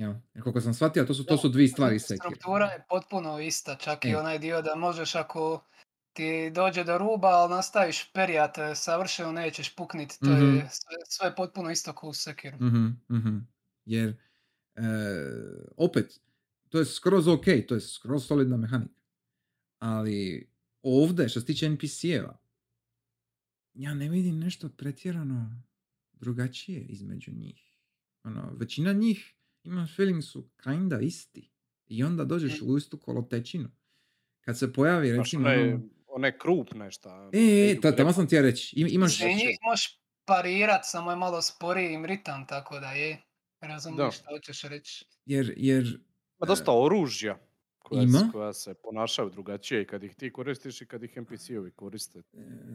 Ja. 0.00 0.20
Jer 0.34 0.42
koliko 0.42 0.60
sam 0.60 0.74
shvatio, 0.74 1.04
to 1.04 1.14
su, 1.14 1.24
to 1.24 1.36
su 1.36 1.48
dvije 1.48 1.68
stvari 1.68 1.96
iz 1.96 2.02
Sekira. 2.02 2.24
Struktura 2.24 2.66
je 2.66 2.84
potpuno 2.88 3.40
ista, 3.40 3.76
čak 3.76 4.04
i 4.04 4.08
E. 4.08 4.16
onaj 4.16 4.38
dio 4.38 4.62
da 4.62 4.74
možeš 4.74 5.14
ako 5.14 5.64
ti 6.12 6.50
dođe 6.50 6.84
do 6.84 6.98
ruba, 6.98 7.28
ali 7.28 7.50
nastaviš 7.50 8.12
perijat 8.12 8.58
e, 8.58 8.74
savršeno, 8.74 9.32
nećeš 9.32 9.76
puknit, 9.76 10.18
to 10.20 10.26
Mhm. 10.26 10.56
je 10.56 10.68
sve, 10.70 10.96
sve 11.08 11.36
potpuno 11.36 11.70
isto 11.70 11.92
kao 11.92 12.08
u 12.08 12.12
Sekiru. 12.14 12.56
Mhm, 12.56 12.86
mhm. 13.10 13.38
Jer, 13.84 14.08
e, 14.76 14.82
opet, 15.76 16.20
to 16.68 16.78
je 16.78 16.84
skroz 16.84 17.28
ok, 17.28 17.44
to 17.68 17.74
je 17.74 17.80
skroz 17.80 18.26
solidna 18.26 18.56
mehanika. 18.56 19.00
Ali 19.78 20.50
ovdje, 20.82 21.28
što 21.28 21.40
se 21.40 21.46
tiče 21.46 21.66
NPC-eva, 21.66 22.36
ja 23.74 23.94
ne 23.94 24.08
vidim 24.08 24.38
nešto 24.38 24.68
pretjerano 24.68 25.62
drugačije 26.12 26.80
između 26.80 27.32
njih. 27.32 27.76
Ono, 28.24 28.52
većina 28.56 28.92
njih, 28.92 29.34
imam 29.64 29.86
feeling, 29.88 30.22
su 30.22 30.48
kinda 30.58 31.00
isti. 31.00 31.50
I 31.86 32.04
onda 32.04 32.24
dođeš 32.24 32.62
u 32.62 32.76
istu 32.76 32.98
kolotečinu. 32.98 33.68
Kad 34.40 34.58
se 34.58 34.72
pojavi, 34.72 35.12
recimo... 35.12 35.48
one, 35.48 35.62
ono- 35.64 35.82
one 36.06 36.38
krupne 36.38 36.90
šta. 36.90 37.30
E, 37.32 37.38
e, 37.38 37.70
idu 37.70 37.80
ta, 37.80 37.96
tamo 37.96 38.12
sam 38.12 38.26
ti 38.26 38.34
ja 38.34 38.42
reći. 38.42 38.76
Im- 38.76 38.88
Imaš, 38.88 39.20
njih 39.20 39.58
možeš 39.62 40.00
parirat, 40.24 40.80
samo 40.84 41.10
je 41.10 41.16
malo 41.16 41.42
sporiji 41.42 41.92
im 41.92 42.04
ritam, 42.04 42.46
tako 42.46 42.80
da 42.80 42.92
je. 42.92 43.22
Razumiješ 43.60 44.14
što 44.14 44.24
hoćeš 44.26 44.62
reći. 44.62 45.04
jer, 45.26 45.54
jer 45.56 45.84
Ima 45.84 46.46
dosta 46.46 46.72
oružja 46.74 47.38
koja, 47.78 48.02
Ima? 48.02 48.18
s- 48.18 48.32
koja 48.32 48.52
se 48.52 48.74
ponašaju 48.74 49.30
drugačije 49.30 49.82
i 49.82 49.86
kad 49.86 50.04
ih 50.04 50.14
ti 50.14 50.32
koristiš 50.32 50.80
i 50.80 50.86
kad 50.86 51.02
ih 51.02 51.16
NPC-ovi 51.16 51.70
koriste. 51.70 52.18
e, 52.18 52.22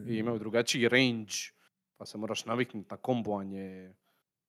I 0.08 0.16
imaju 0.16 0.38
drugačiji 0.38 0.88
range, 0.88 1.32
pa 1.96 2.06
se 2.06 2.18
moraš 2.18 2.44
naviknuti 2.44 2.88
na 2.90 2.96
kombovanje 2.96 3.94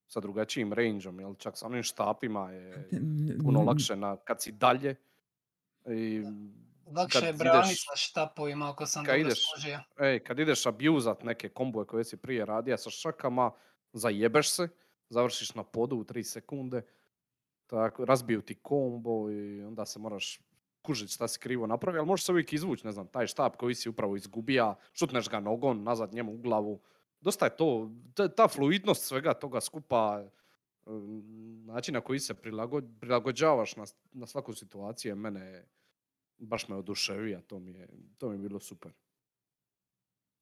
sa 0.08 0.20
drugačijim 0.20 0.74
rangeom, 0.74 1.20
jel 1.20 1.36
čak 1.36 1.58
sa 1.58 1.66
onim 1.66 1.84
štapima 1.84 2.52
je 2.52 2.90
puno 3.38 3.62
lakše 3.62 3.96
na, 3.96 4.18
kad 4.18 4.42
si 4.42 4.52
dalje. 4.52 4.96
I, 5.86 6.24
Lakše 6.88 7.20
je 7.20 7.34
branit 7.34 7.66
ideš- 7.66 7.86
sa 7.86 7.96
štapovima, 7.98 8.70
ako 8.70 8.86
sam 8.86 9.06
kad 9.06 9.16
ideš- 9.18 9.46
ej, 10.00 10.20
kad 10.20 10.40
ideš 10.40 10.66
abuzat 10.66 11.24
neke 11.24 11.50
komboje 11.50 11.86
koje 11.86 12.04
si 12.04 12.18
prije 12.18 12.46
radija 12.46 12.78
sa 12.78 12.90
šakama, 12.90 13.52
zajebeš 13.94 14.50
se, 14.50 14.68
završiš 15.10 15.56
na 15.56 15.64
podu 15.64 15.96
u 15.96 16.04
3 16.04 16.24
sekunde, 16.24 16.82
tako, 17.68 18.06
razbiju 18.06 18.42
ti 18.42 18.56
kombo 18.56 19.32
i 19.32 19.64
onda 19.64 19.86
se 19.86 20.00
moraš 20.00 20.40
kužit 20.82 21.10
šta 21.10 21.28
si 21.28 21.40
krivo 21.40 21.68
napravio, 21.68 22.00
ali 22.00 22.08
možeš 22.08 22.26
se 22.26 22.32
uvijek 22.32 22.54
izvući, 22.54 22.86
ne 22.86 22.92
znam, 22.92 23.08
taj 23.08 23.28
štap 23.28 23.56
koji 23.56 23.76
si 23.76 23.90
upravo 23.90 24.16
izgubija, 24.16 24.76
šutneš 24.94 25.30
ga 25.30 25.40
nogom 25.40 25.84
nazad 25.84 26.14
njemu 26.14 26.34
u 26.34 26.38
glavu. 26.38 26.80
Dosta 27.22 27.46
je 27.46 27.58
to, 27.58 27.92
ta, 28.36 28.48
fluidnost 28.48 29.04
svega 29.04 29.34
toga 29.34 29.62
skupa, 29.62 30.30
um, 30.86 31.66
način 31.66 31.94
na 31.94 32.02
koji 32.02 32.20
se 32.20 32.34
prilago- 32.34 33.00
prilagođavaš 33.00 33.76
na, 33.76 33.86
na 34.12 34.28
svaku 34.28 34.54
situaciju 34.54 35.16
mene 35.16 35.68
baš 36.38 36.70
me 36.70 36.76
oduševija, 36.76 37.42
to 37.42 37.60
mi 37.60 37.72
je, 37.72 37.90
to 38.18 38.30
mi 38.30 38.36
je 38.36 38.40
bilo 38.40 38.60
super. 38.60 38.92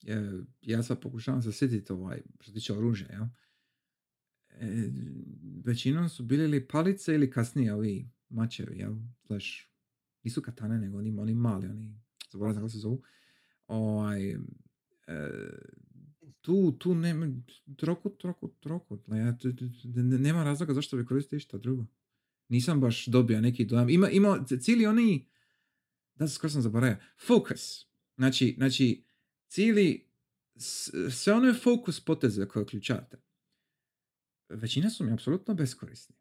E, 0.08 0.22
ja 0.62 0.84
sad 0.84 1.02
pokušavam 1.02 1.42
se 1.42 1.52
sjetiti 1.52 1.94
ovaj, 1.94 2.22
što 2.40 2.52
tiče 2.52 2.74
oružja, 2.74 3.08
jel? 3.10 3.24
E, 4.50 4.90
većinom 5.66 6.10
su 6.10 6.24
bili 6.24 6.44
ili 6.44 6.68
palice 6.68 7.14
ili 7.14 7.32
kasnije 7.32 7.74
ovi 7.74 8.10
mačevi, 8.30 8.78
jel? 8.78 8.94
Slash, 9.28 9.48
nisu 10.24 10.42
katane, 10.42 10.80
nego 10.80 10.98
oni, 10.98 11.16
oni 11.20 11.36
mali, 11.36 11.68
oni, 11.68 12.02
zaboravim 12.32 12.56
kako 12.58 12.70
se 12.70 12.78
zovu. 12.78 13.04
Ovaj, 13.68 14.32
e, 14.32 14.38
tu, 16.46 16.72
tu 16.80 16.96
nema, 16.96 17.28
trokut, 17.78 18.18
trokut, 18.18 18.60
trokut. 18.60 19.02
ja, 19.08 19.38
nema 20.20 20.44
razloga 20.44 20.74
zašto 20.74 20.98
bi 20.98 21.06
koristio 21.06 21.38
išta 21.38 21.58
drugo. 21.58 21.86
Nisam 22.50 22.82
baš 22.82 23.06
dobio 23.06 23.42
neki 23.42 23.66
dojam. 23.66 23.90
Ima, 23.90 24.10
ima 24.10 24.46
c- 24.48 24.60
cijeli 24.60 24.86
oni, 24.86 25.28
da 26.16 26.28
skoro 26.28 26.52
sam 26.52 26.62
zaboravio, 26.62 26.98
focus. 27.28 27.86
Znači, 28.18 28.54
znači, 28.58 29.04
cijeli, 29.48 30.08
sve 31.12 31.34
one 31.34 31.54
fokus 31.54 32.00
poteze 32.06 32.48
koje 32.48 32.66
ključate, 32.66 33.18
većina 34.50 34.90
su 34.90 35.04
mi 35.04 35.14
apsolutno 35.14 35.54
beskorisni. 35.54 36.16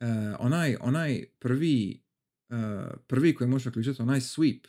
E, 0.00 0.06
onaj, 0.38 0.76
onaj 0.80 1.24
prvi, 1.38 2.02
e, 2.50 2.54
prvi 3.06 3.34
koji 3.34 3.50
možeš 3.50 3.72
ključati, 3.72 4.02
onaj 4.02 4.20
sweep, 4.20 4.66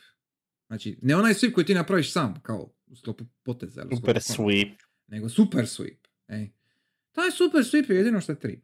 znači, 0.66 0.98
ne 1.02 1.16
onaj 1.16 1.34
sweep 1.34 1.52
koji 1.52 1.66
ti 1.66 1.74
napraviš 1.74 2.12
sam, 2.12 2.40
kao 2.42 2.75
u 2.86 2.96
sklopu 2.96 3.24
poteza. 3.42 3.86
Super 3.90 4.22
sklopu 4.22 4.42
sweep. 4.42 4.74
Nego 5.08 5.28
super 5.28 5.60
sweep. 5.62 5.96
Ej. 6.28 6.50
Taj 7.12 7.30
super 7.30 7.60
sweep 7.62 7.90
je 7.90 7.96
jedino 7.96 8.20
što 8.20 8.32
je 8.32 8.38
tri. 8.38 8.60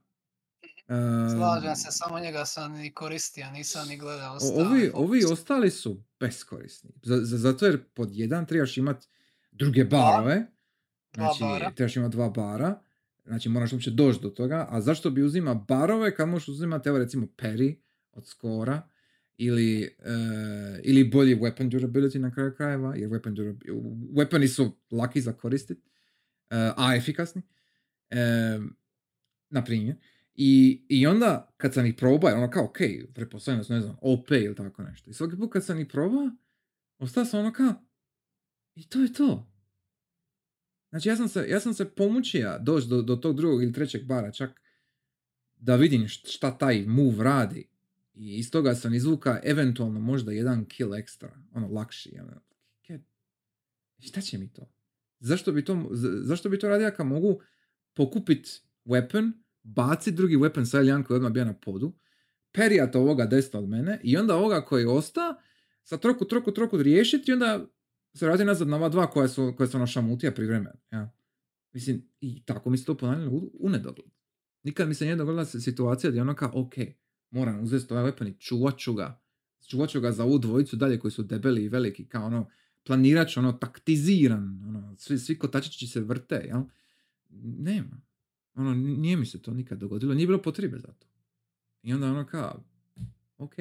Slažem 1.30 1.76
se, 1.76 1.88
samo 1.90 2.20
njega 2.20 2.44
sam 2.44 2.76
i 2.76 2.90
koristio, 2.90 3.50
nisam 3.50 3.88
ni 3.88 3.96
gledao 3.98 4.32
O- 4.32 4.36
ostale 4.36 4.62
Ovi, 4.62 4.90
ovi 4.94 5.24
ostali 5.24 5.70
su 5.70 6.02
beskorisni. 6.20 6.90
Z- 7.02 7.24
z- 7.24 7.36
zato 7.36 7.66
jer 7.66 7.84
pod 7.84 8.08
jedan 8.12 8.46
trebaš 8.46 8.76
imat 8.76 9.04
druge 9.52 9.84
barove. 9.84 10.46
Dva 11.12 11.24
Znači, 11.24 11.40
bara. 11.40 11.70
trebaš 11.70 11.96
imat 11.96 12.10
dva 12.12 12.28
bara. 12.30 12.80
Znači, 13.24 13.48
moraš 13.48 13.72
uopće 13.72 13.90
doći 13.90 14.20
do 14.20 14.28
toga. 14.28 14.66
A 14.70 14.80
zašto 14.80 15.10
bi 15.10 15.22
uzima 15.22 15.54
barove 15.54 16.14
kad 16.14 16.28
možeš 16.28 16.48
uzimati, 16.48 16.88
evo 16.88 16.98
recimo, 16.98 17.26
peri 17.36 17.80
od 18.12 18.26
skora 18.26 18.88
ili, 19.44 19.82
eh, 19.98 20.80
ili 20.82 21.04
bolji 21.04 21.36
weapon 21.36 21.70
durability 21.70 22.18
na 22.18 22.30
kraju 22.34 22.54
krajeva, 22.56 22.94
jer 22.96 23.10
weapon 23.10 23.34
durab- 23.34 23.62
weaponi 24.12 24.48
su 24.48 24.76
laki 24.90 25.20
za 25.20 25.32
koristit, 25.32 25.78
eh, 26.50 26.72
a 26.76 26.96
efikasni. 26.96 27.42
Em, 28.10 28.76
na 29.50 29.64
primjer. 29.64 29.96
I, 30.34 30.84
I 30.88 31.06
onda 31.06 31.54
kad 31.56 31.74
sam 31.74 31.86
ih 31.86 31.94
probao, 31.98 32.36
ono 32.36 32.50
kao, 32.50 32.64
ok, 32.64 32.78
pretpostavljam 33.14 33.64
da 33.68 33.74
ne 33.74 33.80
znam, 33.80 33.96
OP 34.02 34.30
ili 34.30 34.54
tako 34.54 34.82
nešto. 34.82 35.10
I 35.10 35.14
svaki 35.14 35.36
put 35.36 35.52
kad 35.52 35.64
sam 35.64 35.80
ih 35.80 35.86
probao, 35.86 36.30
ostao 36.98 37.24
sam 37.24 37.40
ono 37.40 37.52
kao, 37.52 37.74
i 38.74 38.88
to 38.88 39.00
je 39.00 39.12
to. 39.12 39.48
Znači 40.90 41.08
ja 41.08 41.16
sam 41.16 41.28
se, 41.28 41.46
ja 41.48 41.60
sam 41.60 41.74
se 41.74 41.90
pomučio 41.90 42.58
doći 42.60 42.88
do, 42.88 43.02
do 43.02 43.16
tog 43.16 43.36
drugog 43.36 43.62
ili 43.62 43.72
trećeg 43.72 44.04
bara 44.04 44.32
čak 44.32 44.60
da 45.56 45.76
vidim 45.76 46.02
št- 46.02 46.28
šta 46.36 46.58
taj 46.58 46.84
move 46.86 47.24
radi. 47.24 47.68
I 48.14 48.38
iz 48.38 48.50
toga 48.50 48.74
sam 48.74 48.94
izvuka 48.94 49.40
eventualno 49.44 50.00
možda 50.00 50.32
jedan 50.32 50.64
kill 50.64 50.94
ekstra, 50.94 51.38
ono 51.52 51.68
lakši. 51.68 52.18
Ono. 52.20 52.40
Šta 53.98 54.20
će 54.20 54.38
mi 54.38 54.52
to? 54.52 54.72
Zašto 55.20 55.52
bi 55.52 55.64
to, 55.64 55.88
za- 55.90 56.20
zašto 56.22 56.48
bi 56.48 56.58
to 56.58 56.68
radio 56.68 56.90
kad 56.96 57.06
mogu 57.06 57.40
pokupit 57.94 58.48
weapon, 58.84 59.32
bacit 59.62 60.14
drugi 60.14 60.36
weapon 60.36 60.64
sa 60.64 60.78
L1 60.78 61.04
koji 61.04 61.14
je 61.14 61.18
odmah 61.18 61.32
bio 61.32 61.44
na 61.44 61.54
podu, 61.54 61.92
perijat 62.52 62.96
ovoga 62.96 63.26
desno 63.26 63.60
od 63.60 63.68
mene 63.68 64.00
i 64.02 64.16
onda 64.16 64.36
ovoga 64.36 64.60
koji 64.60 64.84
osta 64.84 65.36
sa 65.82 65.96
troku, 65.96 66.24
troku, 66.24 66.52
troku 66.52 66.76
riješiti 66.76 67.30
i 67.30 67.34
onda 67.34 67.66
se 68.14 68.26
vrati 68.26 68.44
nazad 68.44 68.68
na 68.68 68.76
ova 68.76 68.88
dva 68.88 69.10
koja 69.10 69.28
su, 69.28 69.54
koja 69.56 69.66
su 69.66 69.76
ono 69.76 69.86
šamutija 69.86 70.32
privremeno. 70.32 70.76
Ja. 70.90 71.12
Mislim, 71.72 72.08
i 72.20 72.44
tako 72.44 72.70
mi 72.70 72.78
se 72.78 72.84
to 72.84 72.96
ponavljalo 72.96 73.30
u, 73.54 73.68
nedogled. 73.68 74.10
Nikad 74.62 74.88
mi 74.88 74.94
se 74.94 75.04
nije 75.04 75.16
dogodila 75.16 75.44
si- 75.44 75.60
situacija 75.60 76.10
gdje 76.10 76.18
je 76.18 76.22
ono 76.22 76.34
kao, 76.34 76.50
ok, 76.54 76.74
moram 77.32 77.62
uzeti 77.62 77.92
ovaj 77.92 78.12
weapon 78.12 78.28
i 78.28 78.38
čuvat 78.38 78.78
ću 78.78 78.94
ga. 78.94 79.20
Čuvat 79.68 79.90
ću 79.90 80.00
ga 80.00 80.12
za 80.12 80.24
ovu 80.24 80.38
dvojicu 80.38 80.76
dalje 80.76 80.98
koji 80.98 81.12
su 81.12 81.22
debeli 81.22 81.64
i 81.64 81.68
veliki, 81.68 82.04
kao 82.04 82.26
ono, 82.26 82.50
planirat 82.84 83.28
ću 83.28 83.40
ono, 83.40 83.52
taktiziran, 83.52 84.62
ono, 84.68 84.96
svi, 84.98 85.18
svi 85.18 85.38
kotačići 85.38 85.86
se 85.86 86.00
vrte, 86.00 86.34
jel? 86.34 86.62
Nema. 87.58 88.00
Ono, 88.54 88.74
nije 88.74 89.16
mi 89.16 89.26
se 89.26 89.42
to 89.42 89.54
nikad 89.54 89.78
dogodilo, 89.78 90.14
nije 90.14 90.26
bilo 90.26 90.42
potrebe 90.42 90.78
za 90.78 90.92
to. 90.92 91.06
I 91.82 91.94
onda 91.94 92.06
ono 92.06 92.26
kao, 92.26 92.64
ok, 93.38 93.54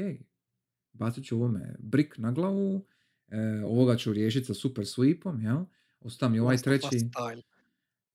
bacit 0.93 1.25
ću 1.25 1.35
ovome 1.35 1.75
brik 1.79 2.17
na 2.17 2.31
glavu, 2.31 2.85
e, 3.27 3.63
ovoga 3.65 3.97
ću 3.97 4.13
riješiti 4.13 4.45
sa 4.45 4.53
super 4.53 4.85
sweepom, 4.85 5.43
jel? 5.43 5.65
Osta 5.99 6.29
mi 6.29 6.39
ovaj 6.39 6.57
treći... 6.57 6.87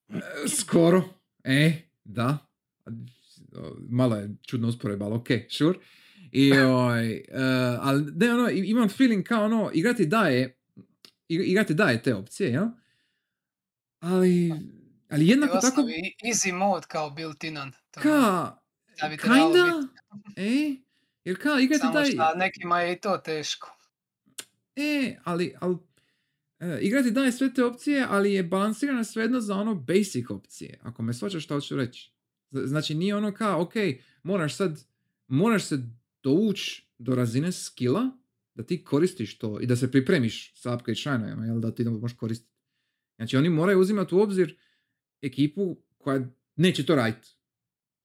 E, 0.08 0.20
Skoro. 0.58 1.02
E, 1.44 1.82
da. 2.04 2.38
Malo 3.88 4.16
je 4.16 4.34
čudno 4.46 4.68
usporedba, 4.68 5.04
ali 5.04 5.14
ok, 5.14 5.26
sure. 5.50 5.78
I, 6.32 6.52
ovaj, 6.70 7.10
e, 7.10 7.24
ali 7.80 8.12
ne, 8.14 8.34
ono, 8.34 8.48
imam 8.50 8.88
feeling 8.88 9.24
kao 9.24 9.44
ono, 9.44 9.70
igrati 9.74 10.06
daje, 10.06 10.58
i- 11.28 11.34
igra 11.36 11.64
ti 11.64 11.74
daje 11.74 12.02
te 12.02 12.14
opcije, 12.14 12.50
jel? 12.50 12.66
Ali, 14.00 14.52
ali 15.08 15.28
jednako 15.28 15.58
tako, 15.60 15.80
easy 16.24 16.52
mode 16.52 16.86
kao 16.88 17.10
built-inan. 17.10 17.72
ka, 17.92 18.56
da 19.00 19.08
bi 19.08 19.16
kinda, 19.16 19.88
e, 20.36 20.76
jer 21.24 21.42
kao 21.42 21.58
igra 21.58 21.74
ti 21.74 21.80
Samo 21.80 21.92
daje, 21.92 22.06
šta 22.06 22.34
nekima 22.34 22.80
je 22.80 22.92
i 22.92 22.96
to 22.96 23.18
teško. 23.18 23.76
e, 24.76 25.16
ali, 25.24 25.54
ali, 25.60 25.76
e, 26.60 26.78
igra 26.80 27.02
ti 27.02 27.10
daje 27.10 27.32
sve 27.32 27.54
te 27.54 27.64
opcije, 27.64 28.06
ali 28.08 28.32
je 28.34 28.42
balansirana 28.42 29.04
svejedno 29.04 29.40
za 29.40 29.54
ono 29.54 29.74
basic 29.74 30.30
opcije, 30.30 30.78
ako 30.82 31.02
me 31.02 31.14
shvaćaš 31.14 31.44
što 31.44 31.54
hoću 31.54 31.76
reći. 31.76 32.12
Znači 32.52 32.94
nije 32.94 33.16
ono 33.16 33.32
kao, 33.32 33.62
ok, 33.62 33.72
moraš 34.22 34.56
sad, 34.56 34.84
moraš 35.28 35.64
se 35.64 35.78
doući 36.22 36.86
do 36.98 37.14
razine 37.14 37.52
skilla, 37.52 38.10
da 38.54 38.62
ti 38.62 38.84
koristiš 38.84 39.38
to 39.38 39.60
i 39.60 39.66
da 39.66 39.76
se 39.76 39.90
pripremiš 39.90 40.54
sa 40.54 40.74
upgrade 40.74 40.96
shrinovima, 40.96 41.44
jel, 41.44 41.60
da 41.60 41.74
ti 41.74 41.84
to 41.84 41.90
možeš 41.90 42.16
koristiti. 42.16 42.52
Znači 43.16 43.36
oni 43.36 43.48
moraju 43.48 43.80
uzimati 43.80 44.14
u 44.14 44.20
obzir 44.20 44.56
ekipu 45.22 45.76
koja 45.98 46.20
neće 46.56 46.86
to 46.86 46.94
raditi. 46.94 47.28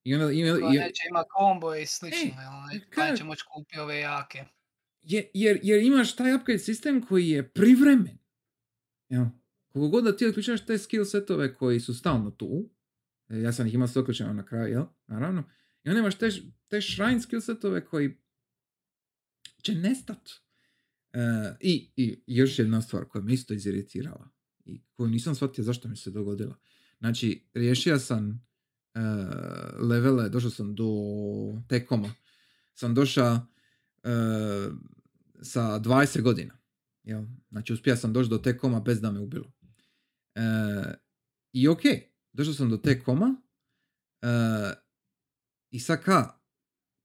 I 0.04 0.16
onda, 0.16 0.32
i, 0.32 0.42
Koja 0.42 0.74
i- 0.74 0.80
neće 0.80 1.02
ima 1.10 1.24
kombo 1.30 1.76
i 1.76 1.86
slično, 1.86 2.20
E, 2.20 2.24
jel, 2.72 2.82
pa 2.96 3.06
neće 3.06 3.24
moći 3.24 3.44
kupiti 3.48 3.80
ove 3.80 3.98
jake. 3.98 4.46
je, 5.02 5.32
jer, 5.34 5.60
jer 5.64 5.84
imaš 5.84 6.16
taj 6.16 6.36
upgrade 6.36 6.60
sistem 6.60 7.02
koji 7.02 7.30
je 7.30 7.50
privremen. 7.50 8.18
Jel? 9.10 9.26
Koliko 9.68 9.90
god 9.90 10.04
da 10.04 10.18
ti 10.18 10.26
otključaš 10.26 10.66
te 10.66 10.78
skill 10.78 11.06
setove 11.06 11.54
koji 11.54 11.80
su 11.80 11.94
stalno 11.94 12.32
tu, 12.32 12.70
ja 13.32 13.54
sam 13.54 13.68
ih 13.68 13.74
imao 13.74 13.88
sve 13.88 14.04
na 14.34 14.46
kraju, 14.46 14.74
jel? 14.74 14.86
Naravno. 15.08 15.44
I 15.84 15.90
onda 15.90 16.00
imaš 16.00 16.18
te, 16.18 16.30
te 16.68 16.82
shrine 16.82 17.22
skill 17.22 17.42
setove 17.42 17.86
koji 17.86 18.18
će 19.62 19.76
nestat. 19.76 20.30
E, 21.14 21.20
i, 21.60 21.92
I 21.96 22.24
još 22.28 22.60
jedna 22.60 22.82
stvar 22.82 23.06
koja 23.06 23.22
me 23.22 23.34
isto 23.34 23.54
iziritirala 23.54 24.30
i 24.66 24.82
koju 24.94 25.10
nisam 25.10 25.36
shvatio 25.36 25.64
zašto 25.64 25.88
mi 25.88 25.96
se 25.96 26.12
dogodila. 26.12 26.58
Znači, 27.00 27.50
riješio 27.54 28.00
sam 28.00 28.48
e, 28.94 29.00
levele, 29.80 30.30
došao 30.30 30.50
sam 30.50 30.76
do 30.76 30.86
tekoma. 31.68 32.14
Sam 32.74 32.96
došao 32.96 33.36
e, 33.36 34.10
sa 35.42 35.80
20 35.80 36.22
godina. 36.22 36.58
Jel? 37.04 37.24
Znači, 37.50 37.74
uspio 37.74 37.96
sam 37.96 38.14
doći 38.14 38.30
do 38.30 38.38
te 38.38 38.58
koma 38.58 38.80
bez 38.80 39.02
da 39.02 39.12
me 39.12 39.20
ubilo. 39.20 39.52
E, 40.36 40.42
I 41.54 41.68
ok, 41.68 41.82
došao 42.34 42.54
sam 42.54 42.70
do 42.70 42.78
te 42.78 43.00
koma 43.04 43.36
e, 44.22 44.28
i 45.70 45.80
sad 45.80 46.04
ka, 46.04 46.40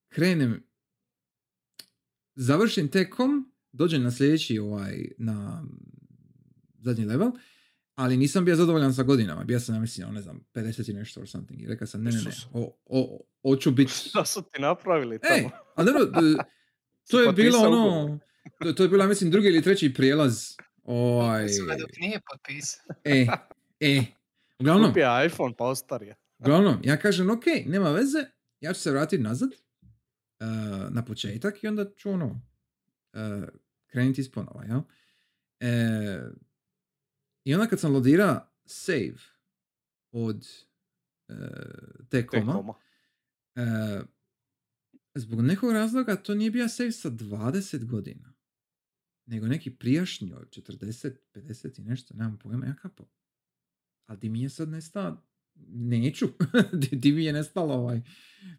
krenem, 0.09 0.67
završim 2.35 2.89
te 2.91 3.11
kom, 3.11 3.53
dođem 3.73 4.03
na 4.03 4.11
sljedeći 4.11 4.59
ovaj, 4.59 5.09
na 5.19 5.65
zadnji 6.79 7.05
level, 7.05 7.31
ali 7.95 8.17
nisam 8.17 8.45
bio 8.45 8.57
zadovoljan 8.57 8.95
sa 8.95 9.03
godinama. 9.03 9.45
Bio 9.45 9.61
sam, 9.61 9.75
ja 9.75 9.81
mislim, 9.81 10.15
ne 10.15 10.23
znam, 10.23 10.45
50 10.55 10.91
i 10.91 10.95
nešto 10.95 11.21
or 11.21 11.29
something. 11.29 11.63
I 11.63 11.67
rekao 11.67 11.87
sam, 11.87 12.03
ne, 12.03 12.11
ne, 12.11 12.23
ne, 12.23 12.31
o, 12.53 12.79
o, 12.87 13.21
hoću 13.43 13.71
biti 13.71 13.93
Šta 14.09 14.25
su 14.25 14.43
ti 14.43 14.61
napravili 14.61 15.15
Ej, 15.15 15.21
tamo? 15.43 15.51
a 15.75 15.85
dobro, 15.85 16.05
d- 16.05 16.43
to 17.11 17.21
je 17.21 17.33
bilo 17.33 17.59
ono, 17.59 18.19
to, 18.63 18.73
to 18.73 18.83
je 18.83 18.89
bilo, 18.89 19.03
ja 19.05 19.09
mislim, 19.09 19.31
drugi 19.31 19.49
ili 19.49 19.63
treći 19.63 19.95
prijelaz. 19.95 20.57
Ovaj, 20.83 21.49
Sve 21.49 21.77
dok 21.77 21.91
nije 21.97 22.21
potpisao. 22.33 22.85
e, 23.05 23.27
e, 23.81 24.03
uglavnom, 24.59 24.91
Kupio 24.91 25.25
iPhone 25.27 25.55
pa 25.59 25.65
ostarije. 25.65 26.17
uglavnom, 26.39 26.81
ja 26.85 26.97
kažem, 26.97 27.31
ok, 27.31 27.45
nema 27.67 27.91
veze, 27.91 28.25
ja 28.61 28.73
ću 28.73 28.81
se 28.81 28.91
vratiti 28.91 29.23
nazad, 29.23 29.51
uh, 29.51 30.95
na 30.95 31.05
početak 31.05 31.65
i 31.65 31.69
onda 31.69 31.91
ću 31.97 32.11
ono, 32.11 32.27
uh, 32.27 33.49
krenuti 33.87 34.21
iz 34.21 34.31
ponova, 34.31 34.65
jel? 34.65 34.81
E, 35.61 36.31
I 37.45 37.55
onda 37.55 37.67
kad 37.67 37.81
sam 37.81 37.93
lodirao 37.93 38.41
save 38.65 39.17
od 40.13 40.49
uh, 41.29 41.37
te 42.09 42.27
Te 42.27 42.27
koma. 42.27 42.75
E, 43.55 44.01
zbog 45.15 45.41
nekog 45.41 45.73
razloga 45.73 46.17
to 46.17 46.35
nije 46.35 46.51
bio 46.51 46.69
save 46.69 46.93
sa 46.93 47.11
20 47.11 47.85
godina, 47.85 48.35
nego 49.27 49.47
neki 49.47 49.71
prijašnji 49.71 50.35
od 50.35 50.49
40, 50.51 51.17
50 51.35 51.81
i 51.81 51.83
nešto, 51.83 52.15
nemam 52.15 52.39
pojma, 52.39 52.67
ja 52.67 52.75
kapo. 52.75 53.05
A 54.07 54.17
di 54.17 54.29
mi 54.29 54.43
je 54.43 54.49
sad 54.49 54.69
nestao, 54.69 55.23
neću, 55.69 56.27
di, 56.81 56.97
di 56.97 57.13
mi 57.13 57.25
je 57.25 57.33
nestalo 57.33 57.75
ovaj, 57.75 58.03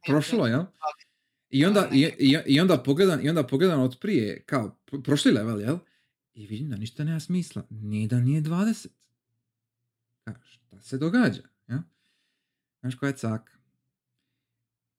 prošlo, 0.08 0.48
jel? 0.48 0.64
I 1.50 1.66
onda, 1.66 1.90
i, 1.94 2.12
i, 2.20 2.38
i 2.46 2.60
onda 2.60 2.84
pogledam, 2.84 3.26
i 3.26 3.30
onda 3.30 3.48
pogledam 3.48 3.82
od 3.82 3.98
prije, 4.02 4.44
kao 4.46 4.80
pr- 4.86 5.04
prošli 5.04 5.32
level, 5.32 5.62
jel? 5.62 5.78
I 6.34 6.48
vidim 6.48 6.70
da 6.70 6.78
ništa 6.78 7.04
nema 7.04 7.20
smisla, 7.20 7.68
ni 7.70 8.08
da 8.08 8.20
nije 8.20 8.42
20. 8.42 8.88
Ka, 10.24 10.36
šta 10.42 10.82
se 10.82 10.98
događa, 10.98 11.42
jel? 11.68 11.80
Znaš 12.82 12.96
koja 12.96 13.08
je 13.08 13.18
caka? 13.18 13.58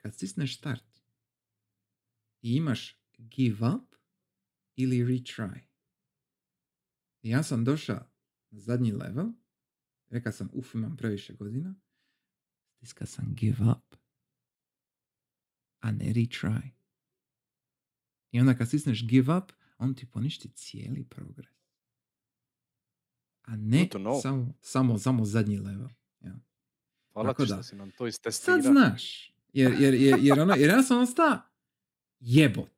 kad 0.09 0.15
stisneš 0.15 0.59
start 0.59 0.85
i 2.43 2.57
imaš 2.57 3.01
give 3.19 3.69
up 3.69 3.95
ili 4.77 5.05
retry. 5.05 5.61
I 7.23 7.31
ja 7.31 7.43
sam 7.43 7.65
došao 7.65 8.11
na 8.51 8.61
zadnji 8.61 8.93
level, 8.93 9.27
rekao 10.11 10.33
sam 10.33 10.49
uf 10.53 10.75
imam 10.75 10.97
previše 10.97 11.35
godina, 11.35 11.75
stiska 12.77 13.07
sam 13.07 13.35
give 13.35 13.65
up, 13.71 13.95
a 15.81 15.91
ne 15.93 16.05
retry. 16.05 16.71
I 18.31 18.41
onda 18.41 18.55
kad 18.55 18.69
stisneš 18.69 19.07
give 19.07 19.37
up, 19.37 19.53
on 19.79 19.95
ti 19.95 20.07
poništi 20.07 20.49
cijeli 20.49 21.05
progres. 21.05 21.59
A 23.43 23.57
ne 23.57 23.89
samo, 24.23 24.55
samo, 24.61 24.99
samo 24.99 25.25
zadnji 25.25 25.59
level. 25.59 25.89
Ja. 26.21 26.39
Hvala 27.13 27.29
Tako 27.29 27.45
ti 27.45 27.49
da. 27.49 27.55
što 27.55 27.63
si 27.63 27.77
nam 27.77 27.91
to 27.91 28.07
istestirao. 28.07 28.63
Sad 28.63 28.73
znaš. 28.73 29.33
Jer, 29.53 29.73
jer, 29.81 29.95
jer, 29.95 30.19
jer, 30.23 30.41
ono, 30.41 30.55
jer 30.55 30.71
ja 30.71 30.83
sam 30.83 31.01
osta 31.01 31.51
jebote. 32.21 32.78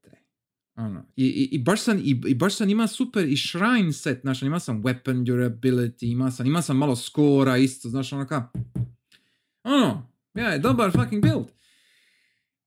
Ono. 0.81 1.07
I, 1.17 1.25
i, 1.25 1.49
i, 1.55 1.59
baš 1.59 1.83
sam, 1.83 1.99
i, 1.99 2.23
I 2.27 2.35
baš 2.35 2.57
sam 2.57 2.69
ima 2.69 2.87
super 2.87 3.29
i 3.29 3.37
shrine 3.37 3.93
set, 3.93 4.21
znaš, 4.21 4.43
ima 4.43 4.61
sam 4.61 4.83
weapon 4.83 5.25
durability, 5.25 6.13
ima 6.13 6.31
sam, 6.31 6.47
ima 6.47 6.63
sam 6.63 6.77
malo 6.77 6.97
skora 6.97 7.57
isto, 7.57 7.89
znaš, 7.89 8.13
ono 8.13 8.27
ka. 8.27 8.51
Ono, 9.63 10.13
ja 10.35 10.49
je 10.49 10.59
dobar 10.59 10.93
fucking 10.93 11.23
build. 11.23 11.47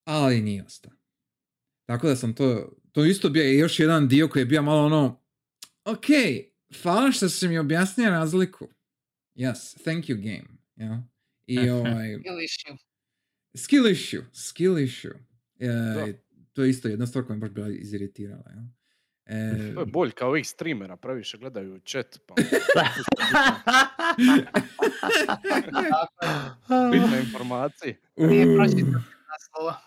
Ali 0.05 0.41
nije 0.41 0.66
ostao. 0.66 0.91
Tako 1.86 2.07
da 2.07 2.16
sam 2.16 2.36
to, 2.36 2.78
to 2.91 3.05
isto 3.05 3.30
bio 3.30 3.43
još 3.43 3.80
jedan 3.80 4.07
dio 4.07 4.28
koji 4.28 4.41
je 4.41 4.45
bio 4.45 4.61
malo 4.61 4.86
ono, 4.86 5.22
ok, 5.86 6.05
hvala 6.82 7.11
što 7.11 7.30
si 7.30 7.47
mi 7.47 7.57
objasnio 7.57 8.09
razliku. 8.09 8.68
Yes, 9.36 9.84
thank 9.84 10.05
you 10.05 10.16
game. 10.16 10.47
Ja? 10.76 11.03
I 11.47 11.70
ovaj, 11.70 12.11
Ili 12.11 12.45
issue. 12.45 12.78
Skill 13.55 13.88
issue, 13.88 14.26
skill 14.34 14.78
issue. 14.78 15.14
Da. 15.59 16.07
To 16.54 16.64
je 16.64 16.70
isto 16.70 16.88
jedna 16.88 17.08
stvar 17.08 17.26
koja 17.26 17.36
me 17.36 17.39
baš 17.39 17.49
bila 17.49 17.68
iziritirala. 17.70 18.43
Ja? 18.56 18.64
E, 19.26 19.74
To 19.74 19.80
je 19.80 19.86
bolj 19.86 20.12
kao 20.12 20.30
ovih 20.30 20.47
streamera, 20.47 20.97
previše 20.97 21.38
gledaju 21.38 21.80
chat, 21.86 22.20
pa 22.28 22.34
je. 22.41 22.49
bitne 26.91 27.20
informacije. 27.20 27.99
Nije 28.18 28.45
naslova. 28.45 29.78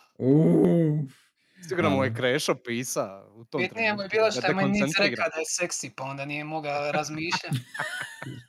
Sigurno 1.68 1.90
mu 1.90 2.04
je. 2.04 2.14
Krešo 2.14 2.54
pisa 2.54 3.24
u 3.34 3.44
tom 3.44 3.60
Bitnije 3.60 3.94
mu 3.94 4.02
je 4.02 4.08
trenutku 4.08 4.16
bilo 4.16 4.24
da 4.26 4.30
što 4.30 4.46
je 4.46 4.54
nic 4.68 4.80
dekoncentrira. 4.80 5.10
rekao 5.10 5.28
da 5.34 5.38
je 5.38 5.44
seksi, 5.48 5.90
pa 5.96 6.04
onda 6.04 6.24
nije 6.24 6.44
mogao 6.44 6.92
razmišljati. 6.92 7.58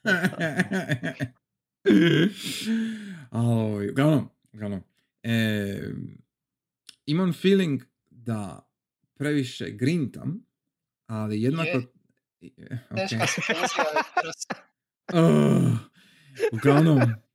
Ali, 3.30 3.90
uglavnom, 3.92 4.30
uglavnom, 4.54 4.84
e, 5.24 5.80
imam 7.06 7.34
feeling 7.34 7.82
da 8.28 8.70
previše 9.14 9.72
grintam, 9.72 10.46
ali 11.08 11.42
jednako... 11.42 11.82
Je. 12.40 12.88
Teška 12.96 13.28
su 13.28 13.42
penzija 13.48 13.86
večeras. 13.96 14.48
Ah, 15.14 15.78
uglavnom, 16.52 17.00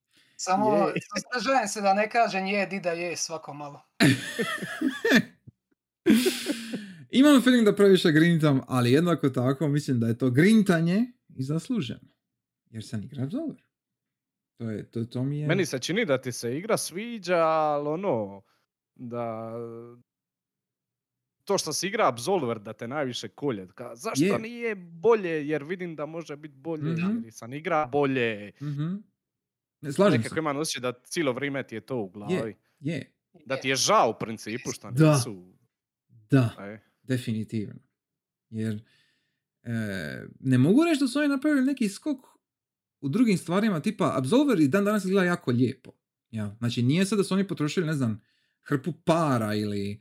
Samo 0.44 0.86
suzdržajem 0.86 1.68
se 1.68 1.80
da 1.80 1.94
ne 1.94 2.10
kažem 2.10 2.46
je, 2.46 2.66
di 2.66 2.80
da 2.80 2.90
je 2.90 3.16
svako 3.16 3.54
malo. 3.54 3.82
Imam 7.10 7.42
feeling 7.42 7.64
da 7.64 7.74
previše 7.74 8.12
grintam, 8.12 8.60
ali 8.68 8.92
jednako 8.92 9.28
tako 9.28 9.68
mislim 9.68 10.00
da 10.00 10.06
je 10.06 10.18
to 10.18 10.30
grintanje 10.30 11.12
i 11.28 11.42
zasluženo. 11.42 12.08
Jer 12.70 12.84
sam 12.84 13.02
igra 13.02 13.22
Absolver. 13.22 13.62
To, 14.58 14.70
je, 14.70 14.90
to, 14.90 15.04
to 15.04 15.22
mi 15.22 15.38
je... 15.38 15.46
Meni 15.46 15.66
se 15.66 15.78
čini 15.78 16.04
da 16.04 16.20
ti 16.20 16.32
se 16.32 16.58
igra 16.58 16.76
sviđa, 16.76 17.38
ali 17.38 17.88
ono, 17.88 18.42
da 18.94 19.52
to 21.44 21.58
što 21.58 21.72
si 21.72 21.86
igra 21.86 22.08
Absolver 22.08 22.58
da 22.58 22.72
te 22.72 22.88
najviše 22.88 23.28
kolje. 23.28 23.68
Ka, 23.68 23.94
zašto 23.94 24.24
Je. 24.24 24.38
nije 24.38 24.74
bolje, 24.74 25.48
jer 25.48 25.64
vidim 25.64 25.96
da 25.96 26.06
može 26.06 26.36
biti 26.36 26.54
bolje, 26.56 26.92
Mhm. 26.92 27.24
jer 27.24 27.32
sam 27.32 27.52
igra 27.52 27.86
bolje. 27.86 28.52
Mhm. 28.62 28.94
Ne, 29.80 29.92
slažem 29.92 30.18
Nekako 30.18 30.34
se. 30.34 30.38
imam 30.38 30.56
osjećaj 30.56 30.80
da 30.82 31.00
cijelo 31.00 31.32
vrijeme 31.32 31.62
ti 31.62 31.74
je 31.74 31.80
to 31.80 31.96
u 31.96 32.08
glavi. 32.08 32.56
Je, 32.80 33.12
Da 33.46 33.56
ti 33.56 33.68
je 33.68 33.76
žao 33.76 34.10
u 34.10 34.18
principu 34.20 34.72
što 34.72 34.90
Da. 34.90 35.12
nisu... 35.12 35.52
da, 36.30 36.54
e, 36.60 36.78
definitivno. 37.02 37.80
Jer 38.50 38.82
E, 39.64 39.72
ne 40.40 40.58
mogu 40.58 40.84
reći 40.84 41.00
da 41.00 41.08
su 41.08 41.18
oni 41.18 41.28
napravili 41.28 41.64
neki 41.64 41.88
skok 41.88 42.18
u 43.00 43.08
drugim 43.08 43.38
stvarima, 43.38 43.80
tipa 43.80 44.14
Absolver 44.16 44.60
i 44.60 44.68
dan 44.68 44.84
danas 44.84 45.04
izgleda 45.04 45.26
jako 45.26 45.50
lijepo. 45.50 45.92
Ja, 46.30 46.56
znači 46.58 46.82
nije 46.82 47.06
sad 47.06 47.18
da 47.18 47.24
su 47.24 47.34
oni 47.34 47.46
potrošili, 47.46 47.86
ne 47.86 47.92
znam, 47.92 48.20
hrpu 48.62 48.92
para 48.94 49.54
ili 49.54 50.00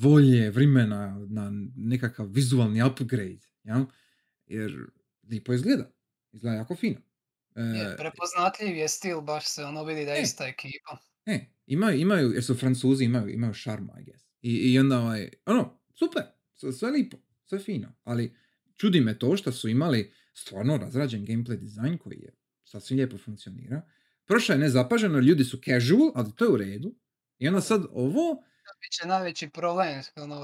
volje, 0.00 0.50
vremena 0.50 1.26
na 1.28 1.50
nekakav 1.76 2.26
vizualni 2.26 2.82
upgrade, 2.82 3.46
ja? 3.64 3.86
jer 4.46 4.86
lijepo 5.30 5.52
izgleda, 5.52 5.90
izgleda 6.32 6.56
jako 6.56 6.76
fino. 6.76 7.00
E, 7.56 7.60
Je, 7.60 7.96
prepoznatljiv 7.96 8.76
je 8.76 8.88
stil, 8.88 9.20
baš 9.20 9.48
se 9.48 9.64
ono 9.64 9.84
vidi 9.84 10.04
da 10.04 10.12
je 10.12 10.18
E. 10.18 10.22
ista 10.22 10.46
ekipa. 10.46 10.98
E, 11.26 11.46
imaju, 11.66 12.00
imaju, 12.00 12.32
jer 12.32 12.44
su 12.44 12.54
francuzi, 12.54 13.04
imaju, 13.04 13.28
imaju 13.28 13.54
šarma, 13.54 14.00
I 14.00 14.04
guess. 14.04 14.24
I, 14.42 14.72
i 14.72 14.78
onda, 14.78 14.98
ovaj, 14.98 15.30
ono, 15.46 15.80
super, 15.94 16.22
sve, 16.54 16.72
sve 16.72 16.90
lipo, 16.90 17.16
sve 17.44 17.58
fino, 17.58 17.92
ali 18.04 18.36
čudi 18.76 19.00
me 19.00 19.18
to 19.18 19.36
što 19.36 19.52
su 19.52 19.68
imali 19.68 20.12
stvarno 20.34 20.76
razrađen 20.76 21.26
gameplay 21.26 21.56
dizajn 21.56 21.98
koji 21.98 22.18
je 22.18 22.34
sasvim 22.64 22.96
lijepo 22.96 23.18
funkcionira. 23.18 23.82
Prošlo 24.24 24.54
je 24.54 24.58
nezapaženo, 24.58 25.18
ljudi 25.18 25.44
su 25.44 25.58
casual, 25.64 26.12
ali 26.14 26.32
to 26.36 26.44
je 26.44 26.50
u 26.50 26.56
redu. 26.56 26.94
I 27.38 27.48
onda 27.48 27.60
sad 27.60 27.84
ovo, 27.90 28.44
Biće 28.82 29.06
najveći 29.06 29.50
problem, 29.50 30.02
ono, 30.16 30.36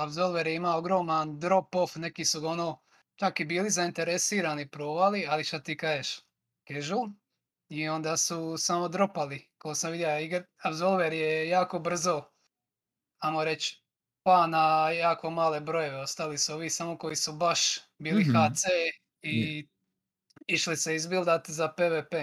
Absolver 0.00 0.46
je 0.46 0.54
imao 0.54 0.78
ogroman 0.78 1.40
drop-off, 1.40 1.96
neki 2.00 2.24
su 2.24 2.46
ono, 2.46 2.82
čak 3.16 3.40
i 3.40 3.44
bili 3.44 3.70
zainteresirani 3.70 4.68
provali, 4.68 5.26
ali 5.28 5.44
šta 5.44 5.58
ti 5.62 5.76
kažeš, 5.76 6.20
casual, 6.68 7.08
i 7.68 7.88
onda 7.88 8.16
su 8.16 8.56
samo 8.58 8.88
dropali. 8.88 9.50
Ko 9.58 9.74
sam 9.74 9.92
vidio, 9.92 10.18
igra, 10.18 10.44
Absolver 10.64 11.12
je 11.12 11.48
jako 11.48 11.78
brzo, 11.78 12.24
ajmo 13.18 13.44
reći, 13.44 13.84
pa 14.22 14.46
na 14.46 14.90
jako 14.90 15.30
male 15.30 15.60
brojeve, 15.60 15.96
ostali 16.00 16.38
su 16.38 16.54
ovi 16.54 16.70
samo 16.70 16.98
koji 16.98 17.16
su 17.16 17.32
baš 17.32 17.78
bili 17.98 18.22
Mhm. 18.22 18.32
HC 18.32 18.64
i 19.22 19.68
išli 20.46 20.76
se 20.76 20.96
izbildat 20.96 21.50
za 21.50 21.68
PvP. 21.68 22.14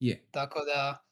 je, 0.00 0.24
Tako 0.30 0.60
da, 0.60 1.04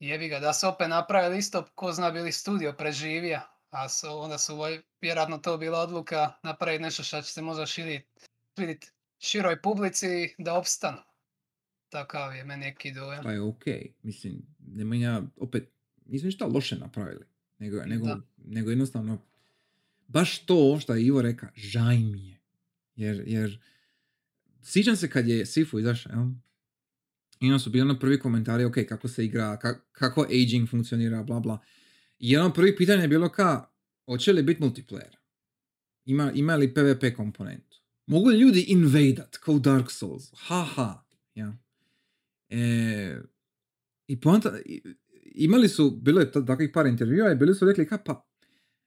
jebi 0.00 0.28
ga, 0.28 0.40
da 0.40 0.52
su 0.52 0.68
opet 0.68 0.88
napravili 0.88 1.38
isto, 1.38 1.66
ko 1.74 1.92
zna 1.92 2.10
bili 2.10 2.32
studio 2.32 2.72
preživio, 2.72 3.40
a 3.70 3.88
su, 3.88 4.06
onda 4.10 4.38
su 4.38 4.56
voj- 4.56 4.82
vjerojatno 5.00 5.38
to 5.38 5.56
bila 5.58 5.78
odluka 5.78 6.32
napraviti 6.42 6.82
nešto 6.82 7.02
što 7.02 7.22
će 7.22 7.32
se 7.32 7.42
možda 7.42 7.66
širit, 7.66 8.06
širit 8.58 8.92
široj 9.18 9.62
publici 9.62 10.34
da 10.38 10.54
opstanu. 10.54 10.98
Takav 11.88 12.36
je 12.36 12.44
meni 12.44 12.64
neki 12.64 12.92
dojam. 12.92 13.22
pa 13.22 13.32
je 13.32 13.40
okej. 13.40 13.92
Mislim, 14.02 14.42
nema 14.58 14.96
ja, 14.96 15.22
opet, 15.36 15.68
nisu 16.06 16.26
ništa 16.26 16.46
loše 16.46 16.76
napravili. 16.76 17.24
Nego, 17.58 17.84
nego, 17.84 18.16
nego 18.36 18.70
jednostavno, 18.70 19.18
baš 20.08 20.38
to 20.38 20.78
što 20.80 20.94
je 20.94 21.04
Ivo 21.04 21.22
reka, 21.22 21.48
žaj 21.54 21.98
mi 21.98 22.28
je. 22.28 22.38
Jer, 22.96 23.22
jer 23.26 23.60
sjećam 24.62 24.96
se 24.96 25.10
kad 25.10 25.28
je 25.28 25.46
Sifu 25.46 25.78
izašao? 25.78 26.30
I 27.40 27.46
onda 27.46 27.58
su 27.58 27.70
bili 27.70 27.82
ono 27.82 27.98
prvi 27.98 28.18
komentari, 28.18 28.64
ok, 28.64 28.74
kako 28.88 29.08
se 29.08 29.24
igra, 29.24 29.58
ka- 29.62 29.80
kako 29.92 30.22
aging 30.22 30.68
funkcionira, 30.68 31.22
bla 31.22 31.40
bla. 31.40 31.58
I 32.18 32.36
ono 32.36 32.52
prvi 32.52 32.76
pitanje 32.76 33.02
je 33.02 33.08
bilo 33.08 33.28
ka, 33.28 33.68
hoće 34.06 34.32
li 34.32 34.42
biti 34.42 34.62
multiplayer? 34.62 35.16
Ima, 36.04 36.32
ima 36.34 36.56
li 36.56 36.74
PvP 36.74 37.16
komponentu? 37.16 37.76
Mogu 38.06 38.28
li 38.28 38.38
ljudi 38.38 38.60
invadat, 38.60 39.36
kao 39.36 39.58
Dark 39.58 39.90
Souls? 39.90 40.32
Haha, 40.36 41.02
ja. 41.34 41.56
E, 42.48 43.16
I 44.06 44.20
poanta, 44.20 44.52
imali 45.34 45.68
su, 45.68 45.90
bilo 45.90 46.20
je 46.20 46.32
ta- 46.32 46.44
takvih 46.44 46.70
par 46.74 46.86
intervjua 46.86 47.32
i 47.32 47.36
bili 47.36 47.54
su 47.54 47.66
rekli 47.66 47.86
ka, 47.88 47.98
pa, 47.98 48.26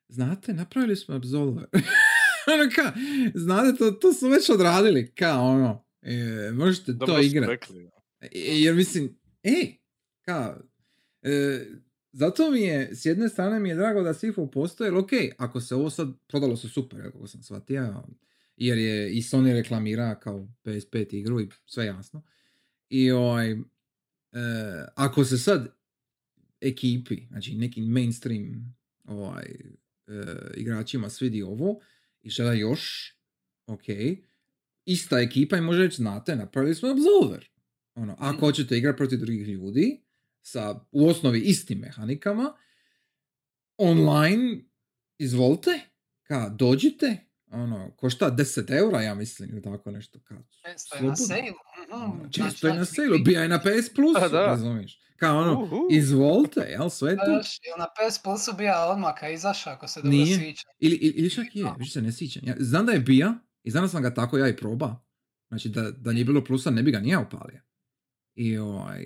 znate, 0.07 0.53
napravili 0.53 0.95
smo 0.95 1.15
Absolver. 1.15 1.65
ono 2.53 2.69
ka, 2.75 2.93
znate, 3.35 3.77
to, 3.77 3.91
to 3.91 4.13
su 4.13 4.27
već 4.29 4.49
odradili, 4.49 5.11
ka, 5.11 5.39
ono, 5.39 5.85
e, 6.01 6.51
možete 6.53 6.93
Dobro 6.93 7.13
to 7.13 7.21
igrati. 7.21 7.73
Ja. 8.21 8.27
E, 8.31 8.59
Jer 8.59 8.75
mislim, 8.75 9.19
ej, 9.43 9.77
ka, 10.21 10.61
e, 11.21 11.65
zato 12.11 12.51
mi 12.51 12.61
je, 12.61 12.95
s 12.95 13.05
jedne 13.05 13.29
strane 13.29 13.59
mi 13.59 13.69
je 13.69 13.75
drago 13.75 14.01
da 14.01 14.13
Sifu 14.13 14.51
postoje, 14.51 14.87
jer 14.87 14.95
ok, 14.95 15.09
ako 15.37 15.61
se 15.61 15.75
ovo 15.75 15.89
sad, 15.89 16.07
prodalo 16.27 16.57
se 16.57 16.69
super, 16.69 17.01
kako 17.01 17.27
sam 17.27 17.43
shvatio, 17.43 18.03
jer 18.57 18.77
je 18.77 19.11
i 19.13 19.21
Sony 19.21 19.53
reklamira 19.53 20.19
kao 20.19 20.47
PS5 20.63 21.15
igru 21.15 21.41
i 21.41 21.49
sve 21.65 21.85
jasno. 21.85 22.23
I 22.89 23.11
ovaj, 23.11 23.51
e, 23.51 23.57
ako 24.95 25.25
se 25.25 25.37
sad 25.37 25.75
ekipi, 26.61 27.27
znači 27.27 27.55
nekim 27.55 27.85
mainstream 27.85 28.75
ovaj, 29.03 29.45
e, 30.07 30.23
igračima 30.57 31.09
svidi 31.09 31.41
ovo 31.41 31.79
i 32.21 32.29
žele 32.29 32.59
još, 32.59 33.13
ok, 33.65 33.83
ista 34.85 35.19
ekipa 35.19 35.57
i 35.57 35.61
može 35.61 35.83
reći, 35.83 35.95
znate, 35.95 36.35
napravili 36.35 36.75
smo 36.75 36.89
Absolver. 36.89 37.49
Ono, 37.99 38.15
ako 38.19 38.39
hoćete 38.39 38.77
igrati 38.77 38.97
protiv 38.97 39.19
drugih 39.19 39.47
ljudi, 39.47 40.03
sa 40.41 40.79
u 40.91 41.07
osnovi 41.07 41.39
istim 41.39 41.79
mehanikama, 41.79 42.53
online, 43.77 44.57
izvolite, 45.17 45.79
ka, 46.23 46.49
dođite, 46.49 47.17
ono, 47.51 47.91
košta 47.97 48.31
10 48.31 48.77
eura, 48.77 49.01
ja 49.01 49.15
mislim, 49.15 49.49
ili 49.49 49.61
tako 49.61 49.91
nešto. 49.91 50.19
Ka, 50.19 50.35
Često 50.71 50.95
je 50.95 51.03
na 51.03 51.15
sale. 51.15 51.41
Mhm, 51.41 51.93
Ono, 51.93 52.29
Često 52.31 52.49
znači, 52.49 52.65
je 52.65 52.73
na 52.73 52.85
sale, 52.85 53.19
bija 53.19 53.41
je 53.41 53.49
na 53.49 53.59
PS 53.59 53.93
Plus, 53.95 54.17
razumiješ? 54.31 54.99
Kao 55.17 55.39
ono, 55.39 55.63
Uhu. 55.63 55.87
izvolite, 55.91 56.59
jel, 56.59 56.89
sve 56.89 57.15
Da, 57.15 57.25
tu. 57.25 57.31
na 57.79 57.85
PS 57.85 58.23
Plusu 58.23 58.53
bija 58.57 58.75
je 59.23 59.33
izašao, 59.33 59.73
ako 59.73 59.87
se 59.87 60.01
dobro 60.01 60.25
sjećam. 60.25 60.71
Ili, 60.79 60.95
ili, 60.95 61.13
ili 61.15 61.29
čak 61.29 61.55
je, 61.55 61.65
više 61.77 61.91
se 61.91 62.01
ne 62.01 62.11
sjećam. 62.11 62.43
Ja, 62.45 62.55
znam 62.59 62.85
da 62.85 62.91
je 62.91 62.99
bija, 62.99 63.33
i 63.63 63.71
znam 63.71 63.83
da 63.83 63.87
sam 63.87 64.01
ga 64.01 64.13
tako 64.13 64.37
ja 64.37 64.47
i 64.47 64.55
proba. 64.55 65.01
Znači, 65.47 65.69
da, 65.69 65.91
da 65.91 66.11
nije 66.11 66.25
bilo 66.25 66.43
plusa, 66.43 66.69
ne 66.69 66.83
bi 66.83 66.91
ga 66.91 66.99
nije 66.99 67.17
upalio. 67.17 67.61
I 68.39 68.57
ovaj, 68.57 69.03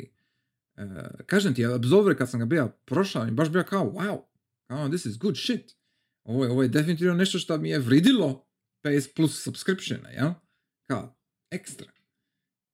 e, 0.76 0.86
kažem 1.26 1.54
ti, 1.56 1.66
Absolver 1.66 2.18
kad 2.18 2.30
sam 2.30 2.40
ga 2.40 2.46
bija 2.46 2.68
prošao, 2.86 3.32
baš 3.32 3.50
bio 3.50 3.64
kao, 3.64 3.92
wow, 3.92 4.22
kao, 4.68 4.90
this 4.90 5.06
is 5.06 5.18
good 5.18 5.38
shit. 5.38 5.76
Ovo 6.24 6.46
je, 6.46 6.52
ovo 6.52 6.64
je 6.64 6.70
definitivno 6.70 7.14
nešto 7.14 7.40
što 7.40 7.58
mi 7.58 7.70
je 7.70 7.80
vridilo 7.80 8.48
PS 8.82 9.14
Plus 9.16 9.44
subscriptiona, 9.44 10.10
ja? 10.10 10.42
Kao, 10.88 11.16
ekstra. 11.52 11.92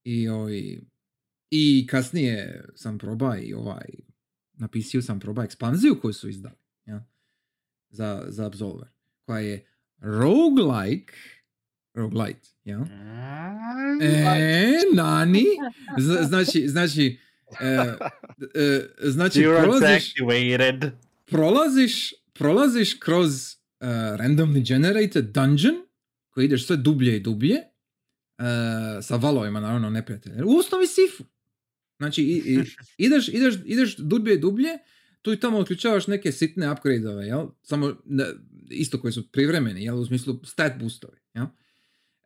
I, 0.04 0.28
ovaj, 0.28 0.78
I 1.50 1.86
kasnije 1.86 2.64
sam 2.74 2.98
probao 2.98 3.36
i 3.36 3.54
ovaj, 3.54 3.88
napisio 4.52 5.02
sam 5.02 5.20
probao 5.20 5.44
ekspanziju 5.44 6.00
koju 6.02 6.12
su 6.12 6.28
izdali, 6.28 6.58
ja? 6.86 7.06
Za, 7.90 8.24
za 8.28 8.46
Absolver, 8.46 8.88
koja 9.26 9.40
je 9.40 9.66
roguelike, 9.98 11.14
roguelite, 11.94 12.48
ja? 12.64 12.86
E, 14.00 14.72
nani? 14.94 15.44
Zna- 15.98 16.22
Znači, 16.28 16.68
znači, 16.68 17.18
e, 17.60 17.66
e, 18.54 18.82
znači 19.10 19.40
You're 19.40 19.62
prolaziš, 19.62 20.08
activated. 20.10 20.92
prolaziš, 21.26 22.12
prolaziš 22.32 22.94
kroz 22.94 23.30
uh, 23.80 23.88
randomly 23.90 24.68
generated 24.68 25.24
dungeon 25.24 25.74
koji 26.30 26.44
ideš 26.44 26.66
sve 26.66 26.76
dublje 26.76 27.16
i 27.16 27.20
dublje 27.20 27.54
uh, 27.54 28.44
sa 29.02 29.16
valovima 29.16 29.60
naravno 29.60 29.90
neprijatelja. 29.90 30.44
U 30.46 30.56
osnovi 30.58 30.86
sifu. 30.86 31.24
Znači 31.98 32.22
i, 32.22 32.36
i, 32.36 32.58
ideš, 33.06 33.28
ideš, 33.28 33.54
ideš 33.64 33.96
dublje 33.96 34.34
i 34.34 34.38
dublje, 34.38 34.68
tu 35.22 35.32
i 35.32 35.40
tamo 35.40 35.58
otključavaš 35.58 36.06
neke 36.06 36.32
sitne 36.32 36.66
upgrade-ove, 36.66 37.26
jel? 37.26 37.46
Samo 37.62 37.96
ne, 38.04 38.24
isto 38.70 39.00
koji 39.00 39.12
su 39.12 39.30
privremeni, 39.32 39.84
jel? 39.84 39.98
U 40.00 40.06
smislu 40.06 40.40
stat 40.44 40.78
boostovi, 40.78 41.18
jel? 41.34 41.46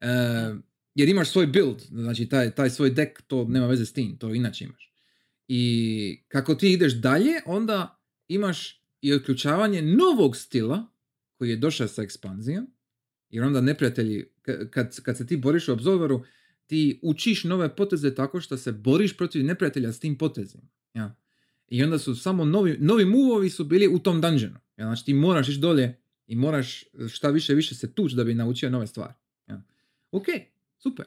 E, 0.04 0.54
jer 0.94 1.08
imaš 1.08 1.30
svoj 1.30 1.46
build, 1.46 1.80
znači 1.90 2.26
taj, 2.28 2.50
taj 2.50 2.70
svoj 2.70 2.90
deck, 2.90 3.22
to 3.26 3.44
nema 3.48 3.66
veze 3.66 3.86
s 3.86 3.92
tim, 3.92 4.16
to 4.18 4.34
inače 4.34 4.64
imaš. 4.64 4.92
I 5.48 6.24
kako 6.28 6.54
ti 6.54 6.72
ideš 6.72 6.92
dalje, 6.92 7.32
onda 7.46 8.00
imaš 8.28 8.82
i 9.00 9.12
otključavanje 9.12 9.82
novog 9.82 10.36
stila 10.36 10.86
koji 11.38 11.50
je 11.50 11.56
došao 11.56 11.88
sa 11.88 12.02
ekspanzijom, 12.02 12.66
jer 13.30 13.44
onda 13.44 13.60
neprijatelji, 13.60 14.24
ka- 14.42 14.70
kad, 14.70 15.00
kad 15.00 15.16
se 15.16 15.26
ti 15.26 15.36
boriš 15.36 15.68
u 15.68 15.72
Absolveru, 15.72 16.24
ti 16.66 17.00
učiš 17.02 17.44
nove 17.44 17.76
poteze 17.76 18.14
tako 18.14 18.40
što 18.40 18.56
se 18.56 18.72
boriš 18.72 19.16
protiv 19.16 19.44
neprijatelja 19.44 19.92
s 19.92 20.00
tim 20.00 20.18
potezima. 20.18 20.68
Ja. 20.94 21.16
I 21.68 21.84
onda 21.84 21.98
su 21.98 22.14
samo 22.14 22.44
novi, 22.44 22.76
novi 22.80 23.04
movovi 23.04 23.50
su 23.50 23.64
bili 23.64 23.88
u 23.88 23.98
tom 23.98 24.20
dungeonu. 24.20 24.58
Ja. 24.76 24.84
Znači 24.84 25.04
ti 25.04 25.14
moraš 25.14 25.48
ići 25.48 25.58
dolje 25.58 26.00
i 26.26 26.36
moraš 26.36 26.84
šta 27.08 27.30
više 27.30 27.54
više 27.54 27.74
se 27.74 27.94
tući 27.94 28.16
da 28.16 28.24
bi 28.24 28.34
naučio 28.34 28.70
nove 28.70 28.86
stvari. 28.86 29.14
Ok, 30.14 30.26
super. 30.78 31.06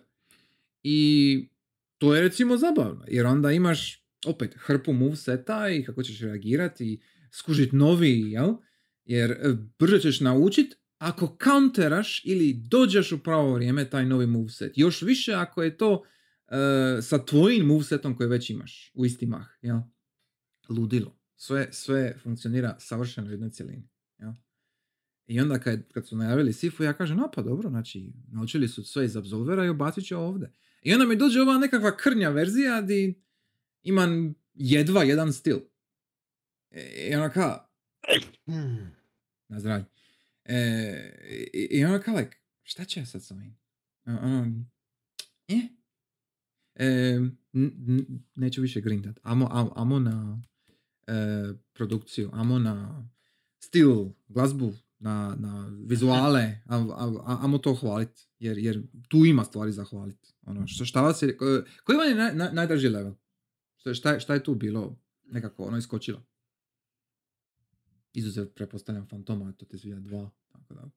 I 0.84 1.50
to 1.98 2.16
je 2.16 2.22
recimo 2.22 2.58
zabavno, 2.58 3.06
jer 3.08 3.26
onda 3.26 3.52
imaš 3.52 4.06
opet 4.26 4.56
hrpu 4.58 4.94
moveseta 4.94 5.70
i 5.70 5.84
kako 5.84 6.04
ćeš 6.04 6.22
reagirati 6.22 6.86
i 6.86 7.00
skužit 7.32 7.72
novi, 7.72 8.32
jel? 8.32 8.54
Jer 9.06 9.32
e, 9.32 9.56
brže 9.80 10.00
ćeš 10.00 10.20
naučit 10.20 10.76
ako 10.98 11.38
counteraš 11.44 12.22
ili 12.26 12.54
dođeš 12.54 13.12
u 13.12 13.24
pravo 13.24 13.54
vrijeme 13.54 13.90
taj 13.90 14.06
novi 14.06 14.28
moveset. 14.28 14.74
Još 14.76 15.02
više 15.02 15.34
ako 15.34 15.64
je 15.64 15.78
to 15.78 16.04
e, 16.48 17.02
sa 17.02 17.26
tvojim 17.26 17.66
movesetom 17.66 18.18
koji 18.18 18.30
već 18.30 18.50
imaš 18.50 18.92
u 18.94 19.06
isti 19.06 19.26
mah, 19.26 19.48
jel? 19.62 19.80
Ludilo. 20.70 21.20
Sve, 21.36 21.68
sve 21.72 22.18
funkcionira 22.24 22.76
savršeno 22.80 23.28
u 23.28 23.32
jednoj 23.32 23.50
cjelini. 23.50 23.90
Jel? 24.20 24.32
I 25.28 25.40
onda 25.42 25.60
kad, 25.60 25.92
kad 25.94 26.08
su 26.08 26.16
najavili 26.18 26.54
Sifu, 26.54 26.84
ja 26.84 26.94
kažem, 26.94 27.18
no 27.18 27.32
pa 27.36 27.42
dobro, 27.42 27.70
znači, 27.70 28.12
naučili 28.32 28.68
su 28.68 28.84
sve 28.84 29.06
iz 29.06 29.16
Absolvera 29.18 29.66
i 29.66 29.70
ubacit 29.70 30.06
će 30.06 30.16
ovdje. 30.16 30.52
I 30.82 30.94
onda 30.94 31.06
mi 31.06 31.16
dođe 31.16 31.42
ova 31.42 31.58
nekakva 31.58 31.98
krnja 31.98 32.30
verzija 32.30 32.82
di 32.82 33.22
imam 33.84 34.36
jedva 34.54 35.04
jedan 35.04 35.34
stil. 35.34 35.58
E, 36.72 37.08
I 37.12 37.16
ona 37.16 37.30
kao, 37.30 37.68
na 39.48 39.60
zdravlje. 39.60 39.86
E, 40.46 41.50
i, 41.72 41.86
ona 41.86 42.00
kao, 42.00 42.16
like, 42.16 42.38
šta 42.64 42.86
će 42.86 43.00
ja 43.00 43.06
sad 43.06 43.24
s 43.24 43.32
ovim? 43.32 43.58
A- 44.06 44.20
Ono, 44.22 44.66
eh. 45.48 45.68
E, 46.76 47.20
neću 48.36 48.62
više 48.62 48.82
grindat. 48.82 49.20
Amo, 49.24 49.48
am- 49.52 49.70
amo 49.76 50.00
na 50.00 50.42
e, 51.08 51.14
produkciju, 51.74 52.30
amo 52.34 52.60
na 52.60 53.08
stil, 53.60 54.06
glazbu, 54.28 54.74
na, 55.00 55.36
na 55.40 55.68
vizuale, 55.86 56.62
a, 56.66 56.76
a, 56.76 57.46
a- 57.46 57.58
to 57.58 57.74
hvalit, 57.74 58.10
jer, 58.40 58.58
jer 58.58 58.82
tu 59.08 59.26
ima 59.26 59.44
stvari 59.44 59.72
za 59.72 59.84
hvalit. 59.84 60.34
Ono, 60.46 60.68
šta, 60.68 60.86
šta 60.86 61.02
vas 61.02 61.22
je, 61.22 61.38
ko- 61.38 61.46
koji 61.84 61.98
vam 61.98 62.10
je 62.10 62.16
naj, 62.16 62.36
naj, 62.36 62.54
najdraži 62.54 62.90
level? 62.90 63.14
Šta, 63.78 63.94
šta, 63.94 64.12
je- 64.12 64.20
šta 64.20 64.34
je 64.34 64.44
tu 64.44 64.56
bilo 64.56 64.98
nekako 65.24 65.64
ono 65.64 65.78
iskočilo? 65.78 66.24
Izuzev, 68.14 68.48
prepostavljam 68.48 69.08
Fantoma, 69.08 69.52
to 69.52 69.66
te 69.66 69.78
zvija 69.78 70.00
dva, 70.00 70.30
tako 70.52 70.74
da. 70.74 70.90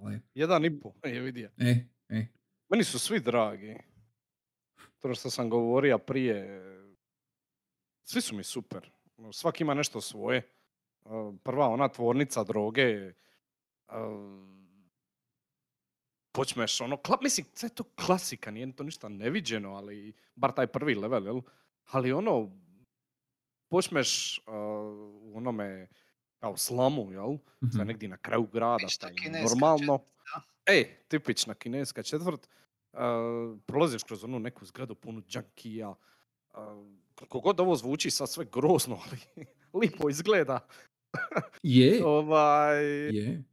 Ali, 0.00 0.20
Jedan 0.34 0.64
i 0.64 0.80
po, 0.80 0.92
je 1.04 1.20
vidio. 1.20 1.50
e, 1.56 1.76
e. 2.08 2.26
Meni 2.68 2.84
su 2.84 2.98
svi 2.98 3.20
dragi. 3.20 3.74
To 4.98 5.14
što 5.14 5.30
sam 5.30 5.50
govorio 5.50 5.98
prije, 5.98 6.60
svi 8.02 8.20
su 8.20 8.36
mi 8.36 8.44
super. 8.44 8.90
Ono, 9.16 9.32
Svaki 9.32 9.62
ima 9.64 9.74
nešto 9.74 10.00
svoje. 10.00 10.48
Uh, 11.04 11.34
Prva 11.44 11.68
ona 11.68 11.88
tvornica 11.88 12.44
droge, 12.44 13.12
uh, 13.88 14.48
počmeš 16.32 16.80
ono, 16.80 16.96
kla, 16.96 17.18
mislim, 17.22 17.46
sve 17.54 17.66
je 17.66 17.74
to 17.74 17.84
klasika, 17.84 18.50
nije 18.50 18.72
to 18.72 18.82
ništa 18.82 19.08
neviđeno, 19.08 19.74
ali 19.74 20.12
bar 20.34 20.52
taj 20.52 20.66
prvi 20.66 20.94
level, 20.94 21.24
jel? 21.26 21.40
Ali 21.90 22.12
ono, 22.12 22.50
počmeš 23.70 24.38
uh, 24.38 24.54
u 25.22 25.32
onome 25.36 25.88
kao 26.38 26.56
slamu, 26.56 27.12
jel? 27.12 27.36
Sve 27.72 27.80
mhm. 27.80 27.86
negdje 27.86 28.08
na 28.08 28.16
kraju 28.16 28.48
grada, 28.52 28.86
je 29.08 29.14
kineska 29.22 29.48
normalno. 29.48 29.98
četvrt, 29.98 30.18
E, 30.68 30.84
tipična 31.08 31.54
kineska 31.54 32.02
četvrt. 32.02 32.48
Uh, 32.92 33.00
prolaziš 33.66 34.02
kroz 34.02 34.24
onu 34.24 34.38
neku 34.38 34.64
zgradu 34.64 34.94
punu 34.94 35.22
džankija. 35.28 35.88
Uh, 35.88 35.96
koliko 37.14 37.40
god 37.40 37.60
ovo 37.60 37.76
zvuči 37.76 38.10
sad 38.10 38.30
sve 38.30 38.46
grozno, 38.52 38.98
ali 39.04 39.46
lipo 39.74 40.10
izgleda. 40.10 40.66
Je, 41.62 42.04
ovaj, 42.06 42.84
je. 43.16 43.44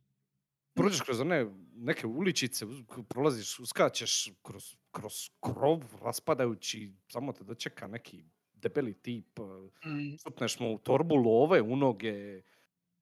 Prođeš 0.76 1.02
kroz 1.02 1.20
one 1.20 1.46
neke 1.74 2.08
uličice, 2.08 2.66
prolaziš, 3.10 3.60
uskačeš 3.60 4.32
kroz, 4.42 4.64
kroz 4.92 5.14
krov, 5.42 5.84
raspadajući, 6.02 6.94
samo 7.08 7.34
te 7.34 7.44
dočeka 7.44 7.88
neki 7.88 8.24
debeli 8.54 8.94
tip, 8.94 9.40
uh, 9.40 9.48
Mm, 9.86 10.18
šutneš 10.20 10.60
mu 10.60 10.74
u 10.74 10.78
torbu 10.78 11.16
love, 11.16 11.62
u 11.62 11.76
noge, 11.76 12.42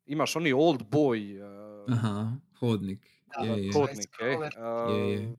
imaš 0.06 0.36
oni 0.36 0.54
old 0.54 0.82
boy, 0.82 1.40
uh, 1.86 1.94
Aha, 1.94 2.32
hodnik. 2.60 3.08
Da, 3.28 3.46
Je, 3.46 3.64
je. 3.66 3.72
Hodnik, 3.74 4.10
e. 4.22 4.26
Je, 4.26 5.12
je. 5.12 5.28
uh, 5.28 5.34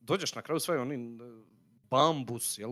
dođeš 0.00 0.34
na 0.34 0.42
kraju 0.42 0.60
sve 0.60 0.80
oni 0.80 1.18
bambus, 1.84 2.58
jel? 2.58 2.70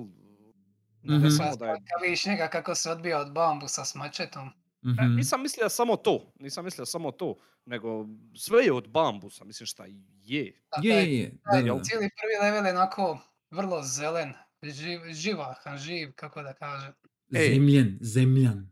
Mhm. 1.05 1.23
da, 1.23 1.31
Samo 1.31 1.57
da 1.57 1.67
je- 1.67 2.51
kako 2.51 2.75
se 2.75 2.91
odbija 2.91 3.21
od 3.21 3.33
bambusa 3.33 3.85
s 3.85 3.95
mačetom. 3.95 4.51
E, 4.79 4.89
Mhm. 4.89 5.15
nisam 5.17 5.43
mislio 5.43 5.69
samo 5.69 5.97
to, 5.97 6.33
nisam 6.37 6.65
mislio 6.65 6.87
samo 6.87 7.11
to, 7.11 7.37
nego 7.65 8.07
sve 8.37 8.65
je 8.65 8.73
od 8.73 8.89
bambusa, 8.89 9.45
mislim 9.45 9.67
šta 9.67 9.85
je. 9.85 9.93
Da, 9.93 10.03
Je, 10.25 10.61
taj- 10.71 10.83
je, 10.83 11.19
je. 11.19 11.27
Da, 11.29 11.51
taj 11.51 11.63
da, 11.63 11.75
da. 11.75 11.83
Cijeli 11.83 12.11
prvi 12.11 12.51
level 12.51 12.67
je 12.67 12.73
onako 12.73 13.19
vrlo 13.51 13.83
zelen, 13.83 14.33
živ, 14.65 15.01
živahan, 15.11 15.79
živ, 15.79 16.13
kako 16.15 16.43
da 16.43 16.53
kažem, 16.53 16.93
Ej. 17.33 17.49
Zemljen, 17.49 17.99
zemljan. 18.01 18.71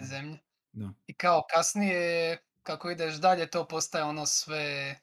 zemlje. 0.00 0.38
Da. 0.72 0.92
I 1.06 1.14
kao 1.14 1.42
kasnije, 1.50 2.38
kako 2.62 2.90
ideš 2.90 3.14
dalje, 3.14 3.46
to 3.46 3.68
postaje 3.68 4.04
ono 4.04 4.26
sve 4.26 4.96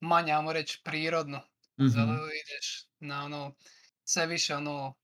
manje, 0.00 0.32
ajmo 0.32 0.52
reći, 0.52 0.80
prirodno. 0.84 1.38
Mhm. 1.78 1.88
Zato 1.88 2.12
ideš 2.12 2.86
na 3.00 3.24
ono, 3.24 3.54
sve 4.04 4.26
više 4.26 4.56
ono, 4.56 4.94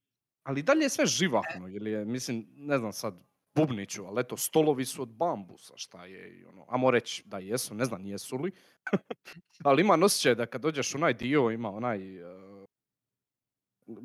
Ali 0.43 0.63
dalje 0.63 0.81
je 0.81 0.89
sve 0.89 1.05
živahno, 1.05 1.67
ili 1.67 1.91
je, 1.91 2.05
mislim, 2.05 2.45
ne 2.49 2.77
znam 2.77 2.93
sad, 2.93 3.28
bubniću, 3.59 4.05
ali 4.05 4.21
eto, 4.21 4.37
stolovi 4.37 4.85
su 4.85 5.01
od 5.01 5.09
bambusa, 5.09 5.73
šta 5.77 6.05
je, 6.05 6.45
ono, 6.47 6.65
amo 6.67 6.91
reći 6.91 7.23
da 7.25 7.37
jesu, 7.39 7.75
ne 7.75 7.85
znam 7.85 8.05
jesu 8.05 8.37
li, 8.37 8.51
ali 9.63 9.81
ima 9.81 9.99
osjećaj 10.03 10.35
da 10.35 10.45
kad 10.45 10.61
dođeš 10.61 10.93
u 10.93 10.97
onaj 10.97 11.13
dio, 11.13 11.51
ima 11.51 11.71
onaj, 11.71 12.17
e, 12.17 12.65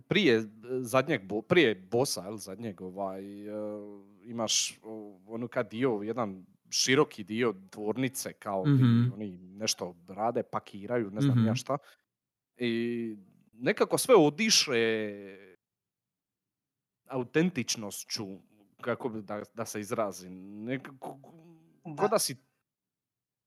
prije 0.08 0.34
e, 0.34 0.42
zadnjeg, 0.80 1.22
bo- 1.22 1.42
prije 1.42 1.74
bosa, 1.74 2.22
jel, 2.22 2.36
zadnjeg, 2.36 2.80
ovaj, 2.80 3.20
e, 3.40 3.52
imaš 4.22 4.78
ono 5.26 5.48
kad 5.48 5.70
dio, 5.70 6.00
jedan 6.02 6.46
široki 6.70 7.24
dio 7.24 7.54
tvornice, 7.70 8.32
kao 8.32 8.64
di 8.64 8.70
Mhm. 8.74 9.12
oni 9.12 9.38
nešto 9.38 9.96
rade, 10.08 10.42
pakiraju, 10.42 11.10
ne 11.10 11.20
znam 11.20 11.38
ni 11.38 11.44
ja 11.44 11.52
Mhm. 11.52 11.56
šta. 11.56 11.78
I 12.56 13.16
nekako 13.52 13.98
sve 13.98 14.14
odiše 14.16 14.74
autentičnošću, 17.06 18.26
kako 18.84 19.08
bi 19.08 19.22
da, 19.22 19.42
da 19.54 19.66
se 19.66 19.80
izrazim. 19.80 20.32
Nekako, 20.64 21.18
ko 21.20 21.32
Da. 21.92 22.08
da 22.08 22.18
si 22.18 22.34
ko 22.34 22.40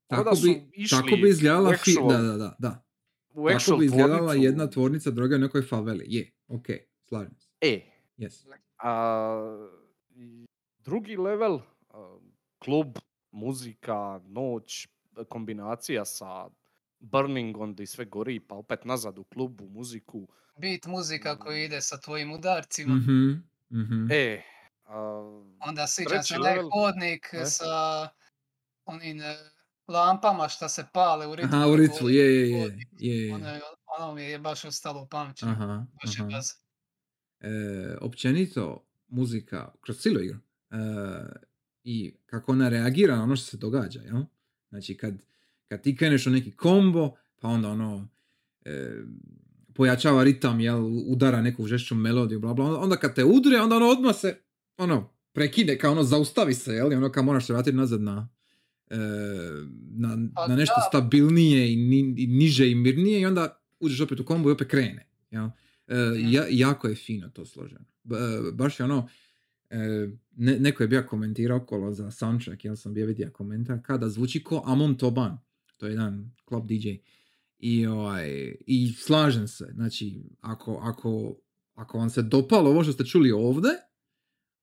Tako 0.08 0.24
da 0.24 0.36
su 0.36 0.42
bi, 0.44 0.70
išli 0.74 0.98
tako 0.98 1.16
bi 1.16 1.30
izgledala, 1.30 1.70
u 1.70 1.74
fi- 1.74 1.92
actual- 1.92 2.10
da, 2.10 2.18
da, 2.20 2.38
da, 2.38 2.56
da. 2.60 2.84
u 3.30 3.46
Tako 3.46 3.56
actual 3.56 3.80
bi 3.80 3.86
izgledala 3.86 4.18
tvornicu. 4.20 4.44
jedna 4.44 4.70
tvornica 4.70 5.12
droge 5.12 5.36
u 5.36 5.40
nekoj 5.40 5.62
faveli. 5.64 6.06
Je, 6.08 6.32
ok, 6.48 6.66
slažem 7.00 7.36
se. 7.36 7.50
E, 7.62 7.82
Yes. 8.18 8.46
a, 8.78 9.68
i 10.12 10.46
drugi 10.78 11.18
level, 11.18 11.60
a, 11.90 12.18
klub, 12.60 12.98
muzika, 13.32 13.96
noć, 14.26 14.88
kombinacija 15.26 16.06
sa 16.06 16.50
Burningom 17.00 17.74
gdje 17.74 17.86
sve 17.86 18.06
gori, 18.06 18.40
pa 18.40 18.56
opet 18.56 18.86
nazad 18.86 19.20
u 19.20 19.24
klubu, 19.24 19.70
muziku. 19.70 20.28
bit 20.58 20.86
muzika 20.86 21.40
koji 21.40 21.64
ide 21.64 21.82
sa 21.82 21.98
tvojim 21.98 22.32
udarcima. 22.32 22.96
Mhm, 22.96 23.32
mhm. 23.72 24.12
E, 24.12 24.42
Onda 25.60 25.88
sviđa 25.88 26.10
treći 26.10 26.28
se 26.28 26.36
onaj 26.36 26.52
level, 26.52 26.70
hodnik 26.72 27.30
e? 27.34 27.46
sa 27.46 28.10
onim 28.86 29.22
e, 29.22 29.36
lampama 29.88 30.50
što 30.50 30.70
se 30.70 30.86
pale 30.94 31.28
u 31.28 31.36
ritmu. 31.36 31.56
Aha, 31.56 31.68
u 31.68 31.76
ritmu, 31.76 32.10
je, 32.10 32.26
je, 32.26 32.50
je, 32.52 32.78
je, 33.00 33.28
je. 33.28 33.34
Ono, 33.36 33.50
je- 33.50 33.62
ono 34.00 34.14
mi 34.14 34.24
je 34.24 34.40
baš 34.40 34.66
ostalo 34.66 35.02
u 35.02 35.08
pamćenju. 35.08 35.52
Aha, 35.52 35.86
Baš 36.04 36.18
je 36.18 36.22
aha. 36.22 36.30
baza. 36.32 36.54
e, 37.40 37.50
općenito 38.02 38.84
muzika 39.08 39.72
kroz 39.82 39.98
cijelu 39.98 40.22
igru 40.22 40.38
e, 40.72 40.76
i 41.84 42.14
kako 42.26 42.52
ona 42.52 42.70
reagira 42.70 43.16
na 43.16 43.24
ono 43.24 43.36
što 43.36 43.46
se 43.46 43.58
događa, 43.58 44.02
jel? 44.02 44.22
Znači 44.70 44.98
kad, 44.98 45.14
kad 45.68 45.82
ti 45.82 45.96
kreneš 45.96 46.28
u 46.28 46.32
neki 46.32 46.52
kombo, 46.52 47.12
pa 47.40 47.48
onda 47.48 47.70
ono 47.70 48.08
e, 48.66 48.96
pojačava 49.76 50.24
ritam, 50.24 50.60
jel, 50.60 50.80
udara 51.08 51.42
neku 51.42 51.66
žešću 51.68 51.96
melodiju, 51.96 52.40
bla, 52.40 52.54
bla, 52.54 52.66
onda- 52.66 52.80
onda 52.80 52.96
kad 52.98 53.16
te 53.16 53.24
udre, 53.24 53.62
onda 53.62 53.76
ono 53.76 53.86
odmah 53.88 54.16
se, 54.16 54.42
ono, 54.78 55.14
prekide, 55.34 55.78
kao 55.78 55.92
ono, 55.92 56.04
zaustavi 56.04 56.54
se, 56.54 56.74
jel, 56.74 56.92
i 56.92 56.96
ono 56.96 57.12
kao 57.12 57.24
moraš 57.24 57.48
se 57.48 57.54
vratiti 57.54 57.78
nazad 57.78 58.02
na, 58.02 58.30
e, 58.90 58.98
na, 59.92 60.18
Pa 60.36 60.48
na 60.48 60.56
nešto 60.56 60.76
da. 60.78 60.86
stabilnije 60.90 61.74
i, 61.74 61.76
ni- 61.76 62.16
i 62.18 62.28
niže 62.28 62.72
i 62.72 62.76
mirnije 62.76 63.22
i 63.22 63.26
onda 63.26 63.62
uđeš 63.80 64.02
opet 64.02 64.20
u 64.20 64.26
kombo 64.26 64.50
i 64.50 64.54
opet 64.54 64.68
krene, 64.68 65.10
jel? 65.32 65.46
E, 65.88 65.96
ja, 66.18 66.46
jako 66.50 66.88
je 66.88 66.96
fino 66.96 67.30
to 67.30 67.46
složeno. 67.46 67.86
E, 68.06 68.52
baš 68.54 68.80
je 68.80 68.84
ono, 68.84 69.08
e, 69.70 69.78
ne, 70.36 70.60
neko 70.60 70.84
je 70.84 70.88
bio 70.88 71.04
komentirao 71.10 71.58
okolo 71.58 71.94
za 71.94 72.12
soundtrack, 72.12 72.66
jel 72.66 72.76
sam 72.76 72.94
bio 72.94 73.06
vidio 73.06 73.30
komentar, 73.34 73.80
kada 73.84 74.10
zvuči 74.10 74.44
ko 74.44 74.64
Amon 74.66 74.98
Toban, 74.98 75.38
to 75.78 75.86
je 75.86 75.92
jedan 75.92 76.32
club 76.48 76.68
DJ. 76.68 76.90
I, 77.60 77.88
ovaj, 77.88 78.56
I 78.68 78.94
slažem 78.98 79.48
se, 79.48 79.72
znači, 79.74 80.24
ako, 80.42 80.80
ako, 80.84 81.36
ako 81.76 81.98
vam 81.98 82.10
se 82.10 82.22
dopalo 82.22 82.70
ovo 82.70 82.84
što 82.84 82.94
ste 82.94 83.06
čuli 83.06 83.32
ovdje, 83.32 83.70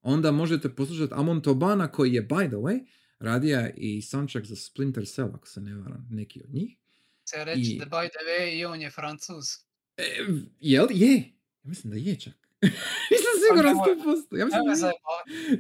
onda 0.05 0.31
možete 0.33 0.69
poslušati 0.69 1.13
Amon 1.15 1.43
Tobana 1.43 1.89
koji 1.89 2.13
je, 2.13 2.23
by 2.23 2.47
the 2.47 2.57
way, 2.57 2.87
radija 3.19 3.71
i 3.71 4.03
soundtrack 4.03 4.47
za 4.47 4.57
Splinter 4.57 5.07
Cell, 5.07 5.31
ako 5.35 5.49
se 5.49 5.61
ne 5.61 5.75
varam, 5.75 6.07
neki 6.11 6.43
od 6.45 6.55
njih. 6.55 6.77
Se 7.25 7.45
reći 7.45 7.61
I- 7.63 7.79
da 7.79 7.85
by 7.87 8.09
the 8.09 8.19
way 8.27 8.59
i 8.59 8.65
on 8.65 8.81
je 8.81 8.91
francuz. 8.91 9.45
E, 9.97 10.03
jel? 10.61 10.87
Je. 10.91 11.15
Ja 11.63 11.69
mislim 11.69 11.91
da 11.91 11.99
je 12.01 12.21
čak. 12.21 12.35
nisam 13.11 13.33
siguran 13.49 13.77
nemoj- 13.77 14.17
100%. 14.31 14.39
Ja 14.39 14.45
mislim 14.47 14.63
da 14.81 14.87
je. 14.87 14.95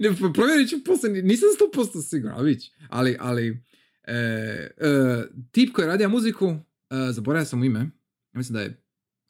Ne, 0.00 0.16
pro- 0.16 0.32
provjerit 0.32 0.70
ću 0.70 0.84
poslije, 0.84 1.22
nisam 1.22 1.48
100% 1.74 2.02
siguran, 2.02 2.44
vić. 2.44 2.70
Ali, 2.88 3.16
ali, 3.20 3.62
e, 4.04 4.14
e, 4.14 4.66
tip 5.52 5.72
koji 5.74 5.86
radija 5.86 6.08
muziku, 6.08 6.46
e, 6.46 6.56
zaboravio 7.12 7.46
sam 7.46 7.64
ime, 7.64 7.78
ja 7.78 7.90
mislim 8.32 8.54
da 8.54 8.60
je 8.60 8.82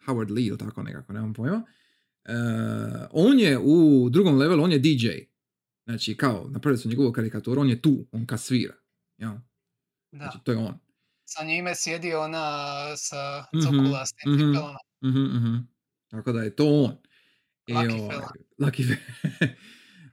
Howard 0.06 0.30
Lee 0.30 0.44
ili 0.44 0.58
tako 0.58 0.82
nekako, 0.82 1.12
nemam 1.12 1.34
pojma. 1.34 1.64
E, 2.24 2.32
on 3.10 3.38
je 3.38 3.58
u 3.58 4.08
drugom 4.10 4.36
levelu, 4.36 4.62
on 4.62 4.72
je 4.72 4.78
DJ. 4.78 5.08
Znači, 5.84 6.16
kao, 6.16 6.48
napravili 6.50 6.78
su 6.78 6.88
njegovu 6.88 7.12
karikaturu, 7.12 7.60
on 7.60 7.68
je 7.68 7.82
tu, 7.82 8.06
on 8.12 8.26
kasvira. 8.26 8.74
Ja? 9.18 9.42
Da. 10.12 10.18
Znači, 10.18 10.38
to 10.44 10.52
je 10.52 10.58
on. 10.58 10.78
sa 11.24 11.44
njime 11.44 11.72
sjedio 11.74 12.20
ona 12.20 12.46
sa 12.96 13.44
Mhm, 13.52 13.62
cokulastim 13.62 14.32
mhm. 14.32 14.38
cipelama. 14.42 14.78
Mhm. 15.04 15.56
Tako 16.08 16.32
da 16.32 16.42
je 16.42 16.56
to 16.56 16.66
on. 16.66 16.96
I, 17.66 17.72
Lucky 17.72 17.92
ovaj, 17.94 18.10
fella. 18.10 18.30
lucky 18.58 18.84
fe- 18.84 19.48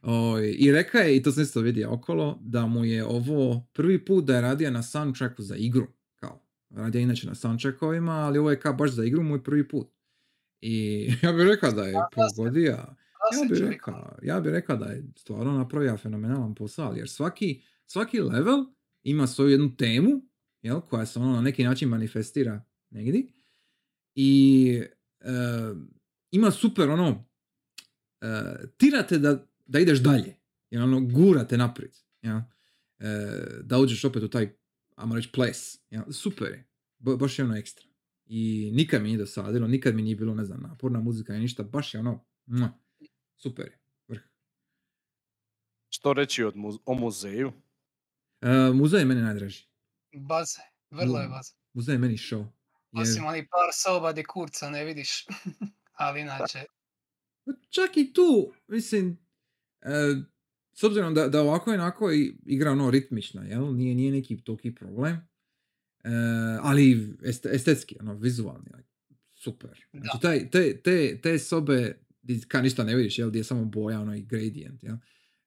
Oj, 0.03 0.51
I 0.51 0.71
rekao 0.71 1.01
je, 1.01 1.17
i 1.17 1.23
to 1.23 1.31
sam 1.31 1.43
isto 1.43 1.61
vidio 1.61 1.93
okolo, 1.93 2.37
da 2.41 2.65
mu 2.65 2.85
je 2.85 3.05
ovo 3.05 3.67
prvi 3.73 4.05
put 4.05 4.25
da 4.25 4.35
je 4.35 4.41
radio 4.41 4.71
na 4.71 4.83
soundtracku 4.83 5.41
za 5.41 5.55
igru. 5.55 5.87
Kao, 6.15 6.41
radio 6.69 6.99
je 6.99 7.03
inače 7.03 7.27
na 7.27 7.35
soundtrackovima, 7.35 8.11
ali 8.13 8.39
ovo 8.39 8.49
je 8.51 8.59
kao 8.59 8.73
baš 8.73 8.91
za 8.91 9.05
igru 9.05 9.23
mu 9.23 9.35
je 9.35 9.43
prvi 9.43 9.67
put. 9.67 9.87
I 10.61 11.05
ja 11.23 11.31
bih 11.31 11.45
rekao 11.45 11.71
da 11.71 11.83
je 11.83 11.93
se- 11.93 11.99
pogodio, 12.35 12.71
ja 12.71 12.95
bih 13.49 13.59
rekao, 13.61 14.17
ja 14.23 14.39
bih 14.39 14.51
rekao 14.51 14.77
da 14.77 14.85
je 14.85 15.03
stvarno 15.15 15.51
napravio 15.51 15.97
fenomenalan 15.97 16.55
posao, 16.55 16.93
jer 16.93 17.09
svaki, 17.09 17.61
svaki 17.85 18.19
level 18.19 18.65
ima 19.03 19.27
svoju 19.27 19.49
jednu 19.51 19.75
temu, 19.75 20.21
jel, 20.61 20.81
koja 20.81 21.05
se 21.05 21.19
ono 21.19 21.31
na 21.31 21.41
neki 21.41 21.63
način 21.63 21.89
manifestira 21.89 22.63
negdje. 22.89 23.23
I 24.15 24.83
e, 25.19 25.25
ima 26.31 26.51
super 26.51 26.89
ono, 26.89 27.25
e, 28.21 28.27
tirate 28.77 29.17
da, 29.17 29.45
da 29.65 29.79
ideš 29.79 29.99
dalje, 29.99 30.35
jel, 30.69 30.83
ono, 30.83 31.01
gurate 31.01 31.57
naprijed, 31.57 31.91
jel, 32.21 32.37
e, 32.37 32.43
da 33.63 33.77
uđeš 33.77 34.05
opet 34.05 34.23
u 34.23 34.29
taj, 34.29 34.49
ajmo 34.95 35.15
reći, 35.15 35.31
ples, 35.31 35.79
jel, 35.89 36.03
super 36.11 36.47
je, 36.47 36.67
Ba- 36.99 37.15
baš 37.15 37.39
je 37.39 37.45
ono 37.45 37.55
ekstra. 37.57 37.85
I 38.25 38.71
nikad 38.73 39.01
mi 39.01 39.07
nije 39.07 39.17
dosadilo, 39.17 39.67
nikad 39.67 39.95
mi 39.95 40.01
nije 40.01 40.15
bilo, 40.15 40.35
ne 40.35 40.45
znam, 40.45 40.61
naporna 40.61 40.99
muzika 40.99 41.35
i 41.35 41.39
ništa, 41.39 41.63
baš 41.63 41.93
je 41.93 41.99
ono, 41.99 42.25
mua, 42.45 42.69
super 43.35 43.65
je, 43.65 43.79
vrh. 44.07 44.21
Što 45.89 46.13
reći 46.13 46.43
od 46.43 46.55
mu- 46.55 46.79
o 46.85 46.93
muzeju? 46.93 47.51
E, 48.41 48.71
muzej 48.73 48.99
je 48.99 49.05
meni 49.05 49.21
najdraži. 49.21 49.65
Baze, 50.13 50.59
vrlo 50.91 51.19
je 51.19 51.27
Mm. 51.27 51.31
baze. 51.31 51.53
Muzej 51.73 51.93
je 51.93 51.99
meni 51.99 52.13
show. 52.15 52.45
Jer, 52.91 53.01
Osim 53.01 53.25
onih 53.25 53.43
par 53.43 53.69
soba 53.73 54.13
di 54.13 54.23
kurca 54.23 54.69
ne 54.69 54.85
vidiš. 54.85 55.25
Ali 55.93 56.21
inače, 56.21 56.63
Pa 57.45 57.51
čak 57.69 57.97
i 57.97 58.13
tu, 58.13 58.53
mislim, 58.67 59.17
e, 59.81 59.89
s 60.73 60.83
obzirom 60.83 61.13
da, 61.13 61.27
da 61.27 61.41
ovako 61.41 61.71
i 61.71 61.75
onako 61.75 62.11
i- 62.11 62.35
igra 62.45 62.71
ono 62.71 62.91
ritmična, 62.91 63.43
jel? 63.43 63.75
Nije, 63.75 63.95
nije 63.95 64.11
neki 64.11 64.37
toki 64.37 64.75
problem. 64.75 65.27
E, 66.03 66.09
ali 66.61 67.15
est, 67.23 67.45
estetski, 67.45 67.97
ono, 67.99 68.13
vizualni, 68.13 68.69
super. 69.35 69.85
Znači, 69.93 70.17
taj, 70.21 70.49
te, 70.49 70.81
te, 70.81 71.21
te 71.21 71.39
sobe, 71.39 71.97
ka 72.47 72.61
ništa 72.61 72.83
ne 72.83 72.95
vidiš, 72.95 73.19
jel? 73.19 73.29
Gdje 73.29 73.39
je 73.39 73.43
samo 73.43 73.65
boja, 73.65 73.99
ono, 74.01 74.15
i 74.15 74.21
gradient, 74.21 74.83
jel? 74.83 74.95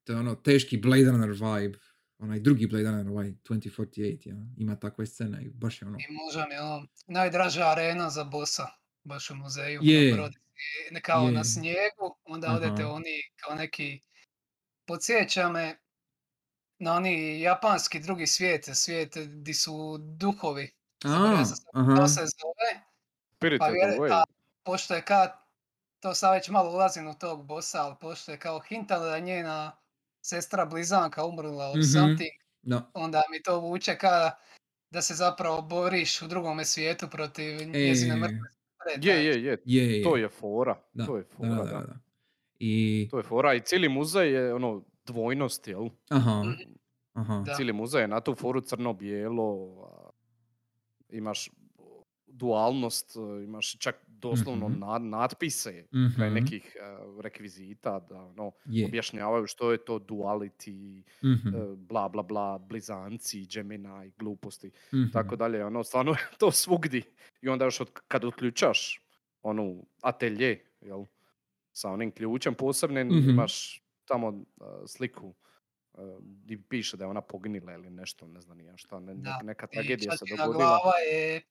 To 0.05 0.13
je 0.13 0.19
ono 0.19 0.35
teški 0.35 0.77
Blade 0.77 1.11
Runner 1.11 1.31
vibe, 1.31 1.79
onaj 2.19 2.41
drugi 2.41 2.67
Blade 2.67 2.85
Runner, 2.91 3.09
ovaj 3.09 3.33
2048, 3.49 4.29
jel? 4.29 4.37
Ima 4.57 4.77
takve 4.77 5.07
scene 5.07 5.45
i 5.45 5.51
baš 5.51 5.83
je 5.83 5.89
ono, 5.89 5.99
i 5.99 6.13
možda 6.13 6.47
mi 6.49 6.57
ono 6.57 6.87
najdraža 7.07 7.67
arena 7.67 8.11
za 8.11 8.25
bossa. 8.25 8.67
Baš 9.05 9.31
u 9.31 9.35
muzeju. 9.35 9.81
Je. 9.83 10.11
Dobro, 10.11 10.25
odi- 10.25 10.39
ne 10.91 11.01
kao 11.01 11.31
na 11.31 11.39
Je. 11.41 11.45
snijegu, 11.45 12.17
onda 12.25 12.53
odete 12.53 12.83
Aha. 12.83 12.93
oni 12.93 13.23
kao 13.37 13.55
neki... 13.57 14.01
Podsjeća 14.87 15.49
me 15.49 15.77
na 16.79 16.95
oni 16.95 17.41
japanski 17.41 18.01
drugi 18.01 18.27
svijet, 18.27 18.69
svijet 18.75 19.17
di 19.19 19.55
su 19.55 19.99
duhovi. 19.99 20.71
a, 21.05 21.45
kako 21.87 22.09
se 22.09 22.21
zove. 22.21 22.85
Pa 23.59 23.67
Away. 23.67 24.13
a, 24.13 24.25
pošto 24.65 24.95
je 24.95 25.03
ka, 25.03 25.39
to 26.01 26.15
sad 26.15 26.35
već 26.35 26.49
malo 26.49 26.71
ulazim 26.71 27.09
u 27.09 27.15
tog 27.15 27.47
bossa, 27.47 27.83
ali 27.83 27.95
pošto 28.01 28.33
je 28.33 28.39
kao 28.39 28.61
hintala 28.61 29.05
da 29.05 29.15
je 29.15 29.21
njena 29.23 29.77
sestra 30.23 30.65
blizanka 30.67 31.25
umrla 31.25 31.65
od 31.67 31.77
Mhm. 31.77 31.83
something, 31.85 32.31
da, 32.63 32.91
onda 32.95 33.23
mi 33.31 33.43
to 33.43 33.61
vuče 33.61 33.99
ka 33.99 34.31
da 34.91 35.03
se 35.03 35.15
zapravo 35.15 35.63
boriš 35.63 36.23
u 36.23 36.27
drugome 36.27 36.65
svijetu 36.65 37.09
protiv 37.09 37.69
njezine 37.69 38.15
E, 38.15 38.17
mrtve 38.17 38.39
sestre, 38.85 39.11
Je, 39.11 39.25
je, 39.27 39.45
je. 39.45 39.59
je, 39.65 39.99
je. 39.99 40.03
To 40.05 40.17
je 40.17 40.29
fora. 40.31 40.77
Da, 40.93 41.07
To 41.07 41.17
je 41.17 41.23
da, 41.23 41.29
fora, 41.29 41.55
da, 41.55 41.65
da. 41.65 41.79
da. 41.79 41.95
I, 42.59 43.09
To 43.11 43.17
je 43.19 43.23
fora 43.23 43.55
i 43.55 43.61
cijeli 43.61 43.89
muzej 43.89 44.33
je 44.33 44.55
ono 44.55 44.85
dvojnost, 45.07 45.69
jel? 45.69 45.89
aha, 46.11 46.43
Mhm. 46.43 46.73
aha. 47.13 47.43
Da. 47.47 47.55
Cijeli 47.55 47.73
muzej 47.73 48.01
je 48.01 48.09
na 48.09 48.21
tu 48.21 48.35
foru 48.35 48.61
crno-bijelo. 48.63 49.77
Imaš 51.11 51.51
dualnost, 52.29 53.17
e, 53.17 53.45
imaš 53.45 53.79
čak 53.79 53.97
doslovno 54.09 54.69
Mhm. 54.69 54.79
na- 54.81 54.99
natpise 55.01 55.87
kraj 56.17 56.31
Mhm. 56.31 56.35
nekih 56.35 56.77
e, 56.77 56.81
rekvizita 57.21 58.01
da 58.01 58.17
ono, 58.17 58.53
Je. 58.65 58.87
objašnjavaju 58.87 59.47
što 59.47 59.73
je 59.73 59.79
to 59.79 59.99
duality, 59.99 61.03
Mhm, 61.23 61.49
e, 61.49 61.77
bla 61.79 62.09
bla 62.09 62.23
bla, 62.23 62.59
blizanci, 62.61 63.47
Gemini, 63.47 64.13
gluposti, 64.19 64.71
mhm. 64.89 65.11
tako 65.13 65.37
dalje. 65.37 65.65
Ono, 65.65 65.85
stvarno 65.85 66.13
je 66.13 66.19
to 66.39 66.51
svugdi. 66.53 67.03
I 67.43 67.49
onda 67.49 67.65
još 67.65 67.81
od, 67.81 67.91
kad 68.09 68.25
otključaš 68.25 69.01
onu 69.43 69.87
atelje, 70.03 70.61
jel, 70.81 71.05
sa 71.73 71.91
onim 71.91 72.11
ključem 72.13 72.55
posebnim, 72.55 73.09
Mhm. 73.09 73.31
imaš 73.31 73.84
tamo 74.05 74.29
e, 74.29 74.65
sliku 74.87 75.35
e, 75.95 75.99
di 76.21 76.63
piše 76.63 76.97
da 76.97 77.05
je 77.05 77.09
ona 77.09 77.21
poginila 77.21 77.73
ili 77.73 77.91
nešto, 77.91 78.27
ne 78.27 78.41
znam 78.41 78.61
ja 78.61 78.77
šta, 78.77 79.01
ne, 79.01 79.15
Da. 79.15 79.41
neka 79.43 79.67
tragedija 79.67 80.13
se 80.13 80.19
Čačina 80.19 80.45
dogodila. 80.47 80.65
glava 80.69 80.97
je 80.99 81.43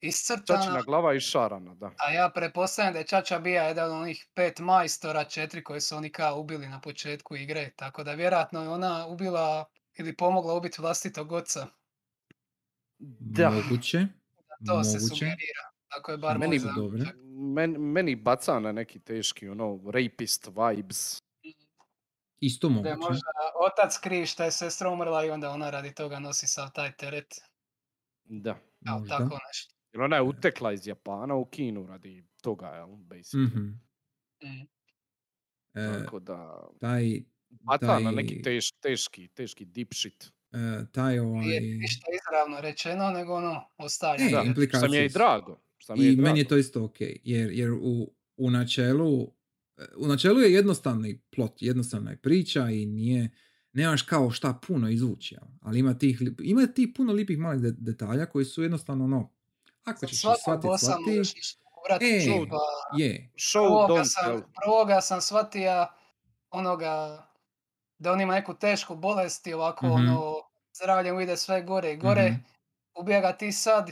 iscrtana, 0.00 0.60
Čačina 0.62 0.82
glava 0.82 1.14
i 1.14 1.20
šarana, 1.20 1.74
da. 1.74 1.90
a 2.06 2.12
ja 2.12 2.30
pretpostavljam 2.34 2.92
da 2.92 2.98
je 2.98 3.06
Čača 3.06 3.38
bija 3.38 3.62
jedan 3.62 3.90
od 3.90 4.02
onih 4.02 4.26
pet 4.34 4.58
majstora, 4.58 5.24
četiri 5.24 5.64
koje 5.64 5.80
su 5.80 5.96
oni 5.96 6.12
kao 6.12 6.40
ubili 6.40 6.68
na 6.68 6.80
početku 6.80 7.36
igre, 7.36 7.70
tako 7.76 8.04
da 8.04 8.14
vjerojatno 8.14 8.62
je 8.62 8.68
ona 8.68 9.06
ubila 9.06 9.64
ili 9.98 10.16
pomogla 10.16 10.54
ubiti 10.54 10.80
vlastitog 10.80 11.32
oca. 11.32 11.66
Da, 12.98 13.50
Moguće. 13.50 14.06
To 14.66 14.84
se 14.84 15.00
sugerira. 15.00 15.72
Tako 15.88 16.12
je 16.12 16.18
bar 16.18 16.38
Meni 16.38 16.58
meni 17.78 18.16
baca 18.16 18.60
na 18.60 18.72
neki 18.72 19.00
teški, 19.00 19.48
ono, 19.48 19.80
rapist 19.90 20.46
vibes. 20.46 21.18
Isto 22.42 22.68
Da 22.68 22.88
je 22.88 22.96
moguće. 22.96 23.08
možda 23.08 23.28
otac 23.62 23.98
kriv 23.98 24.26
što 24.26 24.44
je 24.44 24.50
sestra 24.52 24.90
umrla 24.90 25.24
i 25.24 25.30
onda 25.30 25.50
ona 25.50 25.70
radi 25.70 25.94
toga 25.94 26.18
nosi 26.18 26.46
sav 26.46 26.68
taj 26.70 26.92
teret. 26.92 27.34
Da. 28.24 28.58
Kao 28.86 28.98
Možda. 28.98 29.18
tako 29.18 29.38
nešto. 29.48 29.74
Jer 29.92 30.02
ona 30.02 30.16
je 30.16 30.22
utekla 30.22 30.72
iz 30.72 30.86
Japana 30.86 31.34
u 31.34 31.44
Kinu 31.44 31.86
radi 31.86 32.24
toga, 32.42 32.66
jel, 32.68 32.86
basically. 32.88 33.46
Mhm. 33.46 33.60
Mm. 34.44 34.66
E, 35.74 35.92
Tako 35.94 36.18
da, 36.20 36.68
taj, 36.80 37.20
baca 37.50 37.86
na 37.86 38.00
taj- 38.02 38.14
neki 38.14 38.42
teš, 38.42 38.72
teški, 38.72 39.28
teški 39.28 39.64
deep 39.66 39.88
shit. 39.92 40.32
e, 40.52 40.58
taj 40.92 41.18
ovaj... 41.18 41.40
Nije 41.40 41.60
ništa 41.60 42.06
izravno 42.14 42.60
rečeno, 42.60 43.10
nego 43.10 43.34
ono, 43.34 43.64
ostavljeno. 43.78 44.40
E, 44.40 44.44
Da, 44.44 44.78
Što 44.78 44.88
mi 44.88 44.96
je 44.96 45.06
i 45.06 45.08
drago. 45.08 45.60
Što 45.78 45.96
mi 45.96 46.04
je 46.04 46.12
I 46.12 46.16
drago. 46.16 46.28
meni 46.28 46.38
je 46.38 46.48
to 46.48 46.56
isto 46.56 46.84
ok, 46.84 46.96
jer, 47.00 47.50
jer 47.50 47.70
u, 47.72 48.12
u 48.36 48.50
načelu 48.50 49.22
e, 49.22 49.26
u 49.96 50.06
načelu 50.06 50.40
je 50.40 50.52
jednostavni 50.52 51.20
plot, 51.30 51.52
jednostavna 51.56 52.10
je 52.10 52.16
priča 52.16 52.60
i 52.62 52.86
nije, 52.86 53.30
nemaš 53.72 54.02
kao 54.02 54.30
šta 54.30 54.60
puno 54.66 54.88
izvući, 54.88 55.34
jel? 55.34 55.44
ali 55.60 55.78
ima 55.78 55.94
tih, 55.94 56.22
ima 56.40 56.66
tih 56.66 56.88
puno 56.96 57.12
lipih 57.12 57.38
malih 57.38 57.62
de- 57.62 57.72
detalja 57.72 58.26
koji 58.26 58.44
su 58.44 58.62
jednostavno 58.62 59.04
ono, 59.04 59.32
ako 59.84 60.06
ćeš 60.06 60.12
ih 60.14 60.20
svakog 60.20 60.40
shvatit, 60.40 60.62
bossa 60.62 60.86
shvati, 60.86 61.02
možeš 61.08 61.34
nešto 61.34 61.58
ugrat 61.80 62.02
E, 62.02 62.24
čuva. 62.26 62.58
je, 62.96 63.30
Show 63.36 63.66
Prvoga 63.66 63.94
don't 63.94 64.04
sam, 64.06 64.24
tell. 64.26 64.40
prvoga 64.54 65.00
sam 65.00 65.20
shvatio 65.20 65.86
onoga 66.50 67.22
da 67.98 68.12
on 68.12 68.20
ima 68.20 68.34
neku 68.34 68.54
tešku 68.54 68.96
bolest 68.96 69.46
i 69.46 69.52
ovako 69.52 69.86
Mhm. 69.86 69.94
ono, 69.94 70.32
zdravlje 70.74 71.12
mu 71.12 71.20
ide 71.20 71.36
sve 71.36 71.62
gore 71.62 71.92
i 71.92 71.96
gore. 71.96 72.30
Mhm. 72.30 72.40
Ubija 72.94 73.20
ga 73.20 73.32
ti 73.32 73.52
sad, 73.52 73.90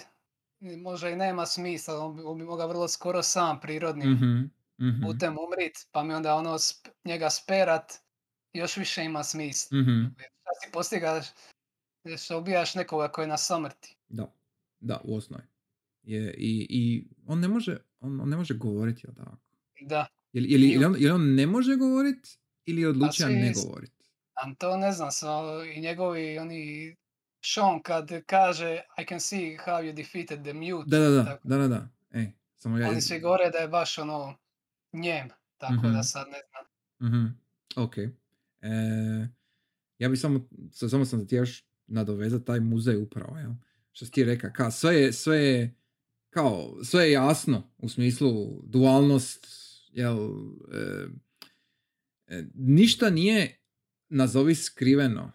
možda 0.60 1.08
i 1.08 1.16
nema 1.16 1.46
smisla, 1.46 1.98
on 1.98 2.16
bi, 2.16 2.22
on 2.22 2.38
bi 2.38 2.44
mogao 2.44 2.68
vrlo 2.68 2.88
skoro 2.88 3.22
sam 3.22 3.60
prirodnim 3.60 4.12
mhm, 4.12 4.42
mhm, 4.80 5.02
putem 5.02 5.36
umrit, 5.38 5.86
pa 5.92 6.02
mi 6.02 6.14
onda 6.14 6.34
ono 6.34 6.50
sp- 6.50 6.88
njega 7.04 7.30
sperat 7.30 7.92
još 8.52 8.76
više 8.76 9.04
ima 9.04 9.24
smisla. 9.24 9.78
mhm. 9.78 10.04
Šta 10.16 10.50
si 10.64 10.72
postigaš 10.72 11.26
što 12.18 12.38
ubijaš 12.38 12.74
nekoga 12.74 13.08
koji 13.08 13.24
je 13.24 13.28
na 13.28 13.36
samrti. 13.36 13.96
Da, 14.08 14.34
da, 14.80 15.00
u 15.04 15.16
osnovi. 15.16 15.42
Je, 16.02 16.34
i, 16.38 16.66
I 16.70 17.04
on 17.26 17.40
ne 17.40 17.48
može, 17.48 17.76
on, 18.00 18.20
on 18.20 18.28
ne 18.28 18.36
može 18.36 18.54
govoriti, 18.54 19.00
jel 19.06 19.14
tako? 19.14 19.36
Da, 19.80 20.06
Je, 20.32 20.40
li- 20.42 20.50
je, 20.52 20.58
li- 20.58 20.66
I 20.66 20.70
je, 20.72 20.78
li 20.78 20.84
on, 20.84 20.94
je 20.98 21.06
li 21.06 21.10
on 21.10 21.34
ne 21.34 21.46
može 21.46 21.76
govoriti 21.76 22.38
ili 22.64 22.80
je 22.82 22.88
odlučio 22.88 23.26
svi 23.26 23.34
ne 23.34 23.52
govoriti? 23.52 23.92
a 24.34 24.54
to 24.54 24.76
ne 24.76 24.92
znam, 24.92 25.10
samo 25.12 25.62
i 25.62 25.80
njegovi 25.80 26.38
oni 26.38 26.96
Sean 27.44 27.82
kad 27.82 28.10
kaže 28.26 28.80
I 28.98 29.06
can 29.08 29.20
see 29.20 29.56
how 29.56 29.82
you 29.82 29.92
defeated 29.92 30.42
the 30.42 30.52
mute. 30.52 30.84
Da, 30.86 30.98
da, 30.98 31.10
da, 31.10 31.24
tako, 31.24 31.48
da, 31.48 31.56
da, 31.56 31.68
da. 31.68 31.88
E, 32.10 32.32
samo 32.56 32.78
ja... 32.78 32.88
Oni 32.88 33.00
svi 33.00 33.20
gore 33.20 33.50
da 33.50 33.58
je 33.58 33.68
baš 33.68 33.98
ono 33.98 34.36
njem, 34.92 35.28
tako 35.58 35.72
Mhm. 35.74 35.86
da 35.88 36.02
sad 36.02 36.26
ne 36.28 36.38
znam. 36.42 36.64
Mhm, 37.10 37.26
ok. 37.76 37.98
E, 37.98 38.08
ja 39.98 40.08
bi 40.08 40.16
samo, 40.16 40.40
sa- 40.70 40.88
samo 40.88 41.04
sam 41.04 41.26
ti 41.26 41.34
još 41.34 41.64
nadovezat 41.86 42.44
taj 42.44 42.60
muzej 42.60 42.96
upravo, 42.96 43.38
jel? 43.38 43.50
Što 43.92 44.04
si 44.04 44.12
ti 44.12 44.24
reka, 44.24 44.52
ka, 44.52 44.70
sve 44.70 44.94
je, 44.96 45.12
sve 45.12 45.36
je, 45.38 45.74
kao, 46.30 46.84
sve 46.84 47.04
je 47.04 47.12
jasno, 47.12 47.72
u 47.78 47.88
smislu 47.88 48.30
dualnost, 48.64 49.46
jel, 49.88 50.18
e, 50.72 51.06
e, 52.28 52.44
ništa 52.54 53.10
nije, 53.10 53.56
nazovi 54.08 54.54
skriveno, 54.54 55.32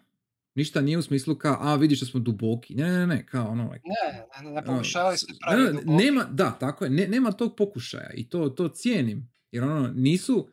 Ništa 0.54 0.80
nije 0.80 0.98
u 0.98 1.02
smislu 1.02 1.34
kao, 1.34 1.56
a 1.60 1.74
vidiš 1.74 2.00
da 2.00 2.06
smo 2.06 2.20
duboki. 2.20 2.74
Ne, 2.74 2.90
ne, 2.90 3.06
ne, 3.06 3.26
kao 3.26 3.48
ono, 3.48 3.64
like, 3.64 3.82
Ne, 3.84 4.12
ne, 4.12 4.50
ne 4.50 4.58
ono, 4.58 4.66
pokušavaju 4.66 5.16
s- 5.16 5.20
se 5.20 5.26
ne, 5.48 5.72
ne, 5.74 5.96
nema, 5.96 6.24
da, 6.24 6.50
tako 6.50 6.84
je, 6.84 6.90
ne, 6.90 7.06
nema 7.08 7.32
tog 7.32 7.56
pokušaja 7.56 8.10
i 8.10 8.28
to, 8.28 8.48
to 8.48 8.68
cijenim. 8.68 9.28
Jer 9.56 9.64
ono, 9.64 9.92
nisu, 9.94 10.48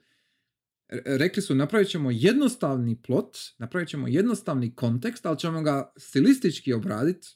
re- 0.88 1.18
rekli 1.18 1.42
su 1.42 1.56
napravit 1.56 1.88
ćemo 1.90 2.12
jednostavni 2.12 3.02
plot, 3.02 3.38
napravit 3.58 3.90
ćemo 3.90 4.08
jednostavni 4.08 4.76
kontekst, 4.76 5.26
ali 5.26 5.40
ćemo 5.40 5.62
ga 5.62 5.94
stilistički 5.98 6.74
obraditi 6.74 7.28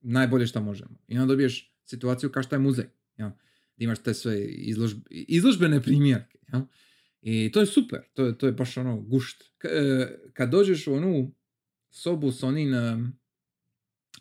najbolje 0.00 0.46
što 0.46 0.62
možemo. 0.62 0.98
I 1.08 1.18
onda 1.18 1.26
dobiješ 1.32 1.74
situaciju 1.84 2.32
kao 2.32 2.42
što 2.42 2.54
je 2.54 2.58
muzej. 2.58 2.86
Gdje 3.76 3.84
imaš 3.84 3.98
te 4.02 4.14
sve 4.14 4.44
izložb, 4.44 4.98
izložbene 5.10 5.82
primjerke. 5.82 6.38
Jel? 6.52 6.62
I 7.22 7.52
to 7.52 7.60
je 7.60 7.66
super, 7.66 8.00
to 8.14 8.24
je, 8.26 8.38
to 8.38 8.46
je 8.46 8.52
baš 8.52 8.76
ono 8.76 8.96
gušt. 9.00 9.42
K- 9.58 9.68
e, 9.68 10.18
kad 10.32 10.50
dođeš 10.50 10.86
u 10.86 10.94
onu 10.94 11.34
sobu 11.90 12.32
s 12.32 12.42
onim 12.42 12.74
em, 12.74 13.18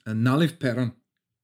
naliv 0.05 0.49
peron, 0.59 0.89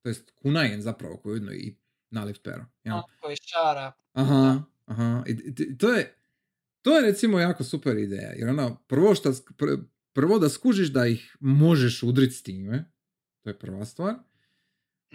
to 0.01 0.09
jest 0.09 0.31
kunajen 0.35 0.81
zapravo 0.81 1.17
koji 1.17 1.31
je 1.31 1.33
ujedno 1.33 1.53
i 1.53 1.75
naliv 2.09 2.35
peron. 2.43 2.65
On 2.85 3.01
koji 3.21 3.35
šara. 3.41 3.91
Aha, 4.13 4.63
aha. 4.87 5.23
I, 5.27 5.77
to 5.77 5.93
je, 5.93 6.15
to 6.81 6.95
je 6.95 7.01
recimo 7.01 7.39
jako 7.39 7.63
super 7.63 7.97
ideja. 7.97 8.31
Jer 8.31 8.49
ono, 8.49 8.83
prvo, 8.87 9.15
šta, 9.15 9.31
prvo 10.13 10.39
da 10.39 10.49
skužiš 10.49 10.87
da 10.87 11.07
ih 11.07 11.37
možeš 11.39 12.03
udrit 12.03 12.33
s 12.33 12.43
time, 12.43 12.91
to 13.43 13.49
je 13.49 13.59
prva 13.59 13.85
stvar. 13.85 14.15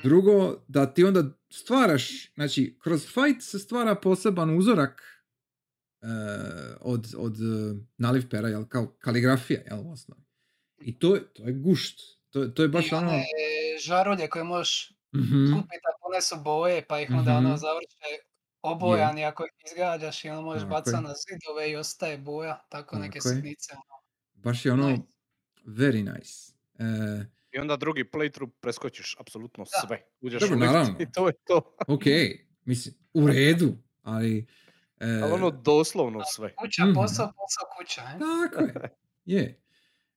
Drugo, 0.02 0.64
da 0.68 0.94
ti 0.94 1.04
onda 1.04 1.38
stvaraš, 1.50 2.34
znači, 2.34 2.78
kroz 2.82 3.06
fight 3.06 3.42
se 3.42 3.58
stvara 3.58 3.94
poseban 3.94 4.58
uzorak 4.58 5.02
e, 6.00 6.06
od, 6.80 7.14
od 7.16 7.36
e, 7.36 7.74
naliv 7.98 8.28
pera, 8.28 8.48
jel, 8.48 8.64
kao 8.68 8.96
kaligrafija, 8.98 9.60
jel, 9.70 9.80
u 9.80 9.92
osnovi. 9.92 10.22
I 10.80 10.98
to 10.98 11.14
je, 11.14 11.32
to 11.32 11.46
je 11.46 11.52
gušt. 11.52 12.00
To, 12.30 12.48
to 12.48 12.62
je 12.62 12.68
baš 12.68 12.92
I 12.92 12.94
ono... 12.94 13.12
žarulje 13.84 14.28
koje 14.28 14.44
možeš 14.44 14.92
Mhm, 15.14 15.46
skupiti 15.50 15.82
da 15.84 15.92
ponesu 16.02 16.36
boje, 16.44 16.84
pa 16.88 17.00
ih 17.00 17.10
onda 17.10 17.36
ono 17.36 17.56
Mhm. 18.64 18.70
završe 18.70 18.84
obojani 18.84 19.24
ako 19.24 19.44
ih 19.44 19.52
izgađaš 19.66 20.24
i 20.24 20.28
ono 20.28 20.42
možeš 20.42 20.64
bacati 20.64 20.96
je. 20.96 21.00
na 21.00 21.14
zidove 21.20 21.70
i 21.70 21.76
ostaje 21.76 22.18
boja, 22.18 22.66
tako 22.68 22.98
neke 22.98 23.18
Tako 23.18 23.28
je. 23.28 23.34
sitnice. 23.34 23.72
ono. 23.74 24.02
baš 24.34 24.64
je 24.64 24.72
ono 24.72 24.88
Nice. 24.88 25.02
very 25.66 26.14
nice. 26.14 26.52
E, 26.78 27.24
I 27.52 27.58
onda 27.58 27.76
drugi 27.76 28.04
playthrough 28.04 28.50
preskočiš 28.60 29.16
apsolutno 29.20 29.64
Da. 29.64 29.86
sve. 29.86 30.02
Uđeš 30.20 30.40
Dobro, 30.40 30.56
u 30.56 30.60
lift 30.60 30.72
naravno. 30.72 30.96
i 31.00 31.06
to 31.06 31.26
je 31.26 31.34
to. 31.44 31.76
ok, 31.88 32.02
mislim, 32.64 32.94
u 33.14 33.26
redu, 33.26 33.72
ali... 34.02 34.46
e, 35.00 35.20
Ali 35.22 35.32
ono 35.32 35.50
doslovno 35.52 36.20
sve. 36.26 36.54
Kuća, 36.56 36.84
Mhm. 36.84 36.94
posao, 36.94 37.26
posao, 37.26 37.68
kuća. 37.78 38.02
E? 38.02 38.18
Tako 38.18 38.64
je, 38.64 38.88
je. 39.38 39.60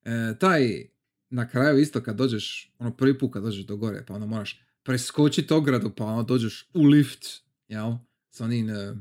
E, 0.03 0.39
taj, 0.39 0.88
na 1.30 1.49
kraju 1.49 1.77
isto 1.77 2.03
kad 2.03 2.15
dođeš, 2.15 2.73
ono 2.80 2.91
prvi 2.91 3.19
put 3.19 3.34
kad 3.34 3.43
dođeš 3.43 3.63
do 3.63 3.76
gore, 3.76 4.05
pa 4.05 4.13
onda 4.13 4.26
moraš 4.27 4.61
preskočiti 4.84 5.53
ogradu, 5.53 5.91
pa 5.91 6.05
onda 6.05 6.23
dođeš 6.23 6.69
u 6.73 6.84
lift, 6.84 7.26
jel? 7.67 7.93
S 8.36 8.41
onim 8.41 8.70
e, 8.70 8.95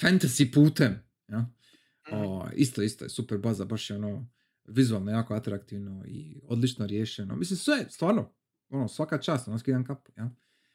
fantasy 0.00 0.52
putem, 0.54 1.02
jel? 1.28 1.40
Mhm. 1.40 2.16
O, 2.16 2.48
isto, 2.54 2.82
isto 2.82 3.04
je 3.04 3.08
super 3.08 3.38
baza, 3.38 3.64
baš 3.64 3.90
je 3.90 3.96
ono 3.96 4.28
vizualno 4.64 5.10
jako 5.10 5.34
atraktivno 5.34 6.04
i 6.06 6.40
odlično 6.44 6.86
riješeno. 6.86 7.36
Mislim, 7.36 7.56
sve, 7.56 7.86
stvarno, 7.90 8.32
ono, 8.68 8.88
svaka 8.88 9.18
čast, 9.18 9.48
ono, 9.48 9.58
skidam 9.58 9.84
kapu, 9.84 10.12
jel? 10.16 10.26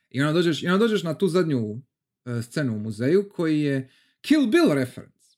I 0.09 0.21
onda 0.21 0.33
dođeš, 0.33 0.63
i 0.63 0.67
onda 0.67 0.77
dođeš 0.77 1.03
na 1.03 1.17
tu 1.17 1.27
zadnju 1.27 1.81
e, 2.25 2.41
scenu 2.41 2.75
u 2.75 2.79
muzeju 2.79 3.29
koji 3.29 3.61
je 3.61 3.89
Kill 4.21 4.47
Bill 4.47 4.73
reference. 4.73 5.37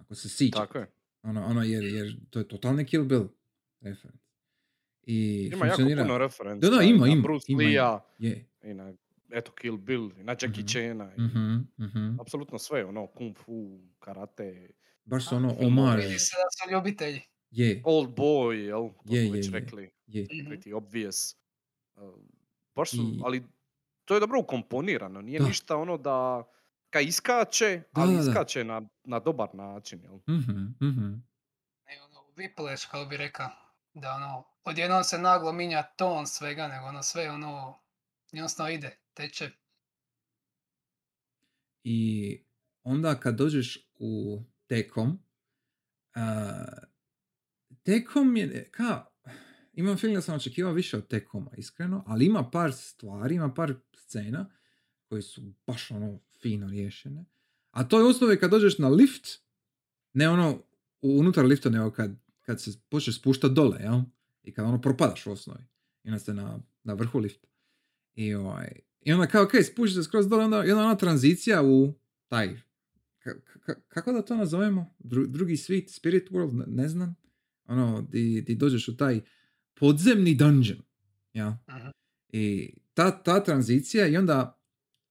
Ako 0.00 0.14
se 0.14 0.28
siđe. 0.28 0.50
Tako 0.52 0.78
je. 0.78 0.90
Ono, 1.22 1.44
ono 1.44 1.62
jer, 1.62 1.84
jer 1.84 2.16
to 2.30 2.38
je 2.38 2.48
totalni 2.48 2.84
Kill 2.84 3.04
Bill 3.04 3.28
reference. 3.80 4.26
I 5.02 5.50
Ima 5.52 5.66
jako 5.66 5.76
funkcionira. 5.76 6.02
puno 6.02 6.18
referenca. 6.18 6.70
Da, 6.70 6.76
da, 6.76 6.82
ima, 6.82 7.06
na 7.06 7.12
ima, 7.12 7.22
Bruce 7.22 7.44
ima. 7.48 7.62
Lee-a 7.62 8.00
Je. 8.18 8.46
i 8.64 8.74
na 8.74 8.92
eto 9.30 9.52
Kill 9.52 9.76
Bill, 9.76 10.12
i 10.12 10.24
na 10.24 10.32
Jackie 10.32 10.48
Mhm. 10.58 10.66
Chana. 10.68 11.12
i 11.14 11.20
Mhm, 11.20 11.56
mhm. 11.78 12.20
Apsolutno 12.20 12.58
sve, 12.58 12.84
ono, 12.84 13.06
kung 13.08 13.36
fu, 13.36 13.52
karate, 13.98 14.70
Baš 15.04 15.28
su 15.28 15.36
ono 15.36 15.54
omaž. 15.58 15.96
Vidi 15.96 16.18
se 16.18 16.34
da 16.36 16.66
su 16.66 16.72
ljubitelji. 16.72 17.20
Je, 17.50 17.82
Old 17.84 18.08
Boy, 18.10 18.52
jel? 18.54 18.88
To 18.88 19.02
Je, 19.04 19.20
smo 19.20 19.26
je, 19.26 19.30
već 19.32 19.46
je. 19.46 19.52
rekli. 19.52 19.90
je. 20.06 20.22
Mhm. 20.24 20.48
Pretty 20.48 20.74
obvious. 20.74 21.36
Uh, 21.94 22.14
baš 22.74 22.90
su, 22.90 22.96
I- 22.96 23.20
ali 23.24 23.44
to 24.04 24.14
je 24.14 24.20
dobro 24.20 24.40
ukomponirano. 24.40 25.20
Nije 25.20 25.38
Da. 25.38 25.46
ništa 25.46 25.76
ono 25.76 25.96
da 25.96 26.44
ka 26.90 27.00
iskače, 27.00 27.82
Da, 27.92 28.00
ali 28.00 28.10
da, 28.10 28.22
da. 28.22 28.30
iskače 28.30 28.64
na, 28.64 28.82
na 29.04 29.18
dobar 29.20 29.48
način, 29.54 30.02
jel? 30.02 30.14
Mhm, 30.28 30.50
mhm. 30.82 31.12
Ne, 31.82 32.02
ono, 32.02 32.20
whiplash, 32.36 32.90
kao 32.90 33.06
bi 33.06 33.16
rekao. 33.16 33.48
Da 33.94 34.12
ono, 34.12 34.44
odjednom 34.64 35.04
se 35.04 35.18
naglo 35.18 35.52
minja 35.52 35.82
ton 35.84 36.26
svega, 36.26 36.68
nego 36.68 36.86
ono 36.86 37.02
sve 37.02 37.30
ono, 37.30 37.78
jednostavno 38.32 38.72
ide, 38.72 38.96
teče. 39.16 39.50
I 41.84 42.40
onda 42.82 43.20
kad 43.20 43.36
dođeš 43.36 43.88
u 43.94 44.42
Tekom, 44.66 45.18
a, 46.14 46.64
Tekom 47.82 48.36
je, 48.36 48.68
ka, 48.70 49.06
imam 49.72 49.96
film 49.96 50.14
da 50.14 50.20
sam 50.20 50.36
očekivao 50.36 50.72
više 50.72 50.96
od 50.96 51.08
Tekoma, 51.08 51.50
iskreno, 51.56 52.04
ali 52.06 52.26
ima 52.26 52.50
par 52.50 52.72
stvari, 52.72 53.34
ima 53.34 53.54
par 53.54 53.74
scena 53.94 54.50
koje 55.08 55.22
su 55.22 55.42
baš 55.66 55.90
ono 55.90 56.20
fino 56.42 56.68
riješene. 56.68 57.24
A 57.70 57.88
to 57.88 57.98
je 57.98 58.06
osnovi 58.06 58.38
kad 58.38 58.50
dođeš 58.50 58.78
na 58.78 58.88
lift, 58.88 59.28
ne 60.12 60.28
ono 60.28 60.62
unutar 61.00 61.44
lifta, 61.44 61.70
nego 61.70 61.90
kad, 61.90 62.16
kad 62.40 62.62
se 62.62 62.70
počneš 62.88 63.18
spuštati 63.18 63.54
dole, 63.54 63.78
jel? 63.80 64.00
I 64.42 64.54
kad 64.54 64.64
ono 64.64 64.80
propadaš 64.80 65.26
u 65.26 65.32
osnovi. 65.32 65.64
I 66.04 66.08
onda 66.08 66.18
ste 66.18 66.34
na, 66.34 66.58
na 66.82 66.94
vrhu 66.94 67.18
lifta. 67.18 67.48
I, 68.14 68.34
ovaj, 68.34 68.80
I 69.06 69.12
onda 69.12 69.26
kao, 69.26 69.44
ok, 69.44 69.50
spuši 69.72 69.94
se 69.94 70.02
skroz 70.02 70.28
dole, 70.28 70.44
onda 70.44 70.62
jedna 70.62 70.82
ona 70.84 70.96
tranzicija 70.96 71.62
u 71.62 71.94
taj, 72.28 72.48
ka- 73.24 73.40
ka- 73.66 73.80
kako 73.88 74.12
da 74.12 74.22
to 74.22 74.36
nazovemo? 74.36 74.94
Dru- 74.98 75.26
drugi 75.26 75.56
svijet, 75.56 75.90
spirit 75.90 76.30
world, 76.30 76.52
ne, 76.52 76.64
ne 76.66 76.88
znam. 76.88 77.16
Ono, 77.64 78.02
di, 78.10 78.40
di 78.40 78.54
dođeš 78.54 78.88
u 78.88 78.96
taj 78.96 79.20
podzemni 79.74 80.34
dungeon. 80.34 80.78
Ja? 81.32 81.58
Mhm. 81.68 81.86
I 82.28 82.74
ta, 82.94 83.22
ta 83.22 83.44
tranzicija 83.44 84.06
i 84.06 84.16
onda 84.16 84.60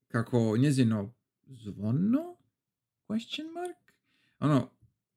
kako 0.08 0.58
njezino 0.58 1.14
zvono, 1.48 2.38
question 3.08 3.54
mark, 3.54 3.94
ono, 4.40 4.72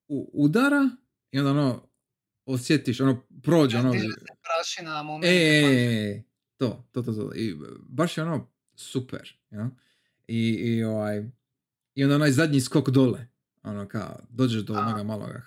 u, 0.08 0.30
udara 0.32 0.90
i 1.30 1.38
onda 1.38 1.50
ono, 1.50 1.88
osjetiš, 2.44 3.00
ono, 3.00 3.26
prođe, 3.42 3.78
ono, 3.78 3.92
e, 5.24 6.22
to, 6.56 6.88
to, 6.92 7.02
to, 7.02 7.12
to. 7.12 7.32
I 7.34 7.54
baš 7.88 8.18
je 8.18 8.24
ono 8.24 8.57
super, 8.78 9.36
ja? 9.50 9.70
I, 10.28 10.38
i, 10.38 10.84
ovaj, 10.84 11.30
I 11.94 12.04
onda 12.04 12.16
onaj 12.16 12.30
zadnji 12.30 12.60
skok 12.60 12.90
dole. 12.90 13.28
Ono 13.62 13.88
kao, 13.88 14.20
dođeš 14.30 14.62
do 14.62 14.74
onoga 14.74 15.02
maloga 15.02 15.42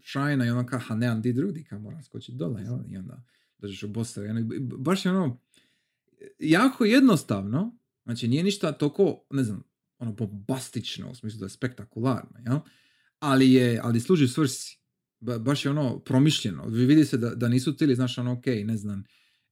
šajna 0.00 0.46
i 0.46 0.50
ono 0.50 0.66
kao, 0.66 0.78
ha 0.78 0.94
nemam 0.94 1.22
di 1.22 1.32
drugdi, 1.32 1.64
kao 1.64 1.78
moram 1.78 2.02
skočiti 2.02 2.38
dole, 2.38 2.62
jel? 2.62 2.78
I 2.88 2.96
onda 2.96 3.22
dođeš 3.58 3.82
u 3.82 3.88
bossa. 3.88 4.22
Ono, 4.22 4.40
baš 4.78 5.04
je 5.04 5.12
ono, 5.12 5.40
jako 6.38 6.84
jednostavno, 6.84 7.78
znači 8.04 8.28
nije 8.28 8.42
ništa 8.42 8.72
toliko, 8.72 9.24
ne 9.30 9.42
znam, 9.42 9.62
ono 9.98 10.12
bombastično, 10.12 11.10
u 11.10 11.14
smislu 11.14 11.38
da 11.38 11.46
je 11.46 11.50
spektakularno, 11.50 12.38
jel? 12.44 12.58
Ali 13.18 13.52
je, 13.52 13.80
ali 13.82 14.00
služi 14.00 14.28
svrsi. 14.28 14.80
Ba- 15.20 15.38
baš 15.38 15.64
je 15.64 15.70
ono 15.70 15.98
promišljeno. 15.98 16.66
Vi 16.66 16.86
vidi 16.86 17.04
se 17.04 17.16
da, 17.16 17.34
da 17.34 17.48
nisu 17.48 17.76
tili, 17.76 17.94
znaš, 17.94 18.18
ono, 18.18 18.32
ok, 18.32 18.46
ne 18.46 18.76
znam, 18.76 19.04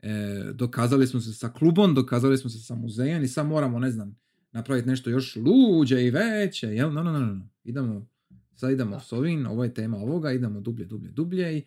e, 0.02 0.10
dokazali 0.54 1.06
smo 1.06 1.20
se 1.20 1.32
sa 1.32 1.48
klubom, 1.48 1.94
dokazali 1.94 2.38
smo 2.38 2.50
se 2.50 2.58
sa 2.58 2.74
muzejem 2.74 3.24
i 3.24 3.28
sad 3.28 3.46
moramo, 3.46 3.78
ne 3.78 3.90
znam, 3.90 4.18
napraviti 4.52 4.88
nešto 4.88 5.10
još 5.10 5.36
luđe 5.36 6.04
i 6.04 6.10
veće, 6.10 6.66
jel? 6.66 6.92
No, 6.92 7.02
no, 7.02 7.12
no, 7.12 7.20
no. 7.20 7.48
Idemo, 7.64 8.06
sad 8.54 8.70
idemo 8.70 8.90
Da. 8.90 9.00
s 9.00 9.12
ovim, 9.12 9.46
ovo 9.46 9.64
je 9.64 9.74
tema 9.74 9.96
ovoga, 9.96 10.32
idemo 10.32 10.60
dublje, 10.60 10.84
dublje, 10.86 11.10
dublje 11.10 11.58
i 11.58 11.64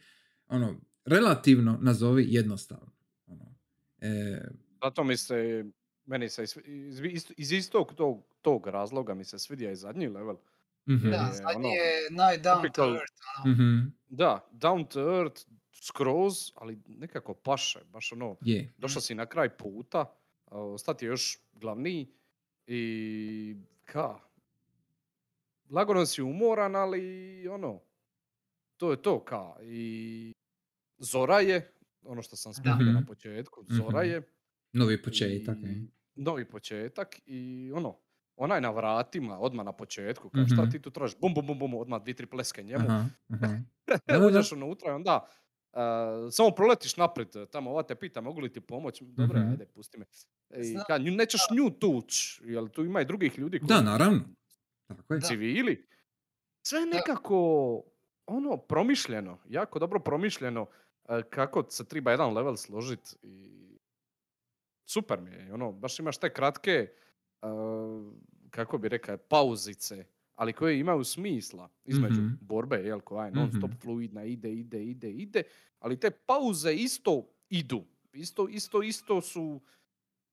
ono, 0.48 0.76
relativno 1.06 1.78
nazovi 1.82 2.26
jednostavno. 2.30 2.92
Ono, 3.28 3.56
e, 4.00 4.42
Zato 4.84 5.04
mi 5.04 5.18
se, 5.18 5.66
meni 6.06 6.30
se 6.30 6.44
iz, 6.44 6.58
iz, 7.04 7.26
iz 7.38 7.52
istog 7.52 7.94
tog, 7.94 8.24
tog 8.42 8.68
razloga 8.68 9.14
mi 9.14 9.24
se 9.24 9.40
svidija 9.40 9.72
i 9.72 9.76
zadnji 9.76 10.08
level. 10.08 10.36
mhm, 10.90 11.10
Da, 11.10 11.16
je 11.18 11.34
zadnji 11.34 11.56
ono, 11.56 11.68
je 11.68 12.08
naj 12.12 12.38
down 12.38 12.74
to 12.74 12.84
earth. 12.86 13.14
ono. 13.46 13.54
mhm, 13.54 13.88
Da, 14.10 14.50
down 14.54 14.88
to 14.88 15.20
earth, 15.20 15.42
skroz, 15.82 16.34
ali 16.56 16.80
nekako 16.88 17.34
paše, 17.36 17.80
baš 17.86 18.12
ono, 18.12 18.38
je, 18.42 18.74
došao 18.78 19.02
si 19.02 19.16
na 19.16 19.26
kraj 19.26 19.58
puta, 19.58 20.14
ostati 20.48 21.06
je 21.06 21.10
još 21.10 21.40
glavniji 21.54 22.14
i 22.68 23.56
ka, 23.86 24.20
lagano 25.70 26.06
si 26.06 26.22
umoran, 26.24 26.76
ali 26.76 27.02
ono, 27.48 27.82
to 28.78 28.92
je 28.92 29.02
to 29.02 29.20
ka. 29.22 29.56
I 29.64 30.34
Zora 31.00 31.40
je, 31.40 31.74
ono 32.04 32.22
što 32.22 32.36
sam 32.36 32.54
spomenuo 32.54 32.94
na 32.94 33.00
Mhm. 33.00 33.02
početku, 33.02 33.66
Zora 33.68 34.00
Mhm. 34.00 34.10
je 34.12 34.22
novi 34.74 35.02
početak. 35.02 35.58
i 35.58 35.92
novi 36.16 36.46
početak 36.46 37.16
i 37.26 37.42
ono, 37.76 38.00
ona 38.36 38.56
je 38.56 38.62
na 38.62 38.72
vratima 38.72 39.40
odmah 39.40 39.66
na 39.66 39.74
početku, 39.74 40.30
kao 40.30 40.48
šta 40.48 40.62
Mhm. 40.62 40.70
ti 40.70 40.82
tu 40.82 40.92
tražiš, 40.92 41.18
bum 41.20 41.34
bum 41.34 41.48
bum 41.48 41.60
bum, 41.60 41.74
odmah 41.76 42.04
dvi, 42.04 42.14
tri 42.14 42.26
pleske 42.28 42.64
njemu, 42.64 42.86
Aha, 42.86 43.06
aha. 43.30 43.48
Da, 43.88 43.98
da, 44.10 44.28
da. 44.28 44.28
uđeš 44.28 44.52
unutra 44.52 44.92
i 44.92 44.96
onda 44.96 45.28
a, 45.74 46.28
samo 46.32 46.52
proletiš 46.52 46.98
naprijed, 46.98 47.50
tamo 47.52 47.70
ova 47.70 47.84
te 47.84 47.96
pita 47.96 48.22
mogu 48.22 48.42
li 48.42 48.54
ti 48.54 48.62
pomoć, 48.62 49.02
dobro, 49.02 49.40
Mhm. 49.40 49.50
ajde, 49.50 49.66
pusti 49.66 49.98
me. 49.98 50.06
I 50.52 50.64
Znam. 50.64 50.84
ka, 50.88 50.98
nju, 50.98 51.12
nećeš 51.12 51.42
nju 51.52 51.70
tuć, 51.72 52.14
jel 52.42 52.68
tu 52.68 52.84
ima 52.84 53.02
i 53.02 53.06
drugih 53.06 53.40
ljudi 53.40 53.60
koji 53.60 53.68
Da, 53.68 53.82
naravno. 53.82 54.22
Tako 54.88 55.14
je. 55.14 55.20
Da. 55.20 55.28
civili. 55.28 55.88
Sve 56.62 56.80
je 56.80 56.86
nekako 56.88 57.38
ono 58.28 58.58
promišljeno, 58.58 59.38
jako 59.46 59.80
dobro 59.80 60.00
promišljeno 60.00 60.68
e, 61.06 61.22
kako 61.24 61.66
se 61.70 61.86
treba 61.86 62.12
jedan 62.12 62.34
level 62.34 62.56
složit 62.56 63.16
i 63.22 63.62
super 64.86 65.22
mi 65.22 65.32
je, 65.32 65.48
i 65.48 65.52
ono, 65.52 65.72
baš 65.72 66.00
imaš 66.00 66.18
te 66.18 66.34
kratke, 66.34 66.72
e, 66.72 66.92
kako 68.50 68.78
bi 68.78 68.90
rekao, 68.90 69.18
pauzice, 69.20 70.06
ali 70.42 70.54
koje 70.54 70.80
imaju 70.80 71.04
smisla 71.04 71.70
između 71.86 72.22
Mhm. 72.22 72.34
borbe, 72.42 72.76
jel, 72.78 73.00
koja 73.00 73.26
je 73.26 73.32
non 73.32 73.50
stop 73.50 73.70
Mhm. 73.70 73.80
fluidna, 73.80 74.24
ide, 74.26 74.54
ide, 74.54 74.84
ide, 74.84 75.12
ide, 75.12 75.44
ali 75.80 76.00
te 76.00 76.12
pauze 76.12 76.74
isto 76.74 77.28
idu, 77.50 77.84
isto, 78.14 78.48
isto, 78.48 78.84
isto 78.84 79.22
su, 79.22 79.62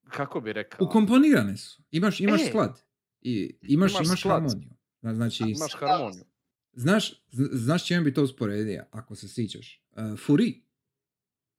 kako 0.06 0.40
bi 0.40 0.52
rekao, 0.52 0.86
Ukomponirane 0.86 1.56
su. 1.56 1.82
Imaš, 1.90 2.20
imaš 2.20 2.42
E. 2.42 2.46
sklad. 2.46 2.82
I 3.22 3.56
imaš, 3.62 3.92
Imaš 3.92 4.06
imaš, 4.06 4.20
sklad. 4.20 4.32
harmoniju. 4.34 4.70
Zna- 5.02 5.14
Znači, 5.14 5.42
imaš 5.44 5.74
harmoniju. 5.74 6.24
znaš, 6.72 7.10
zn- 7.26 7.48
znaš 7.54 7.86
čime 7.86 8.00
bi 8.00 8.14
to 8.14 8.22
usporedio, 8.22 8.84
ako 8.90 9.14
se 9.14 9.28
sjećaš? 9.28 9.84
Uh, 9.92 10.18
Furi. 10.18 10.62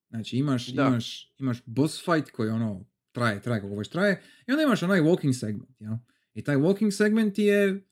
Znači, 0.09 0.37
imaš, 0.37 0.67
Da. 0.67 0.87
imaš, 0.87 1.33
imaš 1.37 1.57
boss 1.65 2.05
fight 2.05 2.31
koji 2.31 2.49
ono 2.49 2.85
traje, 3.11 3.41
traje 3.41 3.61
kako 3.61 3.75
već 3.75 3.89
traje, 3.89 4.21
i 4.47 4.51
onda 4.51 4.63
imaš 4.63 4.83
onaj 4.83 4.99
walking 5.01 5.33
segment, 5.33 5.81
jel? 5.81 5.93
I 6.33 6.43
taj 6.43 6.55
walking 6.55 6.91
segment 6.91 7.37
je 7.37 7.85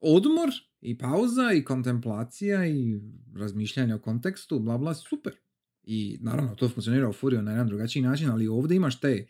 odmor 0.00 0.48
i 0.80 0.98
pauza 0.98 1.52
i 1.52 1.64
kontemplacija 1.64 2.66
i 2.66 3.00
razmišljanje 3.36 3.94
o 3.94 3.98
kontekstu, 3.98 4.58
bla 4.58 4.78
bla, 4.78 4.94
super. 4.94 5.32
I 5.82 6.18
naravno, 6.20 6.54
to 6.54 6.68
funkcionira 6.68 7.08
u 7.08 7.12
Furiju 7.12 7.42
na 7.42 7.50
jedan 7.50 7.66
drugačiji 7.66 8.02
način, 8.02 8.30
ali 8.30 8.48
ovdje 8.48 8.76
imaš 8.76 9.00
te, 9.00 9.26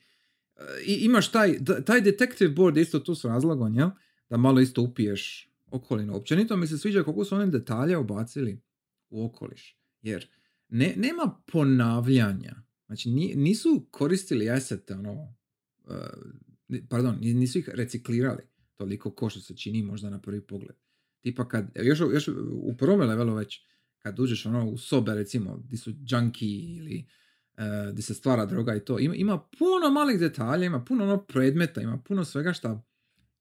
i, 0.87 0.95
imaš 0.95 1.33
taj, 1.33 1.59
taj 1.87 2.01
detective 2.01 2.51
board 2.51 2.77
isto 2.77 3.01
tu 3.01 3.15
s 3.15 3.25
razlogom, 3.25 3.75
jel? 3.75 3.91
Da 4.31 4.37
malo 4.37 4.61
isto 4.61 4.83
upiješ 4.83 5.51
okolinu. 5.67 6.17
Općenito 6.17 6.57
mi 6.57 6.67
se 6.67 6.79
sviđa 6.79 7.03
koliko 7.03 7.25
su 7.25 7.35
oni 7.35 7.51
detalje 7.51 7.97
ubacili 7.99 8.61
u 9.11 9.25
okoliš. 9.25 9.79
Jer 10.03 10.29
ne, 10.69 10.95
nema 10.97 11.41
ponavljanja. 11.53 12.63
Znači, 12.87 13.11
ni- 13.11 13.35
nisu 13.35 13.87
koristili 13.91 14.51
asete, 14.51 14.95
ono, 14.95 15.35
ni- 16.69 16.89
pardon, 16.89 17.19
ni- 17.21 17.35
nisu 17.35 17.59
ih 17.59 17.69
reciklirali 17.69 18.43
toliko 18.79 19.11
ko 19.11 19.31
što 19.31 19.41
se 19.41 19.57
čini 19.57 19.83
možda 19.83 20.11
na 20.11 20.21
prvi 20.21 20.41
pogled. 20.41 20.77
Tipa 21.21 21.49
kad, 21.49 21.71
još, 21.75 22.01
još 22.01 22.29
u 22.63 22.77
prvome 22.79 23.07
levelu 23.07 23.35
već, 23.35 23.61
kad 23.99 24.19
uđeš 24.19 24.47
ono 24.47 24.69
u 24.71 24.79
sobe 24.79 25.15
recimo, 25.15 25.63
di 25.65 25.77
su 25.77 25.93
junkie 26.11 26.77
ili 26.77 27.07
uh, 27.55 27.95
di 27.95 28.03
se 28.03 28.15
stvara 28.15 28.47
droga 28.47 28.75
i 28.75 28.85
to, 28.85 28.99
ima, 28.99 29.15
ima 29.15 29.39
puno 29.59 29.91
malih 29.93 30.19
detalja, 30.21 30.67
ima 30.67 30.85
puno 30.85 31.05
ono 31.05 31.25
predmeta, 31.27 31.81
ima 31.81 31.99
puno 31.99 32.25
svega 32.25 32.53
šta 32.53 32.83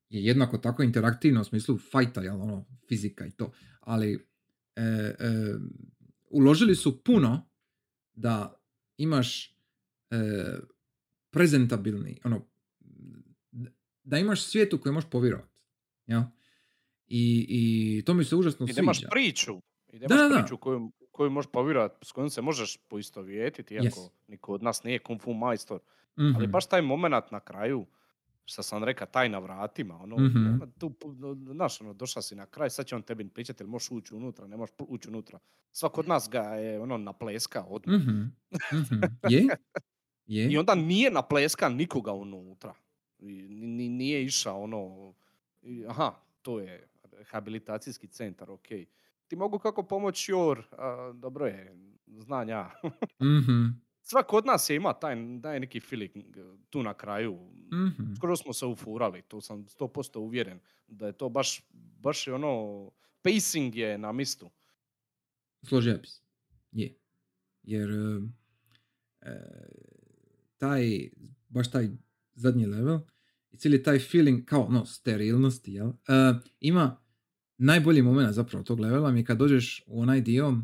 je 0.09 0.25
jednako 0.25 0.57
tako 0.57 0.83
interaktivno 0.83 1.41
u 1.41 1.43
smislu 1.43 1.77
fajta, 1.91 2.21
jel, 2.21 2.41
ono, 2.41 2.65
fizika 2.87 3.25
i 3.25 3.31
to. 3.31 3.51
Ali 3.79 4.27
e, 4.75 4.81
e, 4.81 5.15
uložili 6.29 6.75
su 6.75 7.03
puno 7.03 7.49
da 8.13 8.61
imaš 8.97 9.57
e, 10.09 10.59
prezentabilni, 11.29 12.19
ono, 12.23 12.47
da 14.07 14.17
imaš 14.17 14.41
svijet 14.41 14.73
u 14.73 14.79
koji 14.79 14.93
možeš 14.93 15.09
povjerovati. 15.09 15.61
Jel? 16.07 16.21
I, 17.07 17.45
I 17.49 18.03
to 18.05 18.13
mi 18.13 18.23
se 18.23 18.35
užasno 18.35 18.63
I 18.63 18.67
sviđa. 18.67 18.81
nemaš 18.81 18.99
priču. 19.11 19.57
I 19.87 19.99
Da, 19.99 20.07
nemaš 20.07 20.21
da, 20.21 20.29
da. 20.29 20.41
priču 20.41 20.57
koju, 20.57 20.91
koju 21.11 21.29
možeš 21.29 21.51
povjerovati, 21.51 21.95
s 22.03 22.11
kojom 22.11 22.29
se 22.29 22.41
možeš 22.41 22.77
poistovjetiti, 22.79 23.73
iako 23.73 23.85
Yes. 23.87 24.09
niko 24.27 24.53
od 24.53 24.63
nas 24.63 24.83
nije 24.83 24.99
kung 24.99 25.21
fu 25.21 25.33
majstor. 25.33 25.79
Ali 26.15 26.29
Mhm. 26.37 26.51
baš 26.51 26.65
taj 26.65 26.81
moment 26.83 27.31
na 27.31 27.39
kraju, 27.39 27.85
što 28.45 28.63
sam 28.63 28.83
rekao, 28.83 29.07
taj 29.07 29.29
na 29.29 29.39
vratima, 29.39 29.95
ono, 29.95 30.15
Mhm. 30.17 30.39
nema 30.41 30.67
tu, 30.71 30.93
znaš, 31.47 31.81
ono, 31.81 31.93
došao 31.93 32.21
si 32.21 32.35
na 32.35 32.45
kraj, 32.45 32.69
sad 32.69 32.85
će 32.85 32.95
on 32.95 33.03
tebi 33.03 33.29
pričati, 33.29 33.63
jel 33.63 33.69
možeš 33.69 33.91
ući 33.91 34.15
unutra, 34.15 34.47
ne 34.47 34.57
možeš 34.57 34.75
ući 34.79 35.09
unutra. 35.09 35.39
Svak 35.71 35.97
od 35.97 36.07
nas 36.07 36.29
ga 36.29 36.39
je, 36.41 36.79
ono, 36.79 36.97
napleska 36.97 37.63
odmah. 37.63 37.95
Mhm, 37.97 38.21
mhm. 38.73 39.01
Je? 39.29 39.47
Je? 40.27 40.51
I 40.51 40.57
onda 40.57 40.75
nije 40.75 41.11
napleska 41.11 41.69
nikoga 41.69 42.11
unutra. 42.13 42.73
I 43.19 43.25
ni- 43.49 43.67
ni- 43.67 43.89
nije 43.89 44.23
išao 44.23 44.61
ono, 44.61 45.13
aha, 45.87 46.11
to 46.41 46.59
je 46.59 46.87
rehabilitacijski 47.11 48.07
centar, 48.07 48.51
ok. 48.51 48.67
Ti 49.27 49.35
mogu 49.35 49.59
kako 49.59 49.83
pomoći 49.83 50.31
Jor, 50.31 50.63
a, 50.71 51.11
dobro 51.15 51.45
je, 51.45 51.75
znam 52.07 52.49
ja. 52.49 52.71
Mhm, 53.21 53.67
Svak 54.01 54.33
od 54.33 54.45
nas 54.45 54.69
je 54.69 54.75
ima 54.75 54.93
taj, 54.93 55.15
taj 55.43 55.59
neki 55.59 55.79
feeling 55.79 56.11
eh, 56.37 56.41
tu 56.69 56.83
na 56.83 56.93
kraju. 56.93 57.33
mhm. 57.73 58.13
Skoro 58.15 58.35
smo 58.35 58.53
se 58.53 58.65
ufurali, 58.65 59.21
to 59.21 59.41
sam 59.41 59.65
100% 59.65 60.17
uvjeren 60.17 60.59
da 60.87 61.07
je 61.07 61.13
to 61.13 61.29
baš, 61.29 61.61
baš 61.99 62.27
je 62.27 62.33
ono, 62.33 62.91
pacing 63.21 63.75
je 63.75 63.97
na 63.97 64.11
mistu. 64.11 64.49
Složio 65.63 65.97
bi 65.97 66.07
se. 66.07 66.21
Je. 66.71 66.95
Jer 67.63 67.89
e, 67.89 68.19
e, 69.21 69.39
taj, 70.57 71.09
baš 71.49 71.71
taj 71.71 71.89
zadnji 72.37 72.65
level 72.65 72.99
i 73.51 73.57
cijeli 73.57 73.83
taj 73.83 73.99
feeling 73.99 74.45
kao 74.45 74.67
no, 74.69 74.85
sterilnosti, 74.85 75.73
jel? 75.73 75.87
E, 75.89 76.33
ima 76.59 76.97
najbolji 77.57 78.01
moment 78.01 78.33
zapravo 78.33 78.63
tog 78.63 78.79
levela 78.79 79.11
mi 79.11 79.25
kad 79.25 79.37
dođeš 79.37 79.83
u 79.87 80.01
onaj 80.01 80.21
dio 80.21 80.61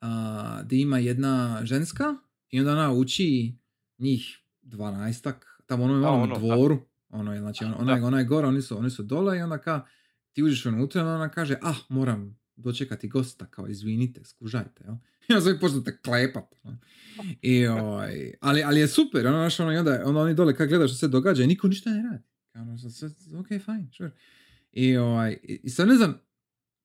a, 0.00 0.62
gdje 0.64 0.80
ima 0.80 0.98
jedna 0.98 1.60
ženska 1.64 2.14
i 2.50 2.60
onda 2.60 2.72
ona 2.72 2.92
uči 2.92 3.56
njih 3.98 4.38
dvanaestak, 4.62 5.62
tamo 5.66 5.84
ono 5.84 5.94
je 5.94 6.00
malo 6.00 6.16
ono, 6.16 6.34
da. 6.34 6.40
dvoru, 6.40 6.78
ono 7.08 7.34
je, 7.34 7.40
znači 7.40 7.64
ona, 7.64 7.78
ona, 7.78 7.96
je, 7.96 8.04
ona 8.04 8.18
je 8.18 8.24
gore, 8.24 8.46
oni 8.46 8.62
su, 8.62 8.78
oni 8.78 8.90
su 8.90 9.02
dole 9.02 9.38
i 9.38 9.42
onda 9.42 9.58
ka, 9.58 9.86
ti 10.32 10.42
uđeš 10.42 10.66
unutra 10.66 11.00
i 11.00 11.04
onda 11.04 11.14
ona 11.14 11.28
kaže, 11.28 11.56
ah, 11.62 11.74
moram 11.88 12.38
dočekati 12.56 13.08
gosta, 13.08 13.46
kao 13.46 13.68
izvinite, 13.68 14.24
skužajte, 14.24 14.84
jel? 14.84 14.94
Onda 15.28 15.40
se 15.40 15.60
počnete 15.60 15.98
klepat. 16.04 16.54
I, 17.42 17.66
ovaj, 17.66 18.32
ali, 18.40 18.62
ali 18.62 18.80
je 18.80 18.88
super, 18.88 19.26
ono, 19.26 19.36
znaš, 19.36 19.60
ono, 19.60 19.72
i 19.72 19.76
onda, 19.76 20.02
onda 20.04 20.20
oni 20.20 20.34
dole 20.34 20.56
kad 20.56 20.68
gledaš 20.68 20.90
što 20.90 20.98
se 20.98 21.08
događa 21.08 21.42
i 21.42 21.46
niko 21.46 21.68
ništa 21.68 21.90
ne 21.90 22.02
radi. 22.02 22.24
Ono, 22.54 22.76
ok, 23.40 23.48
fine, 23.48 23.88
sure. 23.96 24.10
I, 24.72 24.96
ovaj, 24.96 25.38
i, 25.42 25.70
sad 25.70 25.88
ne 25.88 25.94
znam, 25.94 26.20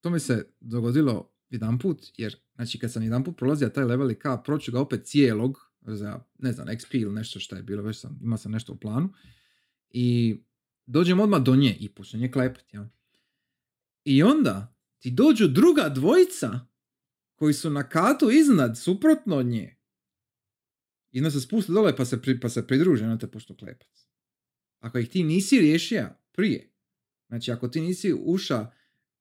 to 0.02 0.10
mi 0.10 0.20
se 0.20 0.48
dogodilo 0.60 1.32
jedan 1.50 1.80
put, 1.80 2.06
jer, 2.18 2.36
znači, 2.56 2.80
kad 2.80 2.92
sam 2.92 3.04
jedan 3.04 3.24
put 3.24 3.38
prolazio 3.38 3.70
taj 3.70 3.84
level 3.84 4.12
i 4.12 4.16
ka, 4.16 4.38
proću 4.38 4.72
ga 4.72 4.80
opet 4.80 5.06
cijelog, 5.06 5.58
za, 5.82 6.20
ne 6.40 6.52
znam, 6.52 6.68
XP 6.68 7.02
ili 7.02 7.14
nešto 7.14 7.40
što 7.40 7.56
je 7.56 7.64
bilo, 7.64 7.84
već 7.84 7.98
sam, 7.98 8.20
imao 8.24 8.38
sam 8.38 8.52
nešto 8.52 8.74
u 8.74 8.78
planu, 8.78 9.14
i 9.90 10.38
dođem 10.86 11.20
odmah 11.20 11.42
do 11.42 11.56
nje 11.56 11.78
i 11.80 11.90
počnem 11.90 12.22
je 12.22 12.32
klepati, 12.32 12.76
jel? 12.76 12.86
I 14.04 14.24
onda 14.24 14.76
ti 15.00 15.12
dođu 15.12 15.48
druga 15.48 15.90
dvojica 15.90 16.60
koji 17.38 17.54
su 17.54 17.70
na 17.70 17.90
katu 17.90 18.32
iznad, 18.32 18.78
suprotno 18.78 19.36
od 19.38 19.46
nje. 19.46 19.78
I 21.12 21.20
onda 21.20 21.32
se 21.32 21.42
spuste 21.42 21.72
dole 21.72 21.96
pa 21.96 22.06
se, 22.06 22.22
pri, 22.22 22.40
pa 22.40 22.50
se 22.50 22.68
pridruže, 22.68 23.06
onda 23.06 23.18
te 23.18 23.32
počnu 23.32 23.56
klepat. 23.56 23.88
Ako 24.80 24.98
ih 24.98 25.10
ti 25.10 25.24
nisi 25.24 25.60
riješio 25.60 26.10
prije, 26.32 26.74
znači 27.28 27.52
ako 27.52 27.68
ti 27.68 27.82
nisi 27.82 28.14
uša 28.20 28.72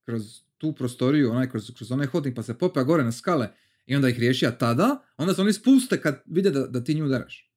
kroz 0.03 0.41
tu 0.59 0.73
prostoriju, 0.73 1.31
onaj, 1.31 1.51
kroz, 1.51 1.71
kroz 1.77 1.93
onaj 1.93 2.07
hodnik 2.07 2.35
pa 2.37 2.43
se 2.43 2.59
popeo 2.59 2.85
gore 2.85 3.05
na 3.05 3.13
skale 3.13 3.49
i 3.87 3.97
onda 3.97 4.09
ih 4.09 4.19
riješio 4.19 4.51
tada, 4.51 5.03
onda 5.17 5.35
se 5.35 5.41
oni 5.41 5.53
spuste 5.53 6.01
kad 6.01 6.23
vide 6.27 6.51
da, 6.51 6.67
da 6.67 6.85
ti 6.85 6.95
nju 6.95 7.05
udaraš. 7.05 7.53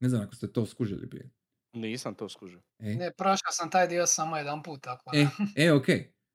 Ne 0.00 0.08
znam 0.08 0.22
ako 0.22 0.34
ste 0.34 0.52
to 0.52 0.66
skužili 0.66 1.10
prije. 1.10 1.30
Nisam 1.72 2.14
to 2.14 2.28
skužio. 2.28 2.62
E? 2.78 2.94
Ne, 2.94 3.10
prošao 3.18 3.52
sam 3.52 3.70
taj 3.70 3.88
dio 3.88 4.06
samo 4.06 4.36
jedan 4.36 4.62
put, 4.62 4.82
tako 4.82 5.10
E, 5.14 5.24
da. 5.24 5.30
e, 5.64 5.72
ok. 5.72 5.86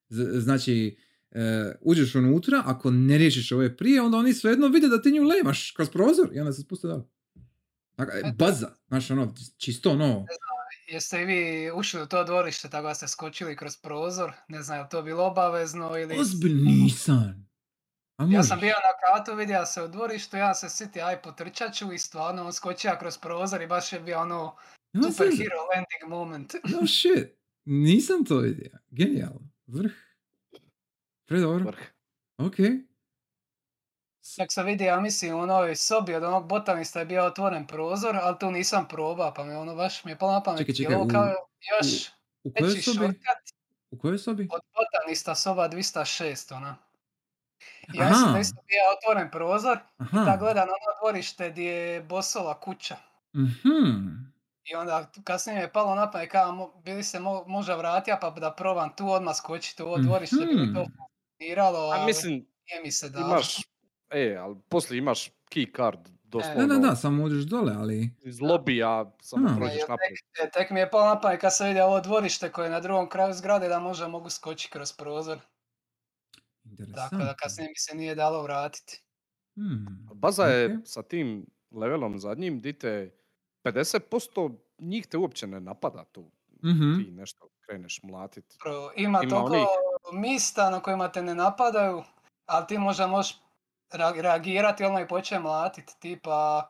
Z- 0.10 0.40
znači, 0.40 0.98
e, 1.32 1.76
uđeš 1.82 2.16
unutra, 2.16 2.64
ako 2.66 2.92
ne 2.92 3.18
riješiš 3.18 3.52
ove 3.52 3.78
prije, 3.78 4.02
onda 4.02 4.18
oni 4.18 4.34
svejedno 4.34 4.68
vide 4.68 4.88
da 4.88 5.02
ti 5.02 5.12
nju 5.12 5.24
lemaš 5.24 5.72
kroz 5.72 5.90
prozor 5.90 6.30
i 6.34 6.40
onda 6.40 6.54
se 6.54 6.62
spuste 6.62 6.88
dole. 6.88 7.04
Dakle, 7.98 8.20
Eto. 8.20 8.32
baza, 8.38 8.76
znaš 8.88 9.12
ono, 9.12 9.34
čisto 9.58 9.92
ono, 9.92 10.26
Jeste 10.88 11.22
i 11.22 11.26
vi 11.26 11.72
ušli 11.72 12.02
u 12.02 12.06
to 12.06 12.24
dvorište 12.24 12.70
tako 12.70 12.88
da 12.88 12.94
ste 12.94 13.08
skočili 13.08 13.56
kroz 13.56 13.78
prozor? 13.78 14.34
Ne 14.48 14.62
znam, 14.62 14.80
je 14.80 14.90
to 14.90 15.02
bilo 15.02 15.26
obavezno 15.26 15.98
ili... 15.98 16.20
ozbiljno 16.20 16.72
nisam. 16.72 17.46
Ja 18.32 18.44
sam 18.44 18.60
bio 18.60 18.74
na 18.74 19.18
katu, 19.18 19.36
vidio 19.36 19.66
se 19.66 19.82
u 19.82 19.88
dvorištu, 19.88 20.38
ja 20.38 20.54
se 20.54 20.70
siti, 20.70 21.02
aj 21.02 21.22
potrčat 21.22 21.74
ću 21.74 21.94
i 21.94 21.98
stvarno 21.98 22.46
on 22.46 22.54
skočio 22.54 22.92
kroz 23.00 23.18
prozor 23.18 23.62
i 23.62 23.68
baš 23.68 23.94
je 23.94 24.00
bio 24.00 24.20
ono 24.20 24.56
super 25.04 25.28
hero 25.28 25.62
landing 25.76 26.10
moment. 26.10 26.54
No 26.64 26.88
shit. 26.88 27.38
Nisam 27.66 28.26
to 28.26 28.38
vidio. 28.38 28.72
Genijalno. 28.90 29.50
Vrh. 29.68 29.92
Predobro. 31.26 31.66
Vrh. 31.66 31.80
Ok. 32.38 32.56
Tako 34.38 34.52
sam 34.52 34.66
vidio, 34.66 34.86
ja 34.86 35.00
mislim, 35.00 35.36
u 35.36 35.40
onoj 35.40 35.76
sobi 35.76 36.16
od 36.16 36.24
onog 36.24 36.48
botanista 36.48 37.00
je 37.00 37.06
bio 37.06 37.26
otvoren 37.26 37.68
prozor, 37.68 38.16
ali 38.16 38.40
tu 38.40 38.52
nisam 38.52 38.88
probao, 38.88 39.34
pa 39.34 39.44
me 39.44 39.58
ono 39.58 39.76
baš 39.76 40.04
mi 40.04 40.12
je 40.12 40.18
palo 40.18 40.32
na 40.32 40.44
pamet. 40.44 40.60
Čekaj, 40.60 40.72
je 40.74 40.76
čekaj, 40.78 40.96
u- 40.96 41.08
kao 41.08 41.26
još 41.72 42.10
U 42.44 42.52
kojoj 42.54 42.70
veći 42.70 42.82
sobi? 42.84 43.20
U 43.92 43.98
kojoj 43.98 44.18
sobi? 44.18 44.48
od 44.52 44.62
botanista 44.74 45.36
soba 45.36 45.70
206, 45.70 46.54
ona. 46.54 46.76
Ja 47.88 48.06
mislim 48.06 48.24
da 48.24 48.30
Aha. 48.30 48.40
isto 48.40 48.62
bio 48.64 48.80
otvoren 48.98 49.32
prozor, 49.32 49.78
Aha. 49.98 50.20
da 50.20 50.38
gledam 50.38 50.68
na 50.68 50.74
ono 50.74 51.00
dvorište 51.02 51.50
gdje 51.52 51.64
je 51.66 52.02
Bosova 52.02 52.60
kuća. 52.60 52.96
Mhm. 53.36 54.08
I 54.64 54.76
onda 54.76 55.12
kasnije 55.24 55.56
mi 55.56 55.62
je 55.62 55.72
palo 55.72 55.96
na 55.96 56.12
pamet 56.12 56.32
kao 56.32 56.74
bili 56.78 57.04
se 57.04 57.20
mo, 57.20 57.44
možda 57.48 57.76
vratio 57.76 58.18
pa 58.22 58.30
da 58.30 58.52
probam 58.52 58.96
tu 58.96 59.10
odmah 59.10 59.36
skočiti 59.36 59.84
u 59.84 59.86
ovo 59.86 59.98
dvorište, 59.98 60.36
bi 60.38 60.56
mi 60.56 60.74
to 60.74 60.86
A 61.58 61.66
ali 61.92 62.06
mislim, 62.06 62.34
nije 62.34 62.82
mi 62.84 62.92
se 62.92 63.10
dalo. 63.10 63.28
imaš, 63.28 63.58
e, 64.10 64.36
ali 64.36 64.56
poslije 64.70 64.98
imaš 64.98 65.30
key 65.46 65.76
card, 65.76 66.00
doslovno. 66.24 66.62
Da, 66.62 66.74
da, 66.74 66.80
da, 66.80 66.96
samo 66.96 67.24
uđeš 67.24 67.44
dole, 67.44 67.74
ali... 67.74 68.10
Iz 68.22 68.42
lobija 68.42 69.12
samo 69.22 69.48
Hmm. 69.48 69.58
prođeš 69.58 69.82
naprijed. 69.90 70.18
E, 70.42 70.50
tek 70.50 70.70
mi 70.70 70.80
je 70.80 70.90
palo 70.90 71.06
na 71.06 71.22
pamet 71.22 71.42
kad 71.42 71.56
sam 71.56 71.68
vidio 71.68 71.86
ovo 71.86 72.02
dvorište 72.02 72.52
koje 72.52 72.66
je 72.66 72.70
na 72.70 72.80
drugom 72.80 73.10
kraju 73.10 73.34
zgrade 73.34 73.68
da 73.68 73.80
možda 73.80 74.08
mogu 74.08 74.30
skočiti 74.30 74.72
kroz 74.72 74.94
prozor. 74.94 75.40
Tako 76.96 77.16
da 77.16 77.36
kasnije 77.36 77.70
mi 77.70 77.76
se 77.78 77.96
nije 77.96 78.16
dalo 78.16 78.44
vratiti. 78.44 79.02
Hmm. 79.56 79.86
Baza 80.14 80.44
je 80.44 80.80
sa 80.86 81.04
tim 81.04 81.46
levelom 81.72 82.20
zadnjim, 82.20 82.60
di 82.60 82.74
te 82.74 83.16
50% 83.64 84.50
njih 84.80 85.08
te 85.08 85.18
uopće 85.18 85.48
ne 85.48 85.60
napada 85.60 86.04
tu. 86.04 86.32
Mhm. 86.64 86.98
Ti 86.98 87.12
nešto 87.12 87.50
kreneš 87.60 88.00
mlatit. 88.04 88.46
Pro- 88.60 88.92
Ima, 88.96 89.20
Ima 89.20 89.30
toliko 89.30 89.46
onih- 89.48 89.68
mista 90.12 90.70
na 90.70 90.80
kojima 90.80 91.08
te 91.10 91.22
ne 91.22 91.36
napadaju, 91.36 92.04
ali 92.46 92.68
ti 92.68 92.78
možda 92.78 93.08
možeš 93.08 93.38
ra- 93.92 94.22
reagirati 94.22 94.84
odmah 94.84 95.04
i 95.04 95.08
počne 95.08 95.40
mlatiti. 95.40 95.94
Tipa, 96.00 96.70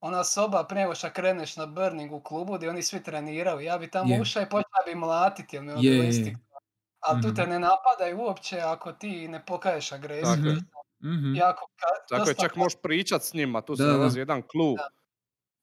ona 0.00 0.24
soba 0.24 0.64
prije 0.64 0.82
nego 0.82 0.94
što 0.94 1.10
kreneš 1.10 1.56
na 1.56 1.66
burning 1.66 2.12
u 2.12 2.20
klubu 2.20 2.54
gdje 2.54 2.70
oni 2.70 2.82
svi 2.82 3.02
treniraju. 3.02 3.60
Ja 3.60 3.78
bi 3.78 3.90
tamo 3.90 4.14
Je. 4.14 4.20
ušao 4.20 4.42
i 4.42 4.46
počeo 4.46 4.62
bi 4.86 4.94
mlatiti 4.96 5.56
jer 5.56 5.62
mi 5.62 5.72
je 5.76 5.92
je. 5.96 6.36
Ali 7.00 7.22
tu 7.22 7.28
Mhm. 7.28 7.36
te 7.36 7.46
ne 7.46 7.58
napadaju 7.58 8.18
uopće 8.18 8.60
ako 8.60 8.92
ti 8.92 9.28
ne 9.28 9.44
pokaješ 9.46 9.92
agresiju. 9.92 10.34
Tako 10.36 10.48
je. 10.48 10.54
Mhm. 11.04 11.34
Jako, 11.34 11.66
ka- 11.76 12.08
Tako 12.08 12.28
je, 12.30 12.34
čak 12.36 12.56
možeš 12.56 12.78
pričat 12.82 13.22
s 13.22 13.32
njima, 13.34 13.60
tu 13.60 13.76
se 13.76 13.82
nalazi 13.84 14.18
jedan 14.18 14.42
klu. 14.42 14.74
Da. 14.74 14.88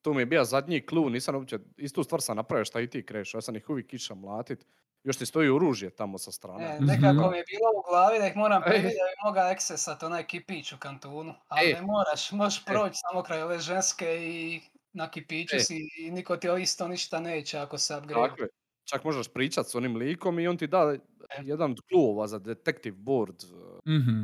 Tu 0.01 0.13
mi 0.13 0.21
je 0.21 0.25
bio 0.25 0.43
zadnji 0.43 0.85
klu, 0.85 1.09
nisam 1.09 1.35
uopće, 1.35 1.59
istu 1.77 2.03
stvar 2.03 2.21
sam 2.21 2.35
napravio 2.35 2.65
šta 2.65 2.79
i 2.79 2.89
ti 2.89 3.05
kreš, 3.05 3.33
ja 3.33 3.41
sam 3.41 3.55
ih 3.55 3.69
uvijek 3.69 3.93
išao 3.93 4.15
mlatit. 4.17 4.65
Još 5.03 5.17
ti 5.17 5.25
stoji 5.25 5.49
oružje 5.49 5.89
tamo 5.91 6.17
sa 6.17 6.31
strane. 6.31 6.65
E, 6.65 6.75
Mhm. 6.75 6.85
nekako 6.85 7.31
mi 7.31 7.37
je 7.37 7.43
bilo 7.45 7.69
u 7.77 7.89
glavi 7.89 8.19
da 8.19 8.27
ih 8.27 8.35
moram 8.35 8.61
predvidjeti 8.65 8.97
da 8.97 9.23
bi 9.23 9.27
mogao 9.27 9.49
eksesat 9.49 10.03
onaj 10.03 10.23
kipić 10.23 10.73
u 10.73 10.77
kantunu. 10.77 11.33
Ali 11.47 11.69
E. 11.69 11.73
ne 11.73 11.81
moraš, 11.81 12.31
možeš 12.31 12.65
proći 12.65 12.95
samo 13.01 13.23
kraj 13.23 13.41
ove 13.41 13.59
ženske 13.59 14.05
i 14.21 14.61
na 14.93 15.11
kipiću 15.11 15.55
E. 15.55 15.59
si 15.59 15.75
i 15.97 16.11
niko 16.11 16.37
ti 16.37 16.47
isto 16.59 16.87
ništa 16.87 17.19
neće 17.19 17.57
ako 17.59 17.77
se 17.77 17.95
upgrade. 17.95 18.29
Tako 18.29 18.41
je. 18.41 18.49
Čak 18.85 19.03
možeš 19.03 19.27
pričat 19.29 19.67
s 19.67 19.75
onim 19.75 19.95
likom 19.95 20.39
i 20.39 20.47
on 20.47 20.57
ti 20.57 20.67
da 20.67 20.95
jedan 21.39 21.71
od 21.71 21.77
kluvova 21.83 22.27
za 22.27 22.39
detective 22.39 22.95
board, 22.97 23.35
uh, 23.43 23.79
Mhm. 23.87 24.23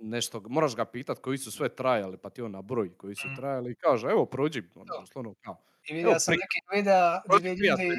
nešto, 0.00 0.42
moraš 0.42 0.76
ga 0.76 0.84
pitat 0.84 1.18
koji 1.18 1.38
su 1.38 1.50
sve 1.52 1.68
trajali, 1.68 2.16
pa 2.18 2.30
ti 2.30 2.42
on 2.42 2.50
nabroji 2.50 2.90
koji 2.90 3.14
su 3.14 3.28
Mm. 3.28 3.36
trajali 3.36 3.70
i 3.70 3.76
kaže, 3.76 4.06
evo 4.08 4.26
prođi, 4.26 4.62
on 4.74 4.86
To. 4.86 5.00
doslovno 5.00 5.34
kao, 5.34 5.56
I 5.82 5.94
vidio 5.94 6.10
Evo, 6.10 6.18
sam 6.18 6.32
neki 6.32 6.60
videa 6.74 7.20
gdje 7.30 7.48
ljudi. 7.50 7.98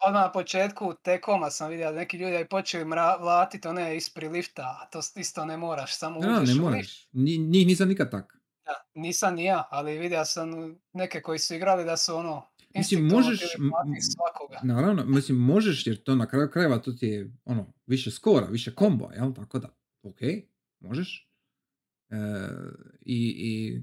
Odmah 0.00 0.22
na 0.22 0.32
početku 0.32 0.94
tekoma 1.02 1.50
sam 1.50 1.70
vidio 1.70 1.92
da 1.92 1.98
neki 1.98 2.16
ljudi 2.16 2.46
počeli 2.50 2.84
mra- 2.84 3.20
vlatiti 3.20 3.68
one 3.68 3.96
ispri 3.96 4.28
lifta, 4.28 4.78
a 4.82 4.86
to 4.86 5.00
isto 5.16 5.44
ne 5.44 5.56
moraš, 5.56 5.96
samo 5.96 6.20
Da, 6.20 6.28
uđeš 6.32 6.48
ne 6.48 6.54
u 6.54 6.56
lift. 6.56 6.60
moraš. 6.64 7.08
Njih 7.12 7.66
nisam 7.66 7.88
nikad 7.88 8.10
tak. 8.10 8.38
Da, 8.64 8.74
nisam 8.94 9.34
ni 9.34 9.44
ja, 9.44 9.68
ali 9.70 9.98
vidio 9.98 10.24
sam 10.24 10.50
neke 10.92 11.22
koji 11.22 11.38
su 11.38 11.54
igrali 11.54 11.84
da 11.84 11.96
su 11.96 12.16
ono, 12.16 12.46
Mislim, 12.74 13.06
možeš... 13.06 13.40
mlatiti 13.58 14.00
svakoga. 14.02 14.60
Naravno, 14.64 15.04
mislim, 15.04 15.38
možeš 15.38 15.86
jer 15.86 16.02
to 16.02 16.14
na 16.14 16.26
kraju 16.28 16.50
krajeva 16.50 16.78
to 16.78 16.92
ti 16.92 17.06
je 17.06 17.30
ono, 17.44 17.72
više 17.86 18.10
skora, 18.10 18.46
više 18.46 18.74
kombo, 18.74 19.10
jel? 19.14 19.32
Tako 19.34 19.58
da, 19.58 19.68
ok, 20.02 20.18
možeš. 20.80 21.28
E, 22.10 22.16
i, 23.00 23.34
i, 23.38 23.82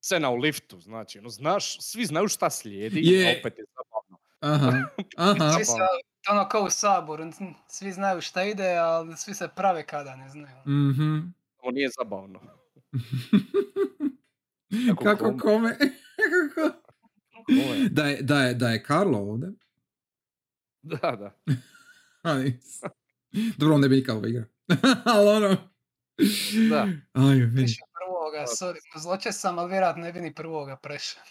Scena 0.00 0.30
u 0.30 0.36
liftu, 0.36 0.80
znači, 0.80 1.18
ono, 1.18 1.28
znaš, 1.28 1.80
svi 1.82 2.06
znaju 2.06 2.28
šta 2.28 2.50
slijedi, 2.50 3.00
Je. 3.04 3.38
opet 3.40 3.58
je. 3.58 3.64
Aha, 4.40 4.72
aha. 5.16 5.52
Svi 5.52 5.64
se, 5.64 5.72
to 6.22 6.32
ono 6.32 6.48
kao 6.48 6.62
u 6.62 6.70
saboru, 6.70 7.24
svi 7.68 7.92
znaju 7.92 8.20
šta 8.20 8.42
ide, 8.42 8.76
ali 8.76 9.16
svi 9.16 9.34
se 9.34 9.48
prave 9.56 9.86
kada 9.86 10.16
ne 10.16 10.28
znaju. 10.28 10.56
Mhm. 10.66 11.18
Ovo 11.58 11.70
nije 11.72 11.88
zabavno. 11.98 12.40
Kako 14.88 15.04
Kako 15.04 15.36
kome? 15.38 15.76
Kako 16.54 16.78
Da 17.90 18.04
je, 18.06 18.22
da, 18.22 18.42
je, 18.42 18.54
da 18.54 18.68
je 18.68 18.82
Karlo 18.82 19.18
ovdje, 19.18 19.48
Da, 20.82 21.16
da. 21.16 21.54
ali... 22.22 22.60
Dobro, 23.56 23.74
on 23.74 23.80
ne 23.80 23.88
bi 23.88 23.96
nikad 23.96 24.24
igra. 24.28 24.44
ali 25.04 25.28
ono... 25.28 25.56
Da. 26.70 26.88
Aj, 27.12 27.34
vidi. 27.36 27.76
Prvoga, 27.92 28.46
sorry, 28.46 29.00
zloče 29.00 29.32
sam, 29.32 29.58
ali 29.58 29.70
vjerojatno 29.70 30.02
ne 30.02 30.12
bi 30.12 30.20
ni 30.20 30.34
prvoga 30.34 30.76
prešao. 30.76 31.22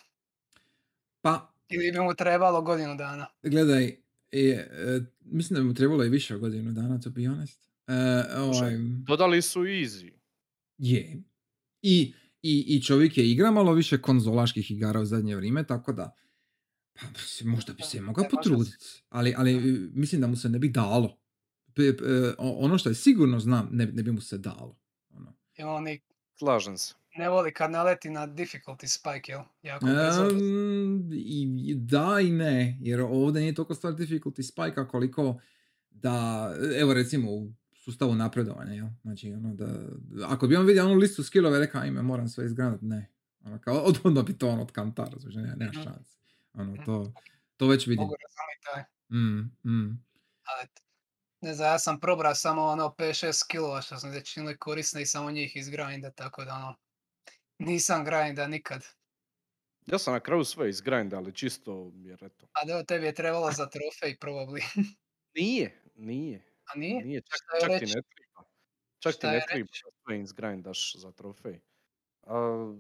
Pa, 1.22 1.52
Ili 1.70 1.92
bi 1.92 2.00
mu 2.00 2.14
trebalo 2.16 2.62
godinu 2.62 2.96
dana. 2.96 3.28
gledaj, 3.44 3.86
e, 3.86 3.96
e, 4.32 5.02
mislim 5.22 5.56
da 5.56 5.62
bi 5.62 5.68
mu 5.68 5.74
trebalo 5.74 6.04
i 6.04 6.10
više 6.10 6.36
od 6.36 6.42
godinu 6.42 6.72
dana, 6.72 7.00
to 7.00 7.10
be 7.10 7.28
honest. 7.28 7.70
E, 7.88 7.94
ovaj, 8.38 8.78
Dodali 9.08 9.42
su 9.42 9.60
easy. 9.60 10.12
je. 10.78 11.24
I, 11.82 12.14
i, 12.42 12.66
I 12.68 12.82
čovjek 12.84 13.18
je 13.18 13.32
igra 13.32 13.52
malo 13.52 13.74
više 13.74 14.02
konzolaških 14.02 14.72
igara 14.72 15.00
u 15.00 15.06
zadnje 15.06 15.36
vrijeme, 15.36 15.64
tako 15.64 15.94
da 15.94 16.16
pa, 16.94 17.08
mislim, 17.08 17.50
možda 17.50 17.74
bi 17.74 17.84
se 17.84 18.02
mogao 18.02 18.26
potruditi. 18.32 18.78
Ali, 19.10 19.34
ali 19.38 19.60
mislim 19.94 20.22
da 20.22 20.28
mu 20.28 20.36
se 20.36 20.50
ne 20.50 20.60
bi 20.60 20.70
dalo. 20.70 21.20
E, 21.78 21.94
ono 22.38 22.78
što 22.78 22.90
je 22.90 22.96
sigurno 22.96 23.40
znam, 23.40 23.70
ne, 23.72 23.86
ne 23.86 24.04
bi 24.04 24.12
mu 24.12 24.22
se 24.22 24.38
dalo. 24.38 24.80
Ono. 25.10 25.34
Slažem 26.40 26.78
se. 26.78 26.99
Ne 27.20 27.30
voli 27.30 27.54
kad 27.54 27.72
naleti 27.72 28.10
na 28.10 28.28
difficulty 28.28 28.88
spike, 28.88 29.32
jel? 29.32 29.42
Jako. 29.64 29.88
Em, 29.88 31.10
i, 31.14 31.76
da 31.76 32.18
i 32.22 32.32
ne, 32.32 32.78
jer 32.82 33.02
ovdje 33.02 33.42
nije 33.42 33.56
toliko 33.56 33.76
stvar 33.76 33.94
difficulty 33.94 34.42
spike 34.44 34.88
koliko 34.92 35.40
da, 35.92 36.50
evo 36.78 36.94
recimo 36.94 37.32
u 37.32 37.52
sustavu 37.74 38.16
napredovanja, 38.16 38.74
jel? 38.74 38.88
Znači, 39.02 39.34
ono 39.34 39.54
da, 39.56 39.68
ako 40.26 40.48
bi 40.48 40.56
on 40.56 40.66
vidio 40.66 40.86
onu 40.86 40.94
listu 40.96 41.24
skillova 41.24 41.58
i 41.58 41.60
rekao, 41.60 41.82
ajme, 41.82 42.02
moram 42.02 42.28
sve 42.28 42.46
izgradati, 42.46 42.86
ne. 42.86 43.10
Ono, 43.44 43.60
kao, 43.60 43.76
od, 43.78 44.00
odmah 44.04 44.26
bi 44.26 44.38
to 44.38 44.50
on 44.50 44.60
od 44.60 44.72
kantara, 44.72 45.20
znači, 45.20 45.38
nema, 45.38 45.56
nema 45.56 45.72
Mhm. 45.72 45.82
šanse. 45.84 46.18
Ono, 46.54 46.74
Mhm. 46.74 46.84
to, 46.84 47.14
to 47.58 47.68
već 47.68 47.88
vidim. 47.88 48.02
Mogu 48.04 48.16
razumjeti. 48.16 48.90
Mm, 49.10 49.70
mm. 49.72 50.04
Ali, 50.44 50.64
eto, 50.64 50.82
ne 51.42 51.54
znam, 51.54 51.68
ja 51.68 51.80
sam 51.80 52.00
probra 52.00 52.36
samo 52.36 52.62
ono 52.64 52.96
5-6 52.98 53.34
skillova 53.34 53.82
što 53.82 53.98
sam 53.98 54.12
već 54.12 54.34
činili 54.34 54.58
korisne 54.58 55.02
i 55.02 55.06
samo 55.06 55.32
njih 55.32 55.56
izgrinda, 55.56 56.12
tako 56.12 56.46
da 56.46 56.54
ono, 56.56 56.76
nisam 57.60 58.06
grinda 58.06 58.48
nikad. 58.48 58.86
Ja 59.86 60.00
sam 60.00 60.14
na 60.14 60.20
kraju 60.20 60.44
sve 60.44 60.70
izgrinda, 60.70 61.18
ali 61.18 61.36
čisto 61.36 61.92
jer 61.96 62.24
eto. 62.24 62.48
A 62.52 62.66
da, 62.66 62.84
tebi 62.84 63.06
je 63.06 63.14
trebalo 63.14 63.52
za 63.52 63.70
trofej 63.70 64.18
probably. 64.22 64.62
Nije, 65.36 65.82
nije. 65.96 66.46
A 66.66 66.80
nije? 66.80 67.06
Nije, 67.06 67.22
čak, 67.22 67.40
je 67.54 67.60
čak 67.62 67.80
ti 67.80 67.86
ne 67.86 68.02
treba. 68.02 68.50
Čak 69.00 69.16
ti 69.16 69.28
ne 69.28 69.34
je 69.34 69.46
treba 69.50 69.66
da 69.66 69.90
sve 70.06 70.20
izgrindaš 70.22 70.96
za 70.96 71.12
trofej. 71.12 71.60
A, 72.24 72.74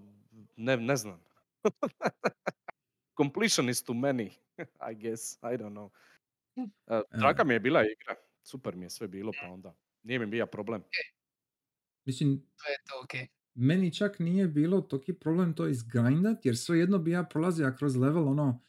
ne, 0.56 0.78
ne 0.78 0.96
znam. 0.96 1.24
Completion 3.18 3.70
is 3.70 3.84
too 3.84 3.96
many, 3.96 4.30
I 4.92 4.96
guess. 4.96 5.38
I 5.44 5.58
don't 5.58 5.74
know. 5.74 5.92
Uh, 6.56 7.02
draga 7.20 7.44
mi 7.44 7.54
je 7.54 7.60
bila 7.60 7.84
igra. 7.84 8.16
Super 8.44 8.76
mi 8.76 8.86
je 8.86 8.90
sve 8.90 9.08
bilo, 9.08 9.32
pa 9.42 9.48
onda. 9.48 9.76
Nije 10.04 10.20
mi 10.20 10.26
bio 10.26 10.46
problem. 10.46 10.84
Mislim, 12.06 12.42
To 12.58 12.70
je 12.70 12.78
to 12.90 13.02
okej. 13.04 13.28
Meni 13.56 13.94
čak 13.94 14.20
nije 14.20 14.48
bilo 14.48 14.82
toki 14.82 15.14
problem 15.14 15.54
to 15.54 15.68
izgrindat, 15.68 16.46
jer 16.46 16.58
svejedno 16.58 16.98
bi 16.98 17.12
ja 17.12 17.24
prolazio 17.24 17.76
kroz 17.78 17.96
level 17.96 18.28
ono 18.28 18.62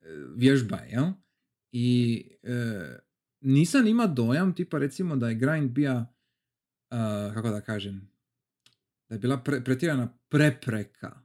e, 0.00 0.06
vježba, 0.36 0.76
jel? 0.76 1.04
I 1.72 2.22
e, 2.42 2.98
nisam 3.40 3.86
ima 3.86 4.06
dojam, 4.06 4.54
tipa 4.54 4.78
recimo 4.78 5.16
da 5.16 5.28
je 5.28 5.34
grind 5.34 5.70
bija, 5.70 6.14
a, 6.90 7.30
kako 7.34 7.50
da 7.50 7.60
kažem, 7.60 8.10
da 9.08 9.14
je 9.14 9.18
bila 9.18 9.42
pre, 9.42 9.64
pretjerana 9.64 10.18
prepreka, 10.28 11.22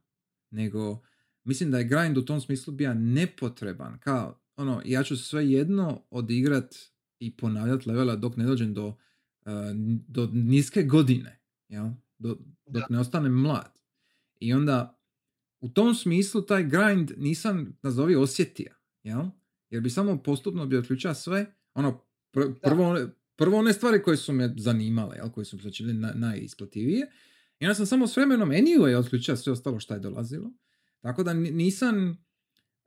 nego 0.49 1.01
mislim 1.43 1.71
da 1.71 1.77
je 1.77 1.87
grind 1.87 2.17
u 2.17 2.25
tom 2.25 2.41
smislu 2.41 2.73
bija 2.73 2.93
nepotreban, 2.93 3.99
kao 3.99 4.41
ono, 4.55 4.81
ja 4.85 5.03
ću 5.03 5.17
svejedno 5.17 6.05
odigrat 6.09 6.75
i 7.19 7.37
ponavljat 7.37 7.85
levela 7.85 8.15
dok 8.15 8.37
ne 8.37 8.45
dođem 8.45 8.73
do, 8.73 8.97
n- 9.45 10.03
do 10.07 10.29
niske 10.33 10.83
godine, 10.83 11.39
jel? 11.67 11.89
Do, 12.21 12.37
dok 12.65 12.89
ne 12.89 12.99
ostanem 12.99 13.33
mlad. 13.33 13.79
I 14.39 14.53
onda 14.53 14.99
u 15.59 15.69
tom 15.69 15.95
smislu 15.95 16.41
taj 16.41 16.63
grind 16.63 17.11
nisam 17.17 17.77
nazovi 17.83 18.15
osjetio, 18.15 18.73
jel? 19.03 19.21
Jer 19.69 19.81
bi 19.81 19.89
samo 19.89 20.17
postupno 20.17 20.65
bi 20.65 20.77
otključao 20.77 21.13
sve, 21.13 21.45
ono, 21.73 22.01
pr- 22.33 22.53
prvo, 22.61 22.89
one- 22.89 23.07
prvo 23.35 23.57
one 23.57 23.73
stvari 23.73 24.03
koje 24.03 24.17
su 24.17 24.33
me 24.33 24.53
zanimale, 24.57 25.15
jel? 25.17 25.29
koje 25.29 25.45
su 25.45 25.55
mi 25.55 25.61
se 25.61 25.71
činile 25.71 25.93
na, 25.95 26.11
najisplativije. 26.15 27.11
I 27.59 27.65
onda 27.65 27.75
sam 27.75 27.85
samo 27.85 28.07
s 28.07 28.17
vremenom 28.17 28.49
anyway 28.49 28.95
otključao 28.95 29.35
sve 29.35 29.53
ostalo 29.53 29.79
što 29.79 29.93
je 29.93 29.99
dolazilo. 29.99 30.51
Tako 30.99 31.23
da 31.23 31.33
ni- 31.33 31.51
nisam, 31.51 32.17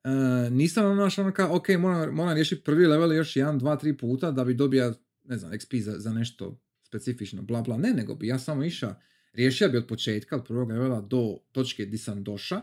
e, 0.04 0.10
nisam 0.50 0.86
ono, 0.86 1.08
ono 1.18 1.32
kao, 1.32 1.56
ok, 1.56 1.68
moram, 1.68 2.14
moram 2.14 2.34
riješiti 2.34 2.64
prvi 2.64 2.86
level 2.86 3.12
još 3.12 3.36
jedan, 3.36 3.58
dva, 3.58 3.76
tri 3.76 3.96
puta 3.96 4.30
da 4.30 4.44
bi 4.44 4.54
dobija, 4.54 4.92
ne 5.24 5.38
znam, 5.38 5.52
XP 5.52 5.80
za, 5.80 5.94
za 5.98 6.12
nešto 6.12 6.60
specifično, 6.82 7.42
bla 7.42 7.62
bla, 7.62 7.76
ne, 7.76 7.92
nego 7.92 8.14
bi 8.14 8.26
ja 8.26 8.38
samo 8.38 8.64
išao, 8.64 8.94
riješio 9.34 9.68
bi 9.68 9.78
od 9.78 9.86
početka, 9.86 10.36
od 10.36 10.46
prvog 10.46 10.70
levela 10.70 11.00
do 11.00 11.38
točke 11.52 11.86
di 11.86 11.98
sam 11.98 12.24
doša 12.24 12.62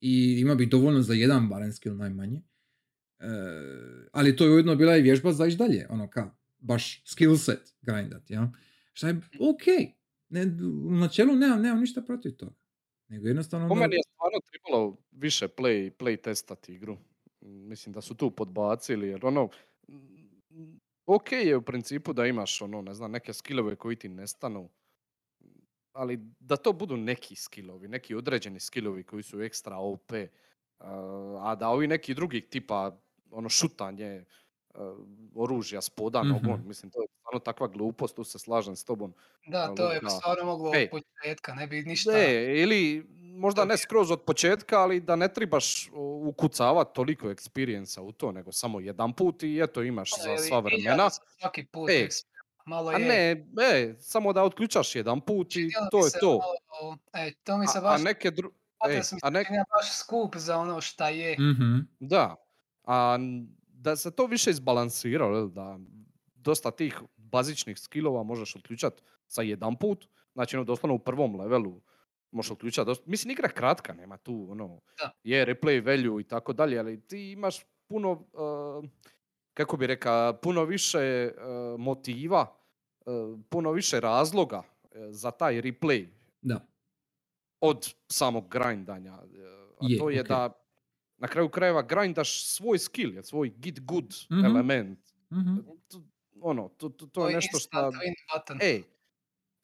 i 0.00 0.38
ima 0.40 0.54
bi 0.54 0.66
dovoljno 0.66 1.02
za 1.02 1.14
jedan 1.14 1.48
barem 1.48 1.72
skill 1.72 1.96
najmanje. 1.96 2.42
E, 3.18 3.26
ali 4.12 4.36
to 4.36 4.44
je 4.44 4.50
ujedno 4.50 4.76
bila 4.76 4.96
i 4.96 5.02
vježba 5.02 5.32
za 5.32 5.46
ići 5.46 5.56
dalje, 5.56 5.86
ono 5.90 6.10
ka, 6.10 6.34
baš 6.58 7.02
skill 7.06 7.36
set 7.36 7.74
grindat, 7.82 8.30
ja. 8.30 8.52
Šta 8.92 9.08
je 9.08 9.20
ok, 9.40 9.92
ne, 10.28 10.42
u 10.88 10.96
načelu 10.96 11.36
nemam, 11.36 11.62
nemam 11.62 11.80
ništa 11.80 12.02
protiv 12.02 12.32
toga. 12.36 12.54
Nego 13.08 13.26
jednostavno... 13.26 13.68
Po 13.68 13.74
da- 13.74 13.80
meni 13.80 13.94
je 13.94 14.02
stvarno 14.12 14.38
trebalo 14.50 14.96
više 15.10 15.48
play, 15.48 15.90
play 15.90 16.22
testati 16.22 16.74
igru. 16.74 16.96
Mislim 17.40 17.92
da 17.92 18.00
su 18.00 18.14
tu 18.14 18.30
podbacili 18.30 19.08
jer 19.08 19.26
ono, 19.26 19.48
ok 21.06 21.32
je 21.32 21.56
u 21.56 21.62
principu 21.62 22.12
da 22.12 22.26
imaš 22.26 22.62
ono, 22.62 22.82
ne 22.82 22.94
znam, 22.94 23.10
neke 23.10 23.32
skillove 23.32 23.76
koji 23.76 23.96
ti 23.96 24.08
nestanu, 24.08 24.68
ali 25.98 26.18
da 26.40 26.56
to 26.56 26.72
budu 26.72 26.96
neki 26.96 27.34
skillovi, 27.36 27.88
neki 27.88 28.14
određeni 28.14 28.60
skillovi 28.60 29.02
koji 29.04 29.22
su 29.22 29.42
ekstra 29.42 29.76
OP, 29.76 30.12
a, 30.78 31.40
a 31.42 31.54
da 31.54 31.68
ovi 31.68 31.86
neki 31.86 32.14
drugi 32.14 32.40
tipa 32.40 32.96
ono 33.30 33.48
šutanje 33.48 34.24
a, 34.74 34.96
oružja 35.34 35.80
spoda 35.80 36.22
Mhm. 36.22 36.28
nogon, 36.30 36.62
mislim 36.66 36.90
to 36.90 37.02
je 37.02 37.08
stvarno 37.18 37.40
takva 37.40 37.66
glupost, 37.68 38.16
tu 38.16 38.24
se 38.24 38.38
slažem 38.38 38.76
s 38.76 38.84
tobom. 38.84 39.14
Da, 39.46 39.74
to 39.74 39.92
je 39.92 40.00
stvarno 40.20 40.44
moglo 40.44 40.74
Ej. 40.74 40.88
od 40.92 41.02
početka, 41.02 41.54
ne 41.54 41.66
bi 41.66 41.82
ništa... 41.82 42.12
Ne, 42.12 42.60
ili 42.62 43.06
možda 43.20 43.64
ne 43.64 43.76
skroz 43.76 44.10
od 44.10 44.22
početka, 44.22 44.78
ali 44.80 45.00
da 45.00 45.16
ne 45.16 45.28
trebaš 45.28 45.90
ukucavati 46.28 46.90
toliko 46.94 47.30
eksperijensa 47.30 48.02
u 48.02 48.12
to, 48.12 48.32
nego 48.32 48.52
samo 48.52 48.80
jedan 48.80 49.12
put 49.12 49.42
i 49.42 49.60
eto 49.62 49.82
imaš 49.82 50.10
Ono, 50.12 50.22
za 50.36 50.42
sva 50.42 50.60
vremena. 50.60 51.10
Svaki 51.10 51.64
put 51.64 51.90
Ej, 51.90 52.08
malo 52.68 52.88
A 52.88 52.92
je. 52.92 53.08
ne, 53.08 53.46
e, 53.64 53.94
samo 53.94 54.32
da 54.32 54.42
otključaš 54.42 54.94
jedan 54.94 55.20
put 55.20 55.56
i 55.56 55.68
to 55.90 55.98
je 55.98 56.10
to. 56.12 56.38
malo- 56.72 56.98
e, 57.14 57.32
to 57.34 57.58
mi 57.58 57.66
se 57.66 57.78
A, 57.78 57.80
a 57.80 57.82
baš, 57.82 58.02
neke 58.02 58.30
dru... 58.30 58.52
mi 58.86 58.94
a 59.22 59.30
nek- 59.30 59.46
baš 59.70 59.92
skup 59.92 60.36
za 60.36 60.58
ono 60.58 60.80
šta 60.80 61.08
je. 61.08 61.36
Mhm. 61.40 61.78
Da, 62.00 62.36
a 62.84 63.18
da 63.68 63.96
se 63.96 64.10
to 64.10 64.26
više 64.26 64.50
izbalansiralo, 64.50 65.46
da 65.46 65.78
dosta 66.36 66.70
tih 66.70 66.94
bazičnih 67.16 67.78
skillova 67.78 68.22
možeš 68.22 68.56
otključati 68.56 69.02
sa 69.26 69.42
jedan 69.42 69.76
put, 69.76 70.06
znači 70.32 70.56
ono 70.56 70.64
doslovno 70.64 70.94
u 70.94 70.98
prvom 70.98 71.36
levelu 71.36 71.80
možeš 72.30 72.50
otključati, 72.50 72.86
dosta... 72.86 73.04
mislim 73.06 73.30
igra 73.30 73.48
kratka, 73.48 73.92
nema 73.92 74.16
tu 74.16 74.48
ono, 74.50 74.80
Da. 74.98 75.10
je 75.22 75.46
replay 75.46 75.80
value 75.82 76.20
i 76.20 76.24
tako 76.24 76.52
dalje, 76.52 76.78
ali 76.78 77.00
ti 77.00 77.30
imaš 77.30 77.56
puno, 77.86 78.10
uh, 78.12 78.84
kako 79.58 79.76
bi 79.76 79.86
reka, 79.86 80.32
puno 80.42 80.64
više 80.64 80.98
uh, 81.30 81.42
motiva, 81.80 82.56
uh, 83.00 83.14
puno 83.48 83.72
više 83.72 84.00
razloga 84.00 84.58
uh, 84.58 84.64
za 85.10 85.30
taj 85.30 85.54
replay 85.54 86.06
Da. 86.42 86.60
od 87.60 87.94
samog 88.08 88.48
grindanja. 88.48 89.12
uh, 89.14 89.18
A 89.80 89.86
Je, 89.88 89.98
to 89.98 90.10
je 90.10 90.20
okej. 90.20 90.28
da 90.28 90.52
na 91.18 91.28
kraju 91.28 91.48
krajeva 91.48 91.82
grindaš 91.82 92.46
svoj 92.46 92.78
skill, 92.78 93.22
svoj 93.22 93.50
get 93.50 93.80
good 93.80 94.14
Mhm. 94.30 94.44
element. 94.44 94.98
Mhm. 95.32 95.56
To, 95.88 96.02
ono, 96.40 96.68
to, 96.68 96.88
to, 96.88 97.06
to 97.06 97.28
je 97.28 97.34
nešto 97.34 97.58
što... 97.58 97.90
Ej, 98.62 98.82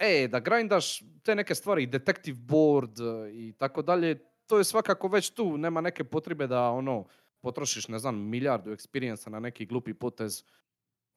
ej, 0.00 0.28
da 0.28 0.40
grindaš 0.40 0.86
te 1.22 1.34
neke 1.34 1.54
stvari, 1.54 1.86
detective 1.86 2.38
board 2.38 3.00
e, 3.00 3.04
i 3.32 3.52
tako 3.52 3.82
dalje, 3.82 4.18
to 4.46 4.58
je 4.58 4.64
svakako 4.64 5.08
već 5.08 5.30
tu, 5.30 5.56
nema 5.58 5.80
neke 5.80 6.04
potrebe 6.04 6.46
da 6.46 6.70
ono, 6.70 7.04
potrošiš, 7.44 7.88
ne 7.88 7.98
znam, 7.98 8.18
milijardu 8.20 8.70
experience 8.70 9.28
na 9.28 9.40
neki 9.40 9.66
glupi 9.66 9.94
potez, 9.94 10.44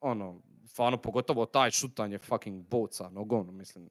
ono, 0.01 0.41
stvarno 0.65 0.97
pogotovo 0.99 1.45
taj 1.47 1.71
šutanje 1.71 2.17
fucking 2.19 2.63
boca 2.63 3.09
nogom, 3.09 3.57
mislim, 3.57 3.89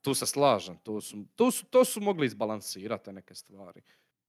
tu 0.00 0.14
se 0.14 0.26
slažem, 0.26 0.78
to 0.78 1.00
su, 1.00 1.24
to 1.36 1.50
su, 1.50 1.66
to 1.66 1.84
su 1.84 2.00
mogli 2.00 2.26
izbalansirati 2.26 3.04
te 3.04 3.12
neke 3.12 3.34
stvari. 3.34 3.82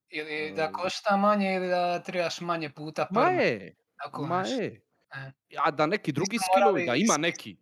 Ili 0.10 0.54
da 0.54 0.68
Um, 0.68 0.74
košta 0.74 1.18
manje 1.18 1.56
ili 1.56 1.68
da 1.68 2.00
trebaš 2.00 2.42
manje 2.42 2.70
puta 2.72 3.08
Ma 3.12 3.22
prvo. 3.22 3.32
je, 3.34 3.76
Tako, 3.98 4.24
ma 4.24 4.42
je. 4.42 4.82
e. 5.16 5.32
A 5.58 5.72
da 5.72 5.86
neki 5.86 6.12
drugi 6.12 6.38
skillovi, 6.40 6.86
da 6.86 6.96
ima 6.96 7.18
neki, 7.18 7.58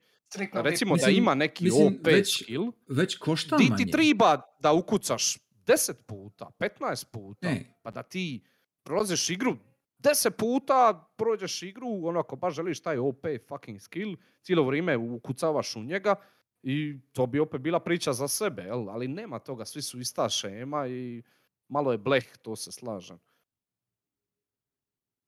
recimo 0.53 0.91
da 0.91 0.99
Mislim- 0.99 1.17
ima 1.17 1.35
neki 1.35 1.63
mislim, 1.63 1.87
OP 1.89 2.05
već- 2.05 2.35
skill, 2.35 2.71
Već 2.89 3.17
košta 3.17 3.57
Di 3.57 3.63
manje. 3.65 3.75
ti 3.77 3.91
triba 3.91 4.41
da 4.59 4.73
ukucaš 4.73 5.37
10 5.65 5.93
puta, 6.03 6.51
15 6.57 7.05
puta, 7.05 7.49
Ej. 7.49 7.65
pa 7.81 7.91
da 7.91 8.03
ti 8.03 8.43
prolaziš 8.89 9.29
igru 9.29 9.57
10 9.99 10.31
puta, 10.31 11.09
prođeš 11.17 11.63
igru, 11.63 11.87
ono 12.03 12.19
ako 12.19 12.35
baš 12.35 12.55
želiš 12.55 12.79
taj 12.79 12.97
OP 12.97 13.25
fucking 13.47 13.81
skill, 13.81 14.15
cijelo 14.41 14.63
vrijeme 14.63 14.97
ukucavaš 14.97 15.75
u 15.75 15.83
njega 15.83 16.15
i 16.63 16.99
to 17.13 17.27
bi 17.27 17.39
opet 17.39 17.61
bila 17.61 17.79
priča 17.79 18.13
za 18.13 18.27
sebe, 18.27 18.61
jel? 18.61 18.89
ali 18.89 19.07
nema 19.07 19.39
toga, 19.39 19.65
svi 19.65 19.81
su 19.81 19.99
ista 19.99 20.29
šema 20.29 20.87
i 20.87 21.23
malo 21.67 21.91
je 21.91 21.97
bleh, 21.97 22.37
to 22.41 22.55
se 22.55 22.71
slažem. 22.71 23.19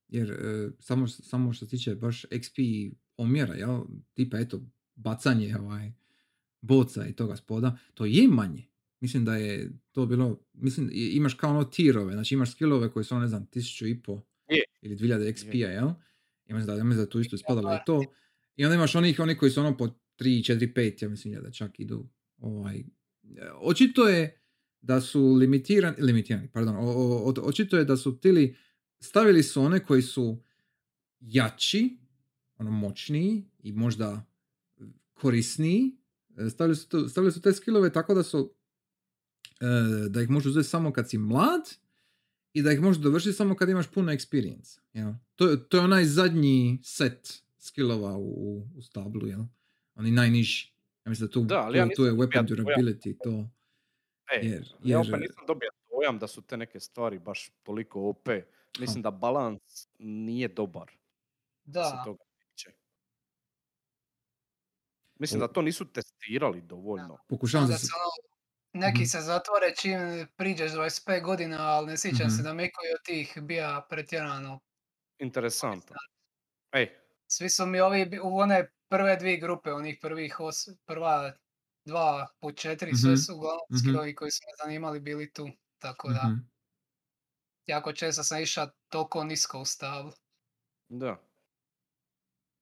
Jer 0.07 0.31
e, 0.31 0.69
samo, 0.79 1.07
samo 1.07 1.53
što 1.53 1.65
se 1.65 1.69
tiče 1.69 1.95
baš 1.95 2.25
XP 2.25 2.91
omjera, 3.17 3.53
jel? 3.53 3.81
Tipa 4.13 4.37
eto, 4.37 4.61
bacanje 4.95 5.55
ovaj, 5.59 5.91
boca 6.61 7.05
i 7.07 7.13
toga 7.13 7.35
spoda, 7.35 7.77
to 7.93 8.05
je 8.05 8.27
manje. 8.27 8.70
Mislim 9.01 9.25
da 9.25 9.35
je 9.35 9.71
to 9.91 10.05
bilo, 10.05 10.39
mislim, 10.53 10.89
imaš 10.93 11.33
kao 11.33 11.49
ono 11.49 11.63
tirove, 11.63 12.13
znači 12.13 12.33
imaš 12.33 12.51
skillove 12.51 12.91
koji 12.91 13.05
su 13.05 13.13
ono, 13.15 13.21
ne 13.21 13.27
znam, 13.27 13.45
tisuću 13.45 13.87
i 13.87 14.01
po 14.01 14.21
Je. 14.49 14.63
ili 14.81 14.95
2000 14.95 15.33
XP-a, 15.33 15.69
jel? 15.69 15.89
I 16.45 16.53
mislim 16.53 16.67
da, 16.67 16.73
ja 16.73 16.83
mislim 16.83 17.05
da 17.05 17.09
tu 17.09 17.19
isto 17.19 17.35
ispadalo 17.35 17.73
i 17.73 17.79
to. 17.85 18.03
I 18.55 18.65
onda 18.65 18.75
imaš 18.75 18.95
onih, 18.95 19.19
oni 19.19 19.37
koji 19.37 19.51
su 19.51 19.59
ono 19.59 19.77
po 19.77 19.85
3, 19.85 19.93
4, 20.53 20.73
5, 20.73 21.03
ja 21.03 21.09
mislim 21.09 21.33
da 21.33 21.51
čak 21.51 21.79
idu. 21.79 22.09
Ovaj. 22.37 22.79
e, 22.79 22.83
Očito 23.55 24.07
je 24.07 24.41
da 24.81 25.01
su 25.01 25.33
limitirani, 25.33 25.95
limitirani, 25.99 26.47
pardon, 26.47 26.75
o, 26.75 26.81
o- 26.81 27.33
očito 27.37 27.77
je 27.77 27.85
da 27.85 27.97
su 27.97 28.19
tili, 28.19 28.55
stavili 28.99 29.43
su 29.43 29.61
one 29.61 29.79
koji 29.79 30.01
su 30.01 30.43
jači, 31.19 31.97
ono 32.57 32.71
moćniji 32.71 33.43
i 33.59 33.71
možda 33.71 34.25
korisniji, 35.13 35.91
e, 36.37 36.49
stavili 36.49 36.75
su, 36.75 36.89
to- 36.89 37.09
stavili 37.09 37.31
su 37.31 37.41
te 37.41 37.53
skillove 37.53 37.91
tako 37.91 38.13
da 38.13 38.23
su 38.23 38.53
da 40.07 40.21
ih 40.21 40.29
možeš 40.29 40.47
uzeti 40.47 40.69
samo 40.69 40.93
kad 40.93 41.09
si 41.09 41.17
mlad 41.17 41.61
i 42.53 42.61
da 42.61 42.71
ih 42.71 42.81
možeš 42.81 43.01
dovršiti 43.01 43.33
samo 43.33 43.55
kad 43.55 43.69
imaš 43.69 43.87
puno 43.87 44.11
experience. 44.11 44.79
Jel? 44.93 45.13
To, 45.35 45.47
je- 45.47 45.69
to 45.69 45.77
je 45.77 45.83
onaj 45.83 46.05
zadnji 46.05 46.79
set 46.83 47.33
skillova 47.57 48.17
u, 48.17 48.63
u 48.75 48.81
stablu, 48.81 49.27
jel? 49.27 49.41
Oni 49.95 50.11
najniži. 50.11 50.71
Ja 51.05 51.09
mislim 51.09 51.27
da 51.27 51.33
tu, 51.33 51.43
Da, 51.43 51.57
ali 51.57 51.77
ja 51.77 51.87
tu 51.95 52.03
je 52.03 52.11
weapon 52.11 52.47
durability, 52.47 53.17
to... 53.23 53.49
E, 54.31 54.39
Jer- 54.39 54.63
ja 54.63 54.97
jer- 54.97 54.97
opet 54.99 55.19
nisam 55.19 55.43
dobio 55.47 55.69
dojam 55.91 56.19
da 56.19 56.27
su 56.27 56.41
te 56.41 56.57
neke 56.57 56.79
stvari 56.79 57.19
baš 57.19 57.51
toliko 57.63 58.01
OP. 58.01 58.27
Mislim 58.79 59.01
da 59.01 59.11
balans 59.11 59.61
nije 59.99 60.47
dobar. 60.47 60.87
što 60.87 60.97
se 61.63 61.69
Da, 61.71 62.01
toga 62.05 62.23
tiče. 62.39 62.69
Mislim 65.15 65.39
da 65.39 65.47
to 65.47 65.61
nisu 65.61 65.85
testirali 65.85 66.61
dovoljno. 66.61 67.17
Pokušavam 67.27 67.67
da 67.67 67.77
se... 67.77 67.87
neki 68.73 69.01
Mhm. 69.01 69.05
se 69.05 69.21
zatvore 69.21 69.75
čim 69.75 69.99
priđeš 70.35 70.71
25 70.71 71.21
godina, 71.21 71.57
ali 71.61 71.87
ne 71.87 71.97
sjećam 71.97 72.29
se 72.29 72.41
Mhm. 72.41 72.43
da 72.43 72.53
mi 72.53 72.71
koji 72.71 72.89
od 72.91 73.05
tih 73.05 73.37
bija 73.39 73.87
pretjerano. 73.89 74.59
Interesantno. 75.19 75.97
Ej, 76.73 76.87
Svi 77.27 77.49
su 77.49 77.65
mi 77.65 77.79
ovi 77.79 78.19
u 78.23 78.37
one 78.37 78.57
prve 78.89 79.15
dvije 79.15 79.37
grupe, 79.37 79.71
onih 79.71 79.97
prvih 80.01 80.39
os, 80.39 80.55
prva 80.85 81.33
dva 81.85 82.27
po 82.39 82.51
četiri, 82.53 82.93
sve 82.93 83.09
Mhm, 83.09 83.17
su 83.17 83.35
uglavnom 83.35 83.67
mhm. 83.71 83.77
skillovi 83.77 84.15
koji 84.15 84.31
su 84.31 84.39
me 84.41 84.65
zanimali 84.65 84.99
bili 85.01 85.33
tu. 85.33 85.47
Tako 85.79 86.09
da, 86.09 86.35
jako 87.67 87.93
često 87.93 88.23
sam 88.23 88.41
išao 88.41 88.67
toliko 88.89 89.23
nisko 89.23 89.59
u 89.59 89.65
stavu. 89.65 90.11
da. 90.89 91.21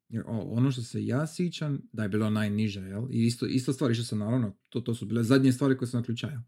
Jer 0.09 0.23
ono 0.27 0.71
što 0.71 0.81
se 0.81 1.05
ja 1.05 1.27
sjećam, 1.27 1.81
da 1.93 2.03
je 2.03 2.09
bilo 2.09 2.29
najniže, 2.29 2.79
jel? 2.79 3.07
I 3.11 3.25
isto, 3.25 3.45
isto 3.45 3.73
stvari 3.73 3.95
što 3.95 4.03
sam 4.03 4.19
naravno, 4.19 4.57
to, 4.69 4.81
to 4.81 4.95
su 4.95 5.05
bile 5.05 5.23
zadnje 5.23 5.51
stvari 5.51 5.77
koje 5.77 5.87
sam 5.87 5.99
naključaju. 5.99 6.39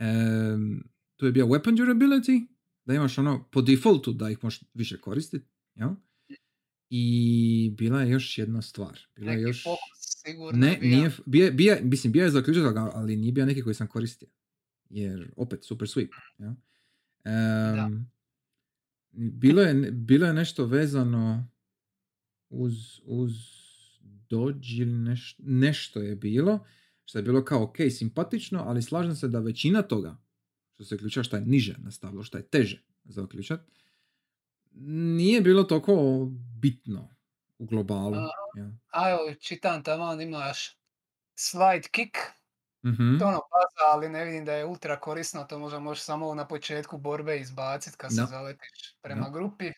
Um, 0.00 0.84
tu 1.16 1.26
je 1.26 1.32
bio 1.32 1.46
weapon 1.46 1.76
durability, 1.76 2.46
da 2.84 2.94
imaš 2.94 3.18
ono 3.18 3.48
po 3.52 3.62
defaultu 3.62 4.12
da 4.12 4.30
ih 4.30 4.38
možeš 4.42 4.62
više 4.74 5.00
koristiti, 5.00 5.46
jel? 5.74 5.90
I 6.90 7.74
bila 7.78 8.02
je 8.02 8.10
još 8.10 8.38
jedna 8.38 8.62
stvar. 8.62 8.98
Bila 9.16 9.30
je 9.30 9.36
Neki 9.36 9.48
još... 9.48 9.64
fokus 9.64 9.98
sigurno 9.98 10.66
Ne, 10.66 10.78
bio. 10.80 10.96
nije, 10.96 11.10
bija, 11.26 11.50
bija, 11.50 11.78
mislim, 11.82 12.12
bio 12.12 12.24
je 12.24 12.30
zaključak, 12.30 12.76
ali 12.76 13.16
nije 13.16 13.32
bio 13.32 13.46
neki 13.46 13.62
koji 13.62 13.74
sam 13.74 13.86
koristio. 13.86 14.28
Jer, 14.90 15.32
opet, 15.36 15.64
super 15.64 15.88
sweep. 15.88 16.08
Ja? 16.38 16.56
Em, 17.24 18.10
bilo, 19.12 19.62
je, 19.62 19.90
bilo 19.92 20.26
je 20.26 20.32
nešto 20.32 20.66
vezano 20.66 21.50
uz, 22.50 22.74
uz 23.04 23.32
Dodge 24.30 24.68
ili 24.76 24.92
neš, 24.92 25.36
nešto 25.38 26.00
je 26.00 26.16
bilo, 26.16 26.64
što 27.04 27.18
je 27.18 27.22
bilo 27.22 27.44
kao 27.44 27.62
ok, 27.62 27.76
simpatično, 27.90 28.62
ali 28.66 28.82
slažem 28.82 29.14
se 29.14 29.28
da 29.28 29.38
većina 29.40 29.82
toga 29.82 30.16
što 30.74 30.84
se 30.84 30.94
uključa 30.94 31.22
što 31.22 31.36
je 31.36 31.42
niže 31.42 31.74
nastavilo, 31.78 32.22
što 32.22 32.38
je 32.38 32.48
teže 32.48 32.82
za 33.04 33.22
uključat, 33.22 33.60
nije 35.16 35.40
bilo 35.40 35.64
toliko 35.64 36.26
bitno 36.60 37.08
u 37.58 37.66
globalu. 37.66 38.14
A, 38.14 38.28
ja. 38.56 38.72
A 38.88 39.10
evo, 39.10 39.34
čitam 39.40 39.82
taman, 39.82 40.20
imaš 40.20 40.78
slide 41.34 41.88
kick, 41.90 42.16
Mhm. 42.84 43.18
to 43.18 43.24
ono 43.26 43.38
baza, 43.38 43.92
ali 43.92 44.08
ne 44.08 44.24
vidim 44.24 44.44
da 44.44 44.52
je 44.52 44.64
ultra 44.64 45.00
korisno, 45.00 45.44
to 45.44 45.58
možda 45.58 45.78
možeš 45.78 46.02
samo 46.04 46.34
na 46.34 46.48
početku 46.48 46.98
borbe 46.98 47.38
izbacit 47.40 47.96
kad 47.96 48.10
se 48.14 48.22
zaletiš 48.30 48.94
prema 49.02 49.24
Da. 49.24 49.30
grupi. 49.30 49.70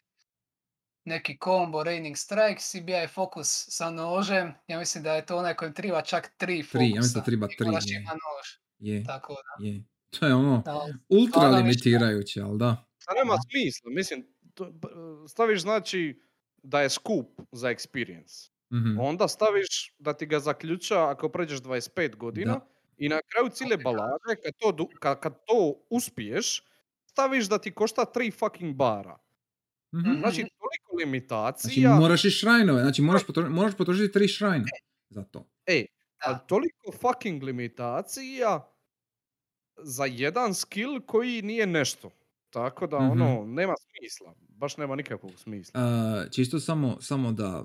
Neki 1.04 1.38
combo, 1.38 1.82
raining 1.82 2.16
strike, 2.16 2.60
CBI 2.60 3.06
fokus 3.08 3.66
sa 3.68 3.90
nožem, 3.90 4.52
ja 4.66 4.78
mislim 4.78 5.04
da 5.04 5.14
je 5.14 5.26
to 5.26 5.36
onaj 5.36 5.54
kojem 5.54 5.74
triba 5.74 6.02
čak 6.02 6.32
tri 6.36 6.62
fokusa. 6.62 6.78
Tri, 6.78 6.88
ja 6.88 6.94
mislim 6.96 7.14
da 7.14 7.24
treba 7.24 7.46
i 7.46 7.56
tri, 7.56 7.66
ima 7.92 8.10
nož, 8.10 8.48
Je, 8.78 9.04
tako 9.04 9.34
da. 9.34 9.66
je. 9.66 9.84
To 10.10 10.26
je 10.26 10.34
ono 10.34 10.62
da, 10.64 10.80
ultra 11.10 11.42
limitirajuće, 11.42 12.40
ali 12.42 12.58
da. 12.58 12.76
To 12.98 13.14
nema 13.14 13.34
smisla, 13.42 13.90
mislim, 13.90 14.26
to- 14.54 14.72
staviš 15.28 15.60
znači 15.60 16.22
da 16.62 16.80
je 16.80 16.90
skup 16.90 17.26
za 17.52 17.68
experience. 17.68 18.50
Mhm. 18.72 19.00
Onda 19.00 19.28
staviš 19.28 19.94
da 19.98 20.12
ti 20.12 20.26
ga 20.26 20.40
zaključa 20.40 21.10
ako 21.10 21.28
pređeš 21.28 21.60
25 21.60 22.16
godina 22.16 22.52
Da. 22.52 22.66
i 22.98 23.08
na 23.08 23.20
kraju 23.24 23.50
cijele 23.50 23.76
balade, 23.76 24.36
kad 24.44 24.52
to, 24.58 24.72
du- 24.72 24.88
ka- 24.94 25.14
kad 25.16 25.44
to 25.44 25.86
uspiješ, 25.90 26.62
staviš 27.06 27.44
da 27.44 27.58
ti 27.58 27.70
košta 27.72 28.02
3 28.04 28.30
fucking 28.32 28.76
bara. 28.76 29.18
Mhm. 29.94 30.18
Znači, 30.20 30.44
Mhm. 30.72 30.76
toliko 30.80 30.96
Znači 30.96 31.04
limitacija, 31.04 31.94
moraš 31.94 32.24
i 32.24 32.30
šrajnove, 32.30 32.82
znači 32.82 33.02
moraš, 33.02 33.22
potro- 33.22 33.48
moraš 33.50 33.76
potrošiti 33.76 34.12
tri 34.12 34.28
šrajna 34.28 34.64
za 35.08 35.22
to. 35.24 35.48
ej, 35.66 35.86
a 36.18 36.38
toliko 36.38 36.92
fucking 36.92 37.42
limitacija 37.42 38.72
za 39.78 40.04
jedan 40.04 40.54
skill 40.54 41.00
koji 41.00 41.42
nije 41.42 41.66
nešto. 41.66 42.10
Tako 42.50 42.86
da, 42.86 42.98
Mhm. 42.98 43.10
ono, 43.12 43.44
nema 43.46 43.74
smisla. 43.78 44.34
Baš 44.40 44.76
nema 44.76 44.96
nikakvog 44.96 45.32
smisla. 45.36 45.80
A, 45.80 46.24
čisto 46.28 46.60
samo, 46.60 46.96
samo 47.00 47.32
da 47.32 47.64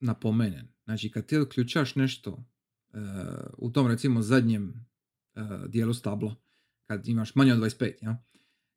napomenem. 0.00 0.74
Znači, 0.84 1.10
kad 1.10 1.26
ti 1.26 1.38
otključaš 1.38 1.94
nešto 1.94 2.44
e, 2.88 2.98
u 3.58 3.70
tom 3.70 3.86
recimo 3.86 4.22
zadnjem 4.22 4.86
e, 5.34 5.40
dijelu 5.68 5.94
stabla, 5.94 6.34
kad 6.84 7.08
imaš 7.08 7.34
manje 7.34 7.52
od 7.52 7.58
25, 7.58 7.92
ja? 8.02 8.22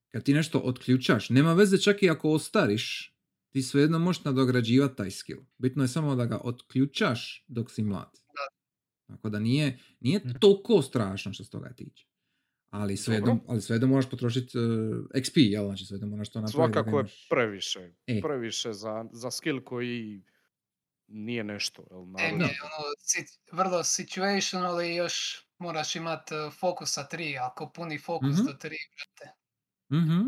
kad 0.07 0.23
ti 0.23 0.33
nešto 0.33 0.59
otključaš, 0.59 1.29
nema 1.29 1.53
veze 1.53 1.77
čak 1.77 2.03
i 2.03 2.09
ako 2.09 2.29
ostariš, 2.31 3.15
ti 3.49 3.61
svejedno 3.61 3.99
možeš 3.99 4.23
nadograđivati 4.23 4.95
taj 4.95 5.11
skill. 5.11 5.39
Bitno 5.57 5.83
je 5.83 5.87
samo 5.87 6.15
da 6.15 6.25
ga 6.25 6.39
otključaš 6.39 7.45
dok 7.47 7.71
si 7.71 7.83
mlad. 7.83 8.11
Tako 9.07 9.29
da 9.29 9.39
nije, 9.39 9.79
nije 9.99 10.19
Mhm. 10.19 10.29
toliko 10.31 10.81
strašno 10.81 11.33
što 11.33 11.43
se 11.43 11.49
toga 11.49 11.69
tiče. 11.69 12.05
Ali 12.69 12.97
svejedno, 12.97 13.39
ali 13.47 13.61
svejedno 13.61 13.87
moraš 13.87 14.09
potrošiti 14.09 14.57
e, 14.57 14.61
XP, 15.15 15.37
jel? 15.43 15.65
Znači 15.65 15.85
svejedno 15.85 16.07
moraš 16.07 16.29
to 16.29 16.41
napraviti. 16.41 16.73
Svakako 16.73 16.99
je 16.99 17.05
previše. 17.29 17.79
E. 18.07 18.21
Previše 18.21 18.73
za, 18.73 19.05
za 19.11 19.31
skill 19.31 19.61
koji 19.61 20.23
nije 21.07 21.43
nešto. 21.43 21.83
Jel, 21.91 22.05
naravno. 22.07 22.45
je 22.45 22.59
ono, 22.61 22.85
sit- 22.99 23.39
vrlo 23.51 23.83
situational 23.83 24.81
i 24.81 24.95
još 24.95 25.15
moraš 25.57 25.95
imat 25.95 26.29
uh, 26.31 26.53
fokusa 26.53 27.07
3, 27.07 27.37
ako 27.41 27.69
puni 27.69 27.97
fokus 27.99 28.29
Mhm. 28.31 28.45
do 28.45 28.51
3, 28.53 28.59
brate. 28.59 29.33
Mhm. 29.93 30.21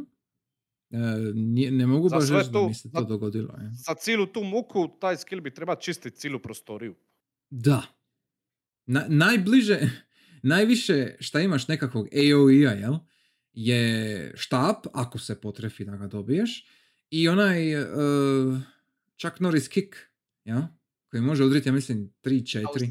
E, 0.92 0.98
nije- 1.34 1.72
ne 1.72 1.88
mogu 1.88 2.10
baš 2.10 2.30
reći 2.30 2.50
da 2.52 2.68
mi 2.68 2.74
se 2.74 2.92
to 2.92 3.04
dogodilo. 3.04 3.54
Je. 3.54 3.70
Za 3.74 3.94
cijelu 3.96 4.26
tu 4.26 4.44
muku, 4.44 4.88
taj 5.00 5.18
skill 5.18 5.42
bi 5.42 5.54
treba 5.54 5.76
čistiti 5.76 6.18
cijelu 6.18 6.40
prostoriju. 6.40 6.96
Da. 7.50 7.82
Na, 8.86 9.06
najbliže, 9.08 9.80
najviše 10.44 11.16
šta 11.20 11.42
imaš 11.42 11.68
nekakvog 11.68 12.08
AOE-a, 12.08 12.72
jel? 12.72 12.94
Je 13.54 13.84
štap, 14.36 14.86
ako 14.94 15.20
se 15.20 15.42
potrefi 15.42 15.86
da 15.86 15.98
ga 15.98 16.08
dobiješ, 16.08 16.66
i 17.10 17.30
onaj 17.30 17.74
e, 17.74 17.86
Chuck 19.18 19.40
Norris 19.40 19.68
kick, 19.68 19.96
ja? 20.46 20.78
koji 21.08 21.22
može 21.22 21.44
udriti, 21.44 21.70
ja 21.70 21.74
mislim, 21.74 22.14
3-4 22.24 22.64
House. 22.66 22.86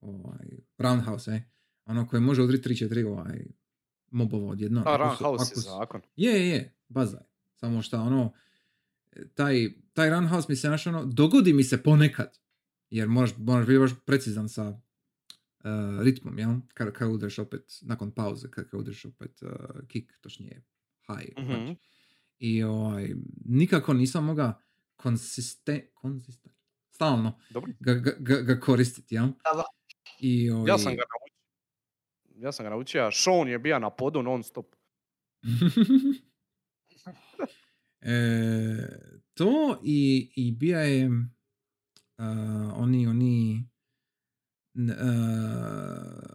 ovaj, 0.00 0.46
roundhouse, 0.78 1.30
e? 1.30 1.42
ono 1.84 2.06
koji 2.08 2.22
može 2.22 2.42
udriti 2.42 2.68
3-4 2.68 3.06
ovaj, 3.06 3.44
mobova 4.10 4.46
odjedno. 4.46 4.80
A 4.80 4.94
ako 4.94 5.16
su- 5.16 5.24
Roundhouse 5.24 5.52
je 5.56 5.60
zakon. 5.60 6.00
Je, 6.16 6.30
je, 6.32 6.48
je, 6.48 6.74
baza 6.92 7.16
je. 7.16 7.26
Samo 7.54 7.82
što 7.82 8.00
ono, 8.00 8.32
taj, 9.34 9.68
taj 9.92 10.10
runhouse 10.10 10.46
mi 10.48 10.56
se 10.56 10.68
znaš 10.68 10.86
ono, 10.86 11.04
dogodi 11.04 11.52
mi 11.52 11.64
se 11.64 11.82
ponekad. 11.82 12.38
Jer 12.90 13.08
moraš, 13.08 13.30
moraš 13.36 13.66
biti 13.66 13.78
baš 13.78 13.90
precizan 14.06 14.48
sa 14.48 14.68
uh, 14.68 14.80
ritmom, 16.02 16.38
jel? 16.38 16.54
Kad, 16.74 16.92
kad 16.92 17.10
udreš 17.10 17.38
opet, 17.38 17.78
nakon 17.82 18.10
pauze, 18.10 18.50
kad, 18.50 18.70
kad 18.70 18.80
udreš 18.80 19.04
opet 19.04 19.42
uh, 19.42 19.50
kick, 19.88 20.12
točnije 20.20 20.62
high. 21.06 21.38
Mhm. 21.38 21.52
punch. 21.52 21.80
I 22.38 22.62
ovaj, 22.62 23.14
nikako 23.44 23.92
nisam 23.94 24.24
mogao 24.24 24.52
konsiste, 24.96 25.90
konsistent, 25.94 26.54
stalno 26.90 27.38
ga, 27.80 27.94
ga, 27.94 28.12
ga, 28.18 28.40
ga 28.40 28.60
koristiti, 28.60 29.14
jel? 29.14 29.26
Da, 29.26 29.64
I, 30.20 30.50
ovaj, 30.50 30.68
Ja 30.68 30.78
sam 30.78 30.96
ga 30.96 31.02
naučio. 31.02 31.42
Ja 32.42 32.52
sam 32.52 32.64
ga 32.64 32.70
naučio, 32.70 33.02
a 33.02 33.10
Sean 33.12 33.48
je 33.48 33.58
bio 33.58 33.78
na 33.78 33.90
podu 33.90 34.22
non 34.22 34.42
stop. 34.42 34.66
e, 38.00 38.88
to 39.34 39.80
i, 39.84 40.32
i 40.36 40.52
bija 40.52 40.80
je 40.80 41.08
uh, 41.08 41.14
oni, 42.74 43.06
oni 43.06 43.64
uh, 44.74 44.84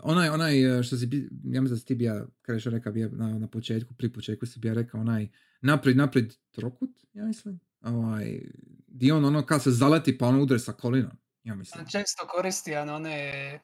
onaj, 0.03 0.29
onaj 0.29 0.77
uh, 0.77 0.83
što 0.83 0.97
si, 0.97 1.29
ja 1.43 1.61
mislim 1.61 1.75
da 1.75 1.79
si 1.79 1.85
ti 1.85 1.95
bija, 1.95 2.25
kada 2.41 2.59
što 2.59 2.69
rekao, 2.69 2.91
bija 2.93 3.09
na, 3.09 3.39
na 3.39 3.47
početku, 3.47 3.93
pri 3.93 4.13
početku 4.13 4.45
si 4.45 4.59
bija 4.59 4.73
rekao 4.73 5.01
onaj 5.01 5.27
naprijed, 5.61 5.97
naprijed 5.97 6.33
trokut, 6.51 6.99
ja 7.13 7.25
mislim. 7.25 7.59
Ovaj, 7.81 8.41
di 8.87 9.11
on 9.11 9.25
ono 9.25 9.45
kad 9.45 9.63
se 9.63 9.71
zaleti 9.71 10.17
pa 10.17 10.27
ono 10.27 10.41
udre 10.41 10.59
sa 10.59 10.73
kolinom, 10.73 11.17
ja 11.43 11.55
mislim. 11.55 11.81
On 11.81 11.87
često 11.89 12.27
koristi 12.27 12.75
ano, 12.75 12.95
one 12.95 13.59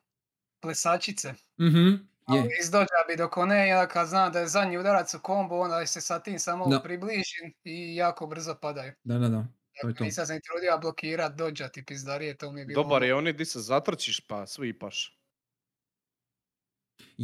plesačice. 0.62 1.34
Mhm, 1.60 2.13
je. 2.28 2.40
Ali 2.40 2.50
izdođa 2.62 3.00
bi 3.08 3.16
dok 3.16 3.38
one, 3.38 3.68
ja 3.68 3.88
kad 3.88 4.08
zna 4.08 4.30
da 4.30 4.40
je 4.40 4.48
zadnji 4.48 4.78
udarac 4.78 5.14
u 5.14 5.20
kombu, 5.20 5.56
onda 5.56 5.86
se 5.86 6.02
sa 6.02 6.20
tim 6.20 6.40
samo 6.40 6.68
Da. 6.68 6.80
približi 6.80 7.54
i 7.64 7.96
jako 7.96 8.28
brzo 8.28 8.56
padaju. 8.56 8.92
Da, 9.04 9.18
da, 9.18 9.30
da. 9.30 9.46
To 9.82 9.88
je 9.88 9.96
to. 9.96 10.04
nisam 10.04 10.26
se 10.26 10.40
trudio 10.42 10.78
blokirat 10.78 11.36
dođa 11.36 11.68
ti 11.68 11.86
pizdarije, 11.86 12.38
to 12.38 12.52
mi 12.52 12.60
je 12.62 12.66
bilo... 12.66 12.84
Dobar 12.84 12.98
ono- 12.98 13.06
je 13.06 13.16
oni 13.16 13.34
di 13.34 13.46
se 13.46 13.60
zatrčiš 13.60 14.20
pa 14.20 14.48
svipaš. 14.48 15.20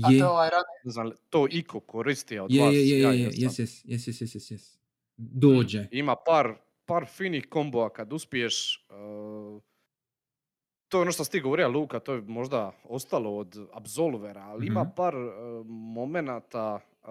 A 0.04 0.12
Je, 0.12 0.20
to 0.20 0.30
ovaj 0.30 0.50
rane, 0.50 0.64
znam, 0.84 1.12
to 1.30 1.48
Iko 1.52 1.80
koristi 1.80 2.40
a 2.40 2.44
od 2.44 2.52
je, 2.52 2.64
vas. 2.64 2.74
je, 2.74 2.90
je, 2.90 3.00
ja 3.02 3.12
je, 3.12 3.20
je, 3.20 3.30
jes, 3.34 3.60
jes, 3.60 3.82
jes, 3.86 4.08
jes, 4.08 4.22
jes, 4.22 4.36
jes, 4.36 4.52
jes. 4.52 4.78
Dođe. 5.18 5.88
Ima 5.92 6.16
par, 6.26 6.54
par 6.86 7.06
finih 7.08 7.46
komboa 7.50 7.94
kad 7.94 8.14
uspiješ. 8.14 8.88
uh, 8.90 9.62
to 10.90 10.98
je 10.98 11.02
ono 11.02 11.12
što 11.12 11.24
ti 11.24 11.40
govorio, 11.40 11.70
Luka, 11.70 12.00
to 12.00 12.14
je 12.14 12.22
možda 12.22 12.72
ostalo 12.84 13.38
od 13.38 13.68
Absolvera, 13.74 14.42
ali 14.42 14.68
ima 14.68 14.82
Mhm. 14.84 14.90
par 14.96 15.16
uh, 15.16 15.32
momenata 15.66 16.80
uh, 17.04 17.10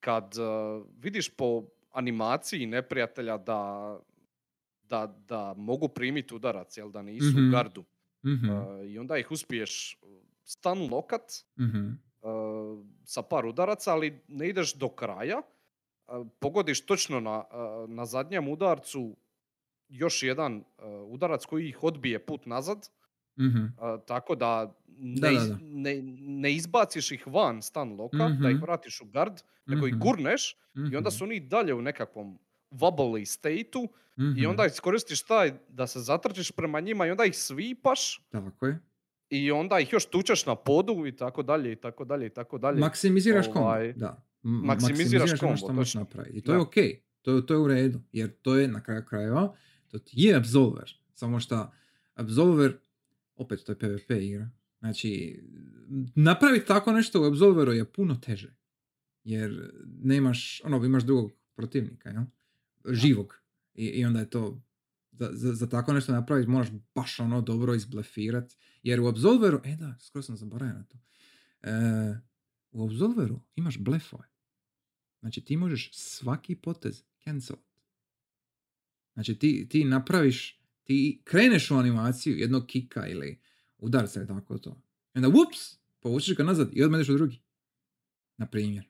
kad 0.00 0.34
uh, 0.38 0.46
vidiš 0.98 1.28
po 1.30 1.62
animaciji 1.92 2.66
neprijatelja 2.66 3.36
da, 3.38 3.98
da, 4.82 5.14
da 5.18 5.54
mogu 5.56 5.88
primiti 5.88 6.34
udarac, 6.34 6.76
jel 6.76 6.90
da 6.90 7.02
nisu 7.02 7.26
Mhm. 7.32 7.48
u 7.48 7.52
gardu. 7.52 7.84
Mhm, 8.24 8.50
Uh, 8.50 8.86
I 8.86 8.98
onda 8.98 9.18
ih 9.18 9.30
uspiješ 9.30 9.98
stun 10.44 10.88
lokat, 10.90 11.22
mhm. 11.60 11.88
uh, 12.22 12.84
sa 13.04 13.22
par 13.22 13.46
udaraca, 13.46 13.92
ali 13.92 14.20
ne 14.28 14.48
ideš 14.48 14.74
do 14.74 14.88
kraja. 14.88 15.42
Uh, 16.08 16.26
pogodiš 16.38 16.80
točno 16.80 17.20
na, 17.20 17.38
uh, 17.38 17.90
na 17.90 18.06
zadnjem 18.06 18.48
udarcu 18.48 19.16
još 19.88 20.22
jedan 20.22 20.56
uh, 20.56 20.64
udarac 21.04 21.44
koji 21.44 21.68
ih 21.68 21.82
odbije 21.82 22.18
put 22.18 22.46
nazad, 22.46 22.88
Mhm. 23.38 23.58
uh, 23.58 23.70
tako 24.06 24.34
da 24.34 24.74
ne, 24.88 25.20
Da, 25.20 25.30
da, 25.30 25.44
da. 25.44 25.58
ne, 25.62 26.02
ne 26.20 26.52
izbaciš 26.52 27.12
ih 27.12 27.26
van 27.26 27.62
stan 27.62 27.92
loka, 27.92 28.16
da 28.18 28.48
ih 28.48 28.56
Mhm. 28.56 28.62
vratiš 28.62 29.00
u 29.00 29.04
gard, 29.06 29.34
nego 29.66 29.86
ih 29.86 29.92
Mhm. 29.94 30.02
gurneš 30.02 30.56
i 30.92 30.96
onda 30.96 31.00
Mhm. 31.00 31.10
su 31.10 31.24
oni 31.24 31.36
i 31.36 31.40
dalje 31.42 31.74
u 31.74 31.82
nekakvom 31.82 32.38
wobbly 32.70 33.24
stateu 33.26 33.82
i 34.18 34.22
Mhm. 34.22 34.46
onda 34.46 34.66
iskoristiš 34.66 35.22
taj 35.22 35.52
da 35.68 35.86
se 35.86 36.00
zatrčiš 36.00 36.50
prema 36.50 36.80
njima 36.80 37.06
i 37.06 37.10
onda 37.10 37.24
ih 37.24 37.36
svipaš 37.36 38.22
Tako 38.30 38.66
je. 38.66 38.78
i 39.30 39.50
onda 39.50 39.80
ih 39.80 39.92
još 39.92 40.06
tučeš 40.06 40.46
na 40.46 40.54
podu 40.56 41.06
i 41.06 41.12
tako 41.12 41.42
dalje 41.42 41.72
i 41.72 41.76
tako 41.76 42.04
dalje 42.04 42.26
i 42.26 42.30
tako 42.30 42.58
dalje. 42.58 42.80
Maksimiziraš 42.80 43.46
kombo, 43.46 43.60
Ovaj, 43.60 43.92
da. 43.92 44.22
M- 44.44 44.50
maksimiziraš 44.64 45.30
ono 45.30 45.38
kombo, 45.40 45.56
što 45.56 45.68
možeš 45.68 45.88
točno. 45.88 46.00
napraviti. 46.00 46.38
I 46.38 46.42
to 46.42 46.52
je 46.52 46.56
Da. 46.56 46.62
ok. 46.62 46.74
To, 47.22 47.32
je- 47.32 47.46
to 47.46 47.54
je 47.54 47.58
u 47.58 47.68
redu. 47.68 48.00
Jer 48.12 48.30
to 48.32 48.56
je 48.56 48.68
na 48.68 48.82
kraju 48.82 49.02
krajeva, 49.04 49.54
to 49.88 49.98
ti 49.98 50.20
je 50.20 50.34
Absolver. 50.36 50.98
Samo 51.14 51.40
što 51.40 51.72
Absolver, 52.14 52.78
opet 53.36 53.64
to 53.64 53.72
je 53.72 53.78
PvP 53.78 54.10
igra. 54.10 54.50
Znači, 54.78 55.42
napraviti 56.14 56.66
tako 56.66 56.92
nešto 56.92 57.22
u 57.22 57.24
Absolveru 57.24 57.72
je 57.72 57.92
puno 57.92 58.14
teže. 58.14 58.54
Jer 59.24 59.72
nemaš, 60.02 60.60
ono, 60.64 60.84
imaš 60.84 61.04
drugog 61.04 61.32
protivnika, 61.54 62.10
jel? 62.10 62.24
Živog. 62.88 63.34
I, 63.74 63.86
I 63.86 64.04
onda 64.04 64.20
je 64.20 64.30
to, 64.30 64.62
za, 65.12 65.30
za, 65.32 65.54
za 65.54 65.68
tako 65.68 65.92
nešto 65.92 66.12
napraviti 66.12 66.50
moraš 66.50 66.68
baš 66.94 67.20
ono 67.20 67.40
dobro 67.40 67.74
izblefirat. 67.74 68.52
Jer 68.82 69.00
u 69.00 69.06
Absolveru, 69.06 69.60
e 69.64 69.76
da, 69.76 69.94
skoro 70.00 70.22
sam 70.22 70.36
zaboravio 70.36 70.74
na 70.74 70.84
to. 70.84 70.98
E, 71.62 72.20
u 72.70 72.84
Absolveru 72.84 73.40
imaš 73.54 73.78
blefove. 73.78 74.28
Znači 75.20 75.40
ti 75.40 75.56
možeš 75.56 75.90
svaki 75.92 76.56
potez 76.56 77.04
cancel. 77.24 77.56
Znači 79.16 79.38
ti, 79.38 79.66
ti 79.68 79.84
napraviš, 79.84 80.60
ti 80.84 81.20
kreneš 81.24 81.70
u 81.70 81.74
animaciju 81.76 82.38
jednog 82.38 82.66
kika 82.66 83.08
ili 83.08 83.38
udar 83.78 84.08
se 84.08 84.26
tako 84.26 84.58
to. 84.58 84.82
I 85.14 85.18
onda 85.18 85.28
ups, 85.28 85.78
povučeš 86.00 86.36
ga 86.36 86.44
nazad 86.44 86.70
i 86.72 86.82
odmah 86.82 87.00
u 87.08 87.16
drugi. 87.16 87.40
Na 88.36 88.46
primjer. 88.46 88.84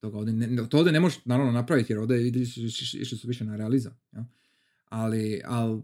Toga 0.00 0.18
ovdje 0.18 0.34
ne, 0.34 0.68
to 0.68 0.78
ovdje 0.78 0.92
ne 0.92 1.00
možeš 1.00 1.24
naravno 1.24 1.52
napraviti 1.52 1.92
jer 1.92 1.98
ovdje 2.00 2.28
išli 2.28 3.18
su 3.18 3.28
više 3.28 3.44
na 3.44 3.56
realizam. 3.56 4.00
Jel? 4.12 4.22
Ali, 4.84 5.42
ali 5.44 5.82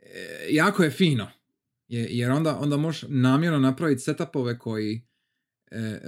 e, 0.00 0.46
jako 0.50 0.82
je 0.84 0.90
fino. 0.90 1.30
Je- 1.88 2.08
jer 2.10 2.30
onda, 2.30 2.58
onda 2.58 2.76
možeš 2.76 3.04
namjerno 3.08 3.58
napraviti 3.58 4.02
setupove 4.02 4.58
koji 4.58 5.06
e, 5.70 5.78
e, 5.78 6.00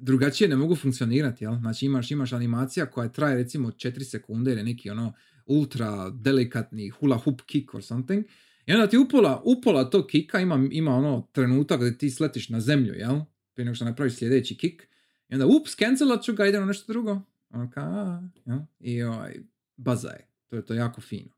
drugačije 0.00 0.48
ne 0.48 0.56
mogu 0.56 0.76
funkcionirati, 0.76 1.44
jel? 1.44 1.58
Znači 1.58 1.86
imaš, 1.86 2.10
imaš 2.10 2.32
animacija 2.32 2.86
koja 2.86 3.08
traje 3.08 3.36
recimo 3.36 3.68
4 3.68 4.04
sekunde 4.04 4.52
ili 4.52 4.62
neki 4.62 4.90
ono 4.90 5.12
ultra 5.46 6.10
delikatni 6.10 6.88
hula 6.88 7.16
hoop 7.16 7.40
kick 7.42 7.74
or 7.74 7.82
something. 7.82 8.24
I 8.66 8.72
onda 8.72 8.86
ti 8.86 8.98
upola, 8.98 9.42
upola 9.44 9.90
tog 9.90 10.06
kika 10.06 10.40
ima, 10.40 10.68
ima 10.70 10.94
ono 10.94 11.28
trenutak 11.32 11.80
gdje 11.80 11.98
ti 11.98 12.10
sletiš 12.10 12.48
na 12.48 12.60
zemlju, 12.60 12.94
jel? 12.94 13.20
Prije 13.54 13.64
nego 13.64 13.74
što 13.74 13.84
napraviš 13.84 14.14
sljedeći 14.14 14.56
kik. 14.56 14.88
I 15.28 15.34
onda 15.34 15.46
ups, 15.46 15.76
cancelat 15.76 16.22
ću 16.22 16.32
ga, 16.32 16.46
idem 16.46 16.60
na 16.60 16.66
nešto 16.66 16.92
drugo. 16.92 17.20
Ono 17.50 17.70
ka, 17.70 18.22
jel? 18.46 18.58
I 18.80 19.02
ovaj, 19.02 19.36
baza 19.76 20.08
je. 20.08 20.26
To 20.46 20.56
je 20.56 20.66
to 20.66 20.74
jako 20.74 21.00
fino. 21.00 21.30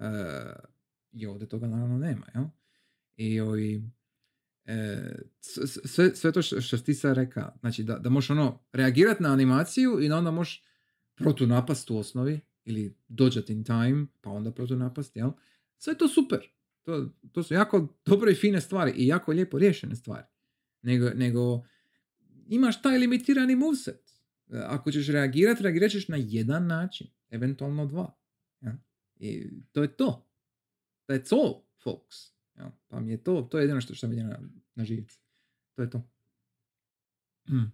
E, 0.00 0.06
I 1.12 1.26
ovdje 1.26 1.48
toga 1.48 1.66
naravno 1.66 1.98
nema, 1.98 2.26
jel? 2.34 2.44
I 3.16 3.40
ovaj, 3.40 3.80
e, 4.66 5.12
sve, 5.40 6.16
sve 6.16 6.32
to 6.32 6.42
što, 6.42 6.78
ti 6.78 6.94
sad 6.94 7.16
reka, 7.16 7.52
znači 7.60 7.82
da, 7.82 7.98
da 7.98 8.10
možeš 8.10 8.30
ono 8.30 8.64
reagirati 8.72 9.22
na 9.22 9.32
animaciju 9.32 10.00
i 10.00 10.08
da 10.08 10.16
onda 10.16 10.30
možeš 10.30 10.64
protunapast 11.14 11.90
u 11.90 11.98
osnovi 11.98 12.40
ili 12.64 12.96
dođat 13.08 13.50
in 13.50 13.64
time, 13.64 14.06
pa 14.20 14.30
onda 14.30 14.52
protunapast, 14.52 15.16
jel? 15.16 15.30
Sve 15.78 15.98
to 15.98 16.08
super. 16.08 16.48
To, 16.82 17.10
to 17.32 17.42
su 17.42 17.54
jako 17.54 17.96
dobre 18.06 18.32
i 18.32 18.34
fine 18.34 18.60
stvari 18.60 18.92
i 18.96 19.06
jako 19.06 19.32
lijepo 19.32 19.58
riješene 19.58 19.96
stvari. 19.96 20.26
Nego, 20.82 21.10
nego 21.10 21.64
imaš 22.46 22.82
taj 22.82 22.98
limitirani 22.98 23.56
moveset. 23.56 24.10
E, 24.52 24.58
Ako 24.58 24.92
ćeš 24.92 25.08
reagirati, 25.08 25.62
reagirat 25.62 25.90
ćeš 25.90 26.08
na 26.08 26.16
jedan 26.20 26.66
način, 26.66 27.06
eventualno 27.30 27.86
dva. 27.86 28.14
jel? 28.60 28.72
I 29.16 29.50
to 29.72 29.82
je 29.82 29.96
to. 29.96 30.26
That's 31.08 31.32
all, 31.32 31.62
folks. 31.84 32.33
Jel? 32.54 32.70
Pa 32.88 33.00
mi 33.00 33.12
je 33.12 33.22
to, 33.22 33.42
to 33.50 33.58
je 33.58 33.62
jedino 33.62 33.80
što, 33.80 33.94
što 33.94 34.08
mi 34.08 34.14
ide 34.14 34.24
na, 34.24 34.38
na 34.74 34.84
živce. 34.84 35.18
To 35.74 35.82
je 35.82 35.90
to. 35.90 36.10
Hmm. 37.48 37.72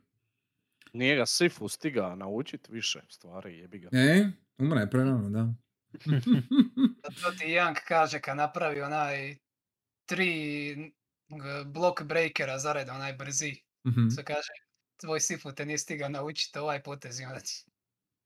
Nije 0.93 1.16
ga 1.16 1.27
Sifu 1.27 1.69
stiga 1.69 2.15
naučit 2.15 2.69
više 2.69 3.01
stvari, 3.09 3.59
jebi 3.59 3.78
ga. 3.78 3.89
E, 3.93 4.31
umre 4.59 4.81
je 4.81 4.90
prerano, 4.90 5.31
da. 5.31 5.55
To 7.23 7.31
ti 7.39 7.44
Young 7.44 7.77
kaže 7.89 8.20
kad 8.20 8.36
napravi 8.36 8.81
onaj 8.81 9.36
tri 10.07 10.93
block 11.66 12.02
breakera 12.02 12.59
zaredom, 12.59 12.97
onaj 12.97 13.12
brzi. 13.12 13.62
Mhm, 13.86 14.09
Se 14.09 14.24
kaže, 14.24 14.52
tvoj 15.01 15.20
Sifu 15.20 15.52
te 15.52 15.66
nije 15.66 15.78
stigao 15.78 16.09
naučiti 16.09 16.59
ovaj 16.59 16.82
potez 16.82 17.20
i 17.20 17.24
onda 17.24 17.40
ti... 17.40 17.65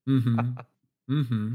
mhm, 0.08 0.36
mhm. 1.20 1.54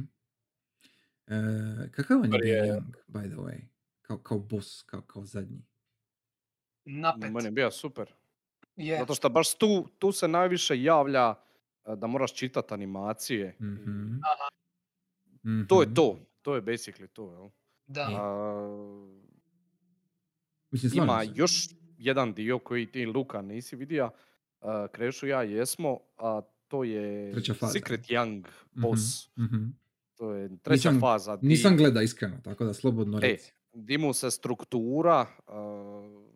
E, 1.28 1.92
kakav 1.92 2.22
on 2.22 2.34
je 2.34 2.64
Young, 2.64 2.94
by 3.08 3.28
the 3.28 3.36
way? 3.36 3.79
Kao, 4.10 4.18
kao 4.19 4.40
boss, 4.40 4.84
kao, 4.84 5.02
kao 5.03 5.26
zadnji. 5.26 5.61
Napet. 6.86 7.31
Meni 7.31 7.45
je 7.45 7.52
bio 7.52 7.72
super. 7.72 8.14
Je, 8.76 8.98
Zato 8.98 9.15
što 9.15 9.30
baš 9.30 9.53
tu, 9.53 9.68
tu 9.99 10.11
se 10.11 10.27
najviše 10.27 10.84
javlja 10.84 11.36
e, 11.86 11.95
da 11.95 12.07
moraš 12.07 12.34
čitati 12.34 12.73
animacije. 12.73 13.56
i 13.60 13.64
Mhm. 13.64 14.15
Aha. 14.15 14.49
To 15.68 15.81
je 15.81 15.94
to. 15.94 16.19
To 16.41 16.56
je 16.56 16.61
basically 16.64 17.07
to. 17.07 17.31
Jel? 17.31 17.49
da. 17.88 18.07
A, 18.11 19.07
Mislim, 20.72 21.03
ima 21.03 21.22
se. 21.22 21.31
još 21.36 21.69
jedan 21.98 22.34
dio 22.34 22.60
koji 22.60 22.86
ti 22.86 23.06
Luka 23.06 23.41
nisi 23.41 23.76
vidio. 23.76 24.11
a, 24.61 24.88
Krešu 24.88 25.27
i 25.27 25.30
ja 25.30 25.44
jesmo, 25.44 25.99
a 26.18 26.41
to 26.68 26.84
je. 26.84 27.34
Secret 27.73 28.02
Young 28.02 28.38
Mhm, 28.72 28.81
boss. 28.81 29.30
mhm. 29.38 29.65
To 30.15 30.34
je 30.34 30.49
treća 30.57 30.90
Nisam- 30.90 30.99
faza. 31.02 31.36
di- 31.38 31.48
Nisam 31.48 31.77
gleda 31.77 32.02
iskreno, 32.02 32.38
tako 32.40 32.65
da 32.65 32.73
slobodno 32.73 33.18
E, 33.18 33.22
reci. 33.22 33.53
Di 33.80 33.98
mu 33.98 34.14
se 34.14 34.32
struktura 34.32 35.28
a, 35.48 36.30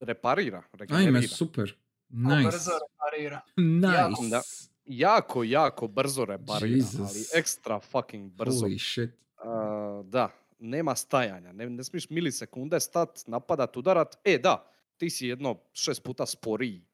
reparira, 0.00 0.58
Ajme, 0.58 0.68
regenerira. 0.74 1.28
super. 1.28 1.72
Ko 2.08 2.16
Nice. 2.28 2.48
brzo 2.48 2.70
reparira. 2.80 3.40
Nice. 3.56 4.28
Da. 4.30 4.42
Jako, 4.86 5.42
jako 5.44 5.88
brzo 5.88 6.24
reparira, 6.24 6.76
Jesus. 6.76 7.00
ali 7.00 7.20
ekstra 7.34 7.80
fucking 7.80 8.32
brzo. 8.32 8.60
Holy 8.60 8.78
shit. 8.80 9.10
A, 9.36 10.02
da, 10.04 10.28
nema 10.58 10.94
stajanja, 10.94 11.52
ne, 11.52 11.70
ne 11.70 11.84
smiješ 11.84 12.10
milisekunde 12.10 12.80
stat, 12.80 13.22
napadat, 13.26 13.76
udarat. 13.76 14.18
E, 14.24 14.38
da, 14.38 14.66
ti 14.96 15.10
si 15.10 15.26
jedno 15.26 15.56
šest 15.72 16.02
puta 16.02 16.26
sporiji. 16.26 16.84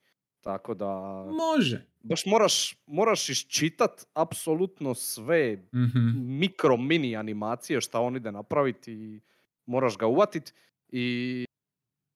Tako 0.40 0.74
da, 0.74 0.86
Može. 1.26 1.84
baš 2.00 2.26
moraš, 2.26 2.76
moraš 2.86 3.28
iščitat 3.28 4.04
apsolutno 4.14 4.94
sve 4.94 5.56
Mhm. 5.74 5.98
mikro 6.38 6.76
mini 6.76 7.16
animacije 7.16 7.80
šta 7.80 8.00
on 8.00 8.16
ide 8.16 8.32
napraviti 8.32 8.92
i 8.92 9.20
moraš 9.68 9.98
ga 9.98 10.06
uvatit 10.06 10.54
i 10.88 11.44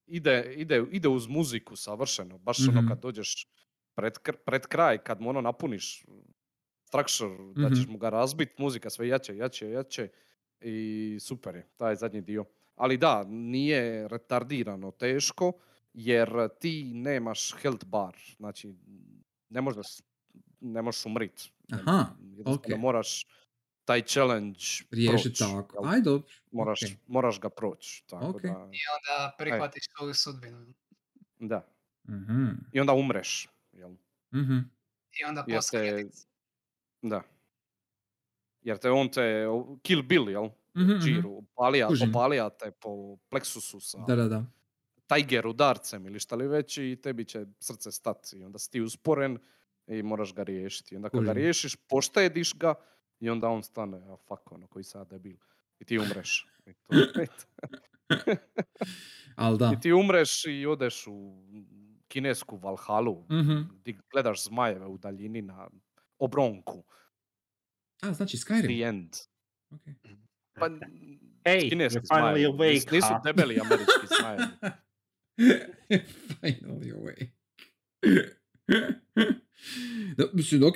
ide, 0.07 0.53
ide, 0.57 0.83
ide 0.91 1.07
uz 1.07 1.27
muziku 1.27 1.75
savršeno. 1.75 2.37
Baš 2.37 2.59
Mhm. 2.59 2.69
ono 2.69 2.89
kad 2.89 2.99
dođeš 2.99 3.47
pred, 3.95 4.13
pred 4.45 4.61
kraj, 4.63 4.97
kad 4.97 5.21
mu 5.21 5.29
ono 5.29 5.41
napuniš 5.41 6.05
structure, 6.83 7.29
da 7.55 7.69
ćeš 7.69 7.79
Mhm. 7.79 7.91
mu 7.91 7.97
ga 7.97 8.09
razbit, 8.09 8.57
muzika 8.57 8.89
sve 8.89 9.07
jače, 9.07 9.37
jače, 9.37 9.69
jače 9.69 10.09
i 10.61 10.77
super 11.21 11.55
je, 11.55 11.67
taj 11.77 11.95
zadnji 11.95 12.21
dio. 12.21 12.45
Ali 12.75 12.97
da, 12.97 13.23
nije 13.23 14.07
retardirano 14.07 14.91
teško, 14.91 15.51
jer 15.93 16.29
ti 16.59 16.91
nemaš 16.95 17.53
health 17.53 17.85
bar, 17.85 18.15
znači 18.37 18.73
ne 19.49 19.61
možeš, 19.61 19.87
ne 20.61 20.81
možeš 20.81 21.05
umrit. 21.05 21.49
Aha, 21.71 22.05
jednostavno 22.19 22.75
ok. 22.75 22.81
moraš 22.81 23.25
taj 23.85 24.01
challenge 24.01 24.59
Riješit 24.91 25.23
proć, 25.29 25.39
tako. 25.39 25.77
jel? 25.77 25.93
Aj, 25.93 26.01
dobro. 26.01 26.27
Moraš, 26.51 26.83
ok. 26.83 26.89
moraš 27.07 27.39
ga 27.39 27.49
proći. 27.49 28.03
Tako 28.07 28.25
Ok. 28.25 28.41
da, 28.41 28.49
Onda 28.57 29.35
prihvatiš 29.37 29.83
svoju 29.89 30.13
sudbinu. 30.13 30.73
da. 31.39 31.67
Mhm, 32.09 32.45
I 32.71 32.79
onda 32.79 32.93
umreš. 32.93 33.49
Jel? 33.71 33.91
mhm. 34.33 34.57
I 35.13 35.25
onda 35.25 35.43
Jer 35.47 35.57
post 35.57 35.71
te- 35.71 35.77
credits. 35.79 36.27
Da. 37.01 37.21
Jer 38.61 38.77
te 38.77 38.91
on 38.91 39.09
te, 39.09 39.45
Kill 39.81 40.03
Bill, 40.03 40.29
jel? 40.29 40.49
Mhm, 40.77 40.83
mhm. 40.85 40.99
Džiru, 40.99 41.37
opalija, 41.37 41.89
opalija 42.09 42.49
te 42.49 42.71
po 42.71 43.17
pleksusu 43.29 43.79
sa 43.79 43.97
Da, 43.97 44.15
da, 44.15 44.27
da. 44.27 44.45
Tiger 45.07 45.47
udarcem 45.47 46.05
ili 46.05 46.19
šta 46.19 46.35
li 46.35 46.47
već 46.47 46.77
i 46.77 46.97
tebi 47.03 47.25
će 47.25 47.45
srce 47.59 47.91
stati. 47.91 48.37
I 48.37 48.43
onda 48.43 48.59
si 48.59 48.71
ti 48.71 48.81
usporen 48.81 49.37
i 49.87 50.03
moraš 50.03 50.33
ga 50.33 50.43
riješiti. 50.43 50.95
I 50.95 50.97
onda 50.97 51.09
kad 51.09 51.23
ga 51.23 51.33
riješiš, 51.33 51.75
poštediš 51.75 52.53
ga 52.53 52.73
i 53.23 53.29
onda 53.29 53.47
on 53.47 53.63
stane, 53.63 53.97
a 53.99 54.17
fuck 54.17 54.51
ono, 54.51 54.67
koji 54.67 54.83
sad 54.83 55.09
debil. 55.09 55.35
I 55.79 55.85
ti 55.85 55.99
umreš. 55.99 56.47
I, 56.65 56.73
to 56.73 56.95
je. 56.95 57.27
Al 59.35 59.57
da. 59.57 59.71
I 59.73 59.79
ti 59.81 59.93
umreš 59.93 60.45
i 60.45 60.65
odeš 60.65 61.07
u 61.07 61.43
kinesku 62.07 62.57
Valhalu, 62.57 63.25
Mhm. 63.31 63.61
gdje 63.73 63.97
gledaš 64.11 64.43
zmajeve 64.43 64.85
u 64.85 64.97
daljini 64.97 65.41
na 65.41 65.69
obronku. 66.19 66.83
A, 68.01 68.13
znači 68.13 68.37
Skyrim. 68.37 68.61
The 68.63 68.83
end. 68.83 69.13
Ok. 69.71 69.81
Pa, 70.53 70.69
Hey, 71.45 71.69
kineski 71.69 71.99
finally 72.07 72.45
awake, 72.45 72.69
nis- 72.69 72.91
Nisu 72.91 73.13
debeli 73.23 73.59
američki 73.59 74.07
zmajevi. 74.19 74.43
Finally 76.41 76.91
awake. 76.91 77.27
da, 80.17 80.25
mislim, 80.33 80.63
ok, 80.63 80.75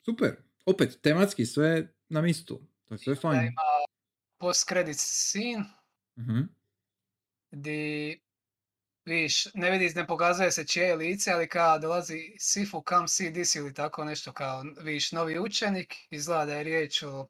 super. 0.00 0.36
Opet, 0.68 1.00
tematski 1.02 1.46
sve 1.46 1.94
na 2.08 2.20
mistu. 2.20 2.60
To 2.84 2.94
je 2.94 2.98
sve 2.98 3.14
fajn. 3.14 3.40
ima 3.40 3.62
post 4.38 4.68
credits 4.68 5.00
scene 5.00 5.64
Mhm. 6.18 6.40
di 7.50 8.20
vidiš, 9.04 9.54
ne 9.54 9.70
vidiš, 9.70 9.94
ne 9.94 10.06
pokazuje 10.06 10.52
se 10.52 10.66
čije 10.66 10.86
je 10.86 10.96
lice, 10.96 11.32
ali 11.32 11.48
kao 11.48 11.78
dolazi 11.78 12.34
Sifu 12.38 12.82
come 12.88 13.08
see 13.08 13.32
this 13.32 13.54
ili 13.54 13.74
tako 13.74 14.04
nešto 14.04 14.32
kao 14.32 14.64
vidiš 14.80 15.12
novi 15.12 15.38
učenik, 15.38 15.94
izgleda 16.10 16.44
da 16.44 16.54
je 16.54 16.64
riječ 16.64 17.02
o 17.02 17.28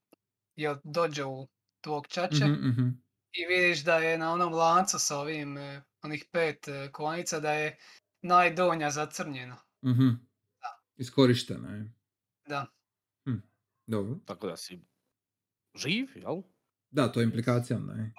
je 0.57 0.71
od 0.71 0.81
dođu 0.85 1.47
tvog 1.81 2.07
čače 2.07 2.47
mhm. 2.47 2.89
i 3.33 3.47
vidiš 3.47 3.85
da 3.85 3.99
je 3.99 4.19
na 4.19 4.33
onom 4.33 4.53
lancu 4.53 4.99
sa 4.99 5.19
ovim, 5.19 5.59
e, 5.59 5.83
onih 6.03 6.25
pet 6.33 6.69
e, 6.69 6.93
kovanica, 6.93 7.41
da 7.41 7.53
je 7.53 7.79
najdonja 8.23 8.91
zacrnjena. 8.91 9.57
Mhm. 9.85 10.09
Iskorištena 10.97 11.77
je. 11.77 11.93
Da. 12.49 12.67
Dobro. 13.89 14.19
Tako 14.25 14.47
da 14.47 14.57
si 14.57 14.81
živ, 15.77 16.07
jel? 16.17 16.43
Da, 16.91 17.13
to 17.13 17.21
je 17.21 17.25
implikacija, 17.25 17.77
onda 17.77 17.93
je. 17.93 18.13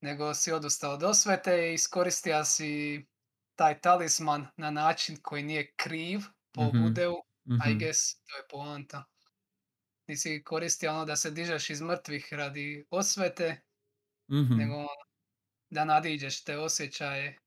Nego 0.00 0.34
si 0.34 0.52
odustao 0.52 0.92
od 0.92 1.02
osvete 1.02 1.70
i 1.70 1.74
iskoristio 1.74 2.44
si 2.44 3.04
taj 3.54 3.80
talisman 3.80 4.46
na 4.56 4.70
način 4.70 5.16
koji 5.22 5.42
nije 5.42 5.72
kriv 5.76 6.20
po 6.52 6.62
Mhm, 6.64 6.82
Budeu, 6.82 7.14
I 7.46 7.52
Mhm. 7.70 7.78
guess, 7.78 7.98
to 8.14 8.36
je 8.36 8.42
poanta. 8.50 9.04
Nisi 10.06 10.42
koristio 10.44 10.90
ono 10.90 11.04
da 11.04 11.16
se 11.16 11.30
dižeš 11.30 11.70
iz 11.70 11.80
mrtvih 11.82 12.28
radi 12.32 12.86
osvete, 12.90 13.60
Mhm. 14.30 14.54
nego 14.54 14.86
da 15.70 15.84
nadiđeš 15.84 16.44
te 16.44 16.58
osjećaje 16.58 17.38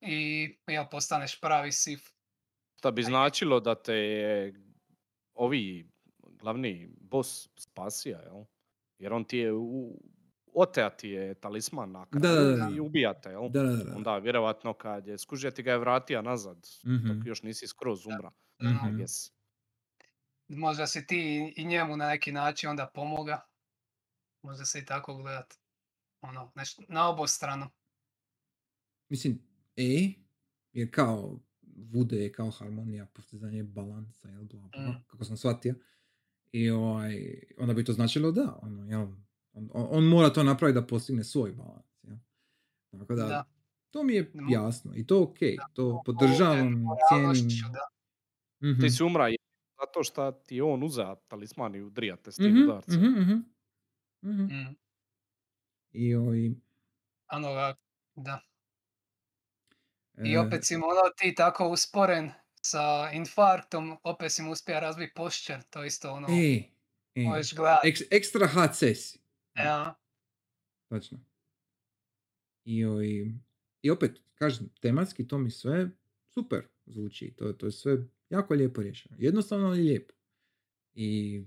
i 0.00 0.48
ja 0.66 0.84
postaneš 0.84 1.40
pravi 1.40 1.72
sif. 1.72 2.00
Šta 2.78 2.90
bi 2.90 3.02
značilo 3.02 3.60
da 3.60 3.82
te 3.82 3.94
je 3.94 4.54
ovi 5.34 5.90
glavni 6.44 6.72
boss 7.00 7.48
spasija, 7.56 8.20
jel? 8.20 8.44
Jer 8.98 9.12
on 9.12 9.24
ti 9.24 9.38
je 9.38 9.52
u... 9.52 10.00
Otea 10.54 10.90
ti 10.90 11.08
je 11.08 11.34
talisman 11.34 11.92
na 11.92 12.06
Da, 12.12 12.28
da, 12.28 12.56
da. 12.56 12.70
i 12.76 12.80
ubijate, 12.80 13.28
jel? 13.30 13.48
Da, 13.50 13.62
da, 13.62 13.76
da. 13.76 13.96
Onda 13.96 14.18
vjerovatno 14.18 14.72
kad 14.74 15.06
je 15.06 15.18
skužio 15.18 15.50
ti 15.50 15.62
ga 15.62 15.72
je 15.72 15.78
vratio 15.78 16.22
nazad, 16.22 16.66
Mhm. 16.84 17.08
dok 17.08 17.26
još 17.26 17.42
nisi 17.42 17.66
skroz 17.66 18.06
umra. 18.06 18.30
Mhm. 18.62 18.88
I 18.88 18.98
guess. 18.98 19.32
Možda 20.48 20.86
si 20.86 21.06
ti 21.06 21.18
i 21.56 21.64
njemu 21.64 21.96
na 21.96 22.08
neki 22.08 22.32
način 22.32 22.70
onda 22.70 22.90
pomoga. 22.94 23.40
Možda 24.42 24.64
se 24.64 24.78
i 24.78 24.84
tako 24.84 25.14
gledat. 25.14 25.54
Ono, 26.20 26.52
nešto, 26.54 26.82
na 26.88 27.08
obostrano. 27.08 27.70
Mislim, 29.08 29.38
E, 29.76 30.12
jer 30.72 30.90
kao 30.90 31.38
Vude 31.84 32.16
je 32.16 32.32
kao 32.32 32.50
harmonija, 32.50 33.06
postizanje 33.06 33.62
balansa, 33.62 34.28
jel, 34.28 34.44
bla, 34.44 34.60
bla, 34.68 34.82
Mm. 34.82 35.04
kako 35.06 35.24
sam 35.24 35.36
shvatio. 35.36 35.74
I 36.54 36.70
ovaj, 36.70 37.14
onda 37.58 37.74
bi 37.74 37.84
to 37.84 37.92
značilo 37.92 38.32
da, 38.32 38.58
ono, 38.62 38.84
jel, 38.84 39.00
on, 39.52 39.70
on, 39.72 39.86
on 39.90 40.04
mora 40.04 40.30
to 40.30 40.42
napraviti 40.42 40.74
da 40.74 40.86
postigne 40.86 41.24
svoj 41.24 41.52
balans, 41.52 41.84
jel. 42.02 42.16
Tako 42.92 43.14
da, 43.14 43.24
Da. 43.24 43.44
to 43.90 44.02
mi 44.02 44.14
je 44.14 44.32
jasno 44.48 44.94
i 44.94 45.06
to 45.06 45.22
ok, 45.22 45.38
to 45.72 46.02
podržavam, 46.04 46.84
cijenim. 47.08 47.48
Mhm. 48.62 48.80
Ti 48.80 48.90
si 48.90 49.02
umra 49.02 49.28
je- 49.28 49.36
zato 49.80 50.04
što 50.04 50.32
ti 50.32 50.56
je 50.56 50.62
on 50.62 50.82
uzeo 50.82 51.16
talisman 51.28 51.74
i 51.74 51.82
udrijate 51.82 52.32
s 52.32 52.36
tim 52.36 52.50
Mhm, 52.50 52.62
udarcem. 52.62 53.00
mhm, 53.00 53.20
mhm, 53.20 53.42
mhm. 54.22 54.42
Mm. 54.44 54.76
I 55.92 56.14
ovaj, 56.14 56.50
ga- 57.30 57.74
da. 58.16 58.40
I 60.24 60.32
e, 60.32 60.38
opet 60.38 60.64
si 60.64 60.74
ono 60.74 60.84
ti 61.18 61.34
tako 61.34 61.68
usporen 61.68 62.30
sa 62.66 63.10
infarktom, 63.12 63.96
opet 64.02 64.32
si 64.32 64.42
mu 64.42 64.50
uspio 64.52 64.80
razbiti 64.80 65.12
pošćer, 65.14 65.62
to 65.62 65.84
isto 65.84 66.12
ono, 66.12 66.28
e, 66.30 66.62
e, 67.14 67.22
možeš 67.22 67.54
gledat. 67.54 67.84
eks- 67.84 68.06
ekstra 68.10 68.46
HC 68.46 68.94
si. 68.96 69.18
Ja, 69.56 69.94
Točno. 70.88 71.18
I, 72.64 72.84
ovaj, 72.84 73.32
I 73.82 73.90
opet, 73.90 74.20
kažem, 74.34 74.68
tematski 74.80 75.28
to 75.28 75.38
mi 75.38 75.50
sve 75.50 75.90
super 76.28 76.66
zvuči. 76.86 77.34
To, 77.36 77.52
to 77.52 77.66
je 77.66 77.72
sve 77.72 77.96
jako 78.30 78.54
lijepo 78.54 78.82
riješeno. 78.82 79.16
Jednostavno 79.18 79.66
ali 79.66 79.82
lijepo. 79.82 80.14
I 80.94 81.42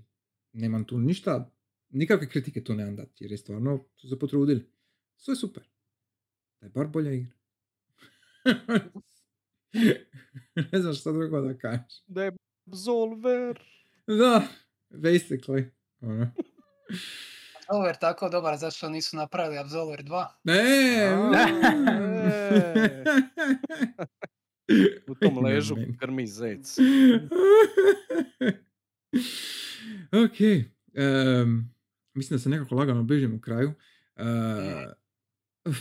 nemam 0.52 0.84
tu 0.84 0.98
ništa, 0.98 1.50
nikakve 1.88 2.28
kritike 2.28 2.64
tu 2.64 2.74
nemam 2.74 2.96
dati, 2.96 3.24
jer 3.24 3.30
je 3.30 3.38
stvarno 3.38 3.84
su 3.96 4.08
se 4.08 4.18
potrudili. 4.18 4.70
Sve 5.16 5.36
super. 5.36 5.62
Da 6.60 6.66
je 6.66 6.70
bar 6.70 6.86
bolja 6.86 7.12
igra. 7.12 7.32
ne 10.72 10.80
znam 10.80 10.94
šta 10.94 11.12
drugo 11.12 11.40
da 11.40 11.58
kažeš. 11.58 12.02
Da 12.06 12.24
je 12.24 12.32
Absolver. 12.66 13.60
Da, 14.06 14.42
basically. 14.90 15.70
Ono. 16.00 16.30
Absolver 17.68 17.96
tako 18.00 18.28
dobar, 18.28 18.56
zašto 18.56 18.88
nisu 18.88 19.16
napravili 19.16 19.58
Absolver 19.58 20.04
2? 20.04 20.26
Ne, 20.44 21.10
U 25.10 25.14
tom 25.14 25.44
ležu 25.44 25.76
grmi 26.00 26.26
zec. 26.26 26.76
ok. 30.24 30.40
em, 30.94 31.74
mislim 32.14 32.36
da 32.36 32.42
se 32.42 32.48
nekako 32.48 32.74
lagano 32.74 33.02
bližimo 33.02 33.40
kraju. 33.40 33.72
Uh, 34.16 34.92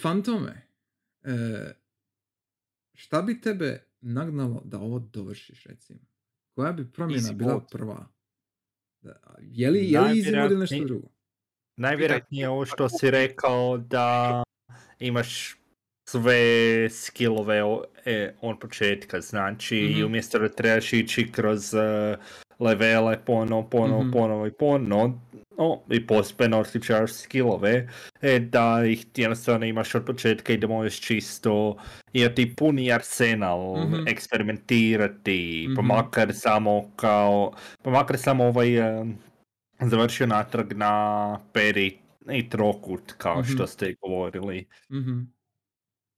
fantome, 0.02 0.68
e, 1.24 1.72
šta 2.98 3.22
bi 3.22 3.42
tebe 3.42 3.84
nagnalo 4.02 4.62
da 4.66 4.80
ovo 4.80 5.00
dovršiš, 5.00 5.64
recimo? 5.64 6.00
Koja 6.52 6.72
bi 6.74 6.92
promjena 6.92 7.22
Easy 7.22 7.34
bila 7.34 7.54
mode. 7.54 7.66
prva? 7.72 8.08
Da, 9.02 9.20
je 9.42 9.70
li, 9.72 9.92
je 9.92 10.02
li 10.02 10.10
easy 10.10 10.46
ili 10.46 10.58
nešto 10.58 10.84
drugo? 10.86 11.08
Najvjerojatnije 11.78 12.50
ovo 12.50 12.66
što 12.66 12.90
si 12.90 13.12
rekao 13.12 13.78
da 13.78 14.44
imaš 15.00 15.58
sve 16.10 16.38
skillove 16.90 17.64
o- 17.64 17.84
e, 18.06 18.36
od 18.42 18.60
početka, 18.60 19.22
znači 19.22 19.90
Mhm. 19.92 20.06
umjesto 20.06 20.40
da 20.40 20.50
trebaš 20.50 20.94
ići 20.94 21.32
kroz 21.32 21.74
e, 21.74 22.18
levele 22.60 23.20
ponovo, 23.20 23.64
ponovo, 23.64 24.02
Mhm. 24.02 24.12
ponovo 24.12 24.48
i 24.48 24.52
ponovo, 24.52 25.20
o, 25.58 25.84
i 25.92 26.08
postepeno 26.08 26.60
otkričavaš 26.60 27.12
skillove, 27.14 27.90
e, 28.22 28.40
da 28.40 28.86
ih 28.86 29.06
ti 29.06 29.22
jednostavno 29.22 29.66
imaš 29.66 29.96
od 29.96 30.06
početka 30.06 30.54
i 30.54 30.58
da 30.58 30.68
možeš 30.68 31.00
čisto 31.00 31.78
imati 32.14 32.56
puni 32.56 32.92
arsenal, 32.92 33.78
Mhm. 33.80 34.08
eksperimentirati, 34.08 35.38
pa 35.76 35.82
Mhm. 35.82 35.88
makar 35.88 36.34
samo 36.34 36.92
kao, 36.96 37.52
pa 37.84 37.90
makar 37.90 38.18
samo 38.18 38.44
ovaj 38.46 38.78
e, 39.00 39.06
završio 39.82 40.28
natrag 40.28 40.74
na 40.74 40.92
peri 41.54 41.98
i 42.32 42.50
trokut, 42.50 43.14
kao 43.14 43.40
Mhm. 43.40 43.50
što 43.50 43.68
ste 43.68 43.96
govorili. 44.02 44.68
Mhm. 44.92 45.20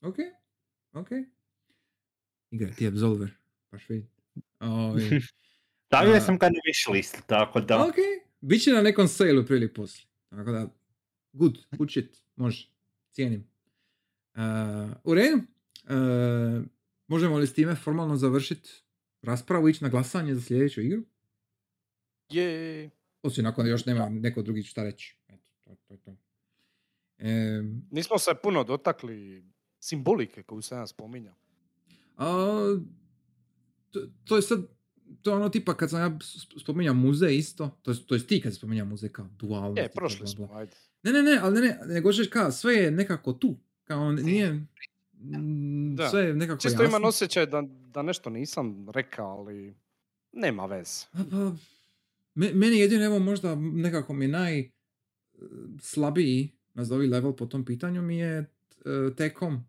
Ok, 0.01 0.15
ok. 0.93 1.07
Igra 2.51 2.69
ti 2.69 2.87
Absolver, 2.87 3.29
baš 3.71 3.89
vidi. 3.89 4.07
Stavio 5.89 6.21
sam 6.21 6.37
ga 6.37 6.49
na 6.49 6.59
wish 6.67 6.93
list, 6.93 7.17
tako 7.27 7.61
da... 7.61 7.83
Ok, 7.83 7.95
bit 8.41 8.63
će 8.63 8.71
na 8.71 8.81
nekom 8.81 9.07
sale 9.07 9.45
prije 9.45 9.73
poslije. 9.73 10.07
Tako 10.29 10.51
da, 10.51 10.67
good, 11.31 11.57
good 11.71 11.89
shit, 11.89 12.23
može, 12.35 12.69
cijenim. 13.11 13.47
Uh, 14.35 14.41
u 15.03 15.13
redu, 15.13 15.37
uh, 15.37 16.65
možemo 17.07 17.37
li 17.37 17.47
s 17.47 17.53
time 17.53 17.75
formalno 17.75 18.15
završiti 18.15 18.69
raspravu, 19.21 19.69
ići 19.69 19.83
na 19.83 19.89
glasanje 19.89 20.35
za 20.35 20.41
sljedeću 20.41 20.81
igru? 20.81 21.03
Je. 22.29 22.89
Osim 23.21 23.43
nakon 23.43 23.67
još 23.67 23.85
nema 23.85 24.09
neko 24.09 24.41
drugi 24.41 24.63
šta 24.63 24.83
reći. 24.83 25.17
Eto, 25.27 25.47
to, 25.63 25.75
to, 25.87 25.97
to. 25.97 26.15
Em, 27.17 27.87
Nismo 27.91 28.17
se 28.17 28.31
puno 28.43 28.63
dotakli 28.63 29.43
simbolike 29.79 30.43
koju 30.43 30.61
sam 30.61 30.77
ja 30.77 30.87
spominjao. 30.87 31.35
A, 32.17 32.25
to, 33.91 33.99
to 34.25 34.35
je 34.35 34.41
sad, 34.41 34.78
to 35.21 35.31
je 35.31 35.35
ono 35.35 35.49
tipa 35.49 35.73
kad 35.73 35.89
sam 35.89 35.99
ja 36.01 36.09
sp- 36.09 36.61
spominjao 36.61 36.93
muzej 36.95 37.37
isto, 37.37 37.79
to 37.81 37.93
to 37.93 38.15
je 38.15 38.27
ti 38.27 38.41
kad 38.41 38.55
spominjao 38.55 38.85
muzej 38.85 39.09
kao 39.09 39.29
dualnost. 39.39 39.77
i 39.77 39.81
Je, 39.81 39.89
prošli 39.89 40.27
smo, 40.27 40.49
ajde. 40.53 40.71
Ne, 41.03 41.11
ne, 41.13 41.23
ne, 41.23 41.39
ali 41.41 41.53
ne, 41.53 41.61
ne, 41.61 41.79
nego 41.85 42.11
žeš 42.11 42.27
kao, 42.27 42.51
sve 42.51 42.73
je 42.73 42.91
nekako 42.91 43.33
tu. 43.33 43.57
Kao 43.83 44.11
nije, 44.11 44.53
mm, 45.13 45.95
Da. 45.95 46.09
sve 46.09 46.21
je 46.21 46.33
nekako 46.33 46.59
Čisto 46.59 46.83
jasno. 46.83 46.85
imam 46.87 47.07
osjećaj 47.07 47.45
da, 47.45 47.61
da 47.87 48.01
nešto 48.01 48.29
nisam 48.29 48.89
rekao, 48.89 49.27
ali 49.29 49.75
nema 50.31 50.65
veze. 50.65 51.05
A 51.13 51.23
pa, 51.31 51.55
me- 52.35 52.53
meni 52.53 52.79
jedino 52.79 53.05
evo 53.05 53.19
možda 53.19 53.55
nekako 53.55 54.13
mi 54.13 54.25
je 54.25 54.29
naj 54.29 54.59
e, 54.59 54.69
slabiji 55.79 56.51
nazovi 56.73 57.07
level 57.07 57.33
po 57.33 57.45
tom 57.45 57.65
pitanju 57.65 58.01
mi 58.01 58.17
je 58.17 58.37
e, 58.37 58.45
tekom 59.17 59.63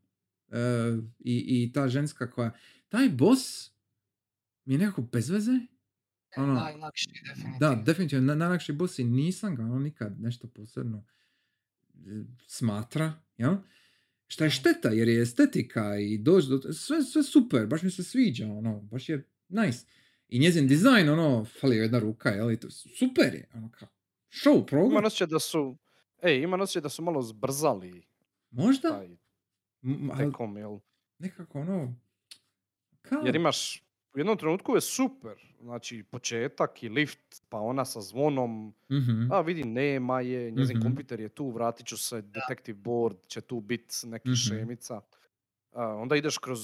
e, 0.48 0.58
i, 1.18 1.64
i 1.64 1.72
ta 1.72 1.88
ženska 1.88 2.30
koja 2.30 2.50
taj 2.88 3.08
boss 3.08 3.69
mi 4.64 4.74
je 4.74 4.78
nekako 4.78 5.02
bez 5.02 5.30
veze 5.30 5.52
Ono, 6.36 6.54
Najlakši, 6.54 7.06
definitivno. 7.28 7.56
Da, 7.60 7.82
definitivno, 7.86 8.26
na- 8.26 8.34
najlakši 8.34 8.72
boss 8.72 8.98
i 8.98 9.04
nisam 9.04 9.56
ga 9.56 9.62
ono 9.62 9.78
nikad 9.78 10.20
nešto 10.20 10.48
posebno 10.48 11.04
e, 11.94 11.98
smatra, 12.46 13.12
jel? 13.36 13.54
Šta 14.26 14.44
je 14.44 14.50
šteta, 14.50 14.88
jer 14.88 15.08
je 15.08 15.22
estetika 15.22 15.98
i 15.98 16.18
doći 16.18 16.48
do... 16.48 16.72
Sve, 16.72 17.02
sve 17.02 17.22
super, 17.22 17.66
baš 17.66 17.82
mi 17.82 17.90
se 17.90 18.04
sviđa, 18.04 18.46
ono, 18.46 18.80
baš 18.80 19.08
je 19.08 19.28
nice. 19.48 19.86
I 20.28 20.38
njezin 20.38 20.68
dizajn, 20.68 21.08
ono, 21.08 21.44
fali 21.60 21.76
jedna 21.76 21.98
ruka, 21.98 22.28
jel? 22.28 22.50
I 22.52 22.56
to, 22.56 22.70
super 22.70 23.34
je, 23.34 23.48
ono, 23.54 23.70
kao, 23.70 23.88
show 24.30 24.66
program. 24.66 24.92
Imam 24.92 25.04
osjećaj 25.04 25.26
da 25.26 25.38
su, 25.38 25.76
ej, 26.22 26.42
imam 26.42 26.60
osjećaj 26.60 26.82
da 26.82 26.88
su 26.88 27.02
malo 27.02 27.22
zbrzali 27.22 28.06
Možda, 28.50 28.88
taj 28.88 29.16
tekom, 30.18 30.56
jel? 30.56 30.78
nekako, 31.18 31.60
ono, 31.60 31.94
kao... 33.02 33.22
Jer 33.26 33.36
imaš, 33.36 33.84
u 34.14 34.18
jednom 34.18 34.36
trenutku 34.36 34.74
je 34.74 34.80
super, 34.80 35.34
znači 35.60 36.02
početak 36.02 36.82
i 36.82 36.88
lift, 36.88 37.20
pa 37.48 37.58
ona 37.58 37.84
sa 37.84 38.00
zvonom, 38.00 38.74
Mhm, 38.90 39.30
a 39.30 39.40
vidi 39.40 39.64
nema 39.64 40.20
je, 40.20 40.50
njezin 40.50 40.76
Mhm. 40.76 40.78
kompjuter 40.78 41.20
je 41.20 41.28
tu, 41.28 41.50
vratit 41.50 41.86
ću 41.86 41.98
se, 41.98 42.22
detective 42.22 42.78
board 42.78 43.16
će 43.26 43.40
tu 43.40 43.60
bit 43.60 43.92
neki 44.04 44.30
Mhm. 44.30 44.34
šemica. 44.34 45.00
A, 45.72 45.86
onda 45.88 46.16
ideš 46.16 46.38
kroz 46.38 46.60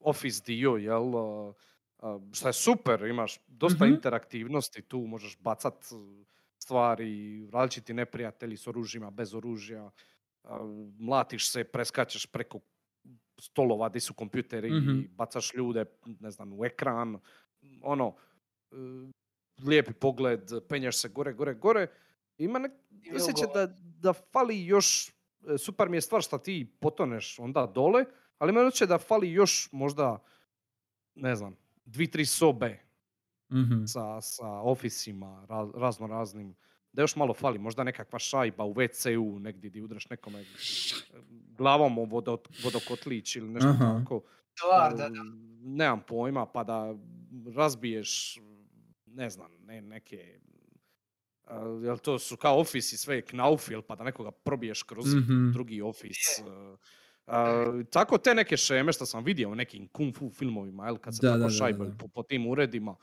office 0.00 0.42
dio, 0.46 0.72
jel, 0.72 1.16
uh, 1.16 1.54
šta 2.32 2.48
je 2.48 2.54
super, 2.54 3.02
imaš 3.04 3.40
dosta 3.48 3.86
Mhm. 3.86 3.86
interaktivnosti 3.86 4.82
tu, 4.82 5.00
možeš 5.00 5.38
bacat 5.40 5.74
stvari, 6.58 7.10
različiti 7.50 7.94
neprijatelji 7.94 8.56
s 8.56 8.66
oružjima, 8.66 9.10
bez 9.10 9.34
oružja, 9.34 9.90
a, 10.44 10.58
mlatiš 10.98 11.50
se, 11.50 11.64
preskačeš 11.64 12.26
preko 12.26 12.60
stolova 13.40 13.88
gdje 13.88 14.00
su 14.00 14.14
kompjuteri 14.14 14.70
Mhm. 14.72 14.90
i 14.90 15.08
bacaš 15.08 15.54
ljude, 15.54 15.84
ne 16.20 16.30
znam, 16.30 16.52
u 16.52 16.64
ekran, 16.64 17.18
ono, 17.82 18.08
uh, 18.70 19.10
lijepi 19.58 19.92
pogled, 19.92 20.40
penješ 20.68 20.96
se 20.96 21.08
gore, 21.08 21.32
gore, 21.32 21.54
gore. 21.54 21.86
Ima 22.38 22.58
nek 22.58 22.72
osjećaj 23.14 23.46
da, 23.54 23.66
da 23.76 24.12
fali 24.12 24.66
još 24.66 25.08
e, 25.08 25.58
super 25.58 25.88
mi 25.88 25.96
je 25.96 26.00
stvar 26.00 26.22
što 26.22 26.38
ti 26.38 26.76
potoneš 26.80 27.38
onda 27.38 27.66
dole, 27.66 28.04
ali 28.38 28.58
osjećaj 28.58 28.86
da 28.86 28.98
fali 28.98 29.32
još 29.32 29.68
možda, 29.72 30.18
ne 31.14 31.36
znam, 31.36 31.56
dvi, 31.84 32.06
tri 32.06 32.26
sobe 32.26 32.78
Mhm. 33.52 33.84
sa, 33.84 34.20
sa 34.20 34.46
ofisima 34.48 35.46
raz- 35.48 35.72
razno 35.74 36.06
raznim, 36.06 36.54
da 36.92 37.02
još 37.02 37.16
malo 37.16 37.34
fali, 37.34 37.58
možda 37.58 37.84
nekakva 37.84 38.18
šajba 38.18 38.64
u 38.64 38.74
WC-u 38.74 39.38
negdje 39.38 39.70
gdje 39.70 39.82
udraš 39.82 40.08
nekome 40.10 40.44
glavom 41.50 41.98
u 41.98 42.04
vodo, 42.04 42.38
vodokotlić 42.64 43.36
ili 43.36 43.48
nešto 43.48 43.68
Aha. 43.68 43.98
tako. 44.00 44.22
Stvar, 44.54 44.90
da, 44.92 45.08
da. 45.08 45.22
Nemam 45.62 46.00
pojma, 46.00 46.46
pa 46.46 46.64
da 46.64 46.94
razbiješ, 47.54 48.38
ne 49.06 49.30
znam, 49.30 49.50
ne, 49.60 49.80
neke, 49.82 50.40
uh, 51.44 51.50
jel 51.84 51.98
to 51.98 52.18
su 52.18 52.36
kao 52.36 52.60
ofisi 52.60 52.96
sve 52.96 53.22
knauf, 53.22 53.70
jel 53.70 53.82
pa 53.82 53.96
da 53.96 54.04
nekoga 54.04 54.30
probiješ 54.30 54.82
kroz 54.82 55.14
Mhm. 55.14 55.50
drugi 55.52 55.82
ofis. 55.82 56.16
uh, 56.40 56.78
uh, 57.26 57.34
tako 57.86 58.18
te 58.18 58.34
neke 58.34 58.56
šeme 58.56 58.92
što 58.92 59.06
sam 59.06 59.24
vidio 59.24 59.50
u 59.50 59.54
nekim 59.54 59.88
kung 59.88 60.16
fu 60.16 60.30
filmovima, 60.30 60.86
jel, 60.86 60.96
kad 60.96 61.16
se 61.16 61.20
Da, 61.22 61.28
tako 61.28 61.38
da, 61.38 61.44
da, 61.44 61.50
šajbaju 61.50 61.90
da. 61.90 61.96
po, 61.96 62.08
po 62.08 62.22
tim 62.22 62.46
uredima, 62.46 62.96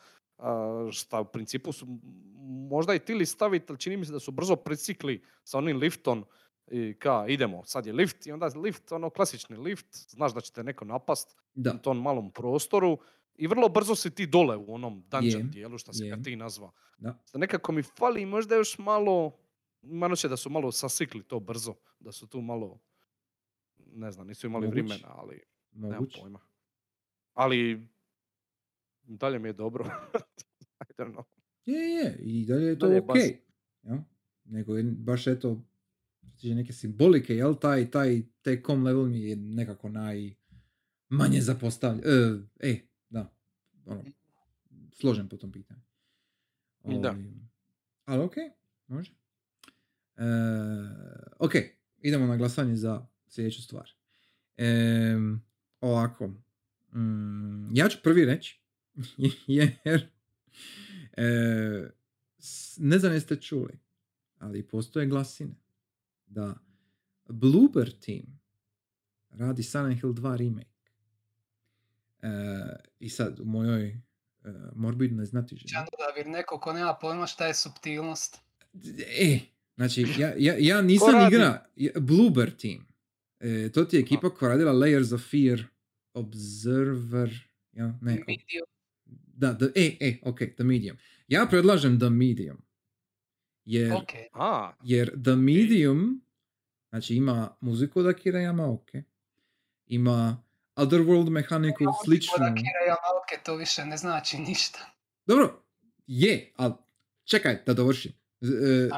šta 0.92 1.22
u 1.22 1.26
principu 1.26 1.72
su 1.72 1.88
možda 2.70 2.96
i 2.96 3.00
tili 3.00 3.26
staviti, 3.26 3.66
ali 3.70 3.80
čini 3.80 3.98
mi 3.98 4.06
se 4.06 4.12
da 4.12 4.20
su 4.20 4.32
brzo 4.32 4.56
precikli 4.56 5.24
sa 5.44 5.58
onim 5.58 5.78
liftom 5.78 6.26
i 6.68 6.94
ka 6.94 7.26
idemo, 7.28 7.64
sad 7.66 7.86
je 7.86 7.94
lift 7.94 8.28
i 8.28 8.32
onda 8.32 8.46
lift, 8.56 8.92
ono 8.92 9.10
klasični 9.10 9.58
lift, 9.58 9.86
znaš 9.92 10.34
da 10.34 10.42
će 10.42 10.52
te 10.52 10.64
neko 10.64 10.86
napast 10.86 11.38
Da. 11.54 11.74
u 11.74 11.78
tom 11.78 12.02
malom 12.02 12.32
prostoru 12.32 12.98
i 13.36 13.48
vrlo 13.48 13.70
brzo 13.70 13.96
si 13.96 14.12
ti 14.12 14.28
dole 14.28 14.58
u 14.58 14.74
onom 14.74 15.02
dungeon 15.02 15.42
Je, 15.42 15.44
dijelu 15.44 15.78
što 15.78 15.94
si 15.94 16.10
ga 16.10 16.18
ti 16.18 16.36
nazva. 16.36 16.72
Da. 16.98 17.24
Nekako 17.34 17.72
mi 17.72 17.84
fali 17.84 18.26
možda 18.26 18.56
još 18.56 18.78
malo, 18.78 19.38
imam 19.82 20.12
osjećaj 20.12 20.30
da 20.30 20.38
su 20.38 20.50
malo 20.50 20.72
sasikli 20.72 21.24
to 21.24 21.40
brzo, 21.40 21.76
da 22.00 22.12
su 22.12 22.28
tu 22.28 22.42
malo, 22.42 22.80
ne 23.78 24.12
znam, 24.12 24.28
nisu 24.28 24.48
imali 24.48 24.68
Moguće. 24.68 24.82
vremena, 24.84 25.08
ali 25.10 25.42
nemam 25.72 25.92
Moguće. 25.94 26.22
pojma. 26.22 26.40
Ali 27.34 27.88
dalje 29.08 29.40
mi 29.40 29.50
je 29.50 29.54
dobro. 29.54 29.86
I 30.90 30.94
don't 30.98 31.14
know. 31.14 31.24
Je, 31.66 31.80
je, 31.80 32.18
i 32.20 32.46
dalje 32.46 32.66
je 32.66 32.80
to 32.80 32.86
Dalje 32.86 32.98
je 32.98 33.02
ok. 33.02 33.08
baz. 33.08 33.18
jel? 33.84 33.98
Nego 34.46 34.78
je 34.78 34.84
baš 34.84 35.28
eto, 35.28 35.64
tiče 36.36 36.56
neke 36.56 36.74
simbolike, 36.74 37.36
jel, 37.36 37.56
taj, 37.56 37.92
taj 37.92 38.22
T-com 38.42 38.84
level 38.84 39.06
mi 39.06 39.22
je 39.22 39.36
nekako 39.36 39.90
naj 39.90 40.34
manje 41.10 41.42
zapostavljen. 41.42 42.04
E, 42.06 42.70
e, 42.70 42.80
da, 43.10 43.34
ono, 43.86 44.04
složen 44.94 45.30
po 45.30 45.38
tom 45.38 45.52
pitanju. 45.52 45.82
Da. 46.84 47.10
Ovaj, 47.10 47.24
Ali 48.06 48.24
ok, 48.24 48.34
može. 48.88 49.12
E, 50.18 50.24
ok, 51.40 51.52
idemo 52.02 52.26
na 52.28 52.38
glasanje 52.38 52.76
za 52.76 53.08
sljedeću 53.28 53.62
stvar. 53.62 53.90
Em, 54.58 55.42
ovako, 55.82 56.28
mm, 56.94 57.76
ja 57.76 57.90
ću 57.90 57.98
prvi 58.04 58.26
reći, 58.26 58.62
jer 59.48 60.10
e, 61.18 61.90
ne 62.78 63.00
znam 63.00 63.14
jeste 63.14 63.36
čuli, 63.36 63.80
ali 64.40 64.68
postoje 64.68 65.06
glasine 65.06 65.56
da 66.26 66.56
Bloober 67.30 67.92
Team 67.92 68.40
radi 69.30 69.64
Silent 69.64 70.02
Hill 70.02 70.14
2 70.14 70.38
remake. 70.38 70.68
E, 72.22 72.30
I 73.00 73.10
sad, 73.10 73.40
u 73.40 73.46
mojoj 73.46 73.88
e, 73.88 74.00
morbidnoj 74.76 75.26
znatiženi. 75.26 75.70
Će 75.70 75.76
odabir 75.78 76.28
neko 76.28 76.60
ko 76.60 76.74
nema 76.74 76.98
pojma 77.02 77.28
šta 77.28 77.48
je 77.48 77.54
subtilnost. 77.54 78.38
E, 79.20 79.40
znači, 79.76 80.06
ja, 80.18 80.34
ja, 80.38 80.56
ja 80.60 80.82
nisam 80.82 81.28
igra 81.28 81.66
Bloober 82.00 82.58
Team. 82.58 82.88
E, 83.40 83.72
to 83.72 83.86
ti 83.86 83.96
je 83.96 84.00
ekipa 84.00 84.30
koja 84.30 84.50
radila 84.50 84.72
Layers 84.72 85.16
of 85.16 85.22
Fear, 85.32 85.64
Observer, 86.14 87.50
ja, 87.72 87.86
ne, 88.02 88.12
Medium. 88.12 88.68
Da, 89.38 89.58
the, 89.58 89.66
e, 89.76 89.98
e, 90.00 90.20
ok, 90.24 90.38
The 90.56 90.64
Medium. 90.64 90.98
Ja 91.28 91.48
predlažem 91.50 92.00
The 92.00 92.10
Medium. 92.10 92.58
Jer, 93.66 93.94
Ok, 93.94 94.10
A, 94.34 94.74
jer 94.84 95.24
The 95.24 95.36
Medium, 95.36 96.22
znači 96.90 97.16
ima 97.16 97.58
muziku 97.62 98.00
od 98.00 98.08
Akira 98.08 98.40
Yamaoke, 98.40 99.04
ima 99.86 100.44
Otherworld 100.76 101.30
mehaniku 101.30 101.84
sličnu. 102.06 102.32
Kod 102.34 102.42
Akira 102.42 102.82
Yamaoke 102.88 103.46
to 103.46 103.56
više 103.56 103.86
ne 103.86 103.98
znači 103.98 104.38
ništa. 104.38 104.80
Dobro, 105.26 105.64
je, 106.08 106.52
ali 106.56 106.74
čekaj 107.24 107.64
da 107.66 107.74
dovršim. 107.74 108.12
E, 108.42 108.90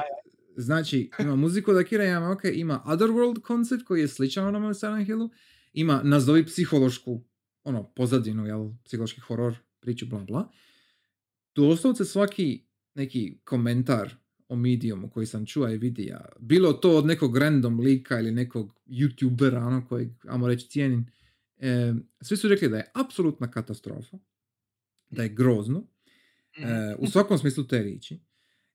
znači, 0.56 1.10
ima 1.18 1.36
muziku 1.36 1.70
od 1.70 1.76
Akira 1.76 2.04
Yamaoke, 2.04 2.52
ima 2.54 2.82
Otherworld 2.86 3.40
koncept 3.40 3.84
koji 3.84 4.00
je 4.00 4.08
sličan 4.08 4.46
onome 4.46 4.68
u 4.68 4.74
Silent 4.74 5.06
Hillu, 5.06 5.30
ima 5.72 6.00
nazovi 6.04 6.46
psihološku 6.46 7.24
ono, 7.64 7.92
pozadinu, 7.92 8.46
jel, 8.46 8.70
psihološki 8.84 9.20
horor, 9.20 9.54
priču, 9.80 10.06
bla 10.06 10.18
bla. 10.20 10.50
Doslovce 11.54 12.04
svaki 12.04 12.62
neki 12.94 13.38
komentar 13.44 14.14
o 14.48 14.56
Mediumu 14.56 15.10
koji 15.10 15.26
sam 15.26 15.46
čuo 15.46 15.68
i 15.68 15.78
vidio, 15.78 16.20
bilo 16.38 16.72
to 16.72 16.96
od 16.96 17.06
nekog 17.06 17.36
random 17.36 17.80
lika 17.80 18.20
ili 18.20 18.30
nekog 18.32 18.74
youtubera, 18.86 19.58
ono 19.58 19.86
kojeg, 19.86 20.08
ajmo 20.28 20.48
reći, 20.48 20.68
cijenim, 20.68 21.06
e, 21.58 21.92
svi 22.20 22.36
su 22.36 22.48
rekli 22.48 22.68
da 22.68 22.76
je 22.76 22.90
apsolutna 22.94 23.50
katastrofa, 23.50 24.18
da 25.10 25.22
je 25.22 25.28
grozno, 25.28 25.86
Mhm. 26.58 26.68
e, 26.68 26.96
u 26.98 27.06
svakom 27.06 27.38
smislu 27.38 27.64
te 27.64 27.82
riječi, 27.82 28.18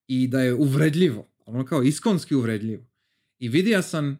i 0.07 0.27
da 0.27 0.41
je 0.41 0.53
uvredljivo, 0.53 1.27
ono 1.45 1.65
kao 1.65 1.83
iskonski 1.83 2.35
uvredljivo. 2.35 2.85
I 3.39 3.49
vidio 3.49 3.81
sam 3.81 4.19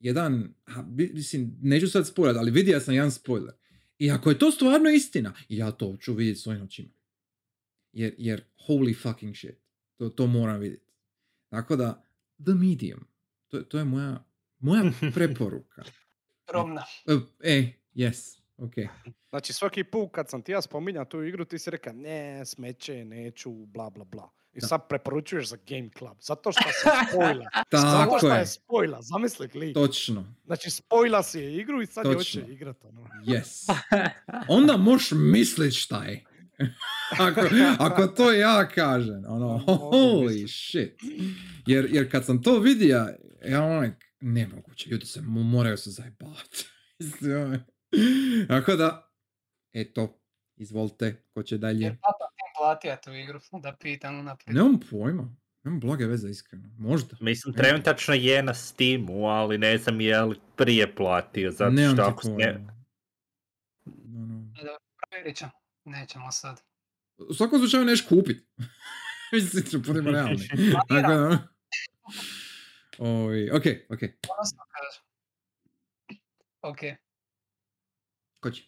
jedan, 0.00 0.54
a, 0.66 0.82
bi- 0.82 1.10
mislim, 1.14 1.58
neću 1.62 1.88
sad 1.88 2.06
spoiler, 2.06 2.36
ali 2.38 2.50
vidio 2.50 2.80
sam 2.80 2.94
jedan 2.94 3.10
spoiler. 3.10 3.54
I 4.02 4.10
ako 4.10 4.30
je 4.30 4.38
to 4.38 4.50
stvarno 4.50 4.90
istina, 4.90 5.34
ja 5.48 5.70
to 5.70 5.96
ću 6.00 6.14
vidjeti 6.14 6.40
svojim 6.40 6.62
očima. 6.62 6.88
Jer, 7.92 8.14
jer 8.18 8.44
holy 8.68 9.02
fucking 9.02 9.36
shit. 9.36 9.58
To, 9.96 10.08
to 10.08 10.26
moram 10.26 10.60
vidjeti. 10.60 10.92
Tako 11.48 11.76
da, 11.76 12.04
The 12.44 12.54
Medium. 12.54 13.06
To, 13.48 13.62
to 13.62 13.78
je 13.78 13.84
moja, 13.84 14.24
moja 14.58 14.92
preporuka. 15.14 15.84
Romna. 16.52 16.84
E, 17.06 17.12
e, 17.52 17.72
yes, 17.94 18.38
ok. 18.56 18.74
znači 19.30 19.52
svaki 19.52 19.84
put 19.84 20.08
kad 20.12 20.30
sam 20.30 20.42
ti 20.42 20.52
ja 20.52 20.62
spominjao 20.62 21.04
tu 21.04 21.22
igru, 21.22 21.44
ti 21.44 21.58
si 21.58 21.70
rekao 21.70 21.92
ne, 21.92 22.46
smeće, 22.46 23.04
neću, 23.04 23.50
bla 23.50 23.90
bla 23.90 24.04
bla. 24.04 24.30
I 24.54 24.60
Da. 24.60 24.66
sad 24.66 24.88
preporučuješ 24.88 25.48
za 25.48 25.56
Game 25.66 25.88
Club. 25.98 26.16
Zato 26.20 26.52
što 26.52 26.62
se 26.62 26.88
spojla. 27.08 27.46
Zato 27.70 27.86
Tako 27.88 28.18
što 28.18 28.28
je. 28.28 28.38
je 28.38 28.46
spojla, 28.46 29.02
zamisli 29.02 29.48
klik. 29.48 29.74
Točno. 29.74 30.34
Znači 30.44 30.70
spojla 30.70 31.22
si 31.22 31.38
je 31.38 31.56
igru 31.56 31.82
i 31.82 31.86
sad 31.86 32.06
je 32.06 32.14
hoće 32.14 32.40
Točno. 32.40 32.52
igrat. 32.54 32.84
Ono. 32.84 33.00
Yes. 33.26 33.72
Onda 34.48 34.76
možeš 34.76 35.10
mislit 35.12 35.74
šta 35.74 36.04
je. 36.04 36.24
ako, 37.18 37.40
ako 37.78 38.06
to 38.06 38.32
ja 38.32 38.68
kažem, 38.68 39.22
ono, 39.26 39.58
holy 39.58 40.46
shit. 40.66 41.00
Jer, 41.66 41.88
jer 41.90 42.10
kad 42.10 42.24
sam 42.24 42.42
to 42.42 42.58
vidio, 42.58 43.08
ja 43.44 43.62
onak, 43.62 43.94
nemoguće, 44.20 44.90
ljudi 44.90 45.06
se 45.06 45.20
mo- 45.20 45.42
moraju 45.44 45.76
se 45.76 45.90
zajebavati. 45.90 46.66
Tako 48.48 48.76
da, 48.76 49.12
eto, 49.72 50.20
izvolite, 50.56 51.24
ko 51.30 51.42
će 51.42 51.58
dalje. 51.58 51.88
tim 51.88 51.98
platio 52.62 52.96
tu 53.04 53.12
igru, 53.12 53.40
da 53.62 53.76
pitam 53.80 54.18
unaprijed. 54.20 54.56
Nemam 54.56 54.80
pojma, 54.90 55.36
nemam 55.64 55.80
blage 55.80 56.06
veze, 56.06 56.28
iskreno. 56.30 56.68
Možda. 56.78 57.16
Mislim, 57.20 57.54
Ne. 57.56 57.62
trenutačno 57.62 58.14
je 58.14 58.42
na 58.42 58.54
Steamu, 58.54 59.26
ali 59.26 59.58
ne 59.58 59.78
znam 59.78 60.00
je 60.00 60.20
li 60.22 60.40
prije 60.56 60.94
platio, 60.94 61.50
zato 61.50 61.70
Nemam 61.70 61.96
što 61.96 62.02
ako 62.02 62.28
ne... 62.28 62.66
Ono. 63.86 64.78
Provjerit 65.10 65.36
ćemo. 65.36 65.50
Nećemo 65.84 66.32
sad. 66.32 66.60
U 67.18 67.34
svakom 67.34 67.58
slučaju 67.58 67.84
neš 67.84 68.06
kupit. 68.08 68.46
Mislim, 69.32 69.64
ću 69.70 69.78
budemo 69.78 70.10
realni. 70.16 70.48
Tako 70.88 71.08
da, 71.08 71.38
Oj, 72.98 73.50
ok, 73.50 73.62
ok. 73.88 73.98
Ok. 76.62 76.78
Ko 78.40 78.50
će? 78.50 78.62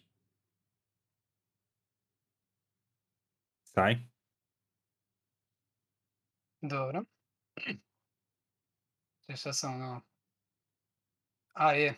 Saj? 3.75 3.95
Dobro. 6.61 7.03
Če 9.25 9.35
šta 9.37 9.53
sam 9.53 9.75
ono... 9.75 10.01
A 11.53 11.71
je. 11.71 11.95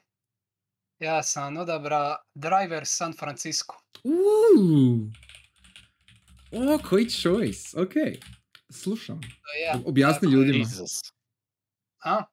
Ja 1.00 1.24
sam 1.24 1.58
odabra 1.58 2.16
Driver 2.34 2.86
San 2.86 3.14
Francisco. 3.14 3.76
Uuu. 4.04 5.12
O, 6.52 6.80
koji 6.90 7.10
choice. 7.10 7.82
Ok. 7.82 7.94
Slušam. 8.70 9.22
Ja. 9.66 9.80
Objasni 9.86 10.20
Tako 10.20 10.26
je. 10.26 10.32
ljudima. 10.32 10.58
Jesus. 10.58 11.02
A? 12.00 12.24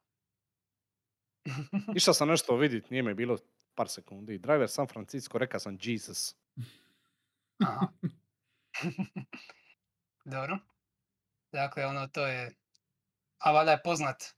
Išao 1.97 2.15
sam 2.15 2.29
nešto 2.29 2.57
vidjeti, 2.57 2.87
nije 2.91 3.03
mi 3.03 3.15
bilo 3.15 3.39
par 3.75 3.89
sekundi. 3.89 4.39
Driver 4.39 4.69
San 4.69 4.87
Francisco, 4.87 5.39
rekao 5.39 5.61
sam 5.61 5.79
Jesus. 5.83 6.37
Aha. 7.59 7.89
Dobro. 10.35 10.59
Dakle, 11.53 11.87
ono, 11.87 12.09
to 12.09 12.27
je... 12.27 12.55
A 13.39 13.53
valjda 13.53 13.73
je 13.73 13.83
poznat 13.83 14.35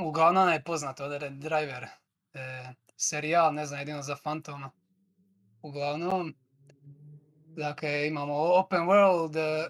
uglavnom 0.00 0.42
onaj 0.42 0.64
poznat 0.64 1.00
od 1.00 1.22
Driver 1.22 1.86
e, 2.34 2.72
serijal, 2.96 3.54
ne 3.54 3.66
znam, 3.66 3.80
jedino 3.80 4.02
za 4.02 4.16
Fantoma. 4.16 4.70
Uglavnom, 5.62 6.34
dakle, 7.56 8.06
imamo 8.06 8.34
open 8.34 8.80
world, 8.80 9.36
e, 9.36 9.68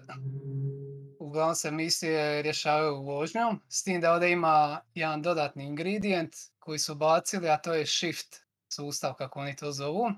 uglavnom 1.19 1.55
se 1.55 1.71
misije 1.71 2.41
rješavaju 2.41 3.01
vožnjom, 3.01 3.61
s 3.69 3.83
tim 3.83 4.01
da 4.01 4.13
ovdje 4.13 4.31
ima 4.31 4.81
jedan 4.93 5.21
dodatni 5.21 5.63
ingredient 5.63 6.35
koji 6.59 6.79
su 6.79 6.95
bacili, 6.95 7.49
a 7.49 7.57
to 7.57 7.73
je 7.73 7.85
shift 7.85 8.35
sustav, 8.69 9.13
kako 9.13 9.39
oni 9.39 9.55
to 9.55 9.71
zovu. 9.71 10.11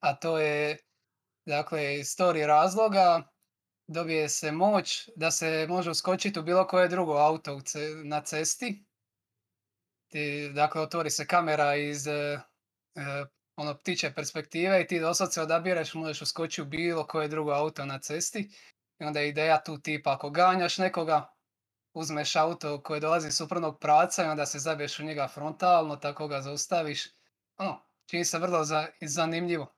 A 0.00 0.14
to 0.14 0.38
je, 0.38 0.78
dakle, 1.46 1.98
iz 1.98 2.06
story 2.06 2.46
razloga 2.46 3.22
dobije 3.86 4.28
se 4.28 4.52
moć 4.52 5.08
da 5.16 5.30
se 5.30 5.66
može 5.68 5.90
uskočiti 5.90 6.38
u 6.38 6.42
bilo 6.42 6.66
koje 6.66 6.88
drugo 6.88 7.12
auto 7.12 7.60
na 8.04 8.20
cesti. 8.20 8.84
Ti, 10.08 10.50
dakle, 10.54 10.80
otvori 10.80 11.10
se 11.10 11.26
kamera 11.26 11.76
iz 11.76 12.06
e, 12.06 12.12
e, 12.12 12.40
ono 13.56 13.78
ptiče 13.78 14.12
perspektive 14.14 14.82
i 14.82 14.86
ti 14.86 15.00
doslovce 15.00 15.42
odabireš, 15.42 15.94
možeš 15.94 16.22
uskočiti 16.22 16.62
u 16.62 16.64
bilo 16.64 17.06
koje 17.06 17.28
drugo 17.28 17.52
auto 17.52 17.84
na 17.84 17.98
cesti. 17.98 18.50
I 18.98 19.04
onda 19.04 19.20
je 19.20 19.28
ideja 19.28 19.62
tu 19.62 19.80
tipa 19.80 20.12
ako 20.12 20.30
ganjaš 20.30 20.78
nekoga, 20.78 21.34
uzmeš 21.94 22.36
auto 22.36 22.82
koji 22.82 23.00
dolazi 23.00 23.28
iz 23.28 23.36
suprotnog 23.36 23.80
pravca 23.80 24.24
i 24.24 24.28
onda 24.28 24.46
se 24.46 24.58
zabiješ 24.58 24.98
u 24.98 25.04
njega 25.04 25.28
frontalno, 25.28 25.96
tako 25.96 26.28
ga 26.28 26.40
zaustaviš. 26.40 27.04
Ono, 27.56 27.86
čini 28.06 28.24
se 28.24 28.38
vrlo 28.38 28.64
za, 28.64 28.86
zanimljivo. 29.00 29.74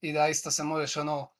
I 0.00 0.12
da 0.12 0.28
isto 0.28 0.50
se 0.50 0.64
možeš 0.64 0.96
ono 0.96 1.32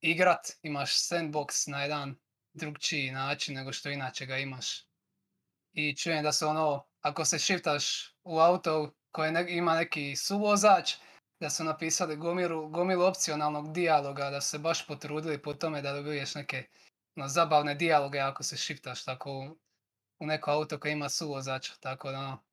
igrat, 0.00 0.50
imaš 0.62 0.94
sandbox 0.94 1.70
na 1.70 1.82
jedan 1.82 2.16
drugčiji 2.52 3.10
način 3.10 3.54
nego 3.54 3.72
što 3.72 3.90
inače 3.90 4.26
ga 4.26 4.36
imaš. 4.36 4.86
I 5.72 5.96
čujem 5.96 6.22
da 6.22 6.32
se 6.32 6.46
ono, 6.46 6.86
ako 7.00 7.24
se 7.24 7.38
shiftaš 7.38 8.14
u 8.24 8.38
auto 8.38 8.94
koje 9.10 9.32
ne- 9.32 9.46
ima 9.48 9.74
neki 9.74 10.16
suvozač, 10.16 10.94
da 11.40 11.50
su 11.50 11.64
napisali 11.64 12.16
gomilu, 12.16 12.68
gomilu 12.68 13.04
opcionalnog 13.04 13.72
dijaloga, 13.72 14.30
da 14.30 14.40
se 14.40 14.58
baš 14.58 14.86
potrudili 14.86 15.42
po 15.42 15.54
tome 15.54 15.82
da 15.82 15.92
dobiješ 15.92 16.34
neke 16.34 16.68
no, 17.16 17.28
zabavne 17.28 17.74
dijaloge 17.74 18.18
ako 18.18 18.42
se 18.42 18.56
shiftaš 18.56 19.04
tako 19.04 19.32
u, 19.32 19.58
u 20.18 20.26
neko 20.26 20.50
auto 20.50 20.80
koje 20.80 20.92
ima 20.92 21.08
suvozač, 21.08 21.70
tako 21.80 22.10
da 22.10 22.18
ono, 22.18 22.44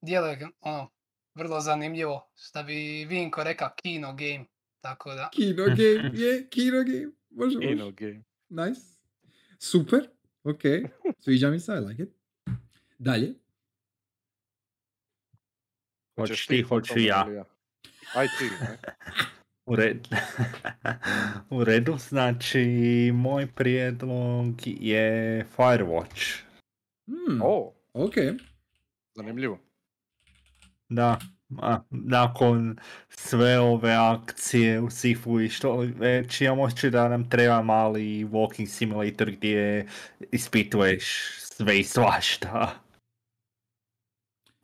djeluje 0.00 0.48
ono, 0.60 0.90
vrlo 1.34 1.60
zanimljivo, 1.60 2.30
šta 2.34 2.62
bi 2.62 3.06
Vinko 3.08 3.44
rekao, 3.44 3.70
kino 3.76 4.12
game, 4.12 4.44
tako 4.82 5.14
da, 5.14 5.30
Kino 5.32 5.64
game, 5.78 6.10
je, 6.14 6.48
kino 6.50 6.82
game. 6.84 7.08
Može, 7.30 7.58
može. 7.58 7.92
Game. 7.92 8.22
Nice. 8.48 8.80
Super. 9.58 10.08
Ok. 10.44 10.60
Sviđa 11.20 11.50
mi 11.50 11.60
se, 11.60 11.72
I 11.72 11.88
like 11.88 12.02
it. 12.02 12.10
Dalje. 12.98 13.34
Hoćeš 16.16 16.46
ti, 16.46 16.62
hoću 16.62 16.98
ja. 16.98 17.44
Aj 18.14 18.26
ti? 18.38 18.50
U 19.66 19.76
redu. 19.76 20.08
U 21.56 21.64
redu, 21.64 21.96
znači 21.98 22.66
moj 23.14 23.46
prijedlog 23.46 24.54
je 24.66 25.46
Firewatch. 25.56 26.42
Hmm, 27.06 27.40
O, 27.42 27.74
ok. 27.92 28.14
zanimljivo. 29.14 29.58
Da, 30.88 31.18
nakon 31.90 32.76
sve 33.08 33.60
ove 33.60 33.94
akcije 33.94 34.80
u 34.80 34.90
Sifu 34.90 35.40
i 35.40 35.48
što 35.48 35.76
već 35.98 36.40
imam 36.40 36.60
osjećaj 36.60 36.90
da 36.90 37.08
nam 37.08 37.30
treba 37.30 37.62
mali 37.62 38.24
walking 38.24 38.66
simulator 38.66 39.30
gdje 39.30 39.86
ispituješ 40.32 41.30
sve 41.38 41.80
i 41.80 41.84
svašta. 41.84 42.70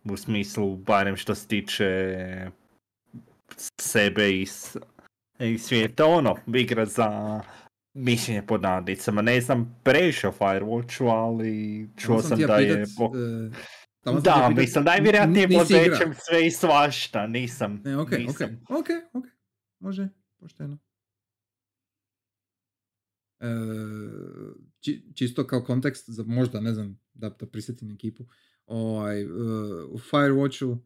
U 0.05 0.17
smislu, 0.17 0.77
barem 0.77 1.17
što 1.17 1.35
se 1.35 1.49
tiče 1.49 2.17
sebe 3.81 4.31
i, 4.31 5.59
svijeta, 5.59 6.07
ono, 6.07 6.37
igra 6.55 6.87
za 6.87 7.41
mišljenje 7.95 8.47
pod 8.47 8.63
nadnicama. 8.63 9.23
Ne 9.23 9.41
znam 9.41 9.81
previše 9.83 10.29
o 10.29 10.33
Firewatchu, 10.33 11.11
ali 11.11 11.89
čuo 11.97 12.23
sam 12.23 12.39
da 12.39 12.57
je... 12.57 12.85
pitat, 12.85 13.15
e, 13.15 13.78
tamo 14.13 14.21
sam 14.21 14.23
Da, 14.23 14.49
pitat- 14.51 14.57
mislim, 14.57 14.85
najvjerojatnije 14.85 15.49
podvećem 15.49 16.15
sve 16.19 16.47
i 16.47 16.51
svašta, 16.51 17.27
nisam. 17.27 17.81
Ne, 17.85 17.97
ok, 17.97 18.07
ok, 18.07 18.19
nisam. 18.19 18.61
ok, 18.69 18.87
ok. 19.13 19.25
Može, 19.79 20.09
pošteno. 20.37 20.79
E, 23.41 23.47
či- 24.81 25.05
čisto 25.15 25.47
kao 25.47 25.65
kontekst, 25.65 26.11
za 26.11 26.23
možda, 26.23 26.61
ne 26.61 26.75
znam, 26.75 27.01
da, 27.15 27.29
da 27.31 27.47
prisjetim 27.47 27.91
ekipu. 27.91 28.25
Ovaj, 28.67 29.21
e, 29.21 29.27
u 29.85 29.99
Firewatchu 29.99 30.79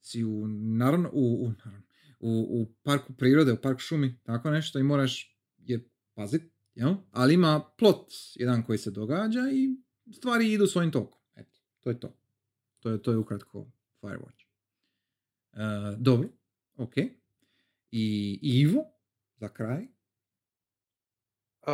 si 0.00 0.24
u, 0.24 0.46
naravno, 0.48 1.10
u, 1.12 1.44
u, 1.44 1.52
naravno, 1.64 1.86
u, 2.20 2.30
u 2.50 2.74
parku 2.82 3.12
prirode, 3.12 3.52
u 3.52 3.56
park 3.56 3.78
šumi, 3.80 4.18
tako 4.22 4.50
nešto 4.50 4.78
i 4.78 4.82
moraš 4.82 5.38
je 5.58 5.88
pazit, 6.14 6.42
jel? 6.74 6.94
Ali 7.10 7.34
ima 7.34 7.60
plot 7.78 8.06
jedan 8.34 8.62
koji 8.62 8.78
se 8.78 8.90
događa 8.90 9.40
i 9.52 9.76
stvari 10.12 10.52
idu 10.52 10.66
svojim 10.66 10.90
tokom. 10.92 11.18
Eto, 11.36 11.58
to 11.80 11.90
je 11.90 12.00
to. 12.00 12.18
To 12.82 12.90
je, 12.90 13.02
to 13.02 13.10
je 13.10 13.18
ukratko 13.18 13.66
Firewatch. 14.00 14.44
E, 15.52 15.58
dobro, 15.98 16.28
ok. 16.76 16.94
I 17.90 18.38
Ivo, 18.42 18.84
za 19.36 19.48
kraj. 19.48 19.82
E, 21.62 21.72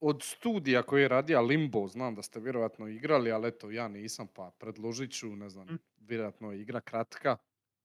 od 0.00 0.22
studija 0.22 0.82
koji 0.82 1.02
je 1.02 1.08
radio 1.08 1.42
Limbo, 1.42 1.88
znam 1.88 2.14
da 2.14 2.22
ste 2.22 2.40
vjerojatno 2.40 2.88
igrali, 2.88 3.32
ali 3.32 3.48
eto, 3.48 3.70
ja 3.70 3.88
nisam, 3.88 4.26
pa 4.34 4.50
predložit 4.58 5.12
ću, 5.12 5.36
ne 5.36 5.48
znam, 5.48 5.66
Mm. 5.66 5.78
vjerojatno 5.98 6.52
je 6.52 6.60
igra 6.60 6.80
kratka. 6.80 7.36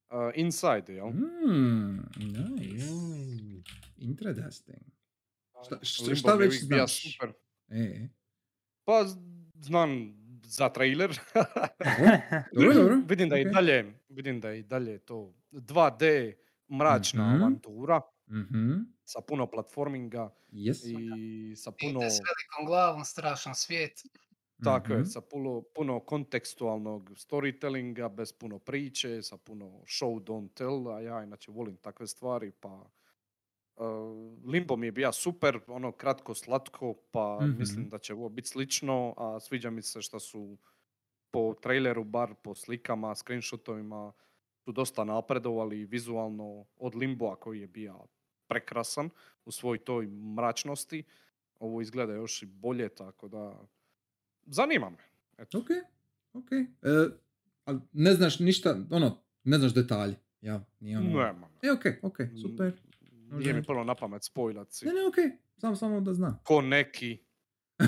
E, 0.10 0.16
Inside, 0.36 0.94
jel? 0.94 1.08
Mm, 1.08 2.00
nice. 2.18 2.86
Interesting. 3.98 4.82
Šta, 5.66 5.80
šta, 5.84 6.16
šta 6.16 6.34
već 6.36 6.64
znaš? 6.64 7.14
super. 7.14 7.34
E, 7.68 8.08
Pa 8.86 9.06
znam 9.56 9.90
za 10.48 10.70
trailer. 10.70 11.20
dobro, 12.54 12.74
dobro. 12.74 13.02
vidim 13.02 13.30
da 13.30 13.36
je 13.36 13.42
ok. 13.42 13.42
i 13.42 13.46
dalje, 13.46 13.78
vidim 14.10 14.42
da 14.42 14.50
je 14.50 14.60
i 14.60 14.64
dalje 14.64 15.00
to 15.00 15.34
2D 15.52 16.34
mračna 16.70 17.24
Mhm. 17.24 17.34
avantura 17.34 18.02
Mhm, 18.28 18.96
sa 19.06 19.22
puno 19.22 19.48
platforminga 19.48 20.36
Yes. 20.52 20.82
i 20.82 20.96
sa 21.56 21.72
puno 21.74 22.10
s 22.10 22.20
velikom 22.22 22.68
glavom, 22.68 23.06
strašan 23.06 23.56
svijet. 23.56 23.94
Tako 24.62 24.94
je, 24.94 25.06
Mhm. 25.06 25.06
sa 25.06 25.22
puno, 25.24 25.64
puno 25.76 26.02
kontekstualnog 26.02 27.12
storytellinga, 27.12 28.10
bez 28.10 28.34
puno 28.34 28.60
priče, 28.60 29.22
sa 29.22 29.38
puno 29.38 29.66
show 29.86 30.20
don't 30.22 30.54
tell, 30.54 30.90
a 30.90 31.02
ja 31.02 31.24
inače 31.24 31.52
volim 31.52 31.78
takve 31.78 32.08
stvari, 32.08 32.52
pa 32.54 32.92
uh, 33.78 33.86
Limbo 34.46 34.76
mi 34.76 34.88
je 34.88 34.92
bio 34.92 35.12
super, 35.12 35.60
ono 35.68 35.92
kratko, 35.92 36.34
slatko, 36.34 36.94
pa 37.12 37.40
Mhm. 37.42 37.58
mislim 37.60 37.90
da 37.90 37.98
će 37.98 38.14
ovo 38.14 38.30
biti 38.30 38.48
slično, 38.48 39.14
a 39.18 39.40
sviđa 39.40 39.70
mi 39.70 39.82
se 39.82 40.02
što 40.02 40.20
su 40.20 40.58
po 41.32 41.54
traileru, 41.62 42.04
bar 42.04 42.34
po 42.44 42.56
slikama, 42.56 43.16
screenshotovima, 43.16 44.14
su 44.58 44.72
dosta 44.72 45.04
napredovali 45.04 45.86
vizualno 45.86 46.66
od 46.78 46.96
Limboa 46.96 47.36
koji 47.36 47.60
je 47.60 47.68
bio 47.68 48.00
prekrasan 48.48 49.10
u 49.46 49.52
svoj 49.52 49.78
toj 49.78 50.08
mračnosti. 50.08 51.04
Ovo 51.60 51.82
izgleda 51.82 52.14
još 52.14 52.44
i 52.44 52.46
bolje, 52.46 52.90
tako 52.90 53.28
da 53.28 53.62
zanima 54.46 54.90
me. 54.90 54.98
Eto. 55.38 55.58
Ok, 55.58 55.66
ok. 56.34 56.52
E, 56.52 56.66
ali 57.66 57.80
ne 57.94 58.14
znaš 58.14 58.40
ništa, 58.40 58.78
ono, 58.92 59.18
ne 59.44 59.58
znaš 59.58 59.74
detalje. 59.74 60.16
Ja, 60.42 60.66
nije 60.80 60.98
ono... 60.98 61.10
Nema. 61.10 61.50
E, 61.62 61.72
ok, 61.72 61.86
ok, 62.02 62.18
super. 62.42 62.74
Nije 63.28 63.54
mi 63.54 63.64
prvo 63.64 63.84
na 63.84 63.96
pamet 63.96 64.24
spojlat 64.24 64.72
si. 64.72 64.86
Ne, 64.86 64.92
ne, 64.92 65.06
ok, 65.08 65.16
samo, 65.58 65.76
samo 65.76 66.02
da 66.02 66.14
znam. 66.14 66.40
Ko 66.44 66.62
neki. 66.62 67.18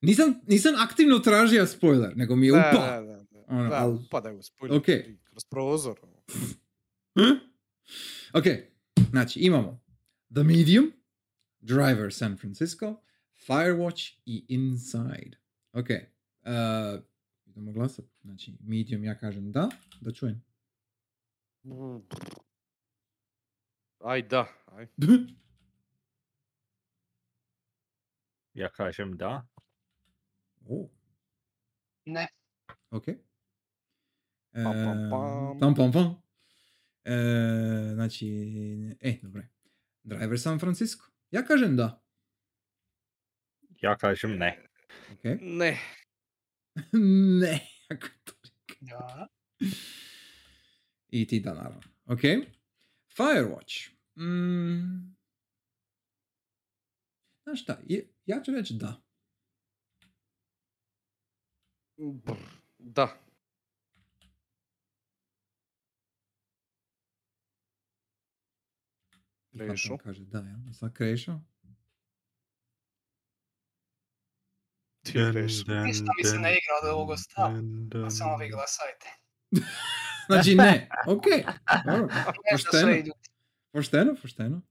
Nisam, 0.00 0.34
nisam 0.46 0.74
aktivno 0.78 1.18
tražio 1.18 1.66
spoiler, 1.66 2.16
nego 2.16 2.36
mi 2.36 2.46
je 2.46 2.52
upao. 2.52 2.72
da, 2.72 3.00
da, 3.02 3.22
da. 3.24 3.44
Ono, 3.48 3.68
Da, 3.68 3.76
al- 3.76 3.94
upadaju 3.96 4.42
spojler 4.42 4.78
ok. 4.78 4.84
kroz 5.24 5.44
prozor. 5.44 5.98
ono. 6.02 6.16
ok, 8.32 8.44
znači 9.10 9.40
imamo 9.40 9.80
The 10.34 10.42
Medium, 10.42 10.92
Driver 11.60 12.12
San 12.12 12.36
Francisco, 12.36 13.02
Firewatch 13.46 14.14
i 14.26 14.44
Inside. 14.48 15.36
Ok, 15.72 15.88
uh, 15.88 17.00
idemo 17.46 17.72
glasat. 17.72 18.04
Znači, 18.22 18.52
Medium 18.60 19.04
ja 19.04 19.18
kažem 19.18 19.52
da, 19.52 19.68
da 20.00 20.12
čujem. 20.12 20.42
Aj 24.00 24.22
da, 24.22 24.48
aj. 24.66 24.86
ja 28.54 28.68
kažem 28.72 29.16
da. 29.16 29.46
o, 30.68 30.88
Ne, 32.06 32.28
ok. 32.90 33.04
Pam, 34.52 34.64
pam, 34.64 34.98
E, 34.98 35.10
pam. 35.10 35.58
Pam, 35.60 35.74
pam, 35.74 35.92
pam. 35.92 36.22
E, 37.04 37.14
znači, 37.94 38.26
e, 39.00 39.18
dobro. 39.22 39.42
Driver 40.02 40.40
San 40.40 40.58
Francisco. 40.58 41.04
Ja 41.30 41.44
kažem 41.44 41.76
da. 41.76 42.02
Ja 43.80 43.96
kažem 43.96 44.38
ne. 44.38 44.66
Ok. 45.12 45.24
Ne. 45.40 45.78
ne. 47.40 47.60
Ja. 48.80 49.28
I 51.08 51.26
ti 51.26 51.40
da, 51.40 51.54
naravno. 51.54 51.80
Ok. 52.06 52.20
Firewatch. 53.16 53.90
Mm. 54.16 55.14
Znaš 57.42 57.62
šta, 57.62 57.78
je- 57.84 58.08
ja 58.26 58.42
ću 58.42 58.52
reći 58.52 58.74
da. 58.74 59.02
Brr, 61.96 62.36
Da. 62.78 63.20
Krešo. 69.58 69.96
kaže 69.98 70.24
da, 70.24 70.38
ja. 70.38 70.72
Sad 70.72 70.92
Krešo. 70.94 71.40
Ti 75.02 75.12
Krešo. 75.12 75.64
Ništa 75.84 76.10
mi 76.18 76.24
se 76.24 76.38
ne 76.38 76.50
igra 76.50 76.72
od 76.82 76.94
ovog 76.94 77.10
ostalo. 77.10 77.54
Pa 78.04 78.10
samo 78.10 78.36
vi 78.36 78.48
glasajte. 78.48 79.08
Znači 80.26 80.54
ne. 80.54 80.88
Ok. 81.06 81.24
Dobro. 81.86 82.08
Pošteno. 82.52 83.12
Pošteno, 83.72 84.14
pošteno. 84.22 84.62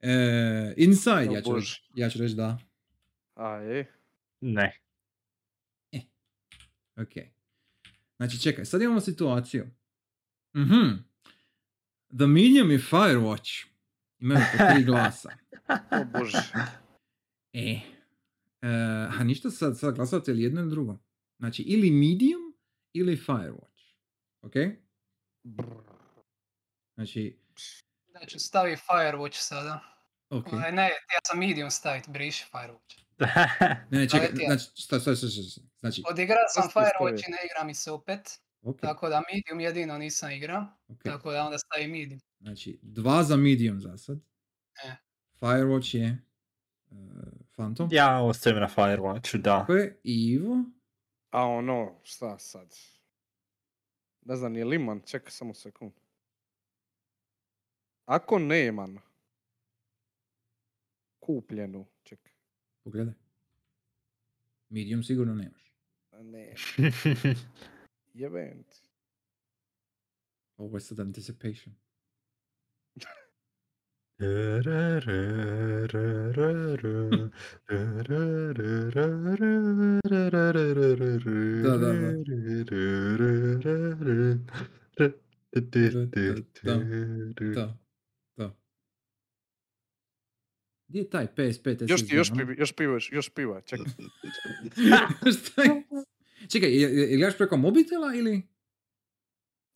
E, 0.00 0.74
inside, 0.76 1.34
ja 1.34 1.42
ću, 1.42 1.54
reći, 1.54 1.82
ja 1.94 2.10
ću 2.10 2.18
reći 2.18 2.34
da. 2.34 2.58
A 3.34 3.48
je. 3.50 3.92
Ne. 4.40 4.80
Ok. 6.96 7.12
Znači 8.16 8.40
čekaj, 8.40 8.64
sad 8.64 8.82
imamo 8.82 9.00
situaciju. 9.00 9.66
Mhm. 10.56 10.96
The 12.08 12.26
Medium 12.26 12.70
i 12.70 12.78
Firewatch 12.78 13.66
imaju 14.18 14.40
po 14.52 14.64
tri 14.74 14.84
glasa. 14.88 15.30
O 15.68 16.18
bože. 16.18 16.38
E. 17.52 17.70
e 17.70 17.80
a 19.18 19.24
ništa 19.24 19.50
sad, 19.50 19.78
sad 19.78 19.94
glasate 19.94 20.30
ili 20.30 20.42
jedno 20.42 20.60
ili 20.60 20.70
drugo. 20.70 20.98
Znači 21.38 21.62
ili 21.62 21.90
Medium 21.90 22.42
ili 22.92 23.16
Firewatch. 23.16 23.75
Ok? 24.42 24.52
Brr. 25.42 25.66
Znači, 26.94 27.38
Znači 28.10 28.38
stavi 28.38 28.76
Firewatch 28.76 29.34
sada. 29.40 29.80
ok. 30.30 30.52
Ovaj, 30.52 30.72
Ne, 30.72 30.82
ja 30.88 31.20
sam 31.26 31.38
medium 31.38 31.70
staviti, 31.70 32.10
briši 32.10 32.44
Firewatch. 32.52 32.96
Ne, 33.90 33.98
ne, 33.98 34.08
čekaj, 34.08 34.28
znači, 34.46 34.64
šta, 34.82 35.00
šta, 35.00 35.14
šta, 35.14 35.26
šta, 35.28 35.60
znači, 35.80 36.02
Odigrao 36.10 36.44
sam? 36.48 36.68
Firewatch 36.70 37.28
i 37.28 37.30
ne 37.30 37.38
igra 37.44 37.64
mi 37.64 37.74
se 37.74 37.90
opet. 37.90 38.20
ok, 38.62 38.80
Tako 38.80 39.08
da 39.08 39.22
medium 39.32 39.60
jedino 39.60 39.98
nisam 39.98 40.30
igrao. 40.30 40.66
ok. 40.88 41.02
Tako 41.04 41.32
da 41.32 41.44
onda 41.44 41.58
stavi 41.58 41.86
medium. 41.88 42.20
Znači, 42.40 42.78
dva 42.82 43.22
za 43.22 43.36
Medium 43.36 43.80
za 43.80 43.96
sad. 43.96 44.18
E. 44.84 44.96
Firewatch 45.40 45.96
je 45.96 46.18
uh, 46.90 46.98
Phantom. 47.56 47.88
ja 47.92 48.20
ostajem 48.22 48.60
na 48.60 48.68
Firewatchu, 48.68 49.36
da. 49.36 49.58
Tako 49.60 49.72
je, 49.74 50.00
i 50.04 50.26
Ivo. 50.32 50.56
A 51.30 51.44
ono, 51.46 52.00
šta 52.02 52.38
sad? 52.38 52.74
Ne 54.26 54.36
znam, 54.36 54.56
je 54.56 54.64
liman? 54.64 55.00
Čekaj 55.00 55.30
samo 55.30 55.54
sekund. 55.54 55.92
Ako 58.04 58.38
nemam 58.38 58.96
kupljenu, 61.20 61.86
čekaj, 62.02 62.32
Pogledaj. 62.82 63.14
Medium 64.68 65.02
sigurno 65.02 65.34
nemaš. 65.34 65.72
ne, 66.12 66.54
jebem 68.14 68.62
ti. 68.62 68.88
Ovo 70.56 70.76
je 70.76 70.80
sad 70.80 71.00
anticipation. 71.00 71.74
Da, 81.62 81.70
da, 81.70 81.92
da. 81.92 82.12
Da, 87.52 87.78
da. 88.36 88.56
Gdje 90.88 90.98
je 90.98 91.10
taj 91.10 91.26
PSP? 91.26 91.66
Još 91.88 92.06
ti, 92.06 92.14
još 92.16 92.30
piva, 92.30 92.54
još 92.58 92.72
pivaš, 92.72 93.12
još 93.12 93.28
piva, 93.28 93.60
čekaj. 93.60 93.86
Šta 95.44 95.62
je? 95.62 95.82
Čekaj, 96.48 96.70
gledaš 97.16 97.36
preko 97.36 97.56
mobitela 97.56 98.14
ili? 98.14 98.42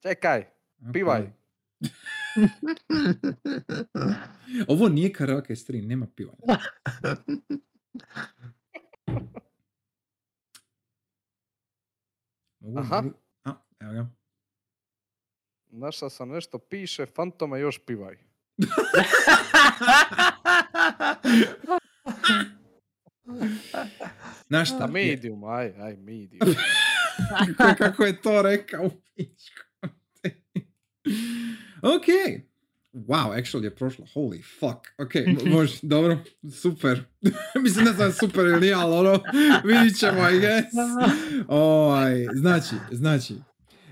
Čekaj, 0.02 0.46
pivaj. 0.92 1.22
pa- 1.22 1.88
Ovo 4.68 4.88
nije 4.88 5.12
karaoke 5.12 5.56
stream, 5.56 5.86
nema. 5.86 6.06
Mogu, 12.60 12.78
Aha. 12.78 12.96
mogu- 12.96 13.14
A, 13.44 13.54
evo 13.80 13.92
ga. 13.92 14.06
Našao 15.68 16.10
sam 16.10 16.28
nešto, 16.28 16.58
piše, 16.60 17.06
fantome 17.06 17.60
još 17.60 17.78
pivaj. 17.78 18.16
Znaš 24.46 24.68
šta? 24.68 24.86
Medium, 24.86 25.44
aj, 25.44 25.72
aj, 25.78 25.96
medium. 25.96 26.54
kako, 27.78 28.04
je 28.04 28.22
to 28.22 28.42
rekao. 28.42 28.90
Ok. 31.82 32.06
Wow, 32.92 33.32
actually 33.32 33.64
je 33.64 33.74
prošlo. 33.74 34.06
Holy 34.14 34.42
fuck. 34.58 34.78
Ok, 34.98 35.14
mo- 35.14 35.48
može, 35.54 35.78
dobro, 35.82 36.18
super. 36.52 37.04
Mislim 37.62 37.84
ne 37.84 37.92
znam 37.92 38.12
super 38.12 38.46
ili 38.46 38.60
nije, 38.60 38.74
ali 38.74 38.96
ono, 38.96 39.22
vidit 39.64 39.98
ćemo, 39.98 40.30
I 40.30 40.40
guess. 40.40 40.66
Ovaj, 41.48 42.26
znači, 42.34 42.74
znači, 42.92 43.34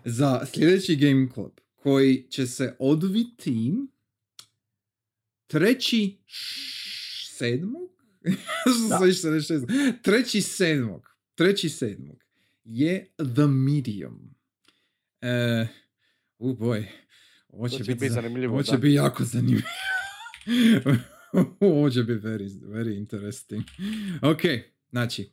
za 0.05 0.47
sljedeći 0.47 0.97
Game 0.97 1.29
Club 1.35 1.53
koji 1.75 2.27
će 2.31 2.47
se 2.47 2.77
odviti 2.79 3.73
treći 5.47 6.19
sedmog? 7.37 7.91
Što 9.19 9.33
šestog? 9.41 9.71
Treći 10.03 10.41
sedmog. 10.41 11.09
Treći 11.35 11.69
sedmog 11.69 12.25
je 12.65 13.15
The 13.35 13.47
Medium. 13.47 14.35
Uh 15.23 15.69
boy. 16.41 16.87
Ovo 17.49 17.69
će 17.69 17.77
će 17.77 17.83
biti 17.83 17.95
biti 17.95 18.09
za- 18.09 18.15
zanimljivo, 18.15 18.55
Ovo 18.55 18.63
će 18.63 18.79
biti 18.79 18.95
jako 18.95 19.25
zanimljivo. 19.25 19.69
ovo 21.61 21.91
će 21.91 22.03
biti 22.03 22.21
very, 22.21 22.61
very 22.63 22.97
interesting. 22.97 23.63
Ok, 24.23 24.41
znači, 24.91 25.31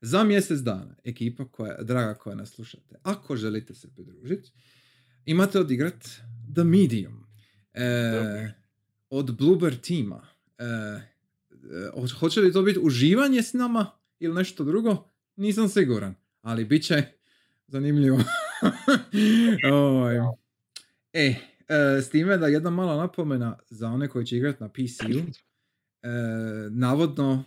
za 0.00 0.24
mjesec 0.24 0.58
dana, 0.58 0.96
ekipa 1.04 1.44
koja, 1.44 1.76
draga 1.76 2.14
koja 2.14 2.36
nas 2.36 2.50
slušate, 2.50 2.94
ako 3.02 3.36
želite 3.36 3.74
se 3.74 3.88
pridružiti, 3.90 4.50
imate 5.24 5.60
odigrat 5.60 6.04
The 6.54 6.64
Medium. 6.64 7.26
E, 7.74 8.52
od 9.10 9.36
Bluebird 9.36 9.80
tima. 9.80 10.26
E, 10.58 10.64
e, 10.64 11.00
hoće- 12.10 12.40
li 12.40 12.52
to 12.52 12.62
biti 12.62 12.78
uživanje 12.78 13.42
s 13.42 13.52
nama 13.52 13.90
ili 14.18 14.34
nešto 14.34 14.64
drugo? 14.64 15.08
Nisam 15.36 15.68
siguran, 15.68 16.14
ali 16.42 16.64
bit 16.64 16.84
će 16.84 17.02
zanimljivo. 17.66 18.20
Ovaj. 19.72 20.16
E, 21.12 21.34
e, 21.68 22.02
s 22.02 22.10
time 22.10 22.36
da 22.38 22.46
jedna 22.46 22.70
mala 22.70 22.96
napomena 22.96 23.58
za 23.70 23.88
one 23.88 24.08
koji 24.08 24.26
će 24.26 24.36
igrati 24.36 24.62
na 24.62 24.68
PC-u, 24.68 25.18
e, 25.18 26.08
navodno 26.70 27.44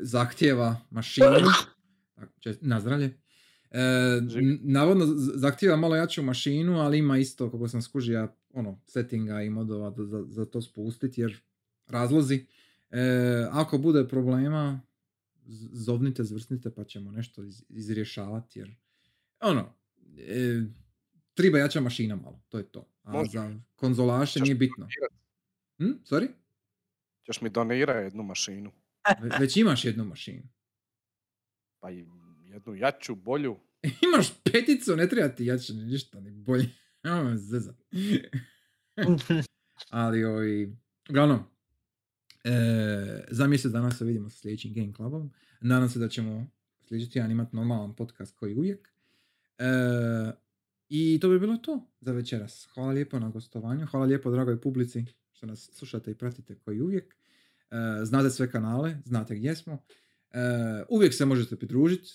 zahtjeva 0.00 0.80
mašinu, 0.90 1.26
na 2.60 2.80
zdravlje, 2.80 3.18
e, 3.70 3.80
navodno 4.60 5.06
zahtjeva 5.34 5.76
malo 5.76 5.96
jaču 5.96 6.22
mašinu, 6.22 6.80
ali 6.80 6.98
ima 6.98 7.18
isto, 7.18 7.50
kako 7.50 7.68
sam 7.68 7.82
skužio, 7.82 8.28
ono, 8.52 8.80
settinga 8.86 9.42
i 9.42 9.50
modova 9.50 9.90
da, 9.90 10.04
za, 10.04 10.24
za 10.28 10.44
to 10.44 10.62
spustiti, 10.62 11.20
jer 11.20 11.40
razlozi. 11.86 12.46
E, 12.90 13.46
ako 13.50 13.78
bude 13.78 14.08
problema, 14.08 14.80
zovnite, 15.72 16.24
zvrsnite 16.24 16.70
pa 16.70 16.84
ćemo 16.84 17.10
nešto 17.10 17.42
iz, 17.42 17.64
izrješavati, 17.68 18.58
jer 18.58 18.74
ono, 19.40 19.74
e, 20.18 20.62
treba 21.34 21.58
jača 21.58 21.80
mašina 21.80 22.16
malo, 22.16 22.40
to 22.48 22.58
je 22.58 22.64
to. 22.64 22.88
Za 23.32 23.54
konzolaše 23.76 24.40
nije 24.40 24.54
bitno. 24.54 24.88
Hm? 25.78 25.92
Sorry? 26.04 26.28
Ćeš 27.26 27.40
mi 27.40 27.50
donira 27.50 27.92
jednu 27.92 28.22
mašinu. 28.22 28.72
Ve- 29.20 29.38
već 29.40 29.56
imaš 29.56 29.84
jednu 29.84 30.04
mašinu. 30.04 30.42
Pa 31.80 31.90
i 31.90 32.06
jednu 32.44 32.74
jaču, 32.74 33.14
bolju. 33.14 33.56
Imaš 34.06 34.32
peticu, 34.44 34.96
ne 34.96 35.08
treba 35.08 35.28
ti 35.28 35.44
jače 35.46 35.72
ni 35.72 35.84
ništa, 35.84 36.20
ni 36.20 36.30
bolje. 36.30 36.68
Ali 39.90 40.24
ovi, 40.24 40.76
uglavnom, 41.10 41.40
e, 42.44 43.24
za 43.30 43.46
mjesec 43.46 43.72
dana 43.72 43.90
se 43.90 44.04
vidimo 44.04 44.30
sa 44.30 44.38
sljedećim 44.38 44.74
Game 44.74 44.92
Clubom. 44.92 45.32
Nadam 45.60 45.88
se 45.88 45.98
da 45.98 46.08
ćemo 46.08 46.50
sljedeći 46.88 47.10
tjedan 47.10 47.30
imati 47.30 47.56
normalan 47.56 47.96
podcast 47.96 48.36
koji 48.36 48.54
uvijek. 48.54 48.88
E, 49.58 49.64
I 50.88 51.18
to 51.20 51.28
bi 51.28 51.38
bilo 51.38 51.56
to 51.56 51.90
za 52.00 52.12
večeras. 52.12 52.68
Hvala 52.74 52.92
lijepo 52.92 53.18
na 53.18 53.28
gostovanju. 53.28 53.86
Hvala 53.86 54.06
lijepo 54.06 54.30
dragoj 54.30 54.60
publici 54.60 55.04
što 55.32 55.46
nas 55.46 55.70
slušate 55.72 56.10
i 56.10 56.14
pratite 56.14 56.54
koji 56.54 56.80
uvijek. 56.80 57.16
E, 57.70 58.04
znate 58.04 58.30
sve 58.30 58.50
kanale, 58.50 58.96
znate 59.04 59.36
gdje 59.36 59.56
smo. 59.56 59.82
E, 60.30 60.38
uvijek 60.88 61.14
se 61.14 61.24
možete 61.24 61.56
pridružiti 61.56 62.10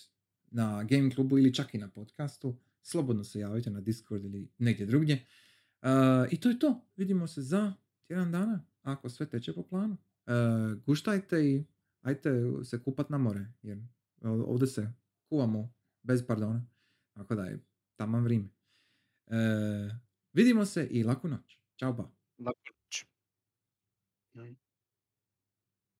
na 0.51 0.83
Game 0.83 1.11
Klubu 1.15 1.37
ili 1.37 1.53
čak 1.53 1.73
i 1.73 1.77
na 1.77 1.89
podcastu. 1.89 2.57
Slobodno 2.81 3.23
se 3.23 3.39
javite 3.39 3.69
na 3.69 3.81
Discord 3.81 4.25
ili 4.25 4.49
negdje 4.57 4.85
drugdje. 4.85 5.15
E, 5.81 5.89
I 6.31 6.39
to 6.39 6.49
je 6.49 6.59
to. 6.59 6.85
Vidimo 6.95 7.27
se 7.27 7.41
za 7.41 7.73
tjedan 8.07 8.31
dana, 8.31 8.65
ako 8.81 9.09
sve 9.09 9.29
teče 9.29 9.53
po 9.53 9.63
planu. 9.63 9.97
Guštajte 10.85 11.45
i 11.45 11.65
ajte 12.01 12.43
se 12.63 12.83
kupat 12.83 13.09
na 13.09 13.17
more, 13.17 13.45
jer 13.61 13.77
ovdje 14.21 14.67
se 14.67 14.91
kuvamo 15.29 15.73
bez 16.03 16.27
pardona. 16.27 16.65
Tako 17.13 17.35
da 17.35 17.43
je 17.43 17.59
taman 17.95 18.23
vrijeme. 18.23 18.49
E, 19.27 19.35
vidimo 20.33 20.65
se 20.65 20.87
i 20.91 21.03
laku 21.03 21.27
noć. 21.27 21.59
Ćao 21.79 21.93
ba. 21.93 22.03
Laku 22.39 22.59
noć. 22.65 23.05
Mm. 24.35 24.62